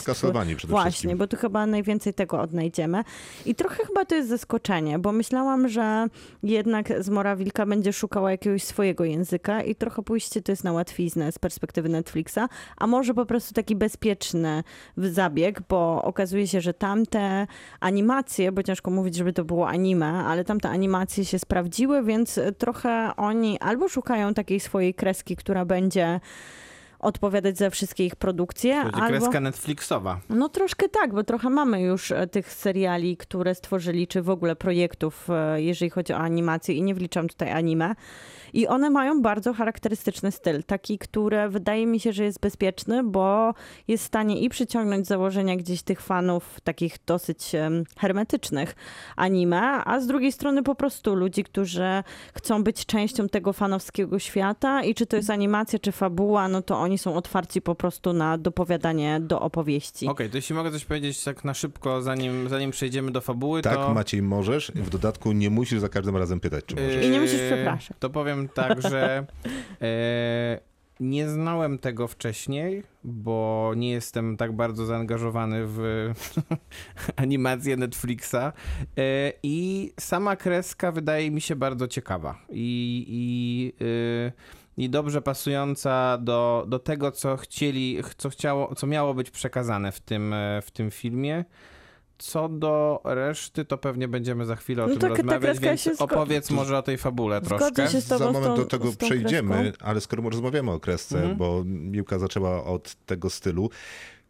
Przede 0.55 0.71
Właśnie, 0.71 0.91
wszystkim. 0.91 1.17
bo 1.17 1.27
tu 1.27 1.37
chyba 1.37 1.65
najwięcej 1.65 2.13
tego 2.13 2.41
odnajdziemy. 2.41 3.03
I 3.45 3.55
trochę 3.55 3.85
chyba 3.85 4.05
to 4.05 4.15
jest 4.15 4.29
zaskoczenie, 4.29 4.99
bo 4.99 5.11
myślałam, 5.11 5.69
że 5.69 6.07
jednak 6.43 7.03
Zmora 7.03 7.35
Wilka 7.35 7.65
będzie 7.65 7.93
szukała 7.93 8.31
jakiegoś 8.31 8.63
swojego 8.63 9.05
języka 9.05 9.61
i 9.61 9.75
trochę 9.75 10.03
pójście 10.03 10.41
to 10.41 10.51
jest 10.51 10.63
na 10.63 10.71
łatwiznę 10.71 11.31
z 11.31 11.39
perspektywy 11.39 11.89
Netflixa, 11.89 12.39
a 12.77 12.87
może 12.87 13.13
po 13.13 13.25
prostu 13.25 13.53
taki 13.53 13.75
bezpieczny 13.75 14.63
zabieg, 14.97 15.61
bo 15.69 16.01
okazuje 16.03 16.47
się, 16.47 16.61
że 16.61 16.73
tamte 16.73 17.36
animacje, 17.79 18.51
bo 18.51 18.63
ciężko 18.63 18.91
mówić, 18.91 19.15
żeby 19.15 19.33
to 19.33 19.45
było 19.45 19.69
anime, 19.69 20.07
ale 20.07 20.43
tamte 20.43 20.69
animacje 20.69 21.25
się 21.25 21.39
sprawdziły, 21.39 22.03
więc 22.03 22.39
trochę 22.57 23.11
oni 23.17 23.59
albo 23.59 23.89
szukają 23.89 24.33
takiej 24.33 24.59
swojej 24.59 24.93
kreski, 24.93 25.35
która 25.35 25.65
będzie 25.65 26.19
odpowiadać 26.99 27.57
za 27.57 27.69
wszystkie 27.69 28.05
ich 28.05 28.15
produkcje, 28.15 28.75
To 28.75 28.83
będzie 28.83 29.01
albo... 29.01 29.17
kreska 29.17 29.39
Netflixowa. 29.39 30.19
No 30.29 30.49
troszkę 30.49 30.89
tak, 30.89 31.13
bo 31.13 31.23
trochę 31.23 31.49
mamy 31.49 31.81
już 31.81 32.11
e, 32.11 32.27
tych 32.27 32.53
seriali, 32.53 33.17
które 33.17 33.55
stworzyli, 33.55 34.07
czy 34.07 34.21
w 34.21 34.29
ogóle 34.29 34.55
projektów, 34.55 35.29
e, 35.29 35.61
jeżeli 35.61 35.89
chodzi 35.89 36.13
o 36.13 36.17
animację 36.17 36.75
i 36.75 36.83
nie 36.83 36.95
wliczam 36.95 37.27
tutaj 37.27 37.51
anime. 37.51 37.95
I 38.53 38.67
one 38.67 38.89
mają 38.89 39.21
bardzo 39.21 39.53
charakterystyczny 39.53 40.31
styl, 40.31 40.63
taki, 40.63 40.97
który 40.97 41.49
wydaje 41.49 41.85
mi 41.87 41.99
się, 41.99 42.13
że 42.13 42.23
jest 42.23 42.39
bezpieczny, 42.39 43.03
bo 43.03 43.53
jest 43.87 44.03
w 44.03 44.07
stanie 44.07 44.39
i 44.39 44.49
przyciągnąć 44.49 45.07
założenia 45.07 45.55
gdzieś 45.55 45.81
tych 45.81 46.01
fanów 46.01 46.61
takich 46.63 46.97
dosyć 47.05 47.51
hermetycznych 47.97 48.75
anime, 49.15 49.61
a 49.85 49.99
z 49.99 50.07
drugiej 50.07 50.31
strony 50.31 50.63
po 50.63 50.75
prostu 50.75 51.15
ludzi, 51.15 51.43
którzy 51.43 52.03
chcą 52.33 52.63
być 52.63 52.85
częścią 52.85 53.29
tego 53.29 53.53
fanowskiego 53.53 54.19
świata 54.19 54.83
i 54.83 54.95
czy 54.95 55.05
to 55.05 55.15
jest 55.15 55.29
animacja, 55.29 55.79
czy 55.79 55.91
fabuła, 55.91 56.47
no 56.47 56.61
to 56.61 56.77
oni 56.77 56.97
są 56.97 57.15
otwarci 57.15 57.61
po 57.61 57.75
prostu 57.75 58.13
na 58.13 58.37
dopowiadanie 58.37 59.19
do 59.19 59.39
opowieści. 59.41 60.07
Okej, 60.07 60.29
to 60.29 60.37
jeśli 60.37 60.55
mogę 60.55 60.71
coś 60.71 60.85
powiedzieć 60.85 61.23
tak 61.23 61.43
na 61.45 61.53
szybko, 61.53 62.01
zanim, 62.01 62.49
zanim 62.49 62.71
przejdziemy 62.71 63.11
do 63.11 63.21
fabuły, 63.21 63.61
Tak, 63.61 63.75
to... 63.75 63.93
Maciej, 63.93 64.21
możesz. 64.21 64.71
W 64.75 64.89
dodatku 64.89 65.31
nie 65.31 65.49
musisz 65.49 65.79
za 65.79 65.89
każdym 65.89 66.17
razem 66.17 66.39
pytać, 66.39 66.65
czy 66.65 66.75
możesz. 66.75 67.05
I 67.05 67.09
nie 67.09 67.19
musisz 67.19 67.41
Yy, 67.41 67.47
przepraszać. 67.47 67.97
To 67.99 68.09
powiem 68.09 68.46
tak, 68.47 68.81
że 68.81 69.25
e, 69.81 70.59
nie 70.99 71.29
znałem 71.29 71.77
tego 71.77 72.07
wcześniej, 72.07 72.83
bo 73.03 73.71
nie 73.75 73.91
jestem 73.91 74.37
tak 74.37 74.53
bardzo 74.53 74.85
zaangażowany 74.85 75.61
w 75.65 76.11
animację 77.15 77.77
Netflixa 77.77 78.35
e, 78.35 79.33
i 79.43 79.91
sama 79.99 80.35
kreska 80.35 80.91
wydaje 80.91 81.31
mi 81.31 81.41
się 81.41 81.55
bardzo 81.55 81.87
ciekawa 81.87 82.41
i, 82.49 83.05
i, 83.09 83.73
e, 83.85 84.31
i 84.77 84.89
dobrze 84.89 85.21
pasująca 85.21 86.17
do, 86.17 86.65
do 86.67 86.79
tego, 86.79 87.11
co 87.11 87.37
chcieli, 87.37 87.97
co 88.17 88.29
chciało, 88.29 88.75
co 88.75 88.87
miało 88.87 89.13
być 89.13 89.31
przekazane 89.31 89.91
w 89.91 89.99
tym, 89.99 90.33
e, 90.33 90.61
w 90.61 90.71
tym 90.71 90.91
filmie. 90.91 91.45
Co 92.17 92.49
do 92.49 93.01
reszty, 93.03 93.65
to 93.65 93.77
pewnie 93.77 94.07
będziemy 94.07 94.45
za 94.45 94.55
chwilę 94.55 94.83
o 94.83 94.87
No 94.87 94.93
tym 94.93 95.01
tak, 95.01 95.09
ta 95.11 95.17
rozmawiać, 95.17 95.59
kreska 95.59 95.89
więc 95.89 96.01
opowiedz 96.01 96.51
może 96.51 96.77
o 96.77 96.81
tej 96.81 96.97
fabule 96.97 97.41
troszkę. 97.41 97.89
się 97.89 98.01
z 98.01 98.07
tobą 98.07 98.25
Za 98.25 98.31
moment 98.31 98.55
tą, 98.55 98.61
do 98.61 98.65
tego 98.65 98.91
przejdziemy, 98.99 99.55
kreską. 99.63 99.85
ale 99.85 100.01
skoro 100.01 100.29
rozmawiamy 100.29 100.71
o 100.71 100.79
kresce, 100.79 101.17
Mhm. 101.17 101.37
bo 101.37 101.63
Miłka 101.65 102.19
zaczęła 102.19 102.63
od 102.63 102.95
tego 103.05 103.29
stylu, 103.29 103.69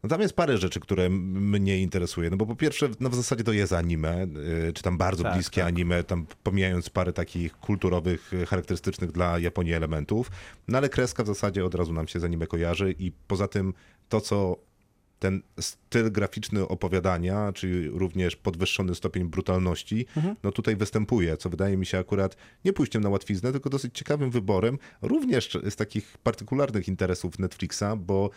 no 0.03 0.09
tam 0.09 0.21
jest 0.21 0.33
parę 0.33 0.57
rzeczy, 0.57 0.79
które 0.79 1.09
mnie 1.09 1.81
interesuje. 1.81 2.29
No 2.29 2.37
bo 2.37 2.45
po 2.45 2.55
pierwsze, 2.55 2.89
no 2.99 3.09
w 3.09 3.15
zasadzie 3.15 3.43
to 3.43 3.51
jest 3.53 3.73
anime, 3.73 4.23
y, 4.69 4.73
czy 4.73 4.83
tam 4.83 4.97
bardzo 4.97 5.23
Tak, 5.23 5.33
bliskie 5.33 5.61
tak. 5.61 5.67
anime, 5.73 6.03
tam 6.03 6.25
pomijając 6.43 6.89
parę 6.89 7.13
takich 7.13 7.57
kulturowych, 7.57 8.33
y, 8.33 8.45
charakterystycznych 8.45 9.11
dla 9.11 9.39
Japonii 9.39 9.73
elementów. 9.73 10.31
No 10.67 10.77
ale 10.77 10.89
kreska 10.89 11.23
w 11.23 11.27
zasadzie 11.27 11.65
od 11.65 11.75
razu 11.75 11.93
nam 11.93 12.07
się 12.07 12.19
z 12.19 12.23
anime 12.23 12.47
kojarzy 12.47 12.95
i 12.99 13.11
poza 13.27 13.47
tym 13.47 13.73
to, 14.09 14.21
co 14.21 14.55
ten 15.19 15.41
styl 15.59 16.11
graficzny 16.11 16.67
opowiadania, 16.67 17.53
czyli 17.53 17.89
również 17.89 18.35
podwyższony 18.35 18.95
stopień 18.95 19.23
brutalności, 19.23 20.05
no 20.43 20.51
tutaj 20.51 20.75
występuje, 20.75 21.37
co 21.37 21.49
wydaje 21.49 21.77
mi 21.77 21.85
się 21.85 21.99
akurat 21.99 22.37
nie 22.65 22.73
pójściem 22.73 23.03
na 23.03 23.09
łatwiznę, 23.09 23.51
tylko 23.51 23.69
dosyć 23.69 23.97
ciekawym 23.97 24.31
wyborem, 24.31 24.77
również 25.01 25.57
z 25.69 25.75
takich 25.75 26.17
partykularnych 26.17 26.87
interesów 26.87 27.39
Netflixa, 27.39 27.83
bo 27.97 28.29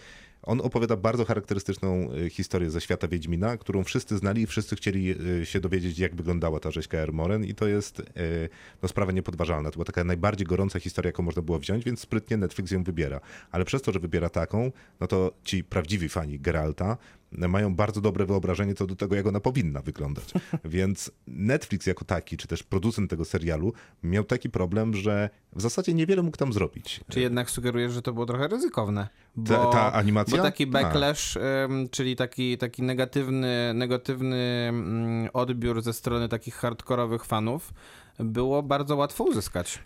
on 0.43 0.61
opowiada 0.61 0.97
bardzo 0.97 1.25
charakterystyczną 1.25 2.09
y, 2.13 2.31
historię 2.31 2.71
ze 2.71 2.81
świata 2.81 3.09
Wiedźmina, 3.09 3.57
którą 3.57 3.85
wszyscy 3.85 4.19
znali 4.19 4.43
i 4.43 4.47
wszyscy 4.47 4.77
chcieli 4.77 5.15
y, 5.41 5.47
się 5.47 5.61
dowiedzieć, 5.61 5.99
jak 5.99 6.15
wyglądała 6.15 6.61
ta 6.61 6.71
rzeźka 6.71 6.99
Ermoren 6.99 7.45
i 7.45 7.55
to 7.55 7.67
jest 7.67 8.01
y, 8.01 8.05
no, 8.83 8.89
sprawa 8.89 9.13
niepodważalna. 9.13 9.71
To 9.71 9.75
była 9.75 9.85
taka 9.85 10.05
najbardziej 10.05 10.47
gorąca 10.47 10.81
historia, 10.81 11.09
jaką 11.09 11.23
można 11.23 11.43
było 11.43 11.59
wziąć, 11.59 11.85
więc 11.85 12.01
sprytnie 12.01 12.37
Netflix 12.37 12.71
ją 12.71 12.85
wybiera. 12.85 13.21
Ale 13.51 13.65
przez 13.65 13.83
to, 13.83 13.93
że 13.93 14.01
wybiera 14.01 14.29
taką, 14.29 14.73
no 15.01 15.07
to 15.07 15.33
ci 15.45 15.65
prawdziwi 15.65 16.09
fani 16.09 16.41
Geralta 16.41 16.97
mają 17.33 17.75
bardzo 17.75 18.01
dobre 18.01 18.27
wyobrażenie 18.27 18.75
co 18.75 18.87
do 18.87 18.97
tego, 18.97 19.17
jak 19.17 19.27
ona 19.27 19.41
powinna 19.41 19.83
wyglądać. 19.83 20.33
Więc 20.65 21.11
Netflix 21.27 21.87
jako 21.87 22.05
taki, 22.05 22.37
czy 22.37 22.49
też 22.49 22.63
producent 22.63 23.11
tego 23.11 23.25
serialu 23.25 23.73
miał 24.03 24.25
taki 24.25 24.51
problem, 24.51 24.95
że 24.95 25.31
w 25.53 25.61
zasadzie 25.61 25.95
niewiele 25.95 26.23
mógł 26.23 26.37
tam 26.37 26.53
zrobić. 26.53 27.01
Czy 27.09 27.21
jednak 27.21 27.51
sugerujesz, 27.51 27.93
że 27.93 28.03
to 28.03 28.13
było 28.13 28.27
trochę 28.27 28.49
ryzykowne? 28.49 29.09
Bo, 29.37 29.55
Ta- 29.55 29.73
ta 29.73 29.93
animacja? 29.93 30.37
Bo 30.37 30.43
taki 30.43 30.67
backlash, 30.67 31.39
czyli 31.91 32.17
taki, 32.17 32.59
taki 32.59 32.83
negatywny, 32.83 33.73
negatywny 33.75 34.37
mm, 34.69 35.29
odbiór 35.33 35.83
ze 35.83 35.93
strony 35.93 36.29
takich 36.29 36.55
hardkorowych 36.55 37.25
fanów 37.25 37.73
było 38.25 38.63
bardzo 38.63 38.97
łatwo 38.97 39.25
uzyskać. 39.25 39.79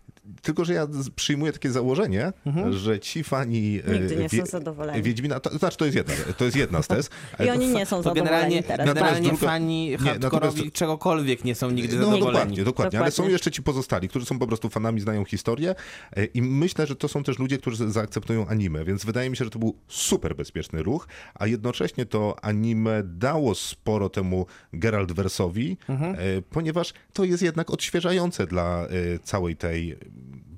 Tylko, 0.43 0.65
że 0.65 0.75
ja 0.75 0.87
przyjmuję 1.17 1.53
takie 1.53 1.71
założenie, 1.71 2.33
że 2.71 3.01
ci 3.01 3.25
fani 3.25 3.81
e, 3.87 3.93
Nigdy 3.93 4.17
nie 4.17 4.29
są 4.29 4.37
Wie- 4.37 4.47
zadowoleni. 4.47 5.03
Wiedźmina, 5.03 5.41
to, 5.41 5.51
to 5.51 5.59
znaczy 5.59 5.77
to 5.77 5.85
jest 5.85 5.97
jedna, 5.97 6.15
to 6.39 6.45
jest 6.45 6.57
jedna 6.57 6.83
z 6.83 6.87
tez. 6.87 7.11
I 7.47 7.51
oni 7.51 7.69
nie 7.69 7.87
są 7.87 7.97
zadowoleni 8.03 8.15
generalnie, 8.27 8.63
teraz. 8.63 8.87
generalnie 8.87 9.11
Natomiast 9.21 9.41
druga- 9.43 9.47
fani 9.53 9.91
nie, 9.91 9.99
hardkorowi 9.99 10.73
czegokolwiek 10.73 11.45
nie 11.45 11.55
są 11.55 11.71
nigdy 11.71 11.97
No 11.97 12.05
zadowoleni. 12.05 12.27
dokładnie, 12.33 12.65
dokładnie, 12.65 12.99
ale 13.01 13.11
są 13.11 13.15
Dokładnie. 13.17 13.33
jeszcze 13.33 13.51
ci 13.51 13.63
pozostali, 13.63 14.09
którzy 14.09 14.27
są 14.27 14.39
po 14.39 14.47
prostu 14.47 14.71
fanami, 14.71 15.01
znają 15.01 15.25
historię 15.25 15.75
e, 16.17 16.25
i 16.25 16.43
myślę, 16.43 16.87
że 16.87 16.97
to 16.97 17.09
są 17.09 17.23
też 17.23 17.39
ludzie, 17.39 17.59
którzy 17.59 17.91
zaakceptują 17.91 18.47
anime, 18.47 18.85
więc 18.85 19.05
wydaje 19.05 19.31
mi 19.31 19.37
się, 19.37 19.45
że 19.45 19.51
to 19.51 19.59
był 19.59 19.75
super 19.89 20.37
bezpieczny 20.37 20.83
ruch, 20.83 21.09
a 21.35 21.47
jednocześnie 21.47 22.07
to 22.07 22.37
anime 22.43 23.03
dało 23.05 23.55
sporo 23.55 24.09
temu 24.09 24.47
Geralt-wersowi, 24.73 25.77
Mhm. 25.89 26.15
e, 26.15 26.19
ponieważ 26.51 26.93
to 27.13 27.25
jest 27.25 27.43
jednak 27.43 27.71
odświeżające 27.71 28.24
dla 28.47 28.87
e, 28.87 29.19
całej 29.19 29.57
tej 29.57 29.97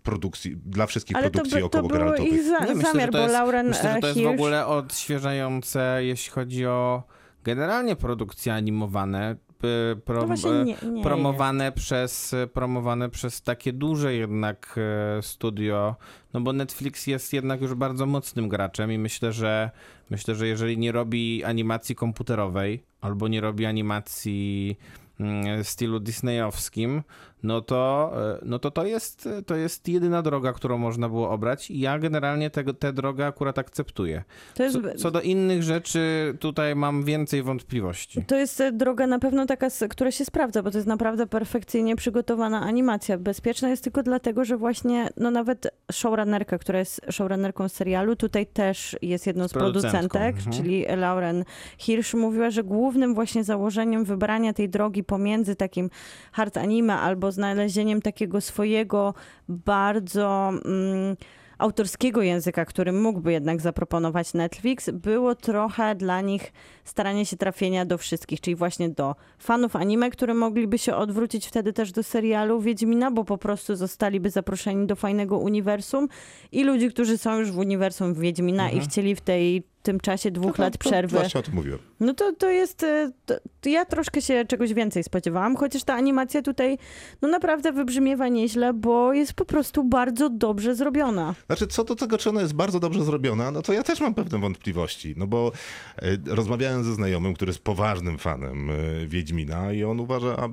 produkcji, 0.03 0.57
dla 0.57 0.87
wszystkich 0.87 1.17
Ale 1.17 1.27
to, 1.27 1.33
produkcji 1.33 1.55
by, 1.57 1.61
to 1.61 1.67
około 1.67 1.83
był 1.89 1.99
granatowych. 1.99 2.33
ich 2.33 2.43
za, 2.43 2.59
Nie, 2.59 2.75
myślę, 2.75 2.93
zamiar, 2.93 3.11
to 3.11 3.19
bo 3.19 3.23
jest- 3.23 3.33
Lauren 3.35 3.69
Myślę, 3.69 3.95
że 3.95 4.01
to 4.01 4.07
jest 4.07 4.21
w 4.23 4.27
ogóle 4.27 4.67
odświeżające, 4.67 5.99
jeśli 6.05 6.33
chodzi 6.33 6.67
o 6.67 7.03
generalnie 7.45 7.97
produkcje 7.97 8.55
animowane. 8.55 9.37
p- 9.59 9.97
Pro, 10.05 10.21
To 10.21 10.27
właśnie 10.27 10.51
e, 10.51 10.65
nie, 10.65 10.77
nie 10.93 11.03
promowane 11.03 11.73
przez, 11.73 12.35
promowane 12.53 13.09
przez 13.11 13.43
takie 13.43 13.73
duże 13.73 14.15
jednak 14.15 14.75
e, 15.19 15.23
studio, 15.23 15.97
no 16.35 16.41
bo 16.41 16.53
Netflix 16.53 17.07
jest 17.07 17.33
jednak 17.33 17.61
już 17.61 17.75
bardzo 17.75 18.07
mocnym 18.07 18.49
graczem 18.49 18.93
i 18.93 18.99
myślę, 18.99 19.33
że 19.33 19.71
myślę, 20.11 20.35
że 20.35 20.47
jeżeli 20.49 20.79
nie 20.79 20.93
robi 20.93 21.45
animacji 21.45 21.95
komputerowej 21.95 22.83
albo 23.01 23.29
nie 23.29 23.41
robi 23.41 23.67
animacji 23.67 24.77
mm, 25.21 25.65
w 25.65 25.69
stylu 25.69 26.01
disneyowskim, 26.01 27.03
no 27.43 27.61
to, 27.61 28.13
e, 28.17 28.39
no 28.43 28.59
to 28.59 28.71
to 28.71 28.87
jest, 28.87 29.29
to 29.47 29.57
jest 29.57 29.89
jedyna 29.89 30.23
droga, 30.23 30.53
którą 30.53 30.79
można 30.79 31.09
było 31.09 31.31
obrać 31.31 31.71
i 31.71 31.81
ja 31.81 31.99
generalnie 31.99 32.51
tę 32.79 32.93
drogę 32.93 33.27
akurat 33.27 33.59
akceptuję. 33.59 34.25
Jest, 34.59 34.79
Co, 34.83 34.99
co 34.99 35.11
do 35.11 35.21
innych 35.21 35.63
rzeczy, 35.63 36.35
tutaj 36.41 36.77
mam 36.77 37.05
więcej 37.05 37.43
wątpliwości. 37.43 38.25
To 38.25 38.37
jest 38.37 38.61
e, 38.61 38.73
droga 38.73 39.07
na 39.07 39.19
pewno 39.19 39.47
taka, 39.47 39.69
która 39.91 40.11
się 40.11 40.25
sprawdza, 40.25 40.63
bo 40.63 40.71
to 40.71 40.79
jest 40.79 40.89
naprawdę 40.89 41.27
perfekcyjnie 41.27 41.97
przygotowana 41.97 42.61
animacja. 42.61 43.19
Bezpieczna 43.19 43.69
jest 43.69 43.85
tylko 43.85 44.03
dlatego, 44.03 44.45
że 44.45 44.57
właśnie, 44.57 45.09
no 45.17 45.31
nawet 45.31 45.69
showrunnerka, 45.93 46.59
która 46.59 46.79
jest 46.79 47.01
showrunnerką 47.11 47.69
serialu, 47.69 48.17
tutaj 48.17 48.47
też 48.47 48.97
jest 49.03 49.27
jedną 49.27 49.49
z, 49.49 49.51
Z 49.51 49.55
producentek, 49.55 50.37
mhm. 50.37 50.57
czyli 50.57 50.85
Lauren 50.97 51.45
Hirsch, 51.79 52.15
mówiła, 52.15 52.51
że 52.51 52.65
głównym 52.65 53.15
właśnie 53.15 53.45
założeniem 53.45 54.05
wybrania 54.05 54.53
tej 54.53 54.69
drogi 54.69 55.05
pomiędzy 55.05 55.57
takim 55.57 55.91
hard 56.33 56.57
anime 56.57 56.95
albo 56.95 57.33
znalezieniem 57.37 58.03
takiego 58.03 58.41
swojego 58.41 59.15
bardzo... 59.49 60.53
Mm, 60.65 61.17
autorskiego 61.59 62.23
języka, 62.23 62.65
który 62.65 62.93
mógłby 62.93 63.33
jednak 63.33 63.61
zaproponować 63.61 64.35
Netflix, 64.35 64.91
było 64.91 65.35
trochę 65.35 65.95
dla 65.95 66.21
nich 66.21 66.53
staranie 66.85 67.27
się 67.27 67.37
trafienia 67.37 67.85
do 67.85 67.99
wszystkich, 67.99 68.41
czyli 68.41 68.55
właśnie 68.55 68.89
do 68.89 69.15
fanów 69.39 69.77
anime, 69.77 70.11
które 70.11 70.35
mogliby 70.35 70.79
się 70.79 70.95
odwrócić 70.95 71.47
wtedy 71.47 71.73
też 71.73 71.93
do 71.93 72.03
serialu 72.03 72.61
Wiedźmina, 72.61 73.11
bo 73.11 73.25
po 73.25 73.39
prostu 73.39 73.77
zostaliby 73.77 74.31
zaproszeni 74.31 74.87
do 74.87 74.97
fajnego 74.97 75.39
uniwersum 75.39 76.09
i 76.53 76.65
ludzi, 76.65 76.91
którzy 76.91 77.19
są 77.19 77.39
już 77.39 77.53
w 77.53 77.59
uniwersum 77.59 78.15
Wiedźmina 78.15 78.71
i 78.71 78.81
chcieli 78.81 79.15
w 79.15 79.21
tej 79.21 79.63
tym 79.87 80.01
czasie 80.01 80.31
dwóch 80.31 80.59
No 80.59 80.65
lat 80.65 80.73
to- 80.73 80.79
to 80.79 80.89
przerwy. 80.91 81.17
Właśnie 81.19 81.41
o 81.41 81.43
tym 81.43 81.55
mówiłem. 81.55 81.79
No 82.01 82.15
to, 82.15 82.33
to 82.33 82.51
jest. 82.51 82.83
e, 82.83 83.11
To, 83.27 83.35
to 83.61 83.69
ja 83.69 83.85
troszkę 83.85 84.23
się 84.23 84.45
czegoś 84.45 84.75
więcej 84.75 85.03
spodziewałam, 85.05 85.57
chociaż 85.57 85.85
ta 85.85 85.95
animacja 85.95 86.43
tutaj 86.43 86.79
no 87.23 87.29
naprawdę 87.29 87.73
wybrzmiewa 87.73 88.29
nieźle, 88.29 88.73
bo 88.75 89.13
jest 89.13 89.33
po 89.33 89.45
prostu 89.45 89.85
bardzo 89.85 90.29
dobrze 90.31 90.75
zrobiona. 90.75 91.35
Znaczy, 91.47 91.67
co 91.67 91.85
do 91.85 91.97
tego, 91.97 92.19
czy 92.19 92.29
ona 92.31 92.41
jest 92.41 92.55
bardzo 92.55 92.81
dobrze 92.81 93.05
zrobiona, 93.05 93.51
no 93.51 93.63
to 93.63 93.73
ja 93.73 93.83
też 93.83 94.01
mam 94.01 94.15
pewne 94.15 94.39
wątpliwości. 94.39 95.15
No 95.17 95.27
bo 95.27 95.53
e, 95.97 96.35
rozmawiałem 96.35 96.85
ze 96.85 96.95
znajomym, 96.95 97.35
który 97.35 97.51
jest 97.51 97.63
poważnym 97.65 98.19
fanem 98.19 98.71
e, 98.71 99.07
Wiedźmina 99.07 99.73
i 99.73 99.85
on 99.85 100.01
uważa, 100.01 100.37
a 100.37 100.49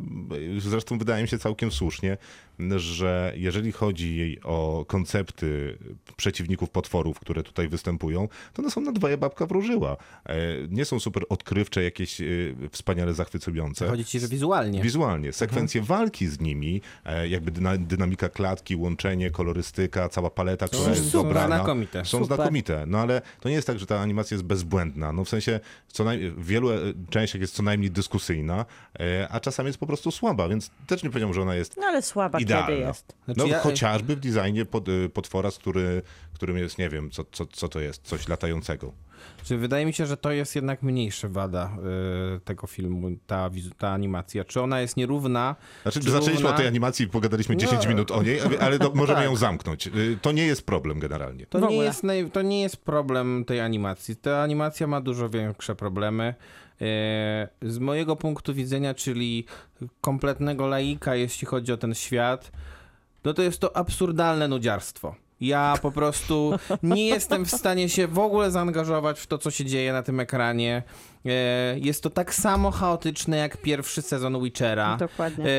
zresztą 0.60 0.98
wydaje 0.98 1.22
mi 1.24 1.28
się 1.30 1.38
całkiem 1.40 1.72
słusznie, 1.72 2.18
że 2.76 3.34
jeżeli 3.36 3.72
chodzi 3.72 4.38
o 4.44 4.86
koncepty 4.88 5.78
przeciwników 6.18 6.70
potworów, 6.70 7.20
które 7.20 7.44
tutaj 7.44 7.68
występują, 7.68 8.28
to 8.54 8.62
one 8.62 8.72
są 8.72 8.82
na 8.82 8.92
dwoje 8.92 9.18
babka 9.24 9.46
wróżyła. 9.46 9.98
E, 10.26 10.36
Nie 10.70 10.86
są 10.86 11.00
super 11.00 11.24
odkrywcze, 11.30 11.84
jakieś 11.84 12.22
e, 12.22 12.26
wspaniale 12.72 13.14
zachwycujące. 13.14 13.88
Chodzi 13.88 14.06
ci, 14.06 14.20
że 14.20 14.28
wizualnie. 14.28 14.82
Wizualnie. 14.82 15.34
Sekwencje 15.34 15.82
walki 15.82 16.28
z 16.28 16.40
nimi, 16.40 16.82
e, 17.06 17.28
jakby 17.28 17.52
dyna, 17.52 17.78
dynamika 17.78 18.30
klatki, 18.30 18.76
łączenie, 18.76 19.32
kolorystyka, 19.32 20.10
cała 20.10 20.30
paleta, 20.30 20.68
która 20.68 20.90
jest 20.90 21.06
super. 21.06 21.22
dobrana. 21.24 21.56
Znakomite. 21.56 22.06
Są 22.06 22.20
Super. 22.20 22.36
znakomite. 22.36 22.86
No 22.88 23.00
ale 23.00 23.22
to 23.40 23.50
nie 23.50 23.56
jest 23.56 23.68
tak, 23.68 23.80
że 23.80 23.86
ta 23.86 24.00
animacja 24.00 24.36
jest 24.36 24.46
bezbłędna. 24.46 25.12
No 25.14 25.26
w 25.26 25.30
sensie 25.30 25.60
co 25.88 26.04
naj, 26.04 26.30
w 26.32 26.46
wielu 26.46 26.70
częściach 27.10 27.42
jest 27.42 27.56
co 27.56 27.64
najmniej 27.64 27.92
dyskusyjna, 27.92 28.66
a 29.30 29.40
czasami 29.40 29.68
jest 29.68 29.80
po 29.80 29.88
prostu 29.88 30.12
słaba, 30.12 30.48
więc 30.50 30.70
też 30.88 31.04
nie 31.04 31.10
powiedziałbym, 31.10 31.34
że 31.36 31.42
ona 31.42 31.56
jest 31.56 31.78
No 31.78 31.86
ale 31.88 32.02
słaba 32.02 32.40
idealna. 32.40 32.68
kiedy 32.68 32.80
jest. 32.80 33.16
Znaczy 33.26 33.40
no 33.40 33.46
ja- 33.48 33.60
chociażby 33.60 34.16
w 34.16 34.20
designie 34.20 34.66
pod, 34.66 34.86
potwora, 35.14 35.52
z 35.52 35.58
który, 35.58 36.02
którym 36.34 36.58
jest, 36.58 36.78
nie 36.78 36.90
wiem, 36.90 37.12
co, 37.12 37.24
co, 37.32 37.46
co 37.46 37.70
to 37.70 37.80
jest, 37.80 38.04
coś 38.04 38.28
latającego. 38.28 38.94
Czy 39.44 39.58
wydaje 39.58 39.86
mi 39.86 39.94
się, 39.94 40.06
że 40.06 40.18
to 40.18 40.32
jest 40.32 40.56
jednak 40.56 40.84
mniejsza 40.84 41.28
wada 41.28 41.72
y, 42.36 42.40
tego 42.40 42.68
filmu, 42.68 43.10
ta, 43.28 43.50
ta 43.78 43.90
animacja. 43.90 44.46
Czy 44.46 44.62
ona 44.62 44.82
jest 44.82 44.98
nierówna? 44.98 45.56
Znaczy, 45.84 46.00
Czy 46.00 46.12
zaczęliśmy 46.12 46.34
równa? 46.42 46.56
o 46.56 46.58
tej 46.58 46.68
animacji, 46.68 47.08
pogadaliśmy 47.08 47.58
10 47.58 47.84
No. 47.84 47.90
minut 47.90 48.12
o 48.12 48.24
niej, 48.24 48.40
ale 48.62 48.80
to 48.80 48.92
możemy 48.96 49.16
Tak. 49.20 49.26
ją 49.26 49.36
zamknąć. 49.36 49.88
Y, 49.88 50.18
To 50.22 50.32
nie 50.32 50.46
jest 50.46 50.66
problem 50.66 51.00
generalnie. 51.00 51.46
To 51.46 51.70
nie, 51.70 51.76
jest 51.78 52.04
naj, 52.04 52.32
to 52.32 52.42
nie 52.42 52.62
jest 52.62 52.78
problem 52.78 53.46
tej 53.46 53.60
animacji. 53.60 54.16
Ta 54.16 54.42
animacja 54.42 54.88
ma 54.88 55.02
dużo 55.02 55.30
większe 55.30 55.76
problemy. 55.76 56.24
E, 56.82 57.48
Z 57.62 57.80
mojego 57.80 58.16
punktu 58.16 58.54
widzenia, 58.54 58.94
czyli 58.94 59.46
kompletnego 60.02 60.68
laika, 60.68 61.16
jeśli 61.16 61.48
chodzi 61.48 61.72
o 61.74 61.78
ten 61.78 61.94
świat, 61.94 62.52
no 63.26 63.34
to 63.34 63.42
jest 63.42 63.60
to 63.60 63.78
absurdalne 63.78 64.48
nudziarstwo. 64.48 65.16
Ja 65.42 65.76
po 65.82 65.92
prostu 65.92 66.54
nie 66.84 67.08
jestem 67.08 67.46
w 67.46 67.52
stanie 67.52 67.90
się 67.90 68.08
w 68.08 68.20
ogóle 68.20 68.52
zaangażować 68.52 69.20
w 69.20 69.28
to, 69.28 69.38
co 69.38 69.52
się 69.52 69.66
dzieje 69.66 69.94
na 69.94 70.04
tym 70.04 70.20
ekranie. 70.20 70.84
E, 71.26 71.80
Jest 71.80 72.04
to 72.04 72.10
tak 72.10 72.36
samo 72.36 72.72
chaotyczne 72.72 73.38
jak 73.38 73.58
pierwszy 73.58 74.02
sezon 74.02 74.44
Witchera. 74.44 74.98
Dokładnie. 74.98 75.46
E, 75.46 75.50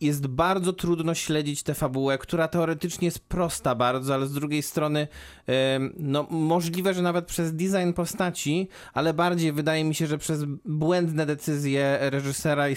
Jest 0.00 0.26
bardzo 0.26 0.72
trudno 0.72 1.14
śledzić 1.14 1.62
tę 1.62 1.74
fabułę, 1.74 2.18
która 2.18 2.48
teoretycznie 2.48 3.04
jest 3.06 3.18
prosta 3.18 3.74
bardzo, 3.74 4.14
ale 4.14 4.26
z 4.26 4.32
drugiej 4.32 4.62
strony 4.62 5.08
em, 5.46 5.92
no, 5.98 6.26
możliwe, 6.30 6.94
że 6.94 7.02
nawet 7.02 7.24
przez 7.26 7.54
design 7.54 7.92
postaci, 7.94 8.68
ale 8.94 9.14
bardziej 9.14 9.52
wydaje 9.52 9.84
mi 9.84 9.94
się, 9.94 10.06
że 10.06 10.18
przez 10.18 10.44
błędne 10.64 11.26
decyzje 11.26 11.98
reżysera 12.00 12.68
i, 12.68 12.76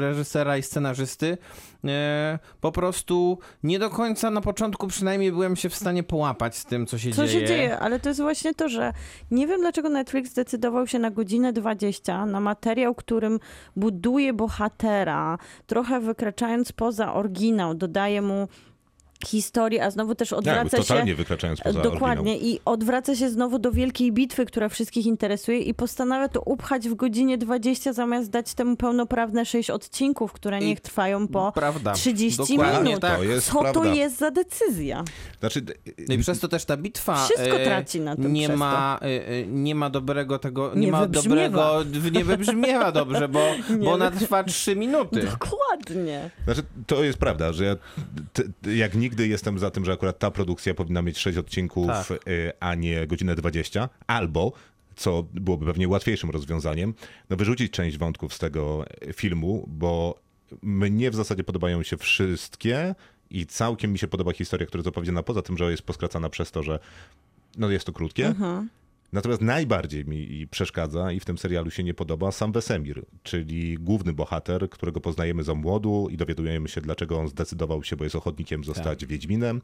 reżysera 0.00 0.56
i 0.58 0.62
scenarzysty 0.62 1.26
e, 1.28 1.38
po 2.60 2.72
prostu 2.72 3.38
nie 3.62 3.78
do 3.78 3.90
końca 3.90 4.30
na 4.30 4.40
początku 4.40 4.86
przynajmniej 4.86 5.32
byłem 5.32 5.56
się 5.56 5.68
w 5.68 5.74
stanie 5.74 6.02
połapać 6.02 6.56
z 6.56 6.64
tym, 6.64 6.86
co 6.86 6.98
się 6.98 7.10
Co 7.10 7.26
dzieje. 7.26 7.40
się 7.40 7.46
dzieje? 7.46 7.78
Ale 7.78 8.00
to 8.00 8.08
jest 8.08 8.20
właśnie 8.20 8.54
to, 8.54 8.68
że 8.68 8.92
nie 9.30 9.46
wiem 9.46 9.60
dlaczego 9.60 9.88
Netflix 9.88 10.30
zdecydował 10.30 10.86
się 10.86 10.98
na 10.98 11.10
godzinę 11.10 11.52
20 11.52 12.26
na 12.26 12.40
materiał, 12.40 12.94
którym 12.94 13.40
buduje 13.76 14.32
bohatera, 14.32 15.38
trochę 15.66 16.00
wykraczając 16.00 16.72
poza 16.72 17.14
oryginał, 17.14 17.74
dodaje 17.74 18.22
mu 18.22 18.48
historię, 19.26 19.84
a 19.84 19.90
znowu 19.90 20.14
też 20.14 20.30
Jakby 20.30 20.50
odwraca 20.50 20.76
się... 20.76 20.82
totalnie 20.82 21.14
wykraczając 21.14 21.60
poza 21.60 21.80
Dokładnie 21.82 22.32
oryginał. 22.32 22.54
i 22.56 22.60
odwraca 22.64 23.16
się 23.16 23.30
znowu 23.30 23.58
do 23.58 23.72
wielkiej 23.72 24.12
bitwy, 24.12 24.46
która 24.46 24.68
wszystkich 24.68 25.06
interesuje 25.06 25.58
i 25.58 25.74
postanawia 25.74 26.28
to 26.28 26.40
upchać 26.40 26.88
w 26.88 26.94
godzinie 26.94 27.38
20 27.38 27.92
zamiast 27.92 28.30
dać 28.30 28.54
temu 28.54 28.76
pełnoprawne 28.76 29.44
6 29.46 29.70
odcinków, 29.70 30.32
które 30.32 30.60
I- 30.60 30.66
niech 30.66 30.80
trwają 30.80 31.28
po 31.28 31.52
Prawda. 31.52 31.92
30 31.92 32.38
Dokładnie 32.56 32.84
minut. 32.88 33.00
tak. 33.00 33.16
To 33.18 33.24
jest 33.24 33.46
Co 33.46 33.52
to 33.52 33.60
prawda. 33.72 33.94
jest 33.94 34.18
za 34.18 34.30
decyzja? 34.30 35.04
Znaczy, 35.40 35.62
No 36.08 36.14
i 36.14 36.18
przez 36.18 36.40
to 36.40 36.48
też 36.48 36.64
ta 36.64 36.76
bitwa 36.76 37.24
Wszystko 37.24 37.60
e, 37.60 37.64
traci 37.64 38.00
na 38.00 38.16
tym 38.16 38.32
nie 38.32 38.48
ma, 38.48 38.98
e, 39.02 39.28
e, 39.28 39.46
nie 39.46 39.74
ma 39.74 39.90
dobrego 39.90 40.38
tego, 40.38 40.74
nie, 40.74 40.80
Nie 40.86 40.92
ma 40.92 41.00
wybrzmiewa. 41.00 41.78
dobrego, 41.82 42.10
nie 42.18 42.24
wybrzmiewa 42.24 42.92
dobrze, 42.92 43.28
bo, 43.28 43.40
Nie 43.78 43.84
bo 43.84 43.92
ona 43.92 44.10
trwa 44.10 44.44
3 44.44 44.76
minuty. 44.76 45.22
Dokładnie. 45.40 46.30
Znaczy, 46.44 46.62
to 46.86 47.04
jest 47.04 47.18
prawda, 47.18 47.52
że 47.52 47.64
ja 47.64 47.76
t, 48.32 48.42
t, 48.62 48.74
jak 48.74 48.94
nigdy 49.04 49.28
jestem 49.28 49.58
za 49.58 49.70
tym, 49.70 49.84
że 49.84 49.92
akurat 49.92 50.18
ta 50.18 50.30
produkcja 50.30 50.74
powinna 50.74 51.02
mieć 51.02 51.18
6 51.18 51.38
odcinków, 51.38 51.86
Tak. 51.86 52.28
y, 52.28 52.52
a 52.60 52.74
nie 52.74 53.06
godzinę 53.06 53.34
20, 53.34 53.88
albo 54.06 54.52
co 54.96 55.22
byłoby 55.34 55.66
pewnie 55.66 55.88
łatwiejszym 55.88 56.30
rozwiązaniem, 56.30 56.94
no 57.30 57.36
wyrzucić 57.36 57.72
część 57.72 57.98
wątków 57.98 58.34
z 58.34 58.38
tego 58.38 58.84
y, 59.08 59.12
filmu, 59.12 59.64
bo 59.68 60.20
mnie 60.62 61.10
w 61.10 61.14
zasadzie 61.14 61.44
podobają 61.44 61.82
się 61.82 61.96
wszystkie 61.96 62.94
i 63.30 63.46
całkiem 63.46 63.92
mi 63.92 63.98
się 63.98 64.08
podoba 64.08 64.32
historia, 64.32 64.66
która 64.66 64.78
jest 64.78 64.88
opowiedziana, 64.88 65.22
poza 65.22 65.42
tym, 65.42 65.58
że 65.58 65.70
jest 65.70 65.82
poskracana 65.82 66.28
przez 66.28 66.50
to, 66.50 66.62
że 66.62 66.78
no 67.58 67.70
jest 67.70 67.84
to 67.86 67.92
krótkie. 67.92 68.26
Mhm. 68.26 68.68
Natomiast 69.14 69.42
najbardziej 69.42 70.04
mi 70.04 70.46
przeszkadza 70.50 71.12
i 71.12 71.20
w 71.20 71.24
tym 71.24 71.38
serialu 71.38 71.70
się 71.70 71.82
nie 71.84 71.94
podoba 71.94 72.32
sam 72.32 72.52
Wesemir, 72.52 73.02
czyli 73.22 73.74
główny 73.78 74.12
bohater, 74.12 74.70
którego 74.70 75.00
poznajemy 75.00 75.44
za 75.44 75.54
młodu 75.54 76.08
i 76.10 76.16
dowiadujemy 76.16 76.68
się, 76.68 76.80
dlaczego 76.80 77.18
on 77.18 77.28
zdecydował 77.28 77.84
się, 77.84 77.96
bo 77.96 78.04
jest 78.04 78.16
ochotnikiem 78.16 78.64
zostać 78.64 79.06
Wiedźminem. 79.06 79.60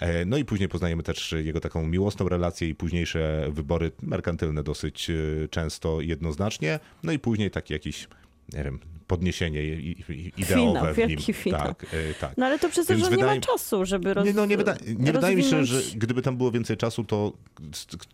E, 0.00 0.24
No 0.24 0.36
i 0.36 0.44
później 0.44 0.68
poznajemy 0.68 1.02
też 1.02 1.34
jego 1.44 1.60
taką 1.60 1.86
miłosną 1.86 2.28
relację 2.28 2.68
i 2.68 2.74
późniejsze 2.74 3.48
wybory 3.50 3.90
merkantylne 4.02 4.62
dosyć 4.62 5.10
e, 5.10 5.14
często 5.48 6.00
jednoznacznie. 6.00 6.80
No 7.02 7.12
i 7.12 7.18
później 7.18 7.50
taki 7.50 7.72
jakiś, 7.72 8.08
nie 8.52 8.64
wiem, 8.64 8.78
podniesienie 9.06 9.62
i- 9.64 9.90
i- 10.08 10.32
ideowe 10.36 10.70
Finał, 10.80 10.94
w 10.94 10.98
nim. 10.98 11.08
wielki 11.08 11.32
finał. 11.32 11.60
Tak, 11.60 11.84
e, 11.94 12.14
tak. 12.20 12.36
No 12.36 12.46
ale 12.46 12.58
to 12.58 12.68
przez 12.68 12.86
to, 12.86 12.94
że 12.98 13.04
nie 13.04 13.10
wydaje- 13.10 13.34
ma 13.40 13.46
czasu, 13.46 13.84
żeby 13.84 14.14
roz... 14.14 14.26
Nie, 14.26 14.32
no 14.32 14.46
nie, 14.46 14.56
wyda 14.56 14.76
nie 14.98 15.12
wydaje 15.12 15.36
mi 15.36 15.42
się, 15.44 15.64
że 15.64 15.80
gdyby 15.96 16.22
tam 16.22 16.36
było 16.36 16.50
więcej 16.50 16.76
czasu, 16.76 17.04
to 17.04 17.32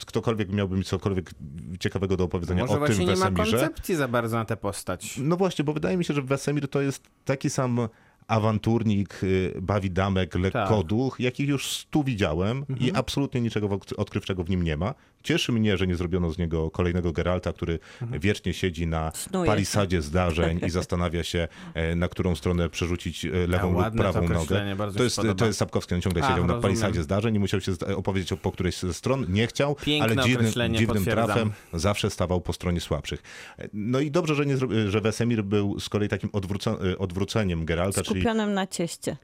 ktokolwiek 0.06 0.52
miałby 0.52 0.76
mi 0.76 0.84
cokolwiek 0.84 1.30
ciekawego 1.80 2.16
do 2.16 2.24
opowiedzenia 2.24 2.62
Może 2.62 2.74
o 2.74 2.78
właśnie 2.78 2.96
tym 2.96 3.04
nie 3.06 3.16
ma 3.16 3.30
Wesemirze. 3.30 3.56
koncepcji 3.56 3.94
za 3.94 4.08
bardzo 4.08 4.36
na 4.36 4.44
tę 4.44 4.56
postać. 4.56 5.16
No 5.18 5.36
właśnie, 5.36 5.64
bo 5.64 5.72
wydaje 5.72 5.96
mi 5.96 6.04
się, 6.04 6.14
że 6.14 6.22
Wesemir 6.22 6.68
to 6.68 6.80
jest 6.80 7.02
taki 7.24 7.50
sam 7.50 7.88
awanturnik, 8.26 9.20
y, 9.24 9.52
bawi 9.62 9.90
damek, 9.90 10.34
lekkoduch, 10.34 11.20
jakich 11.20 11.48
już 11.48 11.70
stu 11.70 12.04
widziałem 12.04 12.58
i 12.68 12.72
Mhm. 12.72 12.96
absolutnie 12.96 13.40
niczego 13.40 13.78
odkrywczego 13.96 14.44
w 14.44 14.50
nim 14.50 14.62
nie 14.62 14.76
ma. 14.76 14.94
Cieszy 15.22 15.52
mnie, 15.52 15.76
że 15.76 15.86
nie 15.86 15.96
zrobiono 15.96 16.30
z 16.32 16.38
niego 16.38 16.70
kolejnego 16.70 17.12
Geralta, 17.12 17.52
który 17.52 17.78
Mhm. 18.02 18.20
wiecznie 18.20 18.54
siedzi 18.54 18.86
na 18.86 19.12
Snuje 19.14 19.46
palisadzie 19.46 20.02
zdarzeń 20.02 20.60
i 20.66 20.70
zastanawia 20.80 21.22
się, 21.24 21.48
e, 21.74 21.96
na 21.96 22.08
którą 22.08 22.34
stronę 22.34 22.68
przerzucić 22.68 23.24
e, 23.24 23.28
lewą 23.46 23.68
lub 23.68 23.76
ładne 23.76 24.02
to 24.04 24.12
prawą 24.12 24.28
nogę. 24.28 24.76
To 24.96 25.04
jest, 25.04 25.20
to 25.36 25.46
jest 25.46 25.58
Sapkowski, 25.58 25.94
on 25.94 26.00
ciągle 26.00 26.22
A, 26.22 26.28
siedział 26.28 26.44
na 26.44 26.52
rozumiem. 26.52 26.62
palisadzie 26.62 27.02
zdarzeń 27.02 27.34
i 27.34 27.38
musiał 27.38 27.60
się 27.60 27.72
zda- 27.72 27.96
opowiedzieć 27.96 28.32
o, 28.32 28.36
po 28.36 28.52
którejś 28.52 28.76
ze 28.78 28.94
stron. 28.94 29.26
Nie 29.28 29.46
chciał, 29.46 29.74
Piękne 29.74 30.12
ale 30.22 30.22
dziwnym, 30.28 30.74
dziwnym 30.74 31.04
trafem 31.04 31.52
zawsze 31.72 32.10
stawał 32.10 32.40
po 32.40 32.52
stronie 32.52 32.80
słabszych. 32.80 33.22
E, 33.58 33.68
No 33.72 34.00
i 34.00 34.10
dobrze, 34.10 34.34
że, 34.34 34.46
nie, 34.46 34.56
że 34.90 35.00
Wesemir 35.00 35.44
był 35.44 35.80
z 35.80 35.88
kolei 35.88 36.08
takim 36.08 36.30
e, 36.34 36.98
odwróceniem 36.98 37.64
Geralta, 37.64 38.02
czyli 38.02 38.20
Skupionym 38.20 38.54
na 38.54 38.66
cieście. 38.66 39.16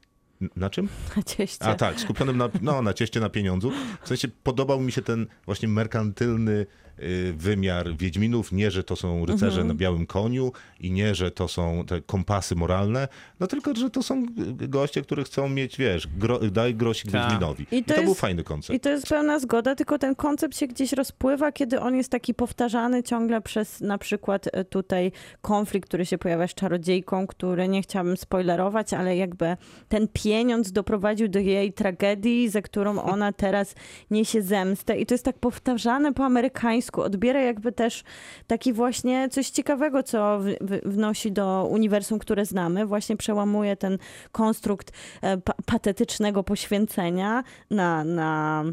Na 0.57 0.71
czym? 0.71 0.89
Na 1.17 1.23
cieście. 1.23 1.65
A 1.65 1.75
tak, 1.75 2.01
skupionym 2.01 2.37
na, 2.37 2.49
no, 2.63 2.83
na 2.83 2.95
cieście, 2.95 3.21
na 3.21 3.29
pieniądzu. 3.31 3.73
W 4.03 4.09
sensie 4.09 4.29
podobał 4.43 4.81
mi 4.81 4.93
się 4.93 5.03
ten 5.03 5.27
właśnie 5.47 5.69
merkantylny 5.69 6.67
y, 7.03 7.33
wymiar 7.37 7.97
Wiedźminów. 7.97 8.53
Nie, 8.53 8.71
że 8.71 8.85
to 8.85 8.97
są 8.97 9.27
rycerze 9.27 9.47
Mhm. 9.47 9.69
na 9.69 9.75
białym 9.75 10.07
koniu 10.07 10.53
i 10.81 10.91
nie, 10.91 11.15
że 11.15 11.31
to 11.31 11.49
są 11.49 11.85
te 11.87 12.01
kompasy 12.01 12.55
moralne, 12.55 13.09
no 13.41 13.47
tylko, 13.47 13.75
że 13.75 13.91
to 13.91 14.03
są 14.03 14.27
y, 14.63 14.69
goście, 14.69 15.03
którzy 15.03 15.25
chcą 15.25 15.49
mieć, 15.49 15.77
wiesz, 15.77 16.07
gro, 16.19 16.39
daj 16.39 16.75
grosik 16.75 17.13
Tak. 17.13 17.23
Wiedźminowi. 17.31 17.67
I 17.71 17.77
I 17.79 17.85
to 17.85 17.95
to, 17.95 18.01
był 18.01 18.09
jest- 18.09 18.21
fajny 18.21 18.45
koncept. 18.45 18.77
I 18.77 18.81
to 18.81 18.89
jest 18.91 19.07
pełna 19.09 19.39
zgoda, 19.39 19.75
tylko 19.75 19.99
ten 19.99 20.15
koncept 20.15 20.57
się 20.59 20.67
gdzieś 20.67 20.93
rozpływa, 20.93 21.53
kiedy 21.53 21.81
on 21.81 21.97
jest 21.97 22.11
taki 22.11 22.35
powtarzany 22.35 23.03
ciągle 23.03 23.41
przez 23.41 23.81
na 23.81 23.99
przykład 23.99 24.49
e, 24.53 24.65
tutaj 24.65 25.13
konflikt, 25.43 25.89
który 25.89 26.07
się 26.07 26.19
pojawia 26.19 26.49
z 26.49 26.55
czarodziejką, 26.55 27.27
który 27.27 27.69
nie 27.69 27.83
chciałabym 27.83 28.17
spoilerować, 28.17 28.93
ale 28.95 29.17
jakby 29.17 29.57
ten 29.89 30.09
pieniądz 30.29 30.73
doprowadził 30.73 31.29
do 31.29 31.39
jej 31.39 31.73
tragedii, 31.73 32.49
za 32.49 32.63
którą 32.63 33.03
ona 33.03 33.33
teraz 33.33 33.75
niesie 34.11 34.43
zemstę. 34.43 34.99
I 34.99 35.07
to 35.07 35.15
jest 35.15 35.25
tak 35.25 35.39
powtarzane 35.39 36.13
po 36.13 36.25
amerykańsku. 36.25 37.03
Odbiera 37.03 37.41
jakby 37.41 37.73
też 37.73 38.05
taki 38.47 38.73
właśnie 38.73 39.29
coś 39.29 39.51
ciekawego, 39.51 40.03
co 40.03 40.41
wnosi 40.85 41.33
do 41.33 41.69
uniwersum, 41.71 42.19
które 42.19 42.45
znamy. 42.45 42.87
Właśnie 42.87 43.17
przełamuje 43.17 43.77
ten 43.77 43.99
konstrukt 44.33 44.93
e, 45.23 45.39
pa 45.39 45.55
patetycznego 45.67 46.45
poświęcenia 46.45 47.45
na, 47.71 48.05
na 48.05 48.65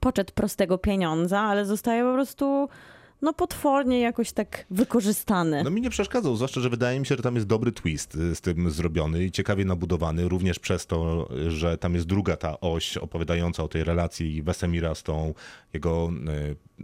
poczet 0.00 0.32
prostego 0.32 0.78
pieniądza, 0.78 1.40
ale 1.40 1.64
zostaje 1.64 2.04
po 2.04 2.12
prostu 2.12 2.68
no 3.22 3.32
potwornie 3.32 4.00
jakoś 4.00 4.32
tak 4.32 4.66
wykorzystany. 4.70 5.64
No 5.64 5.70
mi 5.70 5.80
nie 5.80 5.90
przeszkadzał, 5.90 6.36
zwłaszcza, 6.36 6.60
że 6.60 6.70
wydaje 6.70 7.00
mi 7.00 7.06
się, 7.06 7.16
że 7.16 7.22
tam 7.22 7.34
jest 7.34 7.46
dobry 7.46 7.72
twist 7.72 8.14
y, 8.14 8.34
z 8.34 8.40
tym 8.40 8.70
zrobiony 8.70 9.24
i 9.24 9.30
ciekawie 9.30 9.64
nabudowany, 9.64 10.28
również 10.28 10.58
przez 10.58 10.86
to, 10.86 11.28
że 11.48 11.78
tam 11.78 11.94
jest 11.94 12.06
druga 12.06 12.36
ta 12.36 12.60
oś 12.60 12.96
opowiadająca 12.96 13.62
o 13.62 13.68
tej 13.68 13.84
relacji 13.84 14.42
Wesemira 14.42 14.94
z 14.94 15.02
tą 15.02 15.34
jego 15.72 16.10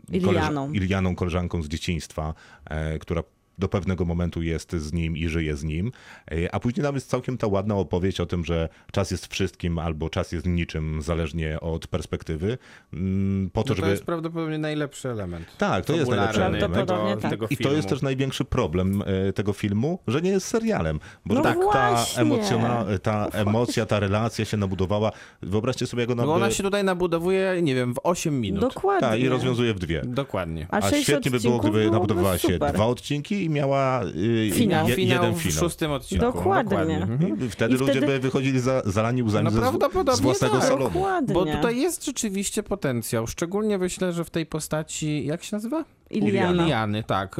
y, 0.08 0.16
Ilianą. 0.16 0.66
koleż- 0.68 0.76
Ilianą, 0.76 1.14
koleżanką 1.14 1.62
z 1.62 1.68
dzieciństwa, 1.68 2.34
e, 2.64 2.98
która 2.98 3.22
do 3.58 3.68
pewnego 3.68 4.04
momentu 4.04 4.42
jest 4.42 4.72
z 4.72 4.92
nim 4.92 5.16
i 5.16 5.28
żyje 5.28 5.56
z 5.56 5.64
nim. 5.64 5.92
E, 6.32 6.54
A 6.54 6.60
później 6.60 6.84
tam 6.84 6.94
jest 6.94 7.10
całkiem 7.10 7.38
ta 7.38 7.46
ładna 7.46 7.74
opowieść 7.74 8.20
o 8.20 8.26
tym, 8.26 8.44
że 8.44 8.68
czas 8.92 9.10
jest 9.10 9.26
wszystkim 9.26 9.78
albo 9.78 10.10
czas 10.10 10.32
jest 10.32 10.46
niczym, 10.46 11.02
zależnie 11.02 11.60
od 11.60 11.86
perspektywy. 11.86 12.58
Mm, 12.92 13.50
Po 13.52 13.62
to, 13.62 13.68
No 13.68 13.74
to 13.74 13.80
żeby... 13.80 13.90
jest 13.90 14.04
prawdopodobnie 14.04 14.58
najlepszy 14.58 15.10
element. 15.10 15.46
Tak, 15.58 15.84
to 15.84 15.92
jest 15.92 16.10
najlepszy 16.10 16.44
element. 16.44 16.74
Tego, 16.74 17.16
tak. 17.20 17.30
tego 17.30 17.46
I 17.50 17.56
to 17.56 17.72
jest 17.72 17.88
też 17.88 18.02
największy 18.02 18.44
problem 18.44 19.02
e, 19.06 19.32
tego 19.32 19.52
filmu, 19.52 19.98
że 20.06 20.22
nie 20.22 20.30
jest 20.30 20.46
serialem. 20.46 21.00
Bo 21.26 21.34
No 21.34 21.42
żeby 21.42 21.60
ta, 21.72 22.04
emocjona, 22.16 22.84
ta 23.02 23.26
emocja, 23.28 23.86
ta 23.86 24.00
relacja 24.00 24.44
się 24.44 24.56
nabudowała. 24.56 25.12
Wyobraźcie 25.42 25.86
sobie, 25.86 26.00
jak 26.00 26.10
ona 26.10 26.22
Bo 26.22 26.28
by... 26.28 26.34
ona 26.34 26.50
się 26.50 26.62
tutaj 26.62 26.84
nabudowuje, 26.84 27.62
nie 27.62 27.74
wiem, 27.74 27.94
w 27.94 27.98
8 28.02 28.40
minut. 28.40 28.60
Dokładnie. 28.60 29.08
Ta, 29.08 29.16
i 29.16 29.28
rozwiązuje 29.28 29.74
w 29.74 29.78
dwie. 29.78 30.02
Dokładnie. 30.04 30.66
A, 30.70 30.76
A 30.76 30.90
sześć 30.90 31.02
świetnie 31.02 31.30
by 31.30 31.40
było, 31.40 31.58
gdyby 31.58 31.78
byłoby 31.78 31.92
nabudowała 31.92 32.38
się 32.38 32.52
super. 32.52 32.72
dwa 32.74 32.86
odcinki 32.86 33.41
i 33.42 33.50
miała 33.50 34.04
y, 34.04 34.50
Finał. 34.52 34.88
je, 34.88 34.94
finał 34.96 35.22
jeden 35.24 35.38
w 35.38 35.42
finał. 35.42 35.58
szóstym 35.58 35.90
odcinku. 35.90 36.24
Dokładnie. 36.24 36.78
Mhm. 37.02 37.46
I 37.46 37.50
wtedy 37.50 37.74
I 37.74 37.78
ludzie 37.78 37.92
wtedy- 37.92 38.06
by 38.06 38.18
wychodzili 38.18 38.60
za, 38.60 38.82
zalani 38.84 39.22
łzami 39.22 39.44
No 39.44 39.50
ze, 39.50 40.16
z 40.16 40.20
własnego 40.20 40.54
tak. 40.58 40.64
salonu. 40.64 40.84
Dokładnie. 40.90 41.34
Bo 41.34 41.44
tutaj 41.46 41.80
jest 41.80 42.04
rzeczywiście 42.04 42.62
potencjał. 42.62 43.26
Szczególnie 43.26 43.78
myślę, 43.78 44.12
że 44.12 44.24
w 44.24 44.30
tej 44.30 44.46
postaci, 44.46 45.26
jak 45.26 45.42
się 45.44 45.56
nazywa? 45.56 45.84
Iliana. 46.10 46.64
Iliany, 46.64 47.02
tak. 47.02 47.36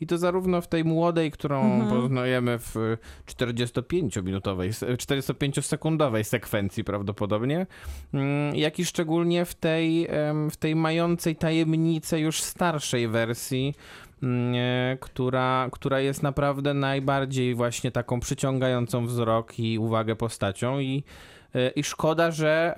I 0.00 0.06
to 0.06 0.18
zarówno 0.18 0.60
w 0.60 0.68
tej 0.68 0.84
młodej, 0.84 1.30
którą 1.30 1.64
Mhm. 1.72 2.00
poznajemy 2.02 2.58
w 2.58 2.96
45-minutowej, 3.26 4.70
45-sekundowej 4.96 6.24
sekwencji 6.24 6.84
prawdopodobnie, 6.84 7.66
ym, 8.14 8.20
jak 8.56 8.78
i 8.78 8.84
szczególnie 8.84 9.44
w 9.44 9.54
tej, 9.54 10.08
w 10.50 10.56
tej 10.56 10.76
mającej 10.76 11.36
tajemnicę 11.36 12.20
już 12.20 12.42
starszej 12.42 13.08
wersji, 13.08 13.74
która, 15.00 15.68
która 15.72 16.00
jest 16.00 16.22
naprawdę 16.22 16.74
najbardziej 16.74 17.54
właśnie 17.54 17.90
taką 17.90 18.20
przyciągającą 18.20 19.06
wzrok 19.06 19.58
i 19.58 19.78
uwagę 19.78 20.16
postacią. 20.16 20.78
I 20.78 21.04
e, 21.54 21.70
i 21.70 21.84
szkoda, 21.84 22.30
że 22.30 22.74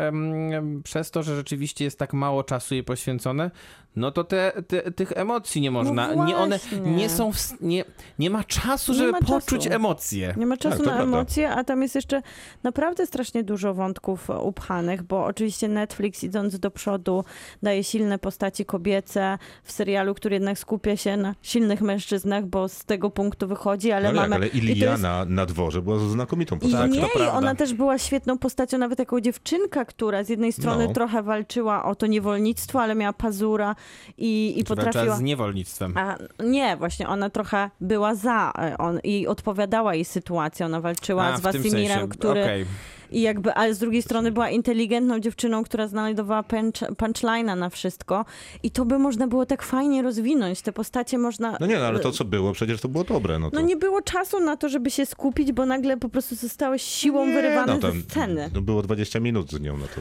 przez 0.85 1.11
to, 1.11 1.23
że 1.23 1.37
rzeczywiście 1.37 1.85
jest 1.85 1.99
tak 1.99 2.12
mało 2.12 2.45
czasu 2.45 2.75
jej 2.75 2.85
poświęcone, 2.85 3.51
no 3.97 4.11
to 4.11 4.25
te, 4.25 4.53
te, 4.69 4.93
tych 4.93 5.12
emocji 5.17 5.61
nie 5.61 5.71
można. 5.71 6.15
nie, 6.15 6.37
one 6.37 6.59
nie 6.85 7.09
są. 7.11 7.33
W, 7.33 7.61
nie, 7.61 7.85
nie 8.19 8.31
ma 8.31 8.45
czasu, 8.45 8.93
Nie 8.93 8.99
żeby 8.99 9.12
ma 9.12 9.19
poczuć 9.19 9.62
czasu. 9.65 9.75
emocje. 9.75 10.35
Nie 10.37 10.47
ma 10.47 10.57
czasu 10.57 10.77
Tak, 10.77 10.87
na 10.87 10.93
prawda. 10.93 11.17
emocje, 11.17 11.51
a 11.51 11.65
tam 11.65 11.83
jest 11.83 11.95
jeszcze 11.95 12.23
naprawdę 12.62 13.07
strasznie 13.07 13.45
dużo 13.45 13.75
wątków 13.75 14.29
upchanych, 14.43 15.03
bo 15.03 15.25
oczywiście 15.25 15.69
Netflix 15.69 16.25
idąc 16.25 16.59
do 16.59 16.71
przodu 16.71 17.25
daje 17.62 17.85
silne 17.85 18.19
postaci 18.19 18.65
kobiece 18.65 19.39
w 19.65 19.73
serialu, 19.73 20.15
który 20.15 20.37
jednak 20.37 20.59
skupia 20.59 20.97
się 20.97 21.17
na 21.17 21.35
silnych 21.43 21.81
mężczyznach, 21.81 22.47
bo 22.47 22.69
z 22.69 22.85
tego 22.85 23.11
punktu 23.11 23.49
wychodzi, 23.49 23.93
ale 23.93 24.09
Ale, 24.09 24.21
mamy... 24.21 24.35
ale 24.37 24.47
i 24.47 24.51
to 24.51 24.57
jest- 24.57 24.69
Iliana 24.69 25.25
na 25.25 25.47
dworze 25.47 25.83
była 25.83 25.99
znakomitą 25.99 26.57
I 26.57 26.59
postacią. 26.59 26.87
nie, 26.87 27.01
to 27.01 27.07
i 27.07 27.11
prawda. 27.11 27.33
ona 27.33 27.55
też 27.55 27.75
była 27.75 27.99
świetną 27.99 28.39
postacią, 28.39 28.79
nawet 28.79 28.99
jako 28.99 29.21
dziewczynka, 29.21 29.85
która 29.85 30.25
z 30.25 30.29
jednej 30.29 30.53
strony 30.53 30.87
No. 30.87 30.93
trochę 30.93 31.23
walczyła 31.23 31.85
o 31.85 31.95
to 31.95 32.07
niewolnictwo, 32.07 32.81
ale 32.83 32.95
miała 32.95 33.12
pazura 33.12 33.77
i, 34.19 34.55
i 34.61 34.65
potrafiła... 34.65 35.16
z 35.16 35.20
niewolnictwem. 35.20 35.94
A 35.97 36.16
nie, 36.44 36.77
właśnie 36.77 37.09
ona 37.09 37.31
trochę 37.31 37.70
była 37.81 38.15
za 38.15 38.52
e, 38.59 38.78
on, 38.78 39.01
i 39.05 39.27
odpowiadała 39.27 39.94
jej 39.94 40.05
sytuacji. 40.05 40.65
Ona 40.65 40.81
walczyła 40.81 41.24
A, 41.24 41.36
z 41.36 41.40
Wasimirem, 41.40 41.98
sensie. 41.98 42.09
który 42.09 42.43
Okej. 42.43 42.66
i 43.11 43.20
jakby, 43.20 43.55
ale 43.55 43.74
z 43.74 43.78
drugiej 43.78 44.02
strony 44.02 44.32
była 44.32 44.51
inteligentną 44.51 45.20
dziewczyną, 45.20 45.65
która 45.65 45.89
znajdowała 45.89 46.43
punch, 46.43 46.74
punchline'a 46.74 47.57
na 47.57 47.70
wszystko. 47.70 48.24
I 48.62 48.70
to 48.70 48.85
by 48.85 48.98
można 48.98 49.27
było 49.27 49.47
tak 49.47 49.62
fajnie 49.62 50.02
rozwinąć. 50.02 50.62
Te 50.62 50.73
postacie 50.73 51.19
można. 51.19 51.57
No 51.61 51.66
nie, 51.66 51.78
no, 51.78 51.86
ale 51.86 52.01
to 52.01 52.12
co 52.12 52.24
było, 52.24 52.52
przecież 52.52 52.81
to 52.81 52.89
było 52.89 53.05
dobre. 53.05 53.39
No, 53.39 53.51
to... 53.51 53.57
No 53.57 53.62
nie 53.62 53.77
było 53.77 54.02
czasu 54.02 54.40
na 54.40 54.57
to, 54.57 54.69
żeby 54.69 54.90
się 54.90 55.07
skupić, 55.07 55.52
bo 55.52 55.66
nagle 55.66 55.97
po 55.97 56.09
prostu 56.09 56.35
zostałeś 56.35 56.82
siłą 56.82 57.27
Nie, 57.27 57.35
wyrywane 57.35 57.66
no, 57.74 57.81
ze 57.81 57.81
tam- 57.81 58.02
sceny. 58.02 58.51
No 58.55 58.61
było 58.61 58.82
20 58.82 59.20
minut 59.20 59.51
z 59.51 59.61
nią, 59.61 59.77
no 59.77 59.85
to... 59.86 60.01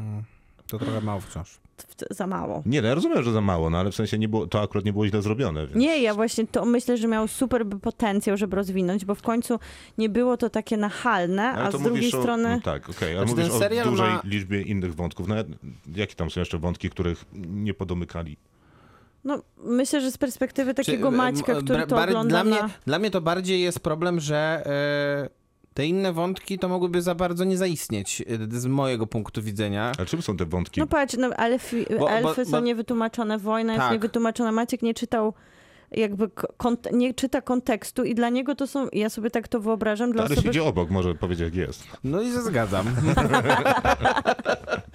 To 0.66 0.78
trochę 0.78 1.00
mało 1.00 1.20
wciąż. 1.20 1.58
Za 2.10 2.26
mało. 2.26 2.62
Nie, 2.66 2.82
no 2.82 2.88
ja 2.88 2.94
rozumiem, 2.94 3.22
że 3.22 3.32
za 3.32 3.40
mało, 3.40 3.70
no 3.70 3.78
ale 3.78 3.90
w 3.90 3.94
sensie 3.94 4.18
nie 4.18 4.28
było, 4.28 4.46
to 4.46 4.62
akurat 4.62 4.84
nie 4.84 4.92
było 4.92 5.06
źle 5.06 5.22
zrobione. 5.22 5.66
Więc... 5.66 5.78
Nie, 5.78 6.02
ja 6.02 6.14
właśnie 6.14 6.46
to 6.46 6.64
myślę, 6.64 6.96
że 6.96 7.08
miał 7.08 7.28
super 7.28 7.66
potencjał, 7.82 8.36
żeby 8.36 8.56
rozwinąć, 8.56 9.04
bo 9.04 9.14
w 9.14 9.22
końcu 9.22 9.58
nie 9.98 10.08
było 10.08 10.36
to 10.36 10.50
takie 10.50 10.76
nachalne, 10.76 11.42
Ale 11.42 11.64
a 11.64 11.72
to 11.72 11.78
z 11.78 11.82
drugiej 11.82 12.12
o, 12.12 12.20
strony... 12.20 12.48
no 12.48 12.60
tak, 12.60 12.90
okej, 12.90 13.16
ale 13.16 13.26
Znaczy, 13.26 13.50
mówisz 13.50 13.68
ten 13.68 13.78
o 13.88 13.90
dużej 13.90 14.10
ma- 14.10 14.20
liczbie 14.24 14.62
innych 14.62 14.94
wątków. 14.94 15.28
No, 15.28 15.34
jakie 15.94 16.14
tam 16.14 16.30
są 16.30 16.40
jeszcze 16.40 16.58
wątki, 16.58 16.90
których 16.90 17.24
nie 17.32 17.74
podomykali? 17.74 18.36
No, 19.24 19.42
myślę, 19.64 20.00
że 20.00 20.10
z 20.10 20.18
perspektywy 20.18 20.74
takiego 20.74 21.10
Czy, 21.10 21.16
Maćka, 21.16 21.54
który 21.54 21.86
to 21.86 22.02
ogląda 22.02 22.30
dla 22.30 22.44
mnie, 22.44 22.62
na... 22.62 22.70
dla 22.86 22.98
mnie 22.98 23.10
to 23.10 23.20
bardziej 23.20 23.60
jest 23.60 23.80
problem, 23.80 24.20
że 24.20 24.62
e, 24.66 25.45
te 25.76 25.86
inne 25.86 26.12
wątki 26.12 26.58
to 26.58 26.68
mogłyby 26.68 27.02
za 27.02 27.14
bardzo 27.14 27.44
nie 27.44 27.56
zaistnieć 27.56 28.22
e, 28.52 28.58
z 28.60 28.66
mojego 28.66 29.06
punktu 29.06 29.42
widzenia. 29.42 29.92
A 29.98 30.04
czym 30.04 30.22
są 30.22 30.36
te 30.36 30.46
wątki? 30.46 30.80
No 30.80 30.86
patrz, 30.86 31.16
no, 31.18 31.34
elfi, 31.34 31.86
Bo- 31.98 32.10
elfy 32.10 32.44
bo- 32.44 32.50
są 32.50 32.50
bo- 32.50 32.60
niewytłumaczone, 32.60 33.38
wojna 33.38 33.72
jest 33.72 33.82
Tak. 33.84 33.92
niewytłumaczona. 33.92 34.52
Maciek 34.52 34.82
nie 34.82 34.94
czytał 34.94 35.34
jakby 35.90 36.30
nie 36.92 37.14
czyta 37.14 37.40
kontekstu 37.42 38.04
i 38.04 38.14
dla 38.14 38.28
niego 38.28 38.54
to 38.54 38.66
są, 38.66 38.88
ja 38.92 39.10
sobie 39.10 39.30
tak 39.30 39.48
to 39.48 39.60
wyobrażam, 39.60 40.12
dla 40.12 40.22
ale 40.24 40.32
osoby... 40.32 40.46
siedzi 40.48 40.60
obok, 40.60 40.90
może 40.90 41.14
powiedzieć 41.14 41.44
jak 41.44 41.54
jest. 41.54 41.84
No 42.04 42.20
i 42.20 42.32
się 42.32 42.40
zgadzam. 42.42 42.86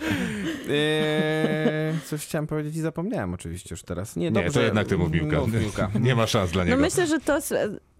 eee, 0.69 1.99
coś 2.05 2.25
chciałem 2.25 2.47
powiedzieć 2.47 2.75
i 2.75 2.81
zapomniałem 2.81 3.33
oczywiście 3.33 3.67
już 3.71 3.83
teraz. 3.83 4.15
Nie, 4.15 4.25
Nie, 4.25 4.31
dobrze. 4.31 4.51
to 4.51 4.61
jednak 4.61 4.87
ty 4.87 4.97
mów. 4.97 5.11
Mów, 5.11 5.53
Miłka. 5.53 5.89
Nie 5.99 6.15
ma 6.15 6.27
szans 6.27 6.51
dla 6.51 6.63
No 6.63 6.69
niego. 6.69 6.81
myślę, 6.81 7.07
że 7.07 7.19
to, 7.19 7.39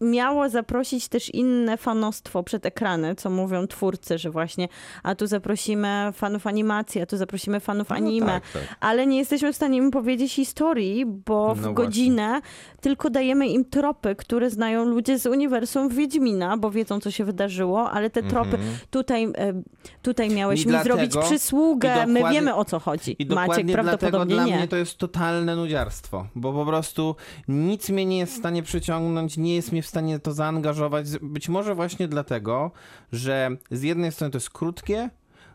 miało 0.01 0.49
zaprosić 0.49 1.07
też 1.07 1.29
inne 1.33 1.77
fanostwo 1.77 2.43
przed 2.43 2.65
ekrany, 2.65 3.15
co 3.15 3.29
mówią 3.29 3.67
twórcy, 3.67 4.17
że 4.17 4.29
właśnie 4.31 4.67
a 5.03 5.15
tu 5.15 5.27
zaprosimy 5.27 6.09
fanów 6.13 6.47
animacji, 6.47 7.01
a 7.01 7.05
tu 7.05 7.17
zaprosimy 7.17 7.59
fanów 7.59 7.91
anime, 7.91 8.25
tak, 8.27 8.43
tak. 8.53 8.75
ale 8.79 9.07
nie 9.07 9.17
jesteśmy 9.17 9.53
w 9.53 9.55
stanie 9.55 9.77
im 9.77 9.91
powiedzieć 9.91 10.33
historii, 10.33 11.05
bo 11.05 11.55
w 11.55 11.61
No 11.61 11.73
godzinę 11.73 12.41
tylko 12.81 13.09
dajemy 13.09 13.47
im 13.47 13.65
tropy, 13.65 14.15
które 14.15 14.49
znają 14.49 14.85
ludzie 14.85 15.19
z 15.19 15.25
uniwersum 15.25 15.89
Wiedźmina, 15.89 16.57
bo 16.57 16.71
wiedzą, 16.71 16.99
co 16.99 17.11
się 17.11 17.25
wydarzyło, 17.25 17.91
ale 17.91 18.09
te 18.09 18.23
tropy, 18.23 18.55
Mhm. 18.55 18.73
tutaj, 18.91 19.23
e, 19.37 19.61
tutaj 20.01 20.29
miałeś 20.29 20.63
I 20.63 20.65
mi 20.65 20.71
dlatego- 20.71 20.95
zrobić 20.95 21.17
przysługę, 21.17 21.90
i 21.95 22.07
my 22.07 22.13
dokładnie- 22.13 22.39
wiemy, 22.39 22.55
o 22.55 22.65
co 22.65 22.79
chodzi. 22.79 23.11
I 23.19 23.25
Maciek 23.25 23.27
dokładnie 23.47 23.73
dlatego 23.73 23.87
prawdopodobnie 23.89 24.35
dla 24.35 24.45
nie. 24.45 24.55
mnie 24.57 24.67
to 24.67 24.75
jest 24.75 24.97
totalne 24.97 25.55
nudziarstwo, 25.55 26.27
bo 26.35 26.53
po 26.53 26.65
prostu 26.65 27.15
nic 27.47 27.89
mnie 27.89 28.05
nie 28.05 28.17
jest 28.17 28.33
w 28.33 28.37
stanie 28.37 28.63
przyciągnąć, 28.63 29.37
nie 29.37 29.55
jest 29.55 29.71
mnie 29.71 29.81
w 29.81 29.87
stanie 29.87 30.19
to 30.19 30.33
zaangażować. 30.33 31.05
Być 31.21 31.49
może 31.49 31.75
właśnie 31.75 32.07
dlatego, 32.07 32.71
że 33.11 33.49
z 33.71 33.81
jednej 33.83 34.11
strony 34.11 34.31
to 34.31 34.35
jest 34.37 34.49
krótkie, 34.49 35.09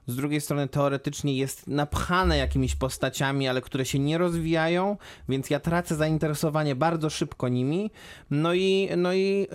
z 0.06 0.16
drugiej 0.16 0.40
strony 0.40 0.68
teoretycznie 0.68 1.36
jest 1.36 1.66
napchane 1.66 2.36
jakimiś 2.38 2.74
postaciami, 2.74 3.48
ale 3.48 3.60
które 3.60 3.84
się 3.84 3.98
nie 3.98 4.18
rozwijają, 4.18 4.96
więc 5.28 5.50
ja 5.50 5.60
tracę 5.60 5.94
zainteresowanie 5.96 6.74
bardzo 6.74 7.10
szybko 7.10 7.48
nimi. 7.48 7.90
No 8.30 8.54
i, 8.54 8.88
no 8.96 9.12
i 9.12 9.46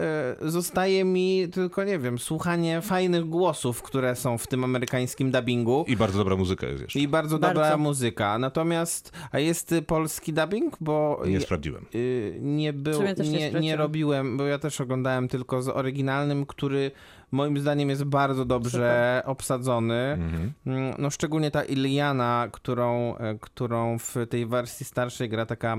e, 0.41 0.49
zostaje 0.49 1.03
mi 1.03 1.47
tylko, 1.53 1.83
nie 1.83 1.99
wiem, 1.99 2.19
słuchanie 2.19 2.81
fajnych 2.81 3.25
głosów, 3.25 3.81
które 3.81 4.15
są 4.15 4.37
w 4.37 4.47
tym 4.47 4.63
amerykańskim 4.63 5.31
dubbingu. 5.31 5.85
I 5.87 5.97
bardzo 5.97 6.17
dobra 6.17 6.35
muzyka 6.35 6.67
jest 6.67 6.81
jeszcze. 6.81 6.99
I 6.99 7.07
bardzo 7.07 7.39
dobra 7.39 7.61
Bardzo. 7.61 7.77
muzyka. 7.77 8.37
Natomiast, 8.39 9.11
a 9.31 9.39
jest 9.39 9.71
y, 9.71 9.81
polski 9.81 10.33
dubbing? 10.33 10.77
Bo 10.81 11.21
Nie 11.25 11.31
ja- 11.33 11.39
sprawdziłem. 11.41 11.85
y, 11.95 12.37
nie 12.41 12.73
był, 12.73 13.01
nie 13.03 13.29
nie, 13.29 13.51
nie 13.51 13.75
robiłem, 13.75 14.37
bo 14.37 14.43
ja 14.45 14.59
też 14.59 14.81
oglądałem 14.81 15.27
tylko 15.27 15.61
z 15.61 15.67
oryginalnym, 15.69 16.45
który 16.45 16.91
moim 17.31 17.59
zdaniem 17.59 17.89
jest 17.89 18.03
bardzo 18.03 18.45
dobrze 18.45 19.21
obsadzony. 19.25 19.93
Mhm. 19.93 20.51
Mm, 20.65 20.95
No 20.97 21.09
szczególnie 21.09 21.51
ta 21.51 21.63
Iliana, 21.63 22.47
którą, 22.51 23.17
e, 23.17 23.37
którą 23.41 23.99
w 23.99 24.15
tej 24.29 24.45
wersji 24.45 24.85
starszej 24.85 25.29
gra 25.29 25.45
taka 25.45 25.77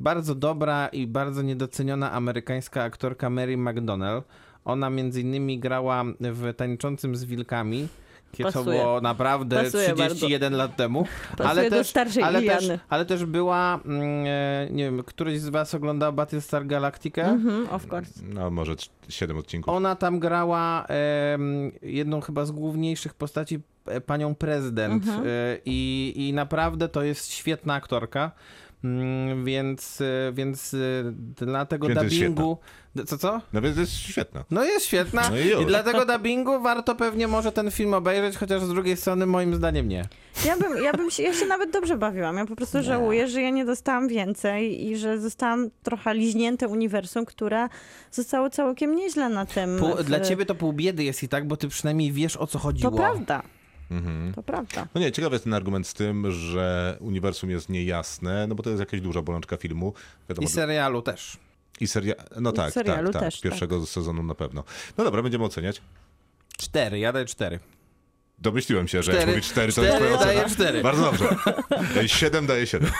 bardzo 0.00 0.34
dobra 0.34 0.88
i 0.88 1.06
bardzo 1.06 1.42
niedoceniona 1.42 2.12
amerykańska 2.12 2.82
aktorka 2.82 3.30
Mary 3.30 3.56
McDonnell. 3.56 4.22
Ona 4.64 4.90
między 4.90 5.20
innymi 5.20 5.58
grała 5.58 6.04
w 6.20 6.54
Tańczącym 6.54 7.16
z 7.16 7.24
wilkami. 7.24 7.88
Kiedy 8.34 8.52
to 8.52 8.58
Pasuje. 8.58 8.82
było 8.82 9.00
naprawdę 9.00 9.64
Pasuje 9.64 9.94
31 9.94 10.52
lat 10.52 10.76
temu. 10.76 11.06
Pasuje 11.36 11.70
do 11.70 11.84
starszej 11.84 12.22
ale, 12.22 12.42
też, 12.42 12.68
ale 12.88 13.04
też 13.04 13.24
była, 13.24 13.80
mm, 13.84 14.24
e, 14.26 14.68
nie 14.70 14.84
wiem, 14.84 15.02
któryś 15.02 15.40
z 15.40 15.48
was 15.48 15.74
oglądał 15.74 16.12
Battlestar 16.12 16.66
Galactica? 16.66 17.22
Mhm, 17.22 17.68
of 17.70 17.92
course. 17.92 18.20
No 18.22 18.50
może 18.50 18.74
7 19.08 19.38
odcinków. 19.38 19.74
Ona 19.74 19.96
tam 19.96 20.20
grała 20.20 20.86
jedną 21.82 22.20
chyba 22.20 22.44
z 22.44 22.50
główniejszych 22.50 23.14
postaci, 23.14 23.60
e, 23.86 24.00
panią 24.00 24.34
prezydent. 24.34 25.06
Mhm. 25.06 25.26
E, 25.26 25.28
I, 25.64 26.12
I 26.16 26.32
naprawdę 26.32 26.88
to 26.88 27.02
jest 27.02 27.32
świetna 27.32 27.74
aktorka. 27.74 28.30
Mm, 28.84 29.44
Więc, 29.44 30.02
więc 30.32 30.76
dla 31.36 31.66
tego 31.66 31.88
dubbingu. 31.88 32.58
Co, 33.06 33.18
co? 33.18 33.40
No 33.52 33.60
więc 33.62 33.76
jest 33.76 33.92
świetna. 33.92 34.44
No 34.50 34.64
jest 34.64 34.86
świetna. 34.86 35.30
No 35.30 35.36
i. 35.38 35.62
I 35.62 35.66
dla 35.66 35.82
tego 35.82 36.06
dubbingu 36.06 36.60
warto 36.62 36.94
pewnie 36.94 37.28
może 37.28 37.52
ten 37.52 37.70
film 37.70 37.94
obejrzeć, 37.94 38.36
chociaż 38.36 38.62
z 38.62 38.68
drugiej 38.68 38.96
strony 38.96 39.26
moim 39.26 39.54
zdaniem 39.54 39.88
nie. 39.88 40.08
Ja 40.46 40.56
bym, 40.56 40.84
ja 40.84 40.92
bym 40.92 41.10
się, 41.10 41.22
ja 41.22 41.34
się 41.34 41.46
nawet 41.46 41.70
dobrze 41.70 41.96
bawiłam. 41.96 42.36
Ja 42.36 42.46
po 42.46 42.56
prostu 42.56 42.82
żałuję, 42.82 43.28
że 43.28 43.42
ja 43.42 43.50
nie 43.50 43.64
dostałam 43.64 44.08
więcej 44.08 44.86
i 44.86 44.96
że 44.96 45.20
zostałam 45.20 45.70
trochę 45.82 46.14
liźnięte 46.14 46.68
uniwersum, 46.68 47.24
które 47.24 47.68
zostało 48.10 48.50
całkiem 48.50 48.96
nieźle 48.96 49.28
na 49.28 49.46
tym. 49.46 49.78
Pół, 49.78 49.94
w- 49.96 50.02
Dla 50.04 50.20
ciebie 50.20 50.46
to 50.46 50.54
pół 50.54 50.72
biedy 50.72 51.04
jest 51.04 51.22
i 51.22 51.28
tak, 51.28 51.46
bo 51.48 51.56
ty 51.56 51.68
przynajmniej 51.68 52.12
wiesz 52.12 52.36
o 52.36 52.46
co 52.46 52.58
chodziło. 52.58 52.90
To 52.90 52.96
prawda, 52.96 53.42
Mhm. 53.90 54.32
to 54.34 54.42
prawda. 54.42 54.86
No 54.94 55.00
nie, 55.00 55.12
ciekawy 55.12 55.34
jest 55.34 55.44
ten 55.44 55.54
argument 55.54 55.86
z 55.86 55.94
tym, 55.94 56.30
że 56.32 56.96
uniwersum 57.00 57.50
jest 57.50 57.68
niejasne, 57.68 58.46
no 58.46 58.54
bo 58.54 58.62
to 58.62 58.70
jest 58.70 58.80
jakaś 58.80 59.00
duża 59.00 59.22
bolączka 59.22 59.56
filmu. 59.56 59.92
Wiadomo, 60.28 60.48
I 60.48 60.50
serialu 60.50 61.02
też. 61.02 61.36
I 61.80 61.86
seria... 61.86 62.14
No 62.40 62.50
I 62.50 62.54
tak, 62.54 62.72
serialu 62.72 63.12
tak, 63.12 63.22
tak. 63.22 63.32
też, 63.32 63.40
Pierwszego 63.40 63.86
sezonu 63.86 64.22
na 64.22 64.34
pewno. 64.34 64.64
No 64.98 65.04
dobra, 65.04 65.22
będziemy 65.22 65.44
oceniać. 65.44 65.82
Cztery, 66.58 66.98
ja 66.98 67.12
daję 67.12 67.24
cztery. 67.26 67.58
Domyśliłem 68.38 68.88
się, 68.88 69.02
że 69.02 69.12
jak 69.12 69.20
Cztery. 69.20 69.32
mówisz 69.32 69.50
4, 69.50 69.72
to 69.72 69.82
jest 69.82 69.96
Cztery 69.96 70.10
twoja 70.10 70.20
ocena. 70.20 70.34
daję 70.34 70.50
cztery. 70.50 70.82
Bardzo 70.82 71.02
dobrze. 71.02 71.28
7 72.08 72.46
daje 72.46 72.66
7. 72.66 72.90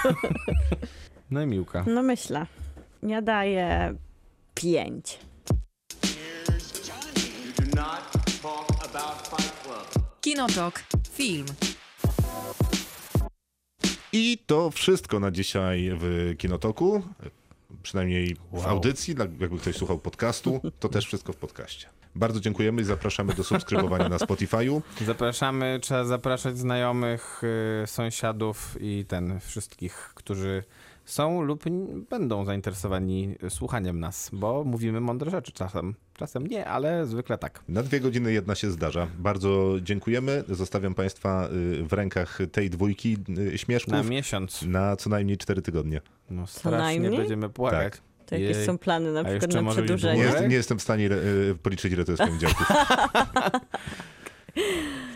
No 1.31 1.43
i 1.43 1.47
Miłka. 1.47 1.85
No 1.87 2.03
myślę. 2.03 2.47
Ja 3.03 3.23
daję 3.23 3.95
pięć. 4.55 5.19
Kinotok. 10.21 10.83
Film. 11.13 11.47
I 14.13 14.39
to 14.47 14.71
wszystko 14.71 15.21
na 15.21 15.31
dzisiaj 15.31 15.91
w 16.01 16.35
Kinotoku. 16.39 17.03
Przynajmniej 17.89 18.37
w 18.53 18.55
Wow. 18.55 18.69
audycji, 18.69 19.15
dla- 19.15 19.25
jakby 19.41 19.59
ktoś 19.59 19.77
słuchał 19.77 19.99
podcastu, 19.99 20.61
to 20.81 20.89
też 20.89 21.07
wszystko 21.07 21.33
w 21.33 21.37
podcaście. 21.37 21.87
Bardzo 22.15 22.41
dziękujemy 22.41 22.83
i 22.83 22.85
zapraszamy 22.85 23.35
do 23.35 23.45
subskrybowania 23.45 24.09
na 24.09 24.17
Spotify'u. 24.17 24.81
Zapraszamy, 25.07 25.79
trzeba 25.83 26.05
zapraszać 26.05 26.59
znajomych, 26.59 27.43
y, 27.85 27.87
sąsiadów 27.87 28.77
i 28.81 29.05
ten, 29.09 29.41
wszystkich, 29.41 30.13
którzy 30.15 30.65
są 31.05 31.43
lub 31.43 31.65
będą 32.11 32.45
zainteresowani 32.45 33.35
słuchaniem 33.49 34.01
nas, 34.01 34.31
bo 34.33 34.65
mówimy 34.65 35.01
mądre 35.01 35.31
rzeczy 35.31 35.53
czasem. 35.53 35.95
Czasem 36.15 36.47
nie, 36.47 36.67
ale 36.67 37.07
zwykle 37.07 37.39
tak. 37.39 37.63
Na 37.69 37.83
dwie 37.83 38.01
godziny 38.01 38.33
jedna 38.33 38.55
się 38.55 38.71
zdarza. 38.71 39.07
Bardzo 39.19 39.75
dziękujemy. 39.83 40.45
Zostawiam 40.49 40.95
Państwa 40.95 41.49
y, 41.81 41.85
w 41.85 41.93
rękach 41.93 42.39
tej 42.53 42.71
dwójki 42.71 43.17
y, 43.55 43.59
śmieszków 43.59 43.93
Na 43.93 44.03
na, 44.03 44.09
miesiąc. 44.09 44.65
co 44.99 45.11
najmniej 45.11 45.39
cztery 45.39 45.63
tygodnie. 45.63 46.01
No 46.31 46.47
strasznie 46.47 46.79
najmniej? 46.79 47.17
będziemy 47.17 47.49
płakać. 47.49 47.93
Tak. 47.93 48.03
To 48.27 48.35
jakieś 48.35 48.57
Jej. 48.57 48.67
są 48.67 48.79
plany 48.79 49.13
na 49.13 49.25
przykład 49.25 49.55
na 49.55 49.61
Nie, 49.61 49.71
przedłużenie? 49.71 50.23
jest, 50.23 50.41
nie 50.49 50.55
jestem 50.57 50.79
w 50.79 50.83
stanie 50.83 51.11
y, 51.13 51.55
policzyć, 51.63 51.93
ile 51.93 52.05
to 52.05 52.13
jest 52.13 52.23
poniedziałków. 52.23 52.67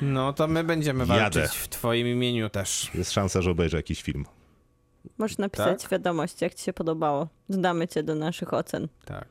No 0.02 0.32
to 0.32 0.48
my 0.48 0.64
będziemy 0.64 1.00
Jadę. 1.06 1.20
walczyć 1.20 1.58
w 1.58 1.68
twoim 1.68 2.06
imieniu 2.06 2.50
też. 2.50 2.90
Jest 2.94 3.12
szansa, 3.12 3.42
że 3.42 3.50
obejrzę 3.50 3.76
jakiś 3.76 4.02
film. 4.02 4.24
Możesz 5.18 5.38
napisać 5.38 5.82
Tak? 5.82 5.90
wiadomość, 5.90 6.42
jak 6.42 6.54
ci 6.54 6.64
się 6.64 6.72
podobało. 6.72 7.28
Dodamy 7.48 7.88
cię 7.88 8.02
do 8.02 8.14
naszych 8.14 8.54
ocen. 8.54 8.88
Tak. 9.04 9.24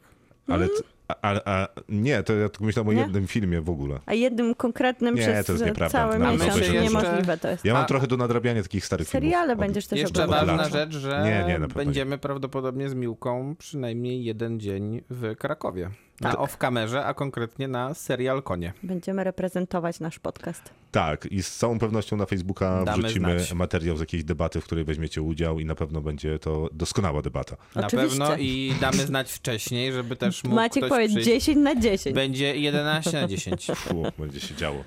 Ale, 0.48 0.68
t- 0.68 0.74
a, 1.08 1.16
a, 1.22 1.52
a 1.52 1.68
nie, 1.90 2.24
to 2.24 2.34
ja 2.34 2.50
tylko 2.50 2.66
myślałem 2.66 2.90
o 2.90 2.94
Nie? 2.94 3.02
jednym 3.02 3.28
filmie 3.28 3.62
w 3.62 3.70
ogóle. 3.70 4.00
A 4.06 4.14
jednym 4.14 4.56
konkretnym 4.56 5.16
Nie, 5.16 5.22
przez 5.22 5.46
to 5.46 5.52
jest 5.54 5.66
nieprawda. 5.66 6.00
cały 6.00 6.20
Nam 6.20 6.34
miesiąc 6.34 6.54
to 6.54 6.64
się 6.64 6.82
niemożliwe 6.82 7.38
to 7.38 7.48
jest. 7.48 7.66
Ja 7.66 7.74
mam 7.74 7.84
A- 7.84 7.86
trochę 7.86 8.08
do 8.08 8.18
nadrabiania 8.18 8.64
takich 8.64 8.86
starych 8.86 9.08
Seriale 9.08 9.48
filmów. 9.48 9.60
będziesz 9.60 9.88
też 9.88 10.00
Jeszcze 10.00 10.28
ważna 10.28 10.54
lat. 10.56 10.72
rzecz, 10.72 10.94
że 10.94 11.22
Nie, 11.26 11.44
nie, 11.48 11.54
pewno 11.60 11.68
będziemy 11.68 12.18
prawdopodobnie 12.18 12.90
z 12.90 12.94
Miłką 12.94 13.56
przynajmniej 13.60 14.24
jeden 14.24 14.60
dzień 14.60 15.02
w 15.10 15.36
Krakowie. 15.36 15.90
Na 16.22 16.32
Tak. 16.32 16.40
off-kamerze, 16.40 17.06
a 17.06 17.14
konkretnie 17.14 17.68
na 17.68 17.94
serial 17.94 18.44
Konie. 18.44 18.74
Będziemy 18.84 19.24
reprezentować 19.24 20.00
nasz 20.00 20.20
podcast. 20.20 20.62
Tak, 20.92 21.26
i 21.26 21.44
z 21.44 21.56
całą 21.56 21.80
pewnością 21.80 22.18
na 22.18 22.26
Facebooka 22.26 22.84
Damy 22.86 23.04
wrzucimy 23.04 23.40
znać. 23.40 23.54
materiał 23.54 23.98
z 23.98 24.00
jakiejś 24.00 24.24
debaty, 24.24 24.62
w 24.62 24.64
której 24.64 24.86
weźmiecie 24.86 25.22
udział 25.22 25.60
i 25.60 25.66
na 25.66 25.76
pewno 25.76 26.02
będzie 26.02 26.40
to 26.40 26.70
doskonała 26.74 27.22
debata. 27.22 27.58
Na 27.76 27.88
Oczywiście. 27.88 28.10
pewno 28.20 28.38
i 28.38 28.76
damy 28.82 28.98
znać 29.06 29.32
wcześniej, 29.32 29.94
żeby 29.94 30.16
też 30.16 30.44
mógł 30.44 30.56
Maciek 30.56 30.84
ktoś 30.86 30.90
powie 30.90 31.08
przyjść. 31.08 31.26
10 31.28 31.58
na 31.58 31.76
10. 31.76 32.16
Będzie 32.16 32.58
11 32.58 33.22
na 33.22 33.28
10. 33.28 33.68
Fu, 33.76 34.04
będzie 34.18 34.40
się 34.40 34.56
działo. 34.56 34.84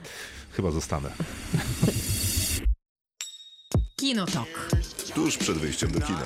Chyba 0.52 0.70
zostanę. 0.70 1.11
Kinotok. 3.97 4.70
Tuż 5.15 5.36
przed 5.39 5.59
wyjściem 5.59 5.90
do 5.93 6.01
kina. 6.01 6.24